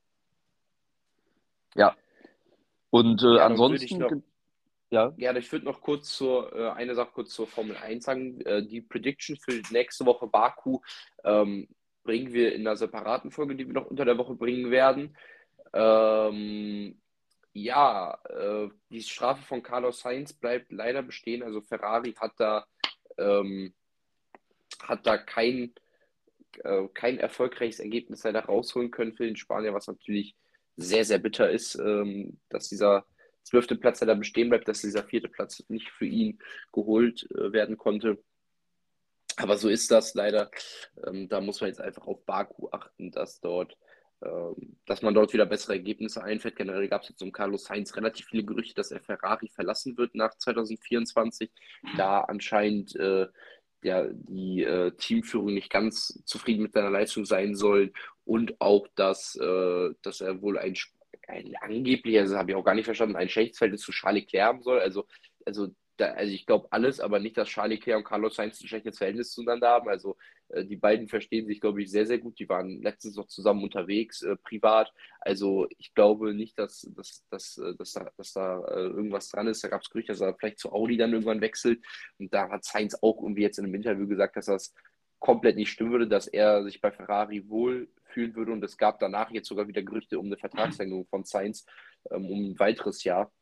Ja, 1.76 1.96
und 2.90 3.22
äh, 3.22 3.36
ja, 3.36 3.46
ansonsten. 3.46 3.98
Noch, 3.98 4.10
ja. 4.92 5.14
ja, 5.16 5.34
ich 5.34 5.50
würde 5.50 5.64
noch 5.64 5.80
kurz 5.80 6.14
zur, 6.14 6.54
äh, 6.54 6.70
eine 6.72 6.94
Sache 6.94 7.12
kurz 7.14 7.32
zur 7.32 7.46
Formel 7.46 7.76
1 7.76 8.04
sagen. 8.04 8.40
Äh, 8.42 8.62
die 8.62 8.82
Prediction 8.82 9.36
für 9.36 9.62
nächste 9.70 10.04
Woche 10.04 10.26
Baku 10.26 10.80
ähm, 11.24 11.66
bringen 12.04 12.34
wir 12.34 12.54
in 12.54 12.66
einer 12.66 12.76
separaten 12.76 13.30
Folge, 13.30 13.56
die 13.56 13.66
wir 13.66 13.72
noch 13.72 13.86
unter 13.86 14.04
der 14.04 14.18
Woche 14.18 14.34
bringen 14.34 14.70
werden. 14.70 15.16
Ähm, 15.72 17.00
ja, 17.54 18.18
äh, 18.28 18.68
die 18.90 19.02
Strafe 19.02 19.42
von 19.42 19.62
Carlos 19.62 20.00
Sainz 20.00 20.34
bleibt 20.34 20.70
leider 20.70 21.02
bestehen. 21.02 21.42
Also 21.42 21.62
Ferrari 21.62 22.12
hat 22.12 22.32
da, 22.36 22.66
ähm, 23.16 23.72
hat 24.82 25.06
da 25.06 25.16
kein, 25.16 25.72
äh, 26.64 26.86
kein 26.92 27.18
erfolgreiches 27.18 27.80
Ergebnis 27.80 28.24
leider 28.24 28.44
rausholen 28.44 28.90
können 28.90 29.14
für 29.14 29.24
den 29.24 29.36
Spanier, 29.36 29.72
was 29.72 29.86
natürlich 29.86 30.36
sehr, 30.76 31.06
sehr 31.06 31.18
bitter 31.18 31.50
ist, 31.50 31.76
ähm, 31.76 32.38
dass 32.50 32.68
dieser 32.68 33.06
zwölfte 33.42 33.76
Platz 33.76 34.00
da 34.00 34.14
bestehen 34.14 34.48
bleibt, 34.48 34.68
dass 34.68 34.80
dieser 34.80 35.04
vierte 35.04 35.28
Platz 35.28 35.62
nicht 35.68 35.90
für 35.90 36.06
ihn 36.06 36.38
geholt 36.72 37.28
äh, 37.32 37.52
werden 37.52 37.76
konnte. 37.76 38.18
Aber 39.36 39.56
so 39.56 39.68
ist 39.68 39.90
das 39.90 40.14
leider. 40.14 40.50
Ähm, 41.06 41.28
da 41.28 41.40
muss 41.40 41.60
man 41.60 41.68
jetzt 41.68 41.80
einfach 41.80 42.06
auf 42.06 42.24
Baku 42.24 42.68
achten, 42.70 43.10
dass 43.10 43.40
dort, 43.40 43.76
ähm, 44.22 44.76
dass 44.86 45.02
man 45.02 45.14
dort 45.14 45.32
wieder 45.32 45.46
bessere 45.46 45.74
Ergebnisse 45.74 46.22
einfährt. 46.22 46.56
Generell 46.56 46.88
gab 46.88 47.02
es 47.02 47.08
jetzt 47.08 47.22
um 47.22 47.32
Carlos 47.32 47.64
Sainz 47.64 47.96
relativ 47.96 48.26
viele 48.26 48.44
Gerüchte, 48.44 48.74
dass 48.74 48.90
er 48.90 49.00
Ferrari 49.00 49.48
verlassen 49.48 49.96
wird 49.96 50.14
nach 50.14 50.36
2024, 50.36 51.50
da 51.96 52.20
anscheinend 52.20 52.94
äh, 52.96 53.26
ja, 53.82 54.06
die 54.12 54.62
äh, 54.62 54.92
Teamführung 54.92 55.54
nicht 55.54 55.70
ganz 55.70 56.22
zufrieden 56.24 56.62
mit 56.62 56.72
seiner 56.72 56.90
Leistung 56.90 57.24
sein 57.24 57.56
soll 57.56 57.92
und 58.24 58.60
auch, 58.60 58.86
dass, 58.94 59.34
äh, 59.36 59.90
dass 60.02 60.20
er 60.20 60.40
wohl 60.40 60.58
ein, 60.58 60.74
ein 61.28 61.54
angeblich, 61.60 62.18
also 62.18 62.36
habe 62.36 62.50
ich 62.50 62.56
auch 62.56 62.64
gar 62.64 62.74
nicht 62.74 62.84
verstanden, 62.84 63.16
ein 63.16 63.28
Schächtsfeld 63.28 63.78
zu 63.78 63.92
Charlie 63.92 64.20
Leclerc 64.20 64.46
haben 64.46 64.62
soll. 64.62 64.80
Also, 64.80 65.06
also, 65.44 65.68
da, 65.96 66.12
also 66.12 66.32
ich 66.32 66.46
glaube 66.46 66.68
alles, 66.70 67.00
aber 67.00 67.18
nicht, 67.18 67.36
dass 67.36 67.48
Charlie 67.48 67.76
Leclerc 67.76 67.98
und 67.98 68.04
Carlos 68.04 68.36
Sainz 68.36 68.60
ein 68.60 68.66
schlechtes 68.68 68.98
Verhältnis 68.98 69.32
zueinander 69.32 69.68
haben. 69.68 69.88
Also 69.88 70.16
äh, 70.48 70.64
die 70.64 70.76
beiden 70.76 71.08
verstehen 71.08 71.46
sich, 71.46 71.60
glaube 71.60 71.82
ich, 71.82 71.90
sehr, 71.90 72.06
sehr 72.06 72.18
gut. 72.18 72.38
Die 72.38 72.48
waren 72.48 72.82
letztens 72.82 73.16
noch 73.16 73.26
zusammen 73.26 73.62
unterwegs, 73.62 74.22
äh, 74.22 74.36
privat. 74.36 74.92
Also 75.20 75.68
ich 75.78 75.94
glaube 75.94 76.34
nicht, 76.34 76.58
dass, 76.58 76.88
dass, 76.96 77.24
dass, 77.30 77.58
äh, 77.58 77.74
dass 77.76 77.92
da, 77.92 78.10
dass 78.16 78.32
da 78.32 78.64
äh, 78.64 78.86
irgendwas 78.86 79.28
dran 79.28 79.48
ist. 79.48 79.62
Da 79.64 79.68
gab 79.68 79.82
es 79.82 79.90
Gerüchte, 79.90 80.12
dass 80.12 80.20
er 80.20 80.34
vielleicht 80.34 80.58
zu 80.58 80.72
Audi 80.72 80.96
dann 80.96 81.12
irgendwann 81.12 81.40
wechselt. 81.40 81.84
Und 82.18 82.32
da 82.32 82.48
hat 82.48 82.64
Sainz 82.64 82.96
auch 83.02 83.22
irgendwie 83.22 83.42
jetzt 83.42 83.58
in 83.58 83.66
einem 83.66 83.74
Interview 83.74 84.08
gesagt, 84.08 84.36
dass 84.36 84.46
das 84.46 84.74
komplett 85.18 85.56
nicht 85.56 85.70
stimmen 85.70 85.92
würde, 85.92 86.08
dass 86.08 86.26
er 86.26 86.64
sich 86.64 86.80
bei 86.80 86.90
Ferrari 86.90 87.48
wohl 87.48 87.88
fühlen 88.12 88.34
würde. 88.34 88.52
Und 88.52 88.62
es 88.64 88.76
gab 88.76 88.98
danach 88.98 89.30
jetzt 89.30 89.48
sogar 89.48 89.68
wieder 89.68 89.82
Gerüchte 89.82 90.18
um 90.18 90.26
eine 90.26 90.36
Vertragsverlängerung 90.36 91.06
von 91.06 91.24
Sainz 91.24 91.66
ähm, 92.10 92.30
um 92.30 92.50
ein 92.50 92.58
weiteres 92.58 93.04
Jahr. 93.04 93.32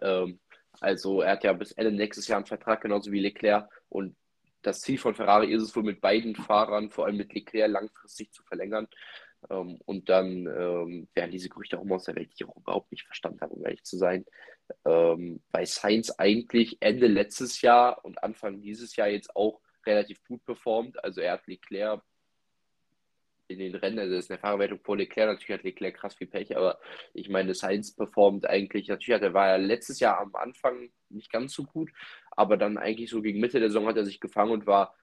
Ähm, 0.00 0.40
also 0.80 1.20
er 1.20 1.32
hat 1.32 1.44
ja 1.44 1.52
bis 1.52 1.72
Ende 1.72 1.92
nächstes 1.92 2.28
Jahr 2.28 2.38
einen 2.38 2.46
Vertrag, 2.46 2.80
genauso 2.80 3.12
wie 3.12 3.20
Leclerc. 3.20 3.68
Und 3.88 4.16
das 4.62 4.80
Ziel 4.80 4.98
von 4.98 5.14
Ferrari 5.14 5.52
ist 5.52 5.62
es 5.62 5.74
wohl 5.76 5.82
mit 5.82 6.00
beiden 6.00 6.34
Fahrern, 6.34 6.90
vor 6.90 7.06
allem 7.06 7.16
mit 7.16 7.34
Leclerc, 7.34 7.70
langfristig 7.70 8.32
zu 8.32 8.42
verlängern. 8.44 8.88
Ähm, 9.50 9.78
und 9.84 10.08
dann 10.08 10.46
ähm, 10.46 11.08
werden 11.14 11.30
diese 11.30 11.48
Gerüchte 11.48 11.78
auch 11.78 11.82
immer 11.82 11.96
aus 11.96 12.04
der 12.04 12.16
Welt, 12.16 12.30
die 12.30 12.44
ich 12.44 12.48
auch 12.48 12.56
überhaupt 12.56 12.92
nicht 12.92 13.04
verstanden 13.04 13.40
habe, 13.40 13.54
um 13.54 13.64
ehrlich 13.64 13.82
zu 13.84 13.96
sein. 13.96 14.24
Ähm, 14.84 15.42
bei 15.50 15.64
Sainz 15.64 16.10
eigentlich 16.16 16.78
Ende 16.80 17.06
letztes 17.06 17.60
Jahr 17.60 18.04
und 18.04 18.22
Anfang 18.22 18.60
dieses 18.60 18.96
Jahr 18.96 19.08
jetzt 19.08 19.34
auch 19.34 19.60
relativ 19.84 20.22
gut 20.24 20.44
performt. 20.44 21.02
Also 21.02 21.20
er 21.20 21.32
hat 21.32 21.46
Leclerc 21.46 22.02
in 23.52 23.58
den 23.58 23.74
Rennen, 23.74 23.98
also 23.98 24.14
das 24.14 24.24
ist 24.24 24.30
eine 24.30 24.40
Fahrerwertung 24.40 24.80
vor 24.80 24.96
Leclerc, 24.96 25.28
natürlich 25.28 25.58
hat 25.58 25.64
Leclerc 25.64 25.94
krass 25.94 26.14
viel 26.14 26.26
Pech, 26.26 26.56
aber 26.56 26.78
ich 27.14 27.28
meine, 27.28 27.54
Sainz 27.54 27.94
performt 27.94 28.46
eigentlich, 28.46 28.88
natürlich 28.88 29.14
hat 29.14 29.22
er, 29.22 29.34
war 29.34 29.48
er 29.48 29.58
letztes 29.58 30.00
Jahr 30.00 30.20
am 30.20 30.34
Anfang 30.34 30.90
nicht 31.08 31.30
ganz 31.30 31.52
so 31.52 31.64
gut, 31.64 31.90
aber 32.30 32.56
dann 32.56 32.78
eigentlich 32.78 33.10
so 33.10 33.22
gegen 33.22 33.40
Mitte 33.40 33.60
der 33.60 33.68
Saison 33.68 33.86
hat 33.86 33.96
er 33.96 34.04
sich 34.04 34.20
gefangen 34.20 34.52
und 34.52 34.66
war 34.66 34.94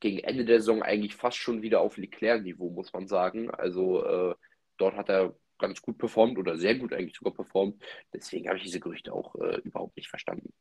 gegen 0.00 0.18
Ende 0.18 0.44
der 0.44 0.60
Saison 0.60 0.82
eigentlich 0.82 1.14
fast 1.14 1.36
schon 1.36 1.62
wieder 1.62 1.80
auf 1.80 1.96
Leclerc-Niveau, 1.96 2.70
muss 2.70 2.92
man 2.92 3.06
sagen. 3.06 3.50
Also 3.50 4.04
äh, 4.04 4.34
dort 4.76 4.96
hat 4.96 5.08
er 5.08 5.34
ganz 5.58 5.80
gut 5.80 5.98
performt 5.98 6.38
oder 6.38 6.56
sehr 6.56 6.74
gut 6.74 6.92
eigentlich 6.92 7.16
sogar 7.16 7.32
performt. 7.32 7.82
Deswegen 8.12 8.48
habe 8.48 8.58
ich 8.58 8.64
diese 8.64 8.80
Gerüchte 8.80 9.12
auch 9.12 9.34
äh, 9.36 9.60
überhaupt 9.64 9.96
nicht 9.96 10.08
verstanden. 10.08 10.52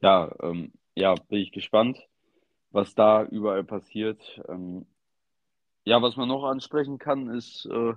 Ja, 0.00 0.34
ähm, 0.42 0.72
ja, 0.94 1.14
bin 1.14 1.38
ich 1.38 1.52
gespannt, 1.52 1.98
was 2.70 2.94
da 2.94 3.24
überall 3.24 3.62
passiert. 3.62 4.40
Ähm, 4.48 4.86
ja, 5.84 6.00
was 6.02 6.16
man 6.16 6.28
noch 6.28 6.44
ansprechen 6.44 6.98
kann, 6.98 7.28
ist 7.28 7.66
äh, 7.66 7.94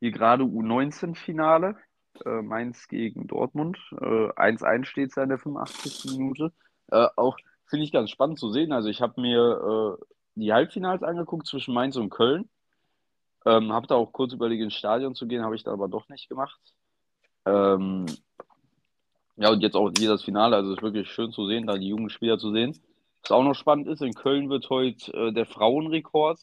hier 0.00 0.10
gerade 0.10 0.44
U19-Finale. 0.44 1.76
Äh, 2.24 2.42
Mainz 2.42 2.88
gegen 2.88 3.26
Dortmund. 3.26 3.78
1-1 3.92 4.84
steht 4.84 5.10
es 5.10 5.16
in 5.16 5.28
der 5.28 5.38
85. 5.38 6.18
Minute. 6.18 6.52
Äh, 6.88 7.06
auch 7.16 7.36
finde 7.66 7.84
ich 7.84 7.92
ganz 7.92 8.10
spannend 8.10 8.38
zu 8.38 8.50
sehen. 8.50 8.72
Also 8.72 8.88
ich 8.88 9.00
habe 9.00 9.20
mir 9.20 9.98
äh, 10.00 10.04
die 10.34 10.52
Halbfinals 10.52 11.02
angeguckt 11.02 11.46
zwischen 11.46 11.72
Mainz 11.72 11.96
und 11.96 12.10
Köln. 12.10 12.48
Ähm, 13.46 13.72
habe 13.72 13.86
da 13.86 13.94
auch 13.94 14.12
kurz 14.12 14.32
überlegt, 14.32 14.62
ins 14.62 14.74
Stadion 14.74 15.14
zu 15.14 15.26
gehen, 15.26 15.44
habe 15.44 15.56
ich 15.56 15.62
da 15.62 15.72
aber 15.72 15.88
doch 15.88 16.08
nicht 16.08 16.28
gemacht. 16.28 16.60
Ähm, 17.46 18.06
ja, 19.36 19.50
und 19.50 19.60
jetzt 19.62 19.76
auch 19.76 19.90
hier 19.96 20.10
das 20.10 20.22
Finale. 20.22 20.56
Also 20.56 20.72
es 20.72 20.78
ist 20.78 20.82
wirklich 20.82 21.10
schön 21.10 21.32
zu 21.32 21.46
sehen, 21.46 21.66
da 21.66 21.78
die 21.78 21.88
jungen 21.88 22.10
Spieler 22.10 22.38
zu 22.38 22.52
sehen. 22.52 22.78
Was 23.22 23.30
auch 23.30 23.44
noch 23.44 23.54
spannend 23.54 23.88
ist, 23.88 24.02
in 24.02 24.14
Köln 24.14 24.50
wird 24.50 24.68
heute 24.68 25.12
äh, 25.12 25.32
der 25.32 25.46
Frauenrekord 25.46 26.38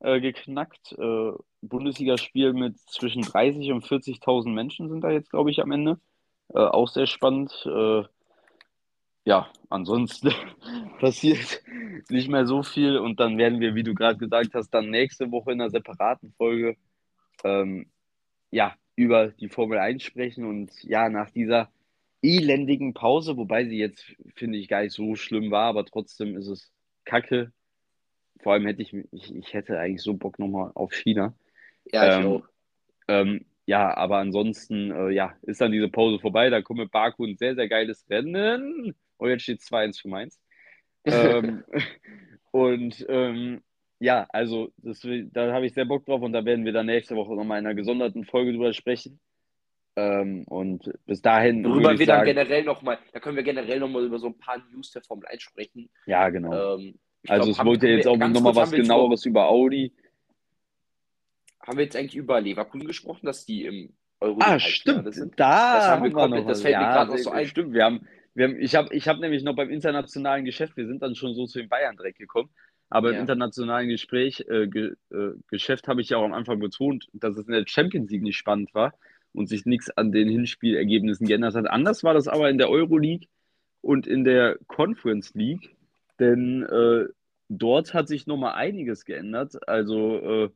äh, 0.00 0.20
geknackt. 0.20 0.92
Äh, 0.98 1.32
Bundesligaspiel 1.62 2.52
mit 2.52 2.78
zwischen 2.80 3.22
30 3.22 3.72
und 3.72 3.84
40.000 3.84 4.50
Menschen 4.50 4.88
sind 4.88 5.02
da 5.02 5.10
jetzt, 5.10 5.30
glaube 5.30 5.50
ich, 5.50 5.60
am 5.60 5.72
Ende. 5.72 6.00
Äh, 6.48 6.58
auch 6.58 6.88
sehr 6.88 7.06
spannend. 7.06 7.52
Äh, 7.66 8.02
ja, 9.24 9.50
ansonsten 9.68 10.32
passiert 11.00 11.62
nicht 12.08 12.28
mehr 12.28 12.46
so 12.46 12.62
viel 12.62 12.98
und 12.98 13.20
dann 13.20 13.38
werden 13.38 13.60
wir, 13.60 13.74
wie 13.74 13.82
du 13.82 13.94
gerade 13.94 14.18
gesagt 14.18 14.54
hast, 14.54 14.70
dann 14.70 14.90
nächste 14.90 15.30
Woche 15.30 15.52
in 15.52 15.60
einer 15.60 15.70
separaten 15.70 16.32
Folge 16.32 16.76
ähm, 17.44 17.86
ja, 18.50 18.74
über 18.96 19.28
die 19.28 19.48
Formel 19.48 19.78
1 19.78 20.02
sprechen 20.02 20.44
und 20.44 20.70
ja, 20.82 21.08
nach 21.08 21.30
dieser 21.30 21.70
elendigen 22.22 22.94
Pause, 22.94 23.36
wobei 23.36 23.64
sie 23.64 23.78
jetzt, 23.78 24.04
finde 24.34 24.58
ich, 24.58 24.68
gar 24.68 24.82
nicht 24.82 24.94
so 24.94 25.14
schlimm 25.14 25.50
war, 25.50 25.68
aber 25.68 25.84
trotzdem 25.84 26.36
ist 26.36 26.48
es 26.48 26.72
kacke. 27.04 27.52
Vor 28.42 28.52
allem 28.52 28.66
hätte 28.66 28.82
ich, 28.82 28.94
ich, 29.12 29.34
ich 29.34 29.54
hätte 29.54 29.78
eigentlich 29.78 30.02
so 30.02 30.14
Bock 30.14 30.38
nochmal 30.38 30.72
auf 30.74 30.92
China. 30.92 31.34
Ja, 31.92 32.18
ich 32.18 32.24
Ähm, 32.24 32.26
auch. 32.26 32.42
ähm, 33.08 33.44
ja, 33.66 33.94
aber 33.96 34.18
ansonsten, 34.18 34.90
äh, 34.90 35.10
ja, 35.10 35.34
ist 35.42 35.60
dann 35.60 35.72
diese 35.72 35.88
Pause 35.88 36.18
vorbei. 36.18 36.50
Da 36.50 36.62
kommt 36.62 36.80
mit 36.80 36.90
Baku 36.90 37.24
ein 37.24 37.36
sehr, 37.36 37.54
sehr 37.54 37.68
geiles 37.68 38.08
Rennen. 38.10 38.94
Und 39.16 39.28
jetzt 39.28 39.42
steht 39.42 39.60
2-1 39.60 40.00
für 40.00 40.08
Mainz. 40.08 40.40
Ähm, 41.04 41.64
und 42.50 43.06
ähm, 43.08 43.62
ja, 44.00 44.26
also 44.30 44.72
das, 44.78 45.06
da 45.32 45.52
habe 45.52 45.66
ich 45.66 45.74
sehr 45.74 45.84
Bock 45.84 46.06
drauf 46.06 46.22
und 46.22 46.32
da 46.32 46.44
werden 46.44 46.64
wir 46.64 46.72
dann 46.72 46.86
nächste 46.86 47.16
Woche 47.16 47.34
nochmal 47.34 47.58
in 47.58 47.66
einer 47.66 47.74
gesonderten 47.74 48.24
Folge 48.24 48.52
drüber 48.52 48.72
sprechen. 48.72 49.20
Ähm, 49.96 50.44
und 50.48 50.90
bis 51.06 51.20
dahin 51.20 51.64
würde 51.64 51.74
Worüber 51.74 51.98
wir 51.98 52.06
dann 52.06 52.16
sagen, 52.18 52.26
generell 52.26 52.64
nochmal, 52.64 52.98
da 53.12 53.20
können 53.20 53.36
wir 53.36 53.42
generell 53.42 53.78
nochmal 53.78 54.04
über 54.04 54.18
so 54.18 54.28
ein 54.28 54.38
paar 54.38 54.58
News 54.72 54.92
der 54.92 55.02
Formel 55.02 55.26
1 55.26 55.42
sprechen. 55.42 55.90
ja, 56.06 56.28
genau. 56.30 56.78
Ich 57.22 57.30
Also 57.30 57.52
glaub, 57.52 57.58
es 57.58 57.64
wurde 57.64 57.88
ja 57.90 57.96
jetzt 57.96 58.06
auch 58.08 58.16
nochmal 58.16 58.56
was 58.56 58.70
genaueres 58.70 59.26
über 59.26 59.48
Audi. 59.48 59.92
Haben 61.60 61.76
wir 61.78 61.84
jetzt 61.84 61.96
eigentlich 61.96 62.16
über 62.16 62.40
Leverkusen 62.40 62.86
gesprochen, 62.86 63.26
dass 63.26 63.44
die 63.44 63.64
im 63.66 63.92
Euro 64.20 64.38
Ah, 64.40 64.58
stimmt. 64.58 65.12
sind? 65.14 65.38
Da 65.38 65.74
Das 65.74 65.88
haben 65.88 66.04
wir 66.04 66.12
komplett- 66.12 66.48
das 66.48 66.62
fällt 66.62 66.76
mir 66.76 66.82
ja, 66.82 66.92
gerade 66.92 67.10
noch 67.12 67.18
so 67.18 67.30
ein. 67.30 67.46
Stimmt, 67.46 67.74
wir 67.74 67.84
haben, 67.84 68.06
wir 68.34 68.48
haben, 68.48 68.60
ich 68.60 68.74
habe 68.74 68.94
ich 68.94 69.06
hab 69.08 69.18
nämlich 69.18 69.42
noch 69.42 69.54
beim 69.54 69.70
internationalen 69.70 70.44
Geschäft, 70.44 70.76
wir 70.76 70.86
sind 70.86 71.02
dann 71.02 71.14
schon 71.14 71.34
so 71.34 71.46
zu 71.46 71.58
dem 71.58 71.68
Bayern-Dreck 71.68 72.16
gekommen, 72.16 72.48
aber 72.88 73.10
Ja. 73.10 73.16
im 73.16 73.20
internationalen 73.22 73.88
Gespräch, 73.88 74.44
äh, 74.48 74.66
ge, 74.68 74.94
äh, 75.12 75.32
Geschäft 75.48 75.88
habe 75.88 76.00
ich 76.00 76.08
ja 76.08 76.16
auch 76.16 76.24
am 76.24 76.32
Anfang 76.32 76.58
betont, 76.58 77.08
dass 77.12 77.36
es 77.36 77.46
in 77.46 77.52
der 77.52 77.64
Champions 77.66 78.10
League 78.10 78.22
nicht 78.22 78.38
spannend 78.38 78.72
war 78.74 78.94
und 79.32 79.46
sich 79.48 79.66
nichts 79.66 79.90
an 79.90 80.10
den 80.12 80.28
Hinspielergebnissen 80.30 81.26
geändert 81.26 81.54
hat. 81.54 81.68
Anders 81.68 82.02
war 82.02 82.14
das 82.14 82.26
aber 82.28 82.48
in 82.48 82.56
der 82.58 82.70
Euroleague 82.70 83.28
und 83.82 84.06
in 84.06 84.24
der 84.24 84.58
Conference 84.66 85.34
League, 85.34 85.76
denn 86.20 86.62
äh, 86.62 87.08
dort 87.48 87.94
hat 87.94 88.08
sich 88.08 88.26
nochmal 88.26 88.54
einiges 88.54 89.04
geändert. 89.04 89.68
Also, 89.68 90.18
äh, 90.18 90.50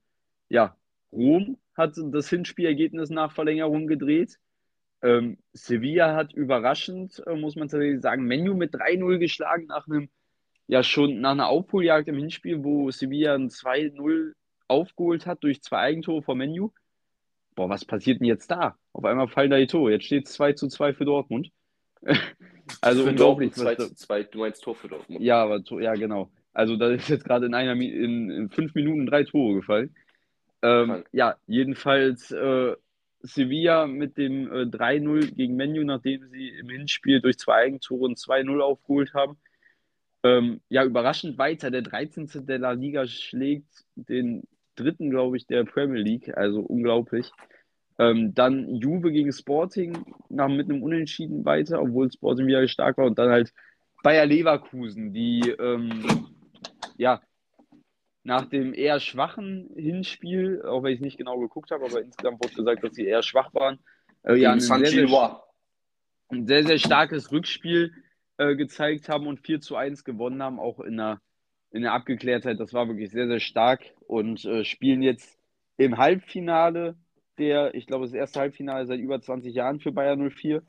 ja, 0.48 0.76
Rom 1.12 1.58
hat 1.76 1.94
das 1.96 2.28
Hinspielergebnis 2.28 3.10
nach 3.10 3.32
Verlängerung 3.32 3.86
gedreht. 3.86 4.38
Ähm, 5.02 5.38
Sevilla 5.52 6.14
hat 6.14 6.32
überraschend, 6.32 7.22
äh, 7.26 7.34
muss 7.34 7.56
man 7.56 7.68
tatsächlich 7.68 8.00
sagen, 8.00 8.24
Menu 8.24 8.54
mit 8.54 8.74
3-0 8.74 9.18
geschlagen 9.18 9.66
nach 9.66 9.86
einem, 9.86 10.08
ja 10.66 10.82
schon 10.82 11.20
nach 11.20 11.32
einer 11.32 11.48
Aufholjagd 11.48 12.08
im 12.08 12.16
Hinspiel, 12.16 12.64
wo 12.64 12.90
Sevilla 12.90 13.34
ein 13.34 13.50
2-0 13.50 14.32
aufgeholt 14.68 15.26
hat 15.26 15.42
durch 15.42 15.62
zwei 15.62 15.78
Eigentore 15.78 16.22
vom 16.22 16.38
Menu. 16.38 16.70
Boah, 17.54 17.68
was 17.68 17.84
passiert 17.84 18.20
denn 18.20 18.26
jetzt 18.26 18.50
da? 18.50 18.76
Auf 18.92 19.04
einmal 19.04 19.28
fallen 19.28 19.50
da 19.50 19.58
die 19.58 19.66
Tore. 19.66 19.92
Jetzt 19.92 20.06
steht 20.06 20.26
es 20.26 20.32
2 20.34 20.54
zu 20.54 20.68
2 20.68 20.94
für 20.94 21.04
Dortmund. 21.04 21.50
also 22.80 23.04
unglaublich. 23.04 23.54
Dortmund 23.54 23.54
2 23.54 23.64
was 23.64 23.76
da- 23.76 23.94
zu 23.96 24.06
2, 24.06 24.22
du 24.24 24.38
meinst 24.38 24.62
Tor 24.62 24.74
für 24.74 24.88
Dortmund. 24.88 25.22
ja, 25.22 25.42
aber 25.42 25.62
ja, 25.80 25.94
genau. 25.94 26.30
Also 26.52 26.76
da 26.76 26.90
ist 26.90 27.08
jetzt 27.08 27.24
gerade 27.24 27.46
in 27.46 27.54
einer 27.54 27.72
in, 27.72 28.30
in 28.30 28.50
fünf 28.50 28.74
Minuten 28.74 29.06
drei 29.06 29.24
Tore 29.24 29.56
gefallen. 29.56 29.94
Ähm, 30.62 31.04
ja, 31.12 31.36
jedenfalls 31.46 32.30
äh, 32.30 32.74
Sevilla 33.20 33.86
mit 33.86 34.16
dem 34.18 34.50
äh, 34.52 34.62
3-0 34.62 35.34
gegen 35.34 35.56
Menu, 35.56 35.82
nachdem 35.84 36.28
sie 36.28 36.48
im 36.50 36.68
Hinspiel 36.68 37.20
durch 37.20 37.38
zwei 37.38 37.54
Eigentore 37.64 38.08
ein 38.08 38.14
2-0 38.14 38.60
aufgeholt 38.60 39.14
haben. 39.14 39.36
Ähm, 40.22 40.60
ja, 40.68 40.84
überraschend 40.84 41.36
weiter. 41.38 41.70
Der 41.70 41.82
13. 41.82 42.46
der 42.46 42.58
La 42.58 42.72
Liga 42.72 43.06
schlägt 43.06 43.84
den 43.96 44.44
dritten, 44.76 45.10
glaube 45.10 45.36
ich, 45.36 45.46
der 45.46 45.64
Premier 45.64 46.02
League. 46.02 46.34
Also 46.36 46.60
unglaublich. 46.60 47.30
Ähm, 47.98 48.34
dann 48.34 48.74
Juve 48.76 49.12
gegen 49.12 49.32
Sporting 49.32 50.04
nach, 50.28 50.48
mit 50.48 50.68
einem 50.68 50.82
Unentschieden 50.82 51.44
weiter, 51.44 51.80
obwohl 51.80 52.10
Sporting 52.10 52.46
wieder 52.46 52.66
stark 52.66 52.98
war. 52.98 53.06
Und 53.06 53.18
dann 53.18 53.30
halt 53.30 53.52
Bayer 54.02 54.26
Leverkusen, 54.26 55.12
die 55.12 55.40
ähm, 55.58 56.04
ja 56.96 57.20
nach 58.24 58.46
dem 58.46 58.72
eher 58.72 59.00
schwachen 59.00 59.70
Hinspiel, 59.76 60.62
auch 60.62 60.82
wenn 60.82 60.94
ich 60.94 61.00
nicht 61.00 61.18
genau 61.18 61.38
geguckt 61.38 61.70
habe, 61.70 61.84
aber 61.84 62.00
insgesamt 62.00 62.42
wurde 62.42 62.54
gesagt, 62.54 62.82
dass 62.82 62.94
sie 62.94 63.06
eher 63.06 63.22
schwach 63.22 63.52
waren, 63.52 63.78
äh, 64.24 64.36
ja, 64.36 64.52
ein 64.52 64.60
sehr, 64.60 64.86
sehr, 64.86 65.42
ein 66.30 66.46
sehr, 66.46 66.64
sehr 66.64 66.78
starkes 66.78 67.30
Rückspiel 67.30 67.92
äh, 68.38 68.56
gezeigt 68.56 69.08
haben 69.08 69.26
und 69.26 69.40
4 69.40 69.60
zu 69.60 69.76
1 69.76 70.04
gewonnen 70.04 70.42
haben, 70.42 70.58
auch 70.58 70.80
in 70.80 70.96
der, 70.96 71.20
in 71.70 71.82
der 71.82 71.92
Abgeklärtheit. 71.92 72.58
Das 72.58 72.72
war 72.72 72.88
wirklich 72.88 73.10
sehr, 73.10 73.28
sehr 73.28 73.40
stark 73.40 73.82
und 74.06 74.44
äh, 74.46 74.64
spielen 74.64 75.02
jetzt 75.02 75.38
im 75.76 75.98
Halbfinale 75.98 76.96
der, 77.38 77.74
ich 77.74 77.86
glaube, 77.86 78.04
das 78.04 78.14
erste 78.14 78.40
Halbfinale 78.40 78.86
seit 78.86 79.00
über 79.00 79.20
20 79.20 79.54
Jahren 79.54 79.80
für 79.80 79.92
Bayern 79.92 80.30
04. 80.30 80.62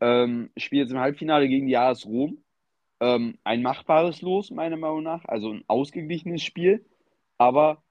Ähm, 0.00 0.50
spielt 0.56 0.82
jetzt 0.82 0.92
im 0.92 1.00
Halbfinale 1.00 1.48
gegen 1.48 1.66
die 1.66 1.76
AS 1.76 2.06
Rom. 2.06 2.38
Ähm, 3.00 3.38
ein 3.44 3.62
machbares 3.62 4.22
Los, 4.22 4.50
meiner 4.50 4.76
Meinung 4.76 5.02
nach. 5.02 5.24
Also 5.24 5.50
ein 5.52 5.64
ausgeglichenes 5.66 6.42
Spiel, 6.42 6.84
aber 7.38 7.82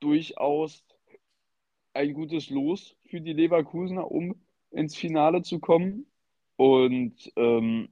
durchaus 0.00 0.84
ein 1.94 2.14
gutes 2.14 2.50
Los 2.50 2.96
für 3.06 3.20
die 3.20 3.32
Leverkusener, 3.32 4.10
um 4.10 4.36
ins 4.70 4.96
Finale 4.96 5.42
zu 5.42 5.58
kommen. 5.58 6.06
Und 6.56 7.32
ähm, 7.36 7.88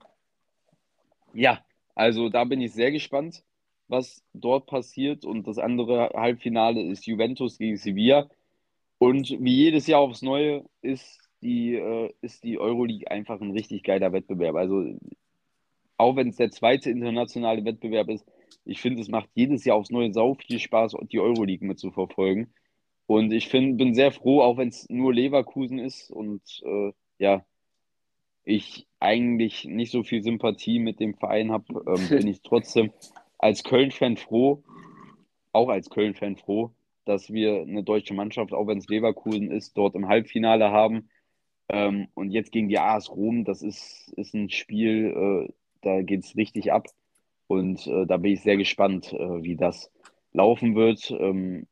ja, 1.33 1.63
also 1.95 2.29
da 2.29 2.43
bin 2.43 2.61
ich 2.61 2.73
sehr 2.73 2.91
gespannt, 2.91 3.43
was 3.87 4.23
dort 4.33 4.65
passiert. 4.65 5.25
Und 5.25 5.47
das 5.47 5.57
andere 5.57 6.11
Halbfinale 6.15 6.81
ist 6.81 7.05
Juventus 7.05 7.57
gegen 7.57 7.77
Sevilla. 7.77 8.29
Und 9.01 9.31
wie 9.39 9.55
jedes 9.55 9.87
Jahr 9.87 10.01
aufs 10.01 10.21
Neue 10.21 10.63
ist 10.83 11.19
die, 11.41 11.73
äh, 11.73 12.13
ist 12.21 12.43
die 12.43 12.59
Euroleague 12.59 13.09
einfach 13.09 13.41
ein 13.41 13.49
richtig 13.49 13.81
geiler 13.81 14.13
Wettbewerb. 14.13 14.55
Also 14.55 14.95
auch 15.97 16.15
wenn 16.15 16.27
es 16.27 16.35
der 16.35 16.51
zweite 16.51 16.91
internationale 16.91 17.65
Wettbewerb 17.65 18.09
ist, 18.09 18.23
ich 18.63 18.79
finde, 18.79 19.01
es 19.01 19.07
macht 19.07 19.31
jedes 19.33 19.65
Jahr 19.65 19.77
aufs 19.77 19.89
Neue 19.89 20.13
sau 20.13 20.35
viel 20.35 20.59
Spaß, 20.59 20.97
die 21.11 21.19
Euroleague 21.19 21.67
mit 21.67 21.79
zu 21.79 21.89
verfolgen. 21.89 22.53
Und 23.07 23.33
ich 23.33 23.47
find, 23.47 23.79
bin 23.79 23.95
sehr 23.95 24.11
froh, 24.11 24.43
auch 24.43 24.57
wenn 24.57 24.67
es 24.67 24.87
nur 24.87 25.15
Leverkusen 25.15 25.79
ist 25.79 26.11
und 26.11 26.43
äh, 26.63 26.91
ja, 27.17 27.43
ich 28.43 28.85
eigentlich 28.99 29.65
nicht 29.65 29.91
so 29.91 30.03
viel 30.03 30.21
Sympathie 30.21 30.77
mit 30.77 30.99
dem 30.99 31.15
Verein 31.15 31.51
habe, 31.51 31.83
ähm, 31.87 32.07
bin 32.07 32.27
ich 32.27 32.41
trotzdem 32.43 32.91
als 33.39 33.63
Köln-Fan 33.63 34.17
froh, 34.17 34.61
auch 35.53 35.69
als 35.69 35.89
Köln-Fan 35.89 36.35
froh, 36.35 36.69
dass 37.05 37.31
wir 37.31 37.61
eine 37.61 37.83
deutsche 37.83 38.13
Mannschaft, 38.13 38.53
auch 38.53 38.67
wenn 38.67 38.77
es 38.77 38.87
Leverkusen 38.87 39.51
ist, 39.51 39.77
dort 39.77 39.95
im 39.95 40.07
Halbfinale 40.07 40.71
haben. 40.71 41.09
Ähm, 41.69 42.07
und 42.13 42.31
jetzt 42.31 42.51
gegen 42.51 42.69
die 42.69 42.79
AS 42.79 43.09
Rom, 43.09 43.45
das 43.45 43.61
ist, 43.61 44.13
ist 44.17 44.33
ein 44.33 44.49
Spiel, 44.49 45.47
äh, 45.47 45.53
da 45.81 46.01
geht 46.01 46.23
es 46.23 46.35
richtig 46.35 46.71
ab. 46.71 46.87
Und 47.47 47.85
äh, 47.87 48.05
da 48.05 48.17
bin 48.17 48.33
ich 48.33 48.41
sehr 48.41 48.57
gespannt, 48.57 49.13
äh, 49.13 49.43
wie 49.43 49.55
das 49.55 49.91
laufen 50.31 50.75
wird. 50.75 51.11
Ähm, 51.11 51.67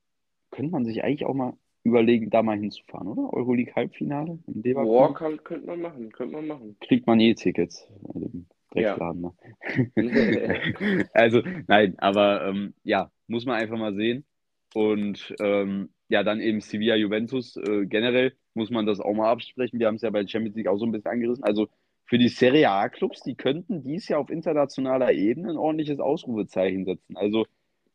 könnte 0.51 0.71
man 0.71 0.85
sich 0.85 1.03
eigentlich 1.03 1.25
auch 1.25 1.33
mal 1.33 1.53
überlegen, 1.83 2.29
da 2.29 2.43
mal 2.43 2.57
hinzufahren, 2.57 3.07
oder? 3.07 3.33
Euroleague 3.33 3.73
Halbfinale 3.75 4.39
in 4.47 4.63
Leverkusen? 4.63 4.97
Boah, 4.97 5.13
kann, 5.13 5.43
könnte 5.43 5.67
man 5.67 5.81
machen, 5.81 6.11
könnte 6.11 6.35
man 6.35 6.47
machen. 6.47 6.77
Kriegt 6.81 7.07
man 7.07 7.19
eh 7.19 7.33
Tickets 7.33 7.87
bei 8.01 8.19
dem 8.19 8.47
Drecksladen. 8.71 9.21
Ne? 9.21 11.09
also, 11.13 11.41
nein, 11.67 11.97
aber 11.99 12.47
ähm, 12.47 12.73
ja, 12.83 13.11
muss 13.27 13.45
man 13.45 13.55
einfach 13.55 13.77
mal 13.77 13.95
sehen. 13.95 14.25
Und 14.73 15.33
ähm, 15.39 15.89
ja, 16.09 16.23
dann 16.23 16.41
eben 16.41 16.61
Sevilla 16.61 16.95
Juventus. 16.95 17.55
Äh, 17.57 17.85
generell 17.85 18.33
muss 18.53 18.69
man 18.69 18.85
das 18.85 18.99
auch 18.99 19.13
mal 19.13 19.31
absprechen. 19.31 19.79
Wir 19.79 19.87
haben 19.87 19.95
es 19.95 20.01
ja 20.01 20.09
bei 20.09 20.25
Champions 20.25 20.55
League 20.55 20.67
auch 20.67 20.77
so 20.77 20.85
ein 20.85 20.91
bisschen 20.91 21.11
angerissen. 21.11 21.43
Also 21.43 21.69
für 22.05 22.17
die 22.17 22.29
Serie 22.29 22.69
A-Clubs, 22.69 23.21
die 23.21 23.35
könnten 23.35 23.83
dies 23.83 24.07
Jahr 24.07 24.19
auf 24.19 24.29
internationaler 24.29 25.11
Ebene 25.11 25.51
ein 25.51 25.57
ordentliches 25.57 25.99
Ausrufezeichen 25.99 26.85
setzen. 26.85 27.15
Also 27.15 27.45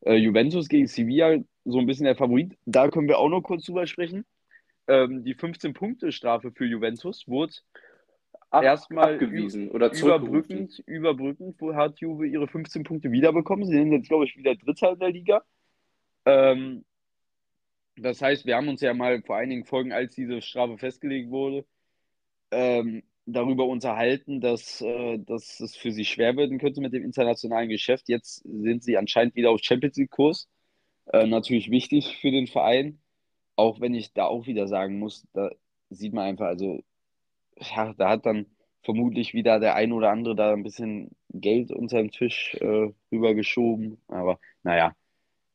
äh, 0.04 0.14
Juventus 0.14 0.68
gegen 0.68 0.86
Sevilla, 0.86 1.38
so 1.64 1.78
ein 1.78 1.86
bisschen 1.86 2.04
der 2.04 2.16
Favorit. 2.16 2.56
Da 2.64 2.88
können 2.88 3.08
wir 3.08 3.18
auch 3.18 3.28
noch 3.28 3.42
kurz 3.42 3.64
drüber 3.64 3.86
sprechen. 3.86 4.24
Ähm, 4.86 5.24
die 5.24 5.34
15-Punkte-Strafe 5.34 6.52
für 6.52 6.66
Juventus 6.66 7.26
wurde 7.26 7.54
Ab, 8.50 8.62
erstmal 8.62 9.14
abgewiesen 9.14 9.70
oder 9.70 9.92
überbrückend, 9.92 10.80
überbrückend 10.86 11.56
wo 11.58 11.74
hat 11.74 11.98
Juve 11.98 12.26
ihre 12.26 12.46
15 12.46 12.84
Punkte 12.84 13.10
wiederbekommen. 13.10 13.66
Sie 13.66 13.74
sind 13.74 13.90
jetzt, 13.90 14.08
glaube 14.08 14.26
ich, 14.26 14.36
wieder 14.36 14.54
Dritter 14.54 14.92
in 14.92 14.98
der 15.00 15.10
Liga. 15.10 15.42
Ähm, 16.26 16.84
das 17.96 18.20
heißt, 18.22 18.46
wir 18.46 18.56
haben 18.56 18.68
uns 18.68 18.80
ja 18.80 18.92
mal 18.94 19.22
vor 19.22 19.36
einigen 19.36 19.64
Folgen, 19.64 19.92
als 19.92 20.14
diese 20.14 20.42
Strafe 20.42 20.78
festgelegt 20.78 21.30
wurde, 21.30 21.64
ähm, 22.52 23.04
darüber 23.26 23.66
unterhalten, 23.66 24.40
dass, 24.40 24.80
äh, 24.82 25.18
dass 25.18 25.60
es 25.60 25.76
für 25.76 25.92
sie 25.92 26.04
schwer 26.04 26.36
werden 26.36 26.58
könnte 26.58 26.80
mit 26.80 26.92
dem 26.92 27.04
internationalen 27.04 27.68
Geschäft. 27.70 28.08
Jetzt 28.08 28.42
sind 28.44 28.82
sie 28.84 28.98
anscheinend 28.98 29.36
wieder 29.36 29.50
auf 29.50 29.60
Champions 29.62 29.96
League-Kurs. 29.96 30.48
Äh, 31.12 31.26
natürlich 31.26 31.70
wichtig 31.70 32.18
für 32.20 32.30
den 32.30 32.46
Verein. 32.48 33.00
auch 33.56 33.80
wenn 33.80 33.94
ich 33.94 34.12
da 34.14 34.26
auch 34.26 34.46
wieder 34.46 34.68
sagen 34.68 34.98
muss, 34.98 35.26
da 35.34 35.50
sieht 35.90 36.14
man 36.14 36.26
einfach, 36.26 36.46
also 36.46 36.82
ja, 37.58 37.94
da 37.94 38.10
hat 38.10 38.26
dann 38.26 38.46
vermutlich 38.82 39.34
wieder 39.34 39.60
der 39.60 39.74
ein 39.76 39.92
oder 39.92 40.10
andere 40.10 40.36
da 40.36 40.52
ein 40.52 40.62
bisschen 40.62 41.10
Geld 41.30 41.72
unter 41.72 41.98
den 41.98 42.10
Tisch 42.10 42.54
äh, 42.60 42.90
rübergeschoben. 43.12 44.02
Aber 44.08 44.38
naja, 44.62 44.94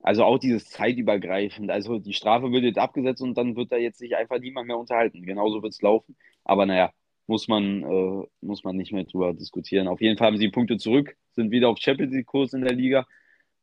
also 0.02 0.24
auch 0.24 0.38
dieses 0.40 0.70
zeitübergreifend. 0.70 1.72
Also 1.72 2.00
die 2.00 2.14
Strafe 2.14 2.52
wird 2.52 2.64
jetzt 2.64 2.80
abgesetzt 2.80 3.22
und 3.22 3.38
dann 3.38 3.56
wird 3.56 3.72
da 3.72 3.78
jetzt 3.78 4.00
sich 4.00 4.16
einfach 4.16 4.40
niemand 4.40 4.68
mehr 4.68 4.78
unterhalten. 4.78 5.24
Genauso 5.24 5.62
wird 5.62 5.74
es 5.74 5.82
laufen. 5.82 6.16
Aber 6.44 6.66
naja, 6.66 6.92
muss 7.28 7.48
man, 7.48 7.84
äh, 7.84 8.28
muss 8.42 8.64
man 8.64 8.76
nicht 8.76 8.92
mehr 8.92 9.04
drüber 9.04 9.34
diskutieren. 9.34 9.88
Auf 9.88 10.02
jeden 10.02 10.18
Fall 10.18 10.28
haben 10.28 10.38
sie 10.38 10.50
Punkte 10.50 10.78
zurück, 10.78 11.16
sind 11.32 11.52
wieder 11.52 11.70
auf 11.70 11.78
Champions 11.78 12.14
League-Kurs 12.14 12.54
in 12.54 12.62
der 12.62 12.74
Liga 12.74 13.06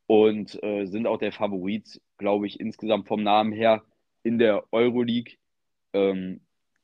und 0.06 0.62
äh, 0.62 0.86
sind 0.86 1.06
auch 1.06 1.18
der 1.18 1.32
Favorit, 1.32 2.00
glaube 2.16 2.46
ich, 2.46 2.60
insgesamt 2.60 3.08
vom 3.08 3.22
Namen 3.22 3.52
her 3.52 3.82
in 4.22 4.38
der 4.38 4.64
Euroleague. 4.72 5.34
Ähm, 5.92 6.40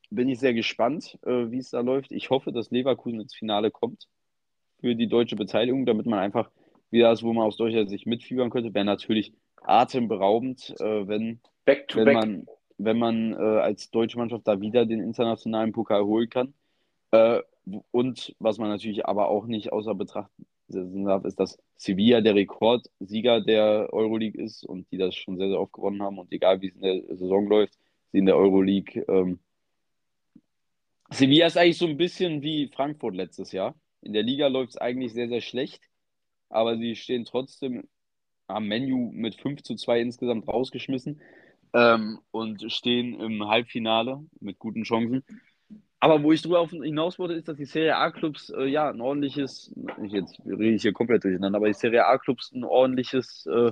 bin 0.09 0.29
ich 0.29 0.39
sehr 0.39 0.53
gespannt, 0.53 1.17
äh, 1.23 1.51
wie 1.51 1.59
es 1.59 1.69
da 1.69 1.81
läuft. 1.81 2.11
Ich 2.11 2.29
hoffe, 2.29 2.51
dass 2.51 2.71
Leverkusen 2.71 3.21
ins 3.21 3.33
Finale 3.33 3.71
kommt 3.71 4.07
für 4.79 4.95
die 4.95 5.07
deutsche 5.07 5.35
Beteiligung, 5.35 5.85
damit 5.85 6.05
man 6.05 6.19
einfach 6.19 6.51
wieder 6.91 7.11
ist, 7.11 7.23
wo 7.23 7.33
man 7.33 7.45
aus 7.45 7.57
deutscher 7.57 7.87
Sicht 7.87 8.05
mitfiebern 8.05 8.49
könnte. 8.49 8.73
Wäre 8.73 8.85
natürlich 8.85 9.33
atemberaubend, 9.67 10.75
äh, 10.79 11.07
wenn, 11.07 11.39
wenn 11.65 12.05
back. 12.05 12.13
man, 12.13 12.45
wenn 12.77 12.97
man 12.97 13.33
äh, 13.33 13.37
als 13.37 13.91
deutsche 13.91 14.17
Mannschaft 14.17 14.47
da 14.47 14.59
wieder 14.61 14.85
den 14.85 14.99
internationalen 14.99 15.71
Pokal 15.71 16.03
holen 16.03 16.29
kann. 16.29 16.53
Äh, 17.11 17.41
und 17.91 18.35
was 18.39 18.57
man 18.57 18.69
natürlich 18.69 19.05
aber 19.05 19.29
auch 19.29 19.45
nicht 19.45 19.71
außer 19.71 19.95
Betracht 19.95 20.31
darf, 20.67 21.23
ist, 21.25 21.39
dass 21.39 21.57
Sevilla 21.77 22.21
der 22.21 22.35
Rekordsieger 22.35 23.41
der 23.41 23.93
Euroleague 23.93 24.41
ist 24.41 24.65
und 24.65 24.89
die 24.91 24.97
das 24.97 25.15
schon 25.15 25.37
sehr, 25.37 25.49
sehr 25.49 25.59
oft 25.59 25.73
gewonnen 25.73 26.01
haben. 26.01 26.19
Und 26.19 26.31
egal 26.31 26.61
wie 26.61 26.69
es 26.69 26.75
in 26.75 26.81
der 26.81 27.15
Saison 27.15 27.47
läuft, 27.47 27.77
sie 28.11 28.17
in 28.19 28.25
der 28.25 28.37
Euroleague 28.37 29.05
ähm, 29.07 29.39
Sevilla 31.13 31.45
ist 31.45 31.57
eigentlich 31.57 31.77
so 31.77 31.85
ein 31.85 31.97
bisschen 31.97 32.41
wie 32.41 32.69
Frankfurt 32.69 33.15
letztes 33.15 33.51
Jahr. 33.51 33.75
In 34.01 34.13
der 34.13 34.23
Liga 34.23 34.47
läuft 34.47 34.71
es 34.71 34.77
eigentlich 34.77 35.13
sehr, 35.13 35.29
sehr 35.29 35.41
schlecht, 35.41 35.89
aber 36.49 36.77
sie 36.77 36.95
stehen 36.95 37.25
trotzdem 37.25 37.87
am 38.47 38.67
Menu 38.67 39.11
mit 39.13 39.35
5 39.35 39.63
zu 39.63 39.75
2 39.75 40.01
insgesamt 40.01 40.47
rausgeschmissen 40.47 41.21
ähm, 41.73 42.19
und 42.31 42.71
stehen 42.71 43.19
im 43.19 43.47
Halbfinale 43.47 44.23
mit 44.39 44.59
guten 44.59 44.83
Chancen. 44.83 45.23
Aber 45.99 46.21
wo 46.21 46.33
ich 46.33 46.41
drüber 46.41 46.67
hinaus 46.67 47.17
wollte, 47.17 47.33
ist, 47.33 47.47
dass 47.47 47.55
die 47.55 47.65
Serie 47.65 47.95
A-Clubs 47.95 48.49
äh, 48.49 48.65
ja 48.65 48.89
ein 48.89 48.99
ordentliches, 48.99 49.73
jetzt 50.03 50.37
rede 50.45 50.75
ich 50.75 50.81
hier 50.81 50.91
komplett 50.91 51.23
durcheinander, 51.23 51.57
aber 51.57 51.67
die 51.67 51.73
Serie 51.73 52.05
A-Clubs 52.05 52.51
ein 52.51 52.65
ordentliches 52.65 53.45
äh, 53.45 53.71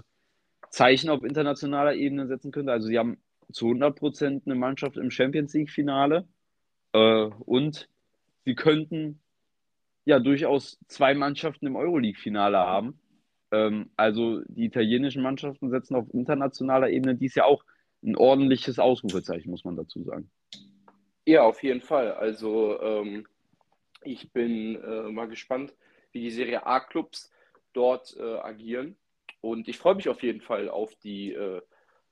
Zeichen 0.70 1.10
auf 1.10 1.24
internationaler 1.24 1.94
Ebene 1.94 2.28
setzen 2.28 2.52
können. 2.52 2.70
Also 2.70 2.88
sie 2.88 2.98
haben 2.98 3.18
zu 3.52 3.66
100 3.66 3.98
Prozent 3.98 4.44
eine 4.46 4.56
Mannschaft 4.56 4.96
im 4.96 5.12
Champions 5.12 5.54
League-Finale 5.54 6.26
äh, 6.94 7.26
und 7.26 7.90
sie 8.46 8.56
könnten 8.56 9.20
ja 10.06 10.20
durchaus 10.20 10.80
zwei 10.88 11.14
Mannschaften 11.14 11.68
im 11.68 11.76
Euroleague-Finale 11.76 12.58
haben. 12.58 13.00
Ähm, 13.52 13.92
also 13.98 14.42
die 14.48 14.66
italienischen 14.66 15.22
Mannschaften 15.22 15.70
setzen 15.70 15.96
auf 15.96 16.14
internationaler 16.14 16.90
Ebene 16.90 17.16
dies 17.16 17.36
ja 17.36 17.46
auch 17.46 17.64
ein 18.04 18.16
ordentliches 18.16 18.80
Ausrufezeichen, 18.80 19.52
muss 19.52 19.64
man 19.64 19.76
dazu 19.76 20.04
sagen. 20.04 20.32
Ja, 21.26 21.44
auf 21.44 21.62
jeden 21.62 21.82
Fall. 21.82 22.14
Also 22.14 22.82
ähm, 22.82 23.28
ich 24.04 24.32
bin 24.32 24.76
äh, 24.76 25.12
mal 25.12 25.28
gespannt, 25.28 25.74
wie 26.12 26.22
die 26.22 26.32
Serie 26.32 26.66
A-Clubs 26.66 27.32
dort 27.74 28.16
äh, 28.18 28.38
agieren. 28.40 28.98
Und 29.42 29.68
ich 29.68 29.78
freue 29.78 29.96
mich 29.96 30.10
auf 30.10 30.24
jeden 30.24 30.42
Fall 30.42 30.70
auf 30.70 30.96
die, 30.96 31.34
äh, 31.34 31.62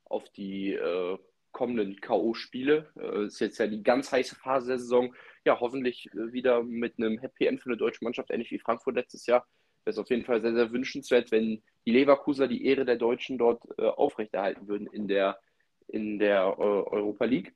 auf 0.06 0.30
die 0.30 0.74
äh, 0.74 1.18
kommenden 1.52 2.00
K.O.-Spiele. 2.00 2.88
Äh, 3.00 3.26
ist 3.26 3.40
jetzt 3.40 3.58
ja 3.58 3.68
die 3.68 3.84
ganz 3.84 4.12
heiße 4.12 4.36
Phase 4.36 4.68
der 4.68 4.80
Saison. 4.80 5.16
Ja, 5.46 5.60
hoffentlich 5.60 6.08
äh, 6.14 6.32
wieder 6.32 6.64
mit 6.64 6.98
einem 6.98 7.18
Happy 7.20 7.46
End 7.46 7.62
für 7.62 7.70
eine 7.70 7.78
deutsche 7.78 8.04
Mannschaft, 8.04 8.30
ähnlich 8.30 8.52
wie 8.52 8.60
Frankfurt 8.60 8.96
letztes 8.96 9.26
Jahr. 9.26 9.48
Wäre 9.90 9.96
es 9.96 9.98
auf 9.98 10.12
jeden 10.12 10.24
Fall 10.24 10.40
sehr, 10.40 10.54
sehr 10.54 10.72
wünschenswert, 10.72 11.32
wenn 11.32 11.64
die 11.88 11.92
Leverkuser 11.92 12.48
die 12.48 12.64
Ehre 12.64 12.86
der 12.86 12.98
Deutschen 12.98 13.40
dort 13.40 13.64
äh, 13.80 13.88
aufrechterhalten 13.88 14.68
würden 14.68 14.86
in 14.86 15.08
der, 15.08 15.40
in 15.88 16.20
der 16.20 16.42
äh, 16.60 16.62
Europa 16.62 17.26
League. 17.26 17.56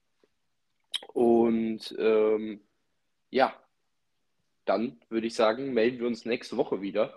Und 1.13 1.95
ähm, 1.99 2.61
ja, 3.29 3.53
dann 4.65 4.99
würde 5.09 5.27
ich 5.27 5.35
sagen, 5.35 5.75
melden 5.75 5.99
wir 5.99 6.07
uns 6.07 6.25
nächste 6.25 6.57
Woche 6.57 6.81
wieder. 6.81 7.13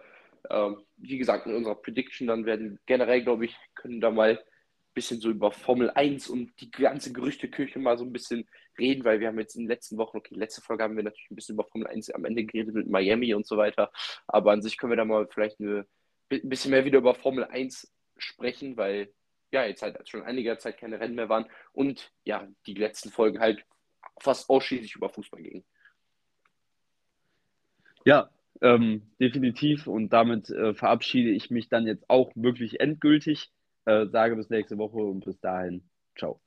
Ähm, 0.50 0.82
wie 0.98 1.16
gesagt, 1.16 1.46
in 1.46 1.54
unserer 1.54 1.76
Prediction 1.76 2.26
dann 2.26 2.44
werden 2.44 2.78
generell, 2.84 3.22
glaube 3.22 3.46
ich, 3.46 3.56
können 3.74 4.02
da 4.02 4.10
mal 4.10 4.38
bisschen 4.96 5.20
so 5.20 5.30
über 5.30 5.52
Formel 5.52 5.90
1 5.90 6.28
und 6.30 6.58
die 6.60 6.70
ganze 6.70 7.12
Gerüchteküche 7.12 7.78
mal 7.78 7.98
so 7.98 8.04
ein 8.04 8.12
bisschen 8.12 8.48
reden, 8.78 9.04
weil 9.04 9.20
wir 9.20 9.28
haben 9.28 9.38
jetzt 9.38 9.54
in 9.54 9.62
den 9.62 9.68
letzten 9.68 9.98
Wochen, 9.98 10.16
okay, 10.16 10.34
letzte 10.34 10.62
Folge 10.62 10.82
haben 10.82 10.96
wir 10.96 11.04
natürlich 11.04 11.30
ein 11.30 11.36
bisschen 11.36 11.54
über 11.54 11.64
Formel 11.64 11.86
1 11.86 12.10
am 12.10 12.24
Ende 12.24 12.44
geredet 12.44 12.74
mit 12.74 12.88
Miami 12.88 13.34
und 13.34 13.46
so 13.46 13.56
weiter, 13.56 13.92
aber 14.26 14.52
an 14.52 14.62
sich 14.62 14.78
können 14.78 14.92
wir 14.92 14.96
da 14.96 15.04
mal 15.04 15.28
vielleicht 15.28 15.60
eine, 15.60 15.86
ein 16.32 16.48
bisschen 16.48 16.70
mehr 16.70 16.86
wieder 16.86 16.98
über 16.98 17.14
Formel 17.14 17.44
1 17.44 17.92
sprechen, 18.16 18.76
weil 18.76 19.12
ja, 19.52 19.66
jetzt 19.66 19.82
halt 19.82 20.08
schon 20.08 20.22
einige 20.22 20.56
Zeit 20.58 20.78
keine 20.78 20.98
Rennen 20.98 21.14
mehr 21.14 21.28
waren 21.28 21.46
und 21.72 22.10
ja, 22.24 22.48
die 22.66 22.74
letzten 22.74 23.10
Folgen 23.10 23.38
halt 23.38 23.64
fast 24.20 24.48
ausschließlich 24.48 24.96
über 24.96 25.10
Fußball 25.10 25.42
gingen. 25.42 25.64
Ja, 28.04 28.30
ähm, 28.62 29.02
definitiv 29.20 29.86
und 29.86 30.10
damit 30.10 30.48
äh, 30.48 30.74
verabschiede 30.74 31.30
ich 31.30 31.50
mich 31.50 31.68
dann 31.68 31.86
jetzt 31.86 32.08
auch 32.08 32.32
wirklich 32.34 32.80
endgültig. 32.80 33.52
Äh, 33.86 34.06
sage 34.08 34.36
bis 34.36 34.50
nächste 34.50 34.78
Woche 34.78 34.98
und 34.98 35.24
bis 35.24 35.40
dahin. 35.40 35.88
Ciao. 36.18 36.40